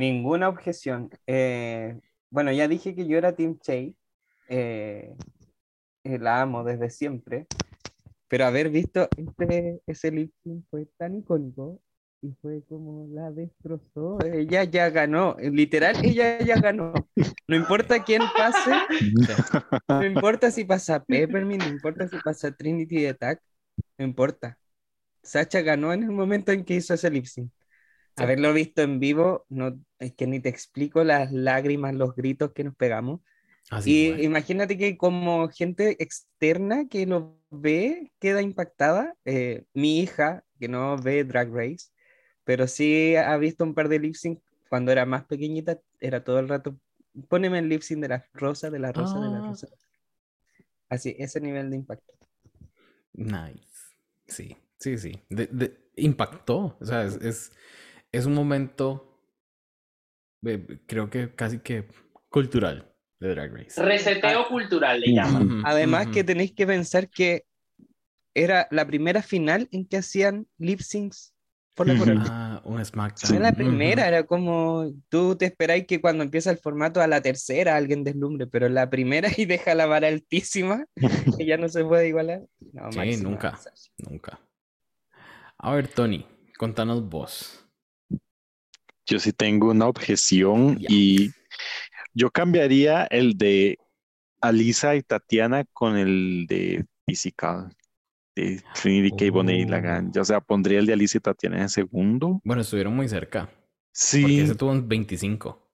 Ninguna 0.00 0.48
objeción. 0.48 1.10
Eh, 1.26 2.00
bueno, 2.30 2.50
ya 2.52 2.66
dije 2.68 2.94
que 2.94 3.06
yo 3.06 3.18
era 3.18 3.36
Team 3.36 3.58
Che. 3.58 3.94
eh, 4.48 5.14
eh, 6.04 6.18
la 6.18 6.40
amo 6.40 6.64
desde 6.64 6.88
siempre. 6.88 7.46
Pero 8.26 8.46
haber 8.46 8.70
visto 8.70 9.10
este, 9.14 9.82
ese 9.86 10.10
lip 10.10 10.32
fue 10.70 10.86
tan 10.96 11.16
icónico 11.16 11.82
y 12.22 12.32
fue 12.40 12.62
como 12.66 13.08
la 13.12 13.30
destrozó. 13.30 14.18
Ella 14.24 14.64
ya 14.64 14.88
ganó. 14.88 15.36
Literal, 15.38 15.94
ella 16.02 16.38
ya 16.38 16.58
ganó. 16.58 16.94
No 17.46 17.54
importa 17.54 18.02
quién 18.02 18.22
pase, 18.34 18.70
no 19.86 20.06
importa 20.06 20.50
si 20.50 20.64
pasa 20.64 21.04
Peppermint, 21.04 21.62
no 21.62 21.68
importa 21.68 22.08
si 22.08 22.16
pasa 22.24 22.50
Trinity 22.50 23.04
Attack, 23.04 23.42
no 23.98 24.06
importa. 24.06 24.56
Sacha 25.22 25.60
ganó 25.60 25.92
en 25.92 26.04
el 26.04 26.10
momento 26.10 26.52
en 26.52 26.64
que 26.64 26.76
hizo 26.76 26.94
ese 26.94 27.10
lip 27.10 27.26
sync. 27.26 27.52
Haberlo 28.16 28.52
visto 28.52 28.82
en 28.82 29.00
vivo, 29.00 29.46
no, 29.48 29.78
es 29.98 30.12
que 30.14 30.26
ni 30.26 30.40
te 30.40 30.48
explico 30.48 31.04
las 31.04 31.32
lágrimas, 31.32 31.94
los 31.94 32.14
gritos 32.14 32.52
que 32.52 32.64
nos 32.64 32.74
pegamos. 32.74 33.20
Así 33.70 34.14
y 34.18 34.24
imagínate 34.24 34.76
que 34.76 34.96
como 34.98 35.48
gente 35.48 35.96
externa 36.02 36.88
que 36.88 37.06
lo 37.06 37.38
ve, 37.50 38.12
queda 38.18 38.42
impactada. 38.42 39.14
Eh, 39.24 39.64
mi 39.74 40.00
hija, 40.00 40.44
que 40.58 40.68
no 40.68 40.96
ve 40.98 41.24
Drag 41.24 41.50
Race, 41.52 41.88
pero 42.44 42.66
sí 42.66 43.14
ha 43.16 43.36
visto 43.36 43.64
un 43.64 43.74
par 43.74 43.88
de 43.88 44.00
lip 44.00 44.14
sync 44.14 44.40
cuando 44.68 44.92
era 44.92 45.06
más 45.06 45.24
pequeñita, 45.24 45.78
era 46.00 46.22
todo 46.24 46.40
el 46.40 46.48
rato, 46.48 46.76
poneme 47.28 47.58
el 47.60 47.68
lip 47.68 47.82
sync 47.82 48.00
de 48.00 48.08
la 48.08 48.26
rosa, 48.34 48.70
de 48.70 48.78
la 48.80 48.92
rosa, 48.92 49.18
de 49.20 49.28
la 49.30 49.38
Ah. 49.38 49.46
rosa. 49.48 49.68
Así, 50.88 51.14
ese 51.18 51.40
nivel 51.40 51.70
de 51.70 51.76
impacto. 51.76 52.12
Nice. 53.12 53.66
Sí, 54.26 54.56
sí, 54.78 54.98
sí. 54.98 55.20
De- 55.28 55.46
de- 55.46 55.76
impactó. 55.96 56.76
O 56.80 56.84
sea, 56.84 57.04
es, 57.04 57.16
es, 57.16 57.52
es 58.12 58.26
un 58.26 58.34
momento, 58.34 59.20
eh, 60.44 60.80
creo 60.86 61.10
que 61.10 61.34
casi 61.34 61.58
que 61.58 61.88
cultural 62.28 62.92
de 63.18 63.28
Drag 63.28 63.52
Race. 63.54 63.82
Reseteo 63.82 64.48
cultural 64.48 65.00
le 65.00 65.12
llaman. 65.12 65.62
Además 65.64 66.08
que 66.08 66.24
tenéis 66.24 66.52
que 66.52 66.66
pensar 66.66 67.08
que 67.08 67.44
era 68.34 68.68
la 68.70 68.86
primera 68.86 69.22
final 69.22 69.68
en 69.72 69.86
que 69.86 69.98
hacían 69.98 70.46
lip 70.58 70.80
syncs 70.80 71.34
por 71.74 71.86
la 71.86 71.98
corona. 71.98 72.24
Ah, 72.28 72.62
un 72.64 72.84
SmackDown. 72.84 73.36
Era 73.36 73.50
la 73.50 73.52
primera, 73.52 74.06
era 74.06 74.24
como 74.24 74.92
tú 75.08 75.36
te 75.36 75.46
esperáis 75.46 75.86
que 75.86 76.00
cuando 76.00 76.22
empieza 76.24 76.50
el 76.50 76.58
formato 76.58 77.00
a 77.00 77.06
la 77.06 77.20
tercera 77.20 77.76
alguien 77.76 78.04
deslumbre, 78.04 78.46
pero 78.46 78.68
la 78.68 78.90
primera 78.90 79.28
y 79.36 79.44
deja 79.44 79.74
la 79.74 79.86
vara 79.86 80.08
altísima, 80.08 80.84
que 81.38 81.46
ya 81.46 81.56
no 81.56 81.68
se 81.68 81.84
puede 81.84 82.08
igualar. 82.08 82.42
No, 82.72 82.92
Sí, 82.92 82.98
máxima, 82.98 83.30
nunca. 83.30 83.60
Nunca. 83.98 84.40
A 85.58 85.74
ver, 85.74 85.88
Tony, 85.88 86.26
contanos 86.58 87.06
vos. 87.08 87.66
Yo 89.10 89.18
sí 89.18 89.32
tengo 89.32 89.70
una 89.72 89.88
objeción 89.88 90.78
y 90.88 91.32
yo 92.14 92.30
cambiaría 92.30 93.04
el 93.06 93.36
de 93.38 93.78
Alisa 94.40 94.96
y 94.96 95.02
Tatiana 95.02 95.64
con 95.72 95.96
el 95.98 96.46
de 96.48 96.86
Physical, 97.06 97.72
de 98.36 98.62
Trinity 98.74 99.12
K. 99.26 99.32
Bonet 99.32 99.60
y 99.60 99.64
Oh. 99.66 99.70
Laganja. 99.70 100.20
O 100.20 100.24
sea, 100.24 100.40
pondría 100.40 100.80
el 100.80 100.86
de 100.86 100.94
Alisa 100.94 101.18
y 101.18 101.22
Tatiana 101.22 101.62
en 101.62 101.68
segundo. 101.70 102.42
Bueno, 102.44 102.62
estuvieron 102.62 102.94
muy 102.96 103.08
cerca. 103.08 103.46
Porque 103.46 103.58
Sí, 103.92 104.40
ese 104.40 104.54
tuvo 104.54 104.70
un 104.72 104.88
25. 104.88 105.70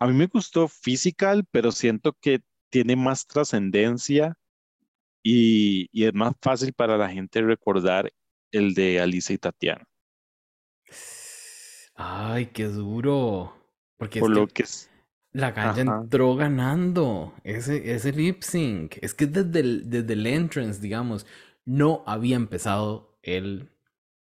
a 0.00 0.06
mí 0.06 0.14
me 0.14 0.26
gustó 0.26 0.68
Physical, 0.68 1.44
pero 1.50 1.72
siento 1.72 2.14
que 2.20 2.40
tiene 2.70 2.96
más 2.96 3.26
trascendencia 3.26 4.36
y, 5.22 5.88
y 5.92 6.06
es 6.06 6.14
más 6.14 6.34
fácil 6.42 6.72
para 6.74 6.98
la 6.98 7.10
gente 7.10 7.42
recordar 7.42 8.12
el 8.52 8.74
de 8.74 9.00
Alisa 9.00 9.34
y 9.34 9.38
Tatiana. 9.38 9.84
Ay, 12.02 12.46
qué 12.46 12.64
duro. 12.64 13.54
Porque 13.96 14.20
es 14.20 14.24
Por 14.24 14.30
que 14.30 14.40
lo 14.40 14.48
que 14.48 14.62
es. 14.64 14.90
la 15.32 15.52
ganja 15.52 15.82
Ajá. 15.82 15.82
entró 15.82 16.36
ganando 16.36 17.34
ese, 17.44 17.94
ese 17.94 18.12
lip 18.12 18.42
sync. 18.42 18.96
Es 19.02 19.14
que 19.14 19.26
desde 19.26 19.60
el, 19.60 19.90
desde 19.90 20.14
el 20.14 20.26
entrance, 20.26 20.80
digamos, 20.80 21.26
no 21.64 22.02
había 22.06 22.36
empezado 22.36 23.18
el 23.22 23.70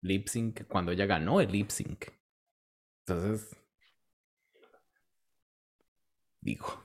lip 0.02 0.28
sync 0.30 0.68
cuando 0.68 0.92
ella 0.92 1.06
ganó 1.06 1.42
el 1.42 1.52
lip 1.52 1.70
sync. 1.72 2.06
Entonces, 3.08 3.56
digo, 6.42 6.80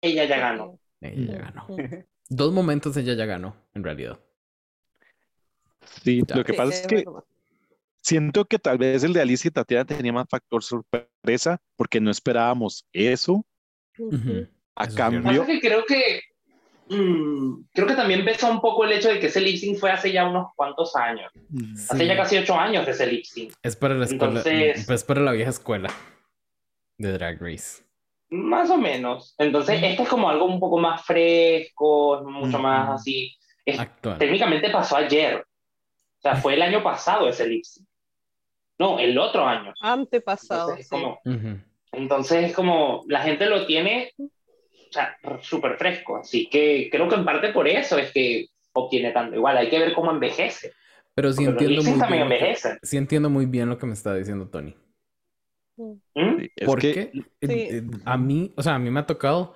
Ella 0.00 0.24
ya 0.26 0.38
ganó. 0.38 0.78
ella 1.00 1.32
ya 1.32 1.38
ganó. 1.38 1.66
Dos 2.28 2.52
momentos 2.52 2.96
ella 2.96 3.14
ya 3.14 3.26
ganó, 3.26 3.54
en 3.74 3.84
realidad. 3.84 4.18
Sí, 6.04 6.22
Ya. 6.28 6.36
lo 6.36 6.44
que 6.44 6.54
pasa 6.54 6.72
es 6.74 6.80
es 6.80 6.86
que. 6.86 7.04
Siento 8.02 8.44
que 8.46 8.58
tal 8.58 8.78
vez 8.78 9.04
el 9.04 9.12
de 9.12 9.20
Alicia 9.20 9.48
y 9.48 9.52
Tatiana 9.52 9.84
tenía 9.84 10.12
más 10.12 10.28
factor 10.28 10.62
sorpresa 10.62 11.58
porque 11.76 12.00
no 12.00 12.10
esperábamos 12.10 12.84
eso. 12.92 13.44
A 14.74 14.84
Eso 14.84 14.96
cambio, 14.96 15.22
pasa 15.22 15.42
es 15.42 15.46
que 15.46 15.60
creo 15.60 15.84
que 15.84 16.22
mm, 16.88 17.62
creo 17.72 17.86
que 17.86 17.94
también 17.94 18.24
pesa 18.24 18.50
un 18.50 18.60
poco 18.60 18.84
el 18.84 18.92
hecho 18.92 19.08
de 19.08 19.20
que 19.20 19.26
ese 19.26 19.40
lip 19.40 19.56
sync 19.56 19.78
fue 19.78 19.90
hace 19.92 20.10
ya 20.10 20.26
unos 20.28 20.48
cuantos 20.56 20.96
años. 20.96 21.30
Hace 21.90 21.98
Sí. 21.98 22.06
ya 22.06 22.16
casi 22.16 22.38
ocho 22.38 22.54
años 22.56 22.84
de 22.86 22.92
ese 22.92 23.06
lip 23.06 23.24
sync. 23.24 23.52
Es 23.62 23.76
para 23.76 23.94
la 23.94 24.06
escuela, 24.06 24.24
Entonces- 24.40 24.88
es 24.88 25.04
para 25.04 25.20
la 25.20 25.32
vieja 25.32 25.50
escuela 25.50 25.88
de 26.98 27.12
Drag 27.12 27.40
Race. 27.40 27.82
Más 28.30 28.68
o 28.70 28.78
menos. 28.78 29.34
Entonces, 29.38 29.80
este 29.82 30.02
es 30.02 30.08
como 30.08 30.28
algo 30.28 30.46
un 30.46 30.58
poco 30.58 30.78
más 30.78 31.04
fresco, 31.04 32.22
mucho 32.24 32.58
más 32.58 33.00
así. 33.00 33.36
Es- 33.64 33.78
Actual. 33.78 34.18
técnicamente 34.18 34.70
pasó 34.70 34.96
ayer. 34.96 35.36
O 36.18 36.20
sea, 36.22 36.36
fue 36.36 36.54
el 36.54 36.62
año 36.62 36.82
pasado 36.82 37.28
ese 37.28 37.46
lip 37.46 37.62
sync. 37.64 37.86
No, 38.82 38.98
el 38.98 39.16
otro 39.16 39.46
año. 39.46 39.72
Antepasado. 39.80 40.70
Entonces, 40.70 40.84
es 40.84 40.90
como, 40.90 41.20
entonces 41.92 42.44
es 42.46 42.54
como 42.54 43.04
la 43.06 43.20
gente 43.20 43.46
lo 43.46 43.64
tiene 43.64 44.12
sea, 44.92 45.16
súper 45.40 45.76
fresco. 45.76 46.16
Así 46.16 46.48
que 46.48 46.88
creo 46.90 47.08
que 47.08 47.14
en 47.14 47.24
parte 47.24 47.52
por 47.52 47.66
eso 47.66 47.98
es 47.98 48.12
que 48.12 48.46
obtiene 48.72 49.12
tanto. 49.12 49.36
Igual, 49.36 49.56
hay 49.56 49.68
que 49.68 49.78
ver 49.78 49.94
cómo 49.94 50.10
envejece. 50.10 50.72
Pero 51.14 51.32
sí 51.32 51.44
entiendo, 51.44 51.82
muy 51.82 52.08
bien 52.08 52.28
que, 52.28 52.56
sí 52.82 52.96
entiendo 52.96 53.28
muy 53.28 53.46
bien 53.46 53.68
lo 53.68 53.76
que 53.76 53.86
me 53.86 53.92
está 53.92 54.14
diciendo 54.14 54.48
Tony. 54.48 54.74
¿Mm? 55.76 56.44
Porque 56.64 57.12
eh, 57.12 57.20
eh, 57.42 57.82
a 58.04 58.16
mí, 58.16 58.52
o 58.56 58.62
sea, 58.62 58.74
a 58.74 58.78
mí 58.78 58.90
me 58.90 59.00
ha 59.00 59.06
tocado. 59.06 59.54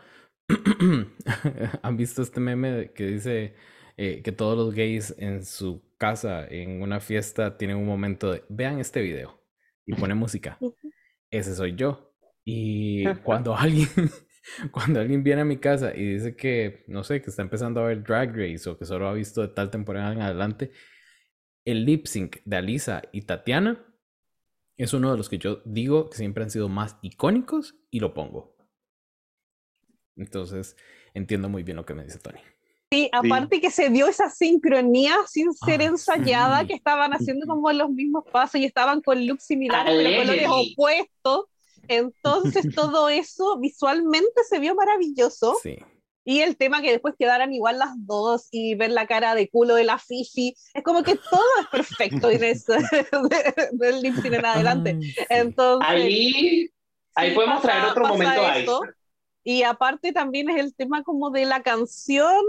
¿Han 1.83 1.97
visto 1.97 2.23
este 2.23 2.41
meme 2.41 2.93
que 2.93 3.07
dice 3.07 3.55
eh, 3.97 4.23
que 4.23 4.33
todos 4.33 4.57
los 4.57 4.75
gays 4.75 5.15
en 5.19 5.45
su 5.45 5.83
casa, 5.97 6.47
en 6.47 6.83
una 6.83 7.01
fiesta, 7.01 7.57
tienen 7.57 7.79
un 7.79 7.87
momento 7.87 8.33
de 8.33 8.45
vean 8.49 8.79
este 8.79 9.01
video 9.01 9.43
y 9.85 9.95
pone 9.95 10.15
música? 10.15 10.59
Ese 11.31 11.55
soy 11.55 11.75
yo. 11.75 12.15
Y 12.45 13.05
cuando 13.25 13.57
alguien, 13.57 13.89
cuando 14.71 15.01
alguien 15.01 15.23
viene 15.23 15.43
a 15.43 15.47
mi 15.47 15.57
casa 15.57 15.95
y 15.95 16.05
dice 16.05 16.37
que, 16.37 16.85
no 16.89 17.05
sé, 17.05 17.23
que 17.23 17.31
está 17.31 17.43
empezando 17.43 17.81
a 17.81 17.87
ver 17.87 18.03
Drag 18.03 18.37
Race 18.37 18.69
o 18.69 18.79
que 18.79 18.85
solo 18.85 19.09
ha 19.09 19.15
visto 19.15 19.43
de 19.43 19.49
tal 19.49 19.71
temporada 19.71 20.13
en 20.13 20.21
adelante, 20.21 20.73
el 21.65 21.85
lip 21.85 22.07
sync 22.07 22.39
de 22.45 22.57
Alisa 22.57 23.03
y 23.13 23.23
Tatiana 23.23 23.85
es 24.77 24.93
uno 24.93 25.11
de 25.11 25.17
los 25.17 25.29
que 25.29 25.39
yo 25.39 25.63
digo 25.65 26.11
que 26.11 26.19
siempre 26.19 26.45
han 26.45 26.51
sido 26.51 26.69
más 26.69 26.99
icónicos 27.03 27.77
y 27.91 28.01
lo 28.01 28.13
pongo. 28.13 28.57
Entonces, 30.17 30.77
entiendo 31.15 31.49
muy 31.49 31.63
bien 31.63 31.77
lo 31.77 31.87
que 31.87 31.95
me 31.95 32.05
dice 32.05 32.19
Tony. 32.19 32.41
Sí, 32.93 33.09
aparte 33.13 33.61
que 33.61 33.71
se 33.71 33.91
dio 33.91 34.07
esa 34.07 34.31
sincronía 34.31 35.17
sin 35.27 35.53
ser 35.53 35.81
ah, 35.81 35.87
ensayada, 35.87 36.67
que 36.67 36.75
estaban 36.75 37.13
haciendo 37.13 37.47
como 37.47 37.73
los 37.73 37.91
mismos 37.91 38.25
pasos 38.31 38.61
y 38.61 38.65
estaban 38.65 39.01
con 39.01 39.27
looks 39.27 39.45
similares, 39.45 39.93
pero 39.97 40.23
colores 40.23 40.49
opuestos. 40.49 41.47
Entonces 41.89 42.65
todo 42.75 43.09
eso 43.09 43.59
visualmente 43.59 44.45
se 44.49 44.61
vio 44.61 44.77
maravilloso. 44.77 45.57
Sí. 45.63 45.79
Y 46.25 46.41
el 46.41 46.57
tema 46.57 46.83
que 46.83 46.91
después 46.91 47.15
quedaran 47.19 47.53
igual 47.53 47.79
las 47.79 47.91
dos 47.99 48.49
y 48.51 48.75
ver 48.75 48.91
la 48.91 49.07
cara 49.07 49.37
de 49.37 49.49
culo 49.49 49.77
de 49.77 49.85
la 49.85 49.99
Fifi, 49.99 50.57
es 50.75 50.83
como 50.83 51.05
que 51.05 51.15
todo 51.15 51.45
es 51.61 51.67
perfecto 51.69 52.31
en 52.31 52.43
eso, 52.43 52.73
del 53.73 54.01
lip 54.01 54.25
en 54.25 54.45
adelante. 54.45 54.99
Entonces, 55.29 55.89
ahí, 55.89 56.71
ahí 57.15 57.35
podemos 57.35 57.63
traer 57.63 57.85
otro 57.87 58.09
momento 58.09 58.45
ahí. 58.45 58.67
Y 59.45 59.63
aparte 59.63 60.13
también 60.13 60.51
es 60.51 60.57
el 60.59 60.75
tema 60.75 61.05
como 61.05 61.31
de 61.31 61.45
la 61.45 61.63
canción. 61.63 62.45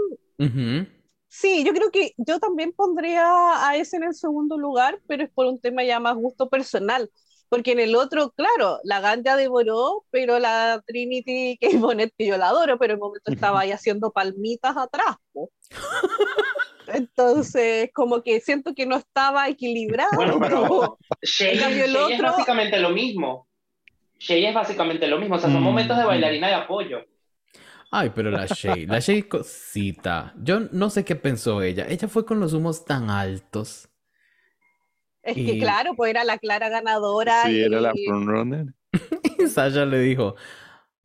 Sí, 1.28 1.64
yo 1.64 1.72
creo 1.72 1.90
que 1.90 2.12
yo 2.16 2.38
también 2.38 2.72
pondría 2.72 3.68
a 3.68 3.76
ese 3.76 3.96
en 3.96 4.04
el 4.04 4.14
segundo 4.14 4.56
lugar, 4.56 5.00
pero 5.06 5.24
es 5.24 5.30
por 5.30 5.46
un 5.46 5.60
tema 5.60 5.84
ya 5.84 6.00
más 6.00 6.14
gusto 6.14 6.48
personal 6.48 7.10
porque 7.48 7.72
en 7.72 7.80
el 7.80 7.96
otro, 7.96 8.30
claro, 8.32 8.78
la 8.84 9.00
ganja 9.00 9.36
devoró, 9.36 10.04
pero 10.10 10.38
la 10.38 10.82
Trinity 10.86 11.56
que 11.58 11.76
Bonnet, 11.78 12.12
que 12.16 12.26
yo 12.26 12.36
la 12.36 12.48
adoro, 12.48 12.78
pero 12.78 12.94
en 12.94 12.98
el 12.98 13.00
momento 13.00 13.32
estaba 13.32 13.60
ahí 13.60 13.72
haciendo 13.72 14.12
palmitas 14.12 14.76
atrás. 14.76 15.16
Entonces, 16.86 17.90
como 17.94 18.22
que 18.22 18.40
siento 18.40 18.74
que 18.74 18.86
no 18.86 18.96
estaba 18.96 19.48
equilibrado. 19.48 20.16
Bueno, 20.16 20.38
pero 20.40 20.98
Shay, 21.22 21.58
es 21.58 22.22
básicamente 22.22 22.78
lo 22.78 22.90
mismo. 22.90 23.46
Shay 24.18 24.46
es 24.46 24.54
básicamente 24.54 25.06
lo 25.06 25.18
mismo, 25.18 25.36
o 25.36 25.38
sea, 25.38 25.50
son 25.50 25.62
momentos 25.62 25.96
de 25.96 26.04
bailarina 26.04 26.48
de 26.48 26.54
apoyo. 26.54 27.04
Ay, 27.90 28.12
pero 28.14 28.30
la 28.30 28.46
Shay, 28.46 28.86
la 28.86 29.00
Shay 29.00 29.22
cosita. 29.22 30.34
Yo 30.36 30.60
no 30.72 30.90
sé 30.90 31.04
qué 31.04 31.16
pensó 31.16 31.62
ella. 31.62 31.86
Ella 31.88 32.08
fue 32.08 32.26
con 32.26 32.38
los 32.38 32.52
humos 32.52 32.84
tan 32.84 33.08
altos. 33.08 33.88
Es 35.22 35.34
que 35.34 35.58
claro, 35.58 35.94
pues 35.94 36.10
era 36.10 36.24
la 36.24 36.38
clara 36.38 36.68
ganadora. 36.68 37.44
Sí, 37.44 37.60
era 37.60 37.80
la 37.80 37.92
frontrunner. 38.06 38.66
y 39.38 39.46
Sasha 39.48 39.84
le 39.84 40.00
dijo, 40.00 40.36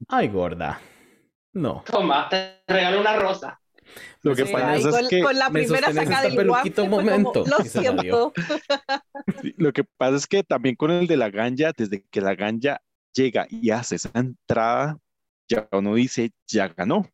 ay 0.07 0.27
gorda, 0.27 0.79
no. 1.53 1.83
Toma, 1.85 2.29
te 2.29 2.63
regalo 2.67 3.01
una 3.01 3.15
rosa. 3.17 3.59
Lo 4.21 4.35
que 4.35 4.45
pasa 4.45 4.75
es 4.75 5.07
que 5.09 5.21
con 5.21 5.37
la 5.37 5.49
primera 5.49 5.91
sacada 5.91 6.23
del 6.23 6.47
guante 6.47 6.87
momento. 6.87 7.43
lo 7.45 7.57
siento. 7.63 8.33
lo 9.57 9.73
que 9.73 9.83
pasa 9.83 10.15
es 10.15 10.27
que 10.27 10.43
también 10.43 10.75
con 10.75 10.91
el 10.91 11.07
de 11.07 11.17
la 11.17 11.29
ganja, 11.29 11.71
desde 11.75 12.03
que 12.09 12.21
la 12.21 12.35
ganja 12.35 12.81
llega 13.13 13.45
y 13.49 13.69
hace 13.69 13.95
esa 13.95 14.11
entrada, 14.13 14.97
ya 15.47 15.67
uno 15.71 15.95
dice, 15.95 16.31
ya 16.47 16.67
ganó. 16.67 17.07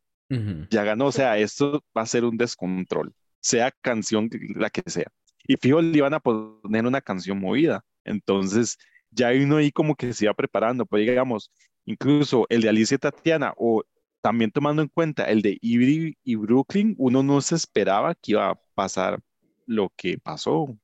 Ya 0.69 0.84
ganó, 0.84 1.07
o 1.07 1.11
sea, 1.11 1.39
esto 1.39 1.84
va 1.97 2.03
a 2.03 2.06
ser 2.06 2.23
un 2.23 2.38
descontrol, 2.38 3.11
sea 3.39 3.72
canción 3.81 4.30
la 4.56 4.69
que 4.69 4.84
sea 4.88 5.11
y 5.49 5.57
fijo 5.57 5.81
le 5.81 5.97
iban 5.97 6.14
a 6.14 6.19
poner 6.19 6.85
una 6.85 7.01
canción 7.01 7.39
movida. 7.39 7.84
Entonces, 8.03 8.77
ya 9.10 9.31
uno 9.31 9.57
ahí 9.57 9.72
como 9.72 9.95
que 9.95 10.14
se 10.14 10.26
iba 10.26 10.34
preparando, 10.35 10.85
pues 10.85 11.07
digamos, 11.07 11.51
incluso 11.85 12.45
el 12.49 12.61
de 12.61 12.69
Alicia 12.69 12.95
y 12.95 12.99
Tatiana 12.99 13.56
o 13.57 13.84
también 14.22 14.51
tomando 14.51 14.84
en 14.84 14.89
cuenta 14.89 15.23
el 15.23 15.41
de 15.41 15.57
Ivry 15.60 16.15
y 16.23 16.35
Brooklyn, 16.35 16.93
uno 16.99 17.23
no 17.23 17.41
se 17.41 17.56
esperaba 17.56 18.14
que 18.14 18.34
iba 18.34 18.51
a 18.51 18.60
pasar 18.76 19.19
lo 19.65 19.91
que 19.97 20.19
pasó. 20.19 20.77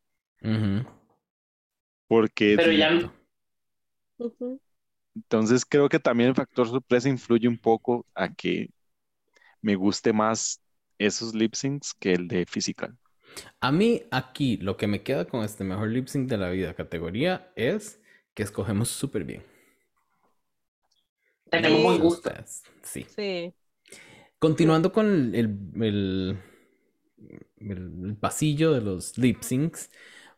Porque... 2.07 2.55
Pero 2.57 2.71
ya... 2.71 3.13
Entonces 5.15 5.65
creo 5.65 5.89
que 5.89 5.99
también 5.99 6.29
el 6.29 6.35
factor 6.35 6.67
sorpresa 6.67 7.09
influye 7.09 7.47
un 7.47 7.57
poco 7.57 8.05
a 8.13 8.33
que 8.33 8.69
me 9.61 9.75
guste 9.75 10.13
más 10.13 10.61
esos 10.99 11.33
lip 11.33 11.55
syncs 11.55 11.93
que 11.93 12.13
el 12.13 12.27
de 12.27 12.45
physical. 12.45 12.97
A 13.59 13.71
mí 13.71 14.03
aquí 14.11 14.57
lo 14.57 14.77
que 14.77 14.87
me 14.87 15.03
queda 15.03 15.25
con 15.25 15.43
este 15.43 15.63
mejor 15.63 15.89
lip 15.89 16.07
sync 16.07 16.29
de 16.29 16.37
la 16.37 16.49
vida 16.49 16.73
categoría 16.73 17.51
es 17.55 17.99
que 18.33 18.43
escogemos 18.43 18.89
súper 18.89 19.23
bien. 19.23 19.43
Tenemos 21.49 21.83
buen 21.83 21.99
gusto. 21.99 22.31
Sí. 22.83 23.05
sí. 23.15 23.53
Continuando 24.39 24.91
con 24.91 25.33
el, 25.33 26.37
el, 27.59 28.17
pasillo 28.19 28.73
de 28.73 28.81
los 28.81 29.17
lip 29.17 29.41
syncs, 29.41 29.89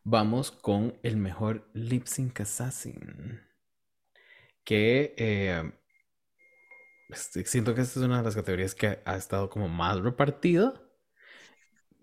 vamos 0.04 0.52
con 0.52 0.98
el 1.04 1.18
mejor 1.18 1.70
lip 1.74 2.06
sync 2.06 2.42
assassin. 2.42 3.42
Que 4.68 5.16
eh, 5.16 5.72
este, 7.08 7.46
siento 7.46 7.74
que 7.74 7.80
esta 7.80 8.02
es 8.02 8.06
una 8.06 8.18
de 8.18 8.24
las 8.24 8.36
categorías 8.36 8.76
que 8.76 9.00
ha 9.06 9.16
estado 9.16 9.50
como 9.50 9.70
más 9.70 9.98
repartida 10.02 10.74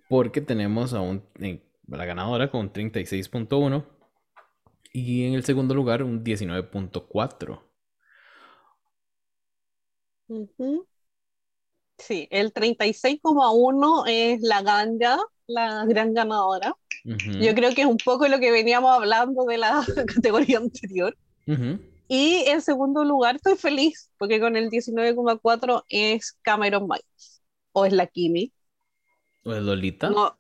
porque 0.08 0.40
tenemos 0.40 0.94
a, 0.94 1.00
un, 1.00 1.24
la 1.88 2.04
ganadora 2.06 2.50
con 2.50 2.72
36.1 2.72 3.84
y 4.92 5.26
en 5.26 5.34
el 5.34 5.44
segundo 5.44 5.74
lugar 5.74 6.02
un 6.02 6.24
19.4. 6.24 7.60
Sí, 11.98 12.28
el 12.30 12.52
36,1 12.52 14.04
es 14.08 14.40
la 14.40 14.62
ganja, 14.62 15.18
la 15.46 15.84
gran 15.84 16.14
ganadora. 16.14 16.74
Yo 17.04 17.54
creo 17.54 17.74
que 17.74 17.82
es 17.82 17.86
un 17.86 17.98
poco 17.98 18.26
lo 18.28 18.38
que 18.40 18.50
veníamos 18.50 18.90
hablando 18.90 19.44
de 19.44 19.58
la 19.58 19.84
categoría 20.14 20.58
anterior. 20.58 21.14
Y 22.08 22.44
en 22.46 22.60
segundo 22.60 23.04
lugar 23.04 23.36
estoy 23.36 23.56
feliz 23.56 24.10
porque 24.18 24.40
con 24.40 24.56
el 24.56 24.70
19,4 24.70 25.84
es 25.88 26.32
Cameron 26.42 26.86
Miles 26.88 27.42
o 27.72 27.86
es 27.86 27.92
la 27.92 28.06
Kimi. 28.06 28.52
¿O 29.44 29.54
es 29.54 29.62
Lolita? 29.62 30.10
No, 30.10 30.38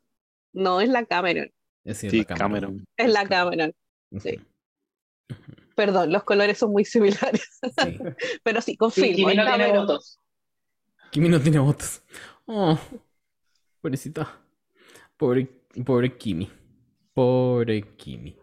no 0.52 0.80
es 0.80 0.88
la 0.88 1.04
Cameron. 1.04 1.50
Es 1.84 1.98
sí, 1.98 2.10
la 2.10 2.24
Cameron. 2.24 2.84
Es 2.96 3.12
la 3.12 3.26
Cameron. 3.26 3.74
Sí. 4.18 4.40
Perdón, 5.74 6.12
los 6.12 6.22
colores 6.22 6.58
son 6.58 6.72
muy 6.72 6.84
similares. 6.84 7.60
Pero 8.42 8.60
sí, 8.60 8.76
confirmo. 8.76 9.16
Kimi 9.16 9.34
no 9.34 9.46
tiene 9.46 9.78
votos. 9.78 10.20
Kimi 11.10 11.28
no 11.28 11.40
tiene 11.40 11.58
votos. 11.58 12.02
Oh, 12.46 12.78
pobrecita. 13.80 14.40
Pobre, 15.16 15.48
pobre 15.84 16.16
Kimi. 16.16 16.50
Pobre 17.12 17.96
Kimi. 17.96 18.36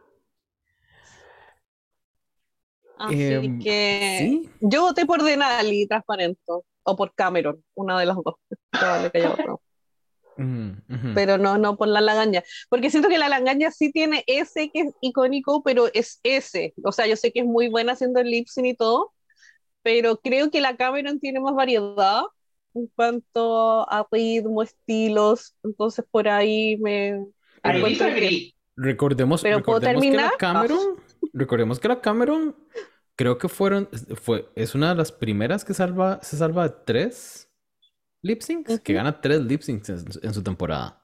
Así 3.02 3.23
em, 3.34 3.60
que 3.60 4.18
¿sí? 4.19 4.49
yo 4.60 4.84
voté 4.84 5.06
por 5.06 5.23
Denali, 5.23 5.88
transparente. 5.88 6.40
O 6.84 6.95
por 6.95 7.14
Cameron, 7.14 7.64
una 7.76 7.99
de 7.99 8.06
las 8.07 8.15
dos. 8.15 8.36
votado 9.14 9.61
pero 11.14 11.38
no, 11.38 11.57
no 11.57 11.78
por 11.78 11.88
la 11.88 12.02
lagaña, 12.02 12.44
porque 12.69 12.90
siento 12.90 13.10
que 13.10 13.18
la 13.18 13.30
lagaña 13.30 13.72
sí 13.72 13.91
tiene 13.91 14.23
ese 14.28 14.69
que 14.72 14.82
es 14.82 14.94
icónico, 15.02 15.61
pero 15.64 15.88
es 15.94 16.19
ese, 16.23 16.73
o 16.84 16.91
sea, 16.91 17.07
yo 17.07 17.15
sé 17.15 17.32
que 17.32 17.41
es 17.41 17.45
muy 17.45 17.69
buena 17.69 17.94
haciendo 17.94 18.19
el 18.19 18.30
lip 18.30 18.48
y 18.56 18.73
todo, 18.76 19.14
pero 19.84 20.18
creo 20.18 20.49
que 20.49 20.61
la 20.61 20.76
Cameron 20.76 21.19
tiene 21.19 21.40
más 21.40 21.56
variedad 21.56 22.23
en 22.73 22.88
cuanto 22.95 23.90
a 23.91 24.07
ritmo, 24.11 24.64
estilos, 24.64 25.56
entonces 25.64 26.06
por 26.10 26.28
ahí 26.28 26.78
me... 26.78 27.26
Recordemos, 28.78 29.44
recordemos 29.44 30.02
que 30.02 30.11
la 30.11 30.32
Cameron, 30.40 30.95
recordemos 31.34 31.80
que 31.80 31.88
la 31.88 32.02
Cameron 32.02 32.56
creo 33.22 33.38
que 33.38 33.49
fueron, 33.49 33.88
fue, 34.15 34.49
es 34.56 34.73
una 34.73 34.89
de 34.89 34.95
las 34.95 35.11
primeras 35.11 35.64
que 35.64 35.76
salva, 35.76 36.19
se 36.23 36.38
salva 36.38 36.68
de 36.68 36.76
tres 36.88 37.48
lip 38.23 38.41
syncs, 38.41 38.80
que 38.80 38.93
gana 38.93 39.22
tres 39.22 39.41
lip 39.41 39.61
syncs 39.61 39.89
en, 39.89 40.34
su 40.34 40.41
temporada. 40.41 41.03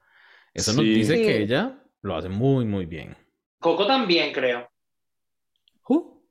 Eso 0.51 0.73
nos 0.73 0.83
dice 0.83 1.13
que 1.13 1.43
ella 1.43 1.79
lo 2.01 2.15
hace 2.15 2.27
muy, 2.27 2.65
muy 2.65 2.87
bien. 2.87 3.15
Coco 3.59 3.85
también, 3.85 4.33
creo. 4.33 4.67
¿Who? 5.87 6.27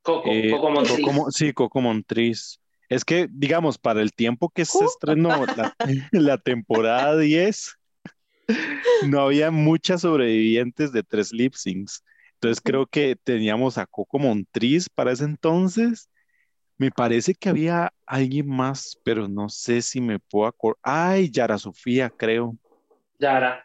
Coco, 0.00 0.30
eh, 0.30 0.50
Coco 0.50 0.70
Montriz. 0.70 1.06
sí, 1.28 1.52
Coco 1.52 1.82
Montriz. 1.82 2.58
Es 2.88 3.04
que, 3.04 3.28
digamos, 3.30 3.76
para 3.76 4.00
el 4.00 4.14
tiempo 4.14 4.48
que 4.48 4.64
se 4.64 4.82
estrenó 4.82 5.28
la, 5.28 5.76
la 6.12 6.38
temporada 6.38 7.18
10, 7.18 7.78
no 9.08 9.20
había 9.20 9.50
muchas 9.50 10.00
sobrevivientes 10.00 10.90
de 10.90 11.02
tres 11.02 11.34
lip 11.34 11.52
syncs. 11.52 12.02
Entonces 12.42 12.60
creo 12.60 12.86
que 12.86 13.14
teníamos 13.14 13.78
a 13.78 13.86
Coco 13.86 14.18
Montriz 14.18 14.88
para 14.88 15.12
ese 15.12 15.22
entonces. 15.22 16.10
Me 16.76 16.90
parece 16.90 17.34
que 17.36 17.48
había 17.48 17.92
alguien 18.04 18.48
más, 18.48 18.98
pero 19.04 19.28
no 19.28 19.48
sé 19.48 19.80
si 19.80 20.00
me 20.00 20.18
puedo 20.18 20.48
acordar. 20.48 20.80
Ay, 20.82 21.30
Yara 21.30 21.56
Sofía, 21.56 22.10
creo. 22.10 22.56
Yara. 23.20 23.64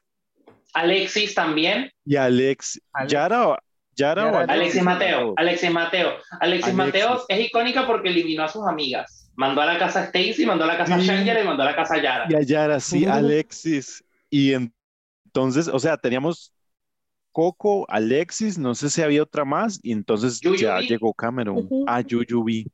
Alexis 0.75 1.33
también. 1.33 1.91
Y 2.05 2.17
Alex. 2.17 2.79
Yara, 3.07 3.57
Yara, 3.95 4.31
o 4.31 4.37
Alexis 4.47 4.83
Mateo. 4.83 5.33
Alexis 5.37 5.71
Mateo. 5.71 6.11
Alexis 6.39 6.73
Mateo 6.75 7.25
es 7.27 7.39
icónica 7.47 7.87
porque 7.87 8.09
eliminó 8.09 8.43
a 8.43 8.47
sus 8.47 8.67
amigas. 8.67 9.31
Mandó 9.35 9.61
a 9.61 9.65
la 9.65 9.79
casa 9.79 10.03
Stacy, 10.03 10.45
mandó 10.45 10.65
a 10.65 10.67
la 10.67 10.77
casa 10.77 10.99
sí. 10.99 11.09
y 11.09 11.43
mandó 11.43 11.63
a 11.63 11.65
la 11.65 11.75
casa 11.75 11.99
Yara. 11.99 12.27
Y 12.29 12.35
a 12.35 12.41
Yara, 12.41 12.79
sí, 12.79 13.07
Alexis. 13.07 14.03
Y 14.29 14.53
entonces, 14.53 15.67
o 15.67 15.79
sea, 15.79 15.97
teníamos 15.97 16.53
Coco, 17.37 17.85
Alexis, 17.87 18.57
no 18.57 18.73
sé 18.73 18.89
si 18.89 19.03
había 19.03 19.21
otra 19.21 19.45
más, 19.45 19.79
y 19.83 19.91
entonces 19.91 20.41
ya 20.57 20.79
llegó 20.79 21.13
Cameron. 21.13 21.69
Ah, 21.85 22.01
Yuyubi. 22.01 22.65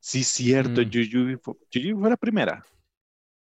Sí, 0.00 0.24
cierto, 0.24 0.80
mm. 0.80 0.90
Yuyubi 0.90 1.36
fue, 1.36 1.54
fue 1.70 2.10
la 2.10 2.16
primera. 2.16 2.66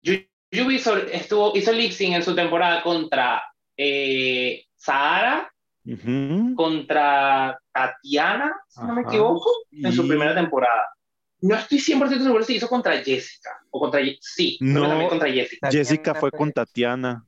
Yuyubi 0.04 0.76
hizo, 0.76 0.98
estuvo, 0.98 1.56
hizo 1.56 1.72
lip 1.72 1.94
sync 1.94 2.16
en 2.16 2.24
su 2.24 2.36
temporada 2.36 2.84
contra 2.84 3.42
eh, 3.78 4.66
Sahara, 4.76 5.50
contra 6.58 7.58
Tatiana, 7.72 8.54
si 8.68 8.82
no 8.82 8.96
me 8.96 9.04
equivoco, 9.04 9.50
en 9.72 9.94
su 9.94 10.06
primera 10.06 10.36
temporada. 10.36 10.90
No 11.40 11.56
estoy 11.56 11.78
100% 11.78 12.22
seguro 12.22 12.44
si 12.44 12.58
hizo 12.58 12.68
contra 12.68 13.02
Jessica 13.02 13.52
o 13.72 13.80
contra 13.80 14.02
sí, 14.20 14.58
no, 14.60 15.08
contra 15.08 15.32
Jessica. 15.32 15.72
Jessica 15.72 16.16
fue 16.16 16.32
con 16.32 16.52
Tatiana. 16.52 17.26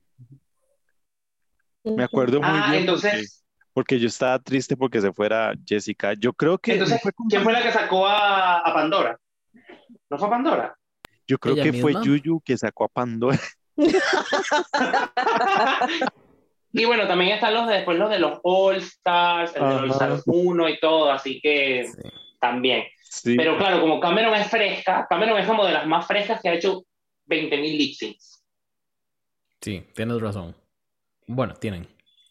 Me 1.84 2.04
acuerdo 2.04 2.42
muy 2.42 2.50
ah, 2.52 2.68
bien. 2.70 2.82
Entonces, 2.82 3.44
porque, 3.74 3.74
porque, 3.74 4.00
yo 4.00 4.08
estaba 4.08 4.38
triste 4.40 4.78
porque 4.78 5.02
se 5.02 5.12
fuera 5.12 5.54
Jessica. 5.66 6.14
Yo 6.14 6.34
creo 6.34 6.58
que. 6.58 6.74
Entonces, 6.74 7.02
fue 7.02 7.12
¿quién 7.30 7.44
fue 7.44 7.54
la 7.54 7.64
que 7.64 7.72
sacó 7.72 8.06
a, 8.06 8.60
a, 8.60 8.74
Pandora? 8.74 9.18
¿No 10.10 10.18
fue 10.18 10.30
Pandora? 10.30 10.76
Yo 11.28 11.38
creo 11.40 11.56
que 11.56 11.72
misma? 11.72 11.82
fue 11.82 11.94
Yuyu 12.04 12.42
que 12.42 12.58
sacó 12.58 12.86
a 12.86 12.90
Pandora. 12.90 13.40
y 16.74 16.86
bueno, 16.86 17.08
también 17.08 17.32
están 17.32 17.54
los 17.54 17.68
de, 17.68 17.76
después 17.76 17.98
los 17.98 18.10
de 18.10 18.20
los 18.20 18.40
All 18.44 18.78
Stars, 18.78 19.56
el 19.56 19.62
de 19.62 19.70
los 19.70 19.82
All 19.82 19.92
Stars 19.92 20.24
1 20.26 20.70
y 20.70 20.80
todo, 20.80 21.12
así 21.12 21.40
que 21.42 21.88
sí. 21.88 22.10
también. 22.40 22.84
Sí. 23.02 23.36
Pero 23.36 23.58
claro, 23.58 23.82
como 23.82 24.00
Cameron 24.00 24.36
es 24.36 24.50
fresca, 24.50 25.08
Cameron 25.10 25.40
es 25.40 25.48
como 25.48 25.66
de 25.66 25.74
las 25.74 25.88
más 25.88 26.06
frescas 26.06 26.42
que 26.42 26.50
ha 26.50 26.54
hecho 26.54 26.84
20.000 27.28 27.78
lip 27.78 27.96
syncs. 27.96 28.44
Sí, 29.62 29.86
tienes 29.94 30.22
razón. 30.22 30.56
Bueno, 31.28 31.54
tienen. 31.56 31.88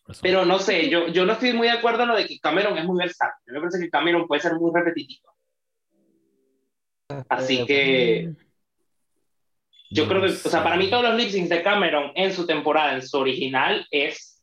Razón. 0.07 0.23
Pero 0.23 0.45
no 0.45 0.59
sé, 0.59 0.89
yo, 0.89 1.09
yo 1.09 1.25
no 1.25 1.35
estoy 1.35 1.53
muy 1.53 1.69
de 1.69 1.75
acuerdo 1.75 2.03
en 2.03 2.09
lo 2.09 2.17
de 2.17 2.27
que 2.27 2.39
Cameron 2.41 2.77
es 2.77 2.85
muy 2.85 2.99
versátil. 2.99 3.45
Mí 3.47 3.55
me 3.55 3.61
parece 3.61 3.81
que 3.81 3.91
Cameron 3.91 4.27
puede 4.27 4.43
ser 4.43 4.55
muy 4.55 4.71
repetitivo. 4.75 5.31
Así 7.29 7.65
que. 7.67 8.33
Yo 9.93 10.07
creo 10.07 10.21
que, 10.21 10.29
o 10.29 10.51
sea, 10.51 10.62
para 10.62 10.77
mí 10.77 10.89
todos 10.89 11.03
los 11.03 11.17
lip 11.17 11.31
syncs 11.31 11.49
de 11.49 11.62
Cameron 11.65 12.12
en 12.15 12.33
su 12.33 12.47
temporada, 12.47 12.95
en 12.95 13.03
su 13.03 13.19
original, 13.19 13.85
es, 13.91 14.41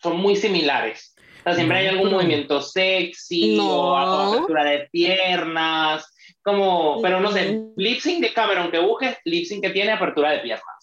son 0.00 0.18
muy 0.18 0.36
similares. 0.36 1.16
O 1.40 1.42
sea, 1.42 1.54
siempre 1.54 1.78
hay 1.78 1.86
algún 1.88 2.12
movimiento 2.12 2.62
sexy 2.62 3.56
no. 3.56 3.68
o 3.68 3.96
apertura 3.96 4.64
de 4.64 4.88
piernas, 4.92 6.14
como, 6.42 7.02
pero 7.02 7.20
no 7.20 7.32
sé, 7.32 7.60
lip 7.76 8.00
sync 8.00 8.20
de 8.20 8.32
Cameron 8.32 8.70
que 8.70 8.78
busques, 8.78 9.16
lip 9.24 9.46
sync 9.46 9.62
que 9.62 9.70
tiene 9.70 9.90
apertura 9.90 10.30
de 10.30 10.38
piernas. 10.38 10.77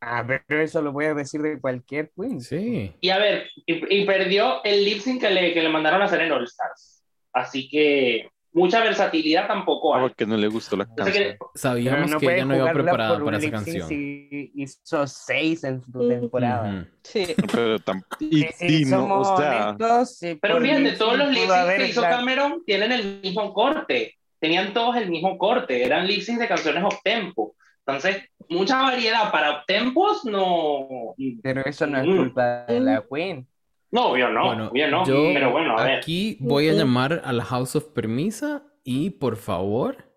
Ah, 0.00 0.24
pero 0.26 0.62
eso 0.62 0.80
lo 0.80 0.92
voy 0.92 1.04
a 1.04 1.14
decir 1.14 1.42
de 1.42 1.60
cualquier 1.60 2.10
queen. 2.16 2.40
Sí. 2.40 2.92
Y 3.00 3.10
a 3.10 3.18
ver, 3.18 3.48
y, 3.66 4.00
y 4.00 4.06
perdió 4.06 4.64
el 4.64 4.84
lip 4.84 5.00
sync 5.00 5.20
que 5.20 5.30
le, 5.30 5.52
que 5.52 5.62
le 5.62 5.68
mandaron 5.68 6.00
a 6.00 6.06
hacer 6.06 6.22
en 6.22 6.32
All 6.32 6.44
Stars. 6.44 7.02
Así 7.32 7.68
que 7.68 8.30
mucha 8.52 8.82
versatilidad 8.82 9.46
tampoco 9.46 9.94
hay. 9.94 10.02
Porque 10.02 10.26
no 10.26 10.36
le 10.36 10.48
gustó 10.48 10.76
la 10.76 10.86
canción. 10.86 11.12
Que... 11.12 11.38
Sabíamos 11.54 12.10
no 12.10 12.18
que 12.18 12.34
ella 12.34 12.44
no 12.44 12.56
iba 12.56 12.72
preparada 12.72 13.22
para 13.22 13.38
esa 13.38 13.50
canción. 13.50 13.88
Si 13.88 14.52
hizo 14.54 15.06
seis 15.06 15.64
en 15.64 15.82
su 15.82 16.08
temporada. 16.08 16.68
Uh 16.68 16.72
-huh. 16.72 16.88
Sí. 17.02 17.34
Pero 17.52 17.76
y, 18.18 18.46
y 18.60 18.84
no, 18.86 19.20
o 19.20 19.36
sea... 19.36 19.70
honestos, 19.70 20.16
sí, 20.16 20.38
Pero 20.40 20.60
fíjate, 20.60 20.92
todos 20.92 21.18
los 21.18 21.30
lip 21.30 21.48
syncs 21.48 21.74
que 21.76 21.88
hizo 21.88 22.02
Cameron 22.02 22.64
tienen 22.64 22.92
el 22.92 23.20
mismo 23.20 23.52
corte. 23.52 24.16
Tenían 24.38 24.72
todos 24.72 24.96
el 24.96 25.10
mismo 25.10 25.36
corte. 25.36 25.84
Eran 25.84 26.06
lip 26.06 26.22
syncs 26.22 26.40
de 26.40 26.48
canciones 26.48 26.82
off 26.84 27.02
tempo. 27.04 27.54
Entonces, 27.86 28.29
mucha 28.50 28.82
variedad 28.82 29.30
para 29.32 29.64
tempos 29.64 30.24
no. 30.24 31.14
Pero 31.42 31.64
eso 31.64 31.86
no 31.86 31.98
es 31.98 32.04
culpa 32.04 32.64
de 32.66 32.80
la 32.80 33.04
Queen. 33.10 33.46
No, 33.92 34.10
obvio 34.10 34.28
no, 34.28 34.46
bueno, 34.46 34.68
obvio 34.68 34.88
no. 34.88 35.06
Yo 35.06 35.30
pero 35.32 35.50
bueno, 35.50 35.76
a 35.76 35.96
aquí 35.96 36.36
ver. 36.38 36.48
voy 36.48 36.68
a 36.68 36.74
llamar 36.74 37.22
a 37.24 37.32
la 37.32 37.44
House 37.44 37.74
of 37.76 37.88
Permisa 37.88 38.62
y 38.84 39.10
por 39.10 39.36
favor, 39.36 40.12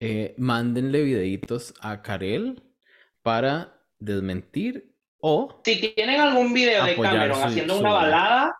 eh, 0.00 0.34
mándenle 0.36 1.02
videitos 1.02 1.74
a 1.80 2.02
Karel 2.02 2.62
para 3.22 3.80
desmentir 3.98 4.94
o. 5.20 5.60
Si 5.64 5.80
tienen 5.94 6.20
algún 6.20 6.52
video 6.52 6.84
de 6.84 6.96
Cameron 6.96 7.38
su, 7.38 7.46
haciendo 7.46 7.74
su... 7.74 7.80
una 7.80 7.92
balada, 7.92 8.56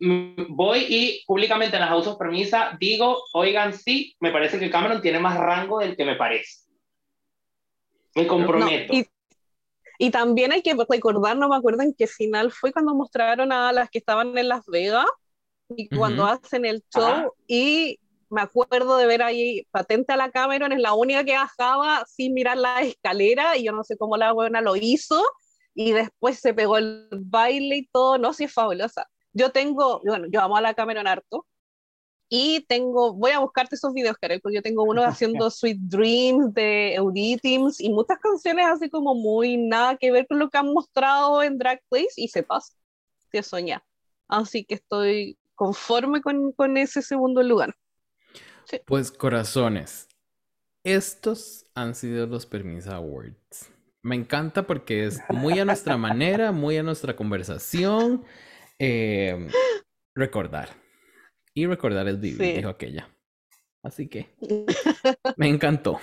voy 0.00 0.86
y 0.88 1.24
públicamente 1.26 1.76
en 1.76 1.82
la 1.82 1.88
House 1.88 2.06
of 2.08 2.18
Permisa 2.18 2.76
digo, 2.80 3.22
oigan, 3.32 3.74
sí, 3.74 4.16
me 4.20 4.32
parece 4.32 4.58
que 4.58 4.70
Cameron 4.70 5.00
tiene 5.00 5.20
más 5.20 5.36
rango 5.38 5.78
del 5.78 5.96
que 5.96 6.04
me 6.04 6.16
parece. 6.16 6.67
Me 8.22 8.26
comprometo. 8.26 8.92
No, 8.92 8.98
y, 8.98 9.06
y, 9.98 10.10
también 10.10 10.52
hay 10.52 10.62
que 10.62 10.74
recordar, 10.74 11.36
no 11.36 11.48
me 11.48 11.56
acuerdo 11.56 11.82
en 11.82 11.94
qué 11.94 12.06
final 12.06 12.50
fue 12.50 12.72
cuando 12.72 12.94
mostraron 12.94 13.52
a 13.52 13.72
las 13.72 13.90
que 13.90 13.98
estaban 13.98 14.36
en 14.36 14.48
Las 14.48 14.66
Vegas 14.66 15.06
y 15.68 15.88
cuando 15.88 16.24
uh 16.24 16.28
-huh. 16.28 16.40
hacen 16.42 16.64
el 16.64 16.82
show 16.94 17.04
Ajá. 17.04 17.28
y 17.46 17.98
me 18.30 18.42
acuerdo 18.42 18.96
de 18.96 19.06
ver 19.06 19.22
ahí 19.22 19.66
patente 19.70 20.12
a 20.12 20.16
la 20.16 20.30
Cameron, 20.30 20.72
es 20.72 20.80
la 20.80 20.94
única 20.94 21.24
que 21.24 21.34
bajaba 21.34 22.04
sin 22.06 22.34
mirar 22.34 22.56
la 22.58 22.80
escalera 22.82 23.56
y 23.56 23.64
yo 23.64 23.72
no 23.72 23.84
sé 23.84 23.96
cómo 23.96 24.16
la 24.16 24.32
buena 24.32 24.60
lo 24.60 24.76
hizo 24.76 25.22
y 25.74 25.92
después 25.92 26.38
se 26.38 26.54
pegó 26.54 26.78
el 26.78 27.08
baile 27.12 27.76
y 27.76 27.86
todo, 27.86 28.18
no, 28.18 28.32
sí 28.32 28.44
es 28.44 28.52
fabulosa. 28.52 29.06
Yo 29.32 29.50
tengo, 29.52 30.00
bueno, 30.04 30.26
yo 30.30 30.40
amo 30.40 30.56
a 30.56 30.60
la 30.60 30.74
Cameron 30.74 31.06
harto, 31.06 31.46
y 32.28 32.66
tengo, 32.68 33.14
voy 33.14 33.30
a 33.30 33.38
buscarte 33.38 33.74
esos 33.74 33.94
videos, 33.94 34.16
Karel, 34.18 34.40
porque 34.40 34.56
yo 34.56 34.62
tengo 34.62 34.82
uno 34.82 35.02
haciendo 35.02 35.50
Sweet 35.50 35.78
Dreams 35.80 36.52
de 36.52 36.94
Eurythmics 36.94 37.80
y 37.80 37.88
muchas 37.90 38.18
canciones 38.18 38.66
así 38.66 38.90
como 38.90 39.14
muy 39.14 39.56
nada 39.56 39.96
que 39.96 40.10
ver 40.10 40.26
con 40.26 40.38
lo 40.38 40.50
que 40.50 40.58
han 40.58 40.72
mostrado 40.72 41.42
en 41.42 41.56
Drag 41.56 41.80
Place 41.88 42.12
y 42.16 42.28
se 42.28 42.42
pasa, 42.42 42.74
se 43.32 43.42
soña. 43.42 43.82
Así 44.28 44.64
que 44.64 44.74
estoy 44.74 45.38
conforme 45.54 46.20
con, 46.20 46.52
con 46.52 46.76
ese 46.76 47.00
segundo 47.00 47.42
lugar. 47.42 47.74
Sí. 48.64 48.80
Pues 48.84 49.10
corazones, 49.10 50.08
estos 50.84 51.64
han 51.74 51.94
sido 51.94 52.26
los 52.26 52.44
Permisa 52.44 52.96
Awards. 52.96 53.70
Me 54.02 54.16
encanta 54.16 54.66
porque 54.66 55.06
es 55.06 55.18
muy 55.30 55.58
a 55.58 55.64
nuestra 55.64 55.96
manera, 55.96 56.52
muy 56.52 56.76
a 56.76 56.82
nuestra 56.82 57.16
conversación. 57.16 58.24
Eh, 58.78 59.48
recordar 60.14 60.87
y 61.62 61.66
recordar 61.66 62.08
es 62.08 62.20
vivir, 62.20 62.38
sí. 62.38 62.52
dijo 62.54 62.68
aquella. 62.68 63.08
Así 63.82 64.08
que 64.08 64.34
me 65.36 65.48
encantó. 65.48 65.98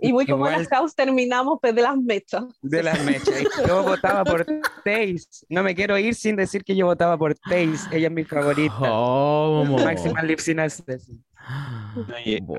Y 0.00 0.12
muy 0.12 0.26
como 0.26 0.36
Igual, 0.46 0.60
las 0.60 0.68
house 0.68 0.94
terminamos 0.94 1.58
pues, 1.60 1.74
de 1.74 1.82
las 1.82 1.96
mechas. 1.96 2.44
De 2.62 2.82
las 2.82 3.02
mechas. 3.04 3.44
Yo 3.66 3.82
votaba 3.82 4.24
por 4.24 4.44
Taze. 4.84 5.26
No 5.48 5.62
me 5.62 5.74
quiero 5.74 5.98
ir 5.98 6.14
sin 6.14 6.36
decir 6.36 6.64
que 6.64 6.74
yo 6.74 6.86
votaba 6.86 7.16
por 7.18 7.34
Taze. 7.34 7.88
Ella 7.92 8.08
es 8.08 8.12
mi 8.12 8.24
favorita. 8.24 8.76
Oh, 8.80 9.64
Máxima 9.64 10.22
Lipsina. 10.22 10.66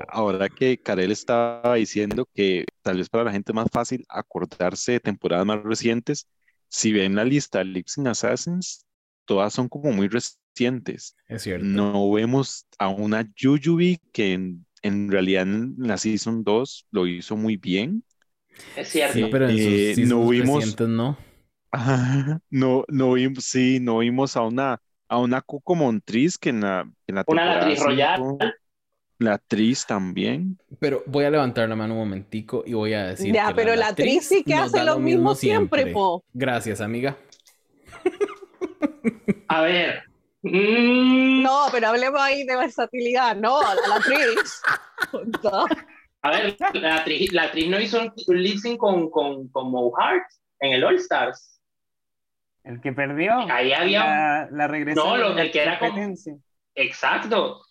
Ahora 0.08 0.48
que 0.48 0.80
Karel 0.80 1.12
estaba 1.12 1.74
diciendo 1.74 2.28
que 2.34 2.64
tal 2.82 2.98
vez 2.98 3.08
para 3.08 3.24
la 3.24 3.32
gente 3.32 3.52
es 3.52 3.56
más 3.56 3.68
fácil 3.70 4.04
acordarse 4.08 4.92
de 4.92 5.00
temporadas 5.00 5.46
más 5.46 5.62
recientes, 5.62 6.28
si 6.68 6.92
ven 6.92 7.14
la 7.14 7.24
lista 7.24 7.58
de 7.58 7.66
Lipsing 7.66 8.06
Assassins, 8.06 8.86
todas 9.24 9.52
son 9.52 9.68
como 9.68 9.92
muy 9.92 10.08
recientes. 10.08 10.38
Es 11.28 11.42
cierto. 11.42 11.64
No 11.66 12.10
vemos 12.12 12.66
a 12.78 12.88
una 12.88 13.28
Yuyubi 13.36 14.00
que 14.12 14.32
en, 14.34 14.66
en, 14.82 15.10
realidad 15.10 15.42
en 15.42 15.74
la 15.78 15.96
Season 15.98 16.42
2 16.44 16.86
lo 16.90 17.06
hizo 17.06 17.36
muy 17.36 17.56
bien. 17.56 18.02
Es 18.76 18.88
cierto. 18.88 19.14
Sí, 19.14 19.26
pero 19.30 19.48
en 19.48 19.56
Eh, 19.58 19.94
sus 19.94 20.08
no 20.08 20.24
no 20.24 20.28
vimos- 20.28 20.80
no. 20.80 21.16
Ajá, 21.70 22.40
no, 22.50 22.84
no 22.88 23.12
vimos, 23.12 23.44
sí, 23.44 23.78
no 23.80 23.98
vimos 23.98 24.36
a 24.36 24.40
una, 24.42 24.80
a 25.08 25.18
una 25.18 25.42
Coco 25.42 25.74
Montriz 25.74 26.38
que 26.38 26.48
en 26.48 26.62
la, 26.62 26.90
en 27.06 27.14
la 27.14 27.24
Una 27.26 27.58
actriz 27.58 27.80
royal. 27.80 28.20
la 29.18 29.34
actriz 29.34 29.84
también. 29.86 30.58
Pero 30.80 31.02
voy 31.06 31.24
a 31.26 31.30
levantar 31.30 31.68
la 31.68 31.76
mano 31.76 31.92
un 31.94 32.00
momentico 32.00 32.62
y 32.66 32.72
voy 32.72 32.94
a 32.94 33.08
decir 33.08 33.34
Ya, 33.34 33.48
que 33.48 33.54
pero 33.54 33.76
la 33.76 33.88
actriz 33.88 34.26
sí 34.26 34.42
que 34.44 34.54
hace 34.54 34.82
lo 34.82 34.98
mismo 34.98 35.34
siempre, 35.34 35.86
po. 35.92 36.24
Gracias, 36.32 36.80
amiga. 36.80 37.18
A 39.48 39.62
ver. 39.62 40.07
Mm, 40.42 41.42
No, 41.42 41.66
pero 41.72 41.88
hablemos 41.88 42.20
ahí 42.20 42.44
de 42.44 42.56
versatilidad. 42.56 43.36
No, 43.36 43.60
la, 43.62 43.74
la 43.88 43.94
actriz. 43.96 44.62
No. 45.44 45.64
A 46.22 46.30
ver, 46.30 46.56
la 46.74 46.96
actriz, 46.96 47.32
la 47.32 47.44
actriz 47.44 47.70
no 47.70 47.80
hizo 47.80 48.00
un, 48.00 48.42
lip 48.42 48.58
sync 48.58 48.78
con, 48.78 49.08
con, 49.10 49.48
con 49.48 49.70
Mo 49.70 49.92
Hart 49.96 50.24
en 50.58 50.72
el 50.72 50.82
All 50.84 50.96
Stars. 50.96 51.60
El 52.64 52.80
que 52.80 52.92
perdió. 52.92 53.32
Ahí 53.50 53.72
había. 53.72 54.00
La, 54.00 54.48
la 54.50 54.66
regresión. 54.66 55.20
No, 55.20 55.38
el 55.38 55.50
que 55.52 55.62
era 55.62 55.78
como. 55.78 56.14
Exacto. 56.74 57.62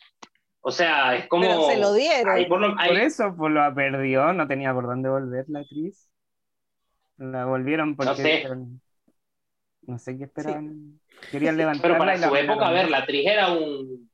O 0.61 0.71
sea, 0.71 1.15
es 1.15 1.27
como. 1.27 1.43
Pero 1.43 1.67
se 1.67 1.77
lo 1.77 1.93
dieron. 1.93 2.47
por, 2.47 2.75
por, 2.75 2.97
eso, 2.97 3.35
pues 3.37 3.53
lo 3.53 3.75
perdió, 3.75 4.33
no 4.33 4.47
tenía 4.47 4.73
por 4.73 4.87
dónde 4.87 5.09
volver 5.09 5.45
la 5.49 5.59
actriz. 5.59 6.09
La 7.17 7.45
volvieron 7.45 7.95
porque. 7.95 8.09
No 8.09 8.15
sé. 8.15 8.47
No 9.81 9.99
sé 9.99 10.17
qué 10.17 10.23
esperaban. 10.23 10.99
Querían 11.31 11.57
levantar. 11.57 11.81
Pero 11.81 11.97
para 11.97 12.17
su 12.17 12.35
época, 12.35 12.67
a 12.67 12.71
ver, 12.71 12.89
la 12.89 12.99
actriz 12.99 13.25
era 13.25 13.51
un. 13.51 14.09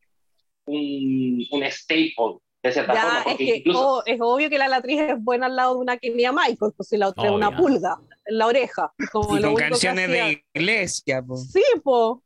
un, 0.65 1.47
un 1.51 1.63
staple 1.63 2.39
de 2.63 2.71
cierta 2.71 2.93
forma. 2.93 3.31
Es, 3.31 3.37
que, 3.37 3.55
incluso... 3.57 4.03
es 4.05 4.17
obvio 4.21 4.49
que 4.49 4.57
la 4.57 4.69
latriz 4.69 5.01
es 5.01 5.21
buena 5.21 5.47
al 5.47 5.55
lado 5.55 5.73
de 5.75 5.79
una 5.81 5.97
Kenia 5.97 6.31
Michael, 6.31 6.71
pues 6.75 6.87
si 6.87 6.97
la 6.97 7.09
otra 7.09 7.25
es 7.25 7.31
una 7.31 7.55
pulga 7.55 7.97
en 8.25 8.37
la 8.37 8.47
oreja. 8.47 8.93
Como 9.11 9.37
y 9.37 9.41
con 9.41 9.55
canciones 9.55 10.09
de 10.09 10.45
iglesia, 10.53 11.21
po. 11.21 11.35
Sí, 11.35 11.63
po. 11.83 12.23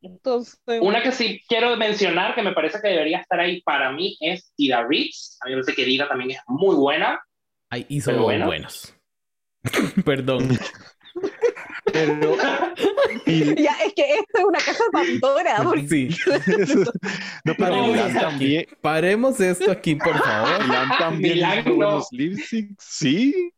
Entonces, 0.00 0.58
una 0.80 1.02
que 1.02 1.12
sí 1.12 1.42
quiero 1.48 1.76
mencionar 1.76 2.34
que 2.34 2.42
me 2.42 2.52
parece 2.52 2.80
que 2.80 2.88
debería 2.88 3.18
estar 3.18 3.38
ahí 3.38 3.60
para 3.62 3.92
mí 3.92 4.16
es 4.20 4.52
Tida 4.56 4.84
Reeves. 4.84 5.38
A 5.40 5.46
mí 5.46 5.54
me 5.54 5.62
parece 5.62 5.76
que 5.76 5.84
Tida 5.84 6.08
también 6.08 6.32
es 6.32 6.38
muy 6.46 6.74
buena. 6.74 7.20
Ay, 7.70 7.86
hizo 7.88 8.12
bueno. 8.20 8.46
buenos. 8.46 8.94
Perdón. 10.04 10.58
Pero, 11.92 12.36
Ya, 13.26 13.72
es 13.84 13.94
que 13.94 14.14
esto 14.14 14.38
es 14.38 14.44
una 14.44 14.58
caja 14.58 14.84
de 14.84 14.90
Pandora. 15.20 15.64
Sí. 15.88 16.08
no, 17.44 17.54
paremos, 17.54 17.98
esto 17.98 18.26
aquí. 18.26 18.66
paremos 18.80 19.40
esto 19.40 19.70
aquí, 19.70 19.94
por 19.96 20.18
favor. 20.18 20.62
Milan 20.62 20.88
también 20.98 21.38
hizo 21.38 21.74
buenos 21.74 22.08
lip 22.12 22.38
syncs. 22.38 22.84
Sí. 22.84 23.52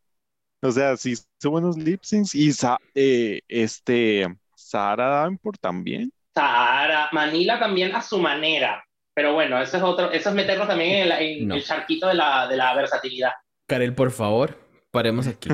O 0.62 0.70
sea, 0.70 0.96
sí 0.96 1.12
hizo 1.12 1.50
buenos 1.50 1.76
lip 1.76 2.02
syncs. 2.02 2.34
Y 2.34 2.50
eh, 2.94 3.40
este, 3.48 4.26
Sahara 4.54 5.06
Davenport 5.08 5.60
también. 5.60 6.12
Sahara, 6.34 7.08
Manila 7.12 7.58
también 7.58 7.94
a 7.94 8.02
su 8.02 8.18
manera. 8.18 8.84
Pero 9.14 9.32
bueno, 9.32 9.60
eso 9.62 9.76
es 9.76 9.82
otro, 9.82 10.10
eso 10.10 10.30
es 10.30 10.34
meternos 10.34 10.66
también 10.66 11.12
en, 11.12 11.52
el 11.52 11.62
charquito 11.62 12.08
de 12.08 12.14
la, 12.14 12.48
de 12.48 12.56
la 12.56 12.74
versatilidad. 12.74 13.30
Karel, 13.66 13.94
por 13.94 14.10
favor, 14.10 14.58
paremos 14.90 15.28
aquí. 15.28 15.50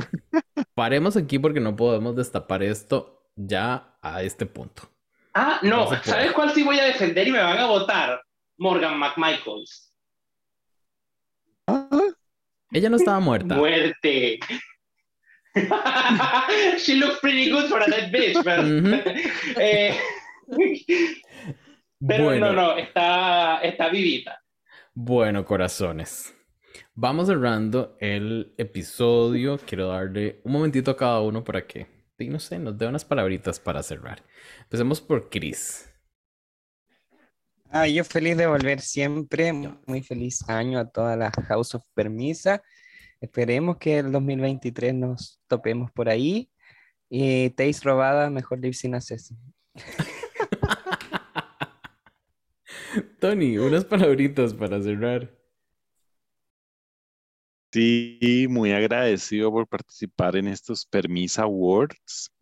paremos 0.74 1.16
aquí 1.16 1.38
porque 1.38 1.60
no 1.60 1.76
podemos 1.76 2.16
destapar 2.16 2.62
esto 2.62 3.19
ya 3.36 3.98
a 4.02 4.22
este 4.22 4.46
punto. 4.46 4.82
Ah, 5.34 5.60
no, 5.62 5.88
¿sabes 6.02 6.32
cuál 6.32 6.52
sí 6.52 6.62
voy 6.62 6.78
a 6.78 6.84
defender 6.84 7.28
y 7.28 7.32
me 7.32 7.38
van 7.38 7.58
a 7.58 7.66
votar? 7.66 8.20
Morgan 8.58 8.98
McMichaels. 8.98 9.94
Ella 12.72 12.90
no 12.90 12.96
estaba 12.96 13.20
muerta. 13.20 13.54
Muerte. 13.54 14.38
She 16.78 16.94
looks 16.94 17.18
pretty 17.20 17.50
good 17.50 17.68
for 17.68 17.80
a 17.82 17.86
dead 17.86 18.12
bitch, 18.12 18.40
pero, 18.44 18.62
eh, 19.60 19.98
pero 22.06 22.38
no, 22.38 22.52
no, 22.52 22.76
está, 22.76 23.60
está 23.62 23.88
vivita. 23.88 24.40
Bueno, 24.94 25.44
corazones. 25.44 26.34
Vamos 26.94 27.26
cerrando 27.26 27.96
el 28.00 28.54
episodio. 28.58 29.58
Quiero 29.58 29.88
darle 29.88 30.40
un 30.44 30.52
momentito 30.52 30.90
a 30.92 30.96
cada 30.96 31.20
uno 31.20 31.42
para 31.42 31.66
que, 31.66 31.86
no 32.28 32.38
sé, 32.38 32.58
nos 32.58 32.76
dé 32.76 32.86
unas 32.86 33.04
palabritas 33.04 33.58
para 33.58 33.82
cerrar. 33.82 34.22
Empecemos 34.62 35.00
por 35.00 35.30
Chris. 35.30 35.88
Ah, 37.70 37.86
yo 37.86 38.04
feliz 38.04 38.36
de 38.36 38.46
volver 38.46 38.80
siempre. 38.80 39.52
Muy 39.86 40.02
feliz 40.02 40.46
año 40.48 40.78
a 40.78 40.90
toda 40.90 41.16
la 41.16 41.30
House 41.30 41.74
of 41.74 41.84
Permisa. 41.94 42.62
Esperemos 43.20 43.76
que 43.76 43.98
el 43.98 44.10
2023 44.10 44.94
nos 44.94 45.40
topemos 45.46 45.90
por 45.92 46.08
ahí. 46.08 46.50
Y 47.08 47.50
Taste 47.50 47.84
robada, 47.84 48.30
mejor 48.30 48.60
live 48.60 48.74
sin 48.74 48.94
acceso. 48.94 49.34
Tony, 53.20 53.58
unas 53.58 53.84
palabritas 53.84 54.54
para 54.54 54.82
cerrar. 54.82 55.39
Sí, 57.72 58.46
muy 58.48 58.72
agradecido 58.72 59.52
por 59.52 59.66
participar 59.68 60.36
en 60.36 60.48
estos 60.48 60.84
Permisa 60.86 61.42
Awards. 61.42 62.32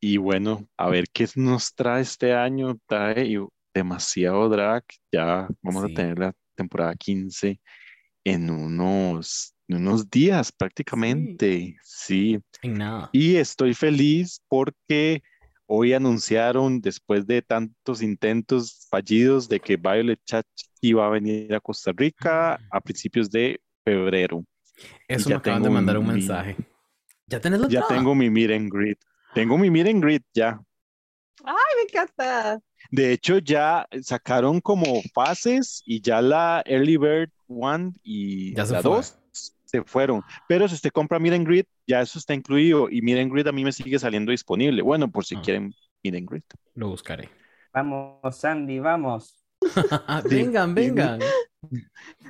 Y 0.00 0.16
bueno, 0.16 0.66
a 0.76 0.88
ver 0.88 1.04
qué 1.12 1.28
nos 1.36 1.74
trae 1.74 2.02
este 2.02 2.32
año. 2.32 2.78
Trae 2.86 3.38
demasiado 3.74 4.48
drag. 4.48 4.84
Ya 5.12 5.48
vamos 5.60 5.84
a 5.84 5.88
tener 5.88 6.18
la 6.18 6.32
temporada 6.54 6.94
15 6.94 7.60
en 8.24 8.50
unos, 8.50 9.54
unos 9.68 10.08
días 10.08 10.52
prácticamente. 10.52 11.76
Sí. 11.82 12.38
En 12.62 12.78
nada. 12.78 13.10
Y 13.12 13.36
estoy 13.36 13.74
feliz 13.74 14.40
porque 14.48 15.22
hoy 15.66 15.92
anunciaron, 15.92 16.80
después 16.80 17.26
de 17.26 17.42
tantos 17.42 18.02
intentos 18.02 18.86
fallidos, 18.88 19.48
de 19.48 19.60
que 19.60 19.76
Violet 19.76 20.20
Chach 20.24 20.46
iba 20.80 21.06
a 21.06 21.10
venir 21.10 21.54
a 21.54 21.60
Costa 21.60 21.92
Rica 21.94 22.58
a 22.70 22.80
principios 22.80 23.30
de 23.30 23.60
febrero. 23.84 24.44
Eso 25.06 25.28
me 25.28 25.36
acaban 25.36 25.62
de 25.62 25.70
mandar 25.70 25.98
un 25.98 26.06
mensaje. 26.06 26.56
¿Ya 27.26 27.40
tenés 27.40 27.68
Ya 27.68 27.86
tengo 27.86 28.14
mi 28.14 28.30
meet 28.30 28.50
and 28.50 28.70
greet. 28.72 28.98
Tengo 29.34 29.56
mi 29.58 29.70
meet 29.70 29.88
and 29.88 30.02
greet 30.02 30.22
ya. 30.34 30.60
¡Ay, 31.44 31.54
me 31.76 31.82
encanta! 31.82 32.60
De 32.90 33.12
hecho, 33.12 33.38
ya 33.38 33.86
sacaron 34.02 34.60
como 34.60 35.02
fases 35.12 35.82
y 35.84 36.00
ya 36.00 36.22
la 36.22 36.62
Early 36.64 36.96
Bird 36.96 37.30
One 37.48 37.92
y 38.02 38.54
la 38.54 38.64
2 38.64 39.18
se 39.64 39.82
fueron. 39.82 40.22
Pero 40.48 40.68
si 40.68 40.74
usted 40.74 40.90
compra 40.90 41.18
Meet 41.18 41.34
and 41.34 41.46
Greet, 41.46 41.66
ya 41.86 42.00
eso 42.00 42.18
está 42.18 42.34
incluido 42.34 42.88
y 42.90 43.02
Meet 43.02 43.18
and 43.18 43.32
Greet 43.32 43.46
a 43.48 43.52
mí 43.52 43.64
me 43.64 43.72
sigue 43.72 43.98
saliendo 43.98 44.30
disponible. 44.30 44.80
Bueno, 44.82 45.10
por 45.10 45.24
si 45.24 45.36
ah. 45.36 45.42
quieren 45.42 45.74
Meet 46.02 46.14
and 46.14 46.30
Greet. 46.30 46.44
Lo 46.74 46.88
buscaré. 46.88 47.28
Vamos, 47.72 48.36
Sandy, 48.36 48.78
vamos. 48.78 49.43
vengan, 50.30 50.74
vengan. 50.74 51.20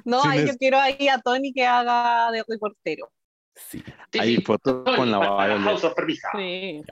No, 0.04 0.22
yo 0.34 0.54
quiero 0.58 0.78
ahí 0.78 1.08
a 1.08 1.18
Tony 1.18 1.52
que 1.52 1.64
haga 1.64 2.30
de 2.30 2.44
reportero. 2.46 3.10
Sí. 3.54 3.82
Hay 4.18 4.36
fotos 4.36 4.84
con 4.96 5.10
la 5.10 5.18
Violet. 5.18 5.78
Sí. 6.36 6.82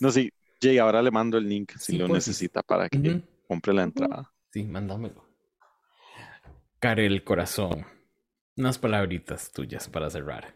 No, 0.00 0.10
sí. 0.10 0.30
Jay, 0.60 0.78
ahora 0.78 1.00
le 1.00 1.10
mando 1.10 1.38
el 1.38 1.48
link 1.48 1.72
si 1.78 1.96
lo 1.96 2.08
necesita 2.08 2.62
para 2.62 2.88
que 2.88 3.22
compre 3.46 3.72
la 3.72 3.84
entrada. 3.84 4.32
Sí, 4.50 4.64
mándamelo. 4.64 5.24
Karel 6.78 7.22
Corazón. 7.24 7.86
Unas 8.56 8.78
palabritas 8.78 9.52
tuyas 9.52 9.88
para 9.88 10.10
cerrar. 10.10 10.54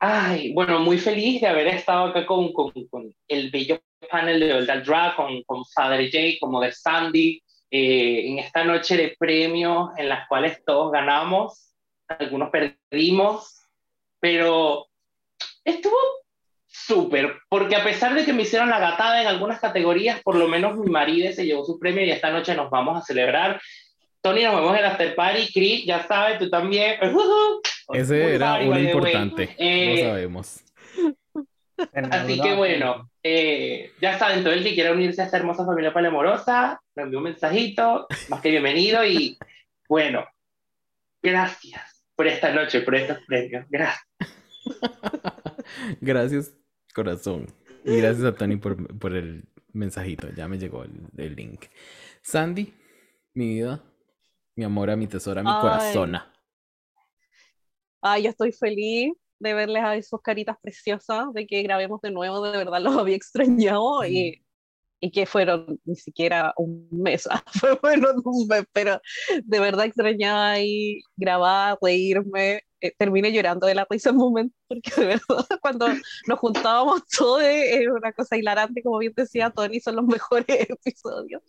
Ay, 0.00 0.52
bueno, 0.52 0.80
muy 0.80 0.98
feliz 0.98 1.40
de 1.40 1.46
haber 1.46 1.68
estado 1.68 2.06
acá 2.06 2.26
con, 2.26 2.52
con, 2.52 2.72
con 2.90 3.14
el 3.28 3.50
bello 3.50 3.80
panel 4.10 4.40
de 4.40 4.52
Old 4.52 4.84
Drag, 4.84 5.16
con, 5.16 5.42
con 5.44 5.64
Father 5.66 6.10
Jay, 6.10 6.38
como 6.38 6.60
de 6.60 6.72
Sandy, 6.72 7.42
eh, 7.70 8.28
en 8.28 8.38
esta 8.38 8.64
noche 8.64 8.96
de 8.96 9.16
premios 9.18 9.90
en 9.96 10.08
las 10.08 10.28
cuales 10.28 10.64
todos 10.64 10.92
ganamos, 10.92 11.74
algunos 12.08 12.50
perdimos, 12.50 13.62
pero 14.20 14.86
estuvo 15.64 15.96
súper, 16.66 17.38
porque 17.48 17.76
a 17.76 17.84
pesar 17.84 18.14
de 18.14 18.24
que 18.24 18.32
me 18.32 18.42
hicieron 18.42 18.68
la 18.68 18.78
gatada 18.78 19.22
en 19.22 19.28
algunas 19.28 19.60
categorías, 19.60 20.20
por 20.22 20.36
lo 20.36 20.48
menos 20.48 20.76
mi 20.76 20.90
marido 20.90 21.32
se 21.32 21.46
llevó 21.46 21.64
su 21.64 21.78
premio 21.78 22.04
y 22.04 22.10
esta 22.10 22.30
noche 22.30 22.54
nos 22.54 22.70
vamos 22.70 22.96
a 23.00 23.04
celebrar. 23.04 23.60
Tony, 24.20 24.42
nos 24.42 24.54
vemos 24.54 24.72
en 24.72 24.78
el 24.78 24.84
after 24.86 25.14
party. 25.14 25.52
Chris, 25.52 25.84
ya 25.84 26.06
sabes, 26.06 26.38
tú 26.38 26.48
también. 26.48 26.96
Ese 27.92 28.34
era 28.34 28.54
un 28.56 28.78
importante, 28.78 29.54
eh, 29.58 30.02
lo 30.02 30.08
sabemos. 30.08 30.64
Así 32.10 32.40
que 32.40 32.54
bueno, 32.54 33.10
eh, 33.22 33.92
ya 34.00 34.18
saben, 34.18 34.44
todo 34.44 34.52
el 34.52 34.62
que 34.62 34.74
quiera 34.74 34.92
unirse 34.92 35.22
a 35.22 35.24
esta 35.24 35.38
hermosa 35.38 35.64
familia 35.64 35.92
polimorosa, 35.92 36.80
me 36.94 37.02
envió 37.02 37.18
un 37.18 37.24
mensajito, 37.24 38.06
más 38.28 38.40
que 38.40 38.50
bienvenido 38.50 39.04
y 39.04 39.38
bueno, 39.88 40.24
gracias 41.22 42.04
por 42.14 42.26
esta 42.26 42.52
noche, 42.52 42.80
por 42.82 42.94
estos 42.94 43.18
premios, 43.26 43.66
gracias. 43.68 44.06
gracias, 46.00 46.56
corazón. 46.94 47.46
Y 47.84 47.98
gracias 47.98 48.24
a 48.24 48.34
Tony 48.34 48.56
por, 48.56 48.98
por 48.98 49.14
el 49.14 49.44
mensajito, 49.72 50.30
ya 50.30 50.48
me 50.48 50.58
llegó 50.58 50.84
el, 50.84 51.34
link. 51.34 51.66
Sandy, 52.22 52.72
mi 53.34 53.54
vida, 53.54 53.82
mi 54.54 54.64
amor, 54.64 54.96
mi 54.96 55.06
tesora, 55.06 55.42
mi 55.42 55.50
corazona. 55.50 56.32
Ay, 58.00 58.24
yo 58.24 58.30
estoy 58.30 58.52
feliz 58.52 59.12
de 59.44 59.54
verles 59.54 59.84
a 59.84 59.96
esos 59.96 60.20
caritas 60.20 60.56
preciosas, 60.60 61.32
de 61.32 61.46
que 61.46 61.62
grabemos 61.62 62.00
de 62.00 62.10
nuevo, 62.10 62.42
de 62.42 62.58
verdad 62.58 62.80
los 62.80 62.96
había 62.98 63.16
extrañado 63.16 64.04
y, 64.04 64.44
y 65.00 65.10
que 65.10 65.26
fueron 65.26 65.78
ni 65.84 65.96
siquiera 65.96 66.54
un 66.56 66.88
mes, 66.90 67.28
fue 67.60 67.78
bueno 67.82 68.08
un 68.24 68.48
mes, 68.48 68.64
pero 68.72 69.00
de 69.44 69.60
verdad 69.60 69.86
extrañaba 69.86 70.52
ahí 70.52 71.00
grabar, 71.16 71.78
reírme, 71.82 72.62
eh, 72.80 72.92
terminé 72.98 73.32
llorando 73.32 73.66
de 73.66 73.74
la 73.74 73.86
risa 73.88 74.10
en 74.10 74.16
un 74.16 74.22
momento, 74.22 74.56
porque 74.66 74.90
de 74.96 75.06
verdad 75.06 75.20
cuando 75.62 75.88
nos 76.26 76.38
juntábamos 76.38 77.06
todos 77.06 77.42
era 77.42 77.92
una 77.92 78.12
cosa 78.12 78.36
hilarante, 78.36 78.82
como 78.82 78.98
bien 78.98 79.12
decía 79.16 79.50
Tony, 79.50 79.80
son 79.80 79.96
los 79.96 80.06
mejores 80.06 80.46
episodios. 80.70 81.42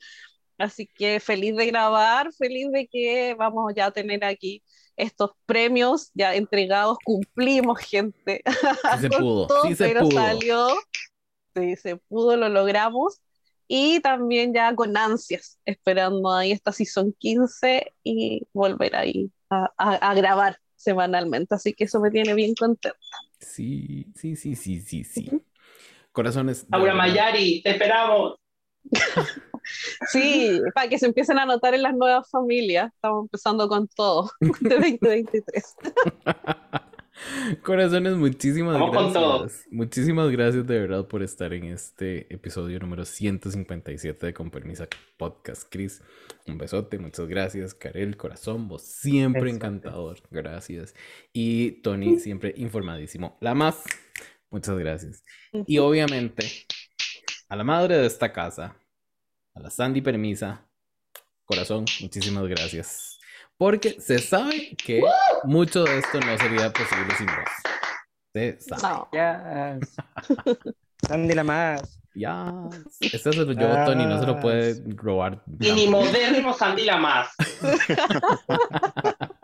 Así 0.57 0.87
que 0.87 1.19
feliz 1.19 1.55
de 1.55 1.65
grabar, 1.67 2.31
feliz 2.33 2.71
de 2.71 2.87
que 2.87 3.35
vamos 3.35 3.73
ya 3.75 3.87
a 3.87 3.91
tener 3.91 4.23
aquí 4.23 4.63
estos 4.95 5.31
premios 5.45 6.11
ya 6.13 6.35
entregados, 6.35 6.97
cumplimos, 7.03 7.79
gente. 7.79 8.41
Sí 8.45 8.99
se 9.01 9.09
pudo, 9.19 9.47
sí 9.63 9.75
se 9.75 9.83
pero 9.87 10.01
pudo. 10.01 10.11
salió, 10.11 10.67
sí 11.55 11.75
se 11.75 11.97
pudo, 11.97 12.37
lo 12.37 12.49
logramos. 12.49 13.19
Y 13.67 13.99
también 14.01 14.53
ya 14.53 14.75
con 14.75 14.95
ansias, 14.95 15.59
esperando 15.65 16.31
ahí 16.31 16.51
esta 16.51 16.71
season 16.71 17.15
15 17.17 17.93
y 18.03 18.47
volver 18.53 18.95
ahí 18.95 19.31
a, 19.49 19.71
a, 19.77 19.95
a 19.95 20.13
grabar 20.13 20.59
semanalmente. 20.75 21.55
Así 21.55 21.73
que 21.73 21.85
eso 21.85 21.99
me 21.99 22.11
tiene 22.11 22.35
bien 22.35 22.53
contenta. 22.53 22.97
Sí, 23.39 24.05
sí, 24.15 24.35
sí, 24.35 24.55
sí, 24.55 24.81
sí, 24.81 25.03
sí. 25.03 25.31
Corazones. 26.11 26.65
verdad. 26.69 26.93
Mayari, 26.95 27.61
te 27.63 27.71
esperamos. 27.71 28.35
Sí, 30.11 30.61
para 30.73 30.89
que 30.89 30.97
se 30.99 31.05
empiecen 31.07 31.37
a 31.39 31.45
notar 31.45 31.73
en 31.73 31.83
las 31.83 31.95
nuevas 31.95 32.29
familias. 32.29 32.93
Estamos 32.93 33.23
empezando 33.25 33.67
con 33.67 33.87
todo 33.87 34.29
de 34.61 34.69
2023. 34.75 35.75
Corazones, 37.63 38.15
muchísimas 38.17 38.73
Vamos 38.77 38.95
con 38.95 39.13
todo. 39.13 39.39
gracias. 39.39 39.67
Muchísimas 39.71 40.29
gracias 40.31 40.67
de 40.67 40.79
verdad 40.79 41.07
por 41.07 41.23
estar 41.23 41.53
en 41.53 41.65
este 41.65 42.31
episodio 42.33 42.77
número 42.79 43.05
157 43.05 44.25
de 44.25 44.33
Con 44.33 44.51
Permisa 44.51 44.87
Podcast. 45.17 45.63
Chris, 45.69 46.03
un 46.45 46.57
besote, 46.57 46.99
muchas 46.99 47.27
gracias. 47.27 47.73
Karel, 47.73 48.17
corazón, 48.17 48.67
vos 48.67 48.81
siempre 48.83 49.43
Besote. 49.43 49.55
encantador. 49.55 50.17
Gracias. 50.29 50.93
Y 51.31 51.81
Tony, 51.83 52.19
siempre 52.19 52.53
informadísimo. 52.57 53.37
La 53.39 53.55
más, 53.55 53.83
muchas 54.49 54.77
gracias. 54.77 55.23
Y 55.65 55.77
obviamente, 55.77 56.45
a 57.47 57.55
la 57.55 57.63
madre 57.63 57.97
de 57.97 58.07
esta 58.07 58.33
casa, 58.33 58.75
a 59.55 59.59
la 59.59 59.69
Sandy 59.69 60.01
Permisa, 60.01 60.61
corazón, 61.45 61.85
muchísimas 62.01 62.45
gracias. 62.47 63.17
Porque 63.57 63.99
se 63.99 64.19
sabe 64.19 64.75
que 64.75 65.01
mucho 65.45 65.85
de 65.85 65.99
esto 65.99 66.19
no 66.19 66.37
sería 66.37 66.71
posible 66.71 67.15
sin 67.17 67.27
vos. 67.27 67.49
Se 68.33 68.59
sabe. 68.59 69.07
No. 69.13 69.79
Sandy 71.07 71.33
la 71.33 71.43
más. 71.43 72.01
Ya. 72.13 72.53
Esto 72.99 73.31
se 73.31 73.45
lo 73.45 73.51
llevó 73.53 73.85
Tony, 73.85 74.05
no 74.05 74.19
se 74.19 74.25
lo 74.25 74.39
puede 74.39 74.83
robar. 74.95 75.41
Y 75.59 75.71
ni 75.71 75.87
moderno 75.87 76.53
Sandy 76.53 76.83
la 76.83 76.97
más. 76.97 77.29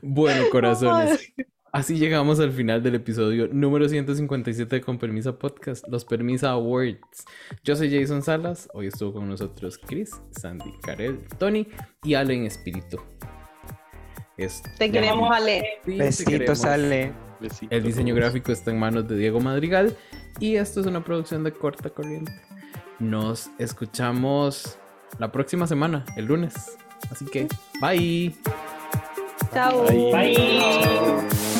Bueno, 0.00 0.44
corazones. 0.50 1.32
Así 1.72 1.96
llegamos 1.96 2.38
al 2.38 2.52
final 2.52 2.82
del 2.82 2.96
episodio 2.96 3.48
número 3.50 3.88
157 3.88 4.76
de 4.76 4.82
Con 4.82 4.98
Permisa 4.98 5.38
Podcast, 5.38 5.88
los 5.88 6.04
Permisa 6.04 6.50
Awards. 6.50 7.24
Yo 7.64 7.74
soy 7.76 7.90
Jason 7.90 8.22
Salas, 8.22 8.68
hoy 8.74 8.88
estuvo 8.88 9.14
con 9.14 9.26
nosotros 9.26 9.78
Chris, 9.78 10.10
Sandy, 10.32 10.70
Karel, 10.82 11.20
Tony 11.38 11.66
y 12.04 12.12
Ale 12.12 12.34
en 12.34 12.44
espíritu. 12.44 12.98
Es- 14.36 14.62
Te 14.78 14.90
queremos, 14.90 15.30
Ale. 15.34 15.64
Sí, 15.86 15.96
Besitos. 15.96 16.64
Ale. 16.66 17.12
Besito. 17.40 17.74
El 17.74 17.82
diseño 17.84 18.14
gráfico 18.14 18.52
está 18.52 18.70
en 18.70 18.78
manos 18.78 19.08
de 19.08 19.16
Diego 19.16 19.40
Madrigal 19.40 19.96
y 20.40 20.56
esto 20.56 20.80
es 20.80 20.86
una 20.86 21.02
producción 21.02 21.42
de 21.42 21.52
corta 21.52 21.88
corriente. 21.88 22.32
Nos 22.98 23.48
escuchamos 23.58 24.78
la 25.18 25.32
próxima 25.32 25.66
semana, 25.66 26.04
el 26.16 26.26
lunes. 26.26 26.54
Así 27.10 27.24
que, 27.24 27.48
bye. 27.80 28.34
Chao. 29.54 29.84
Bye. 29.86 30.12
Bye. 30.12 31.51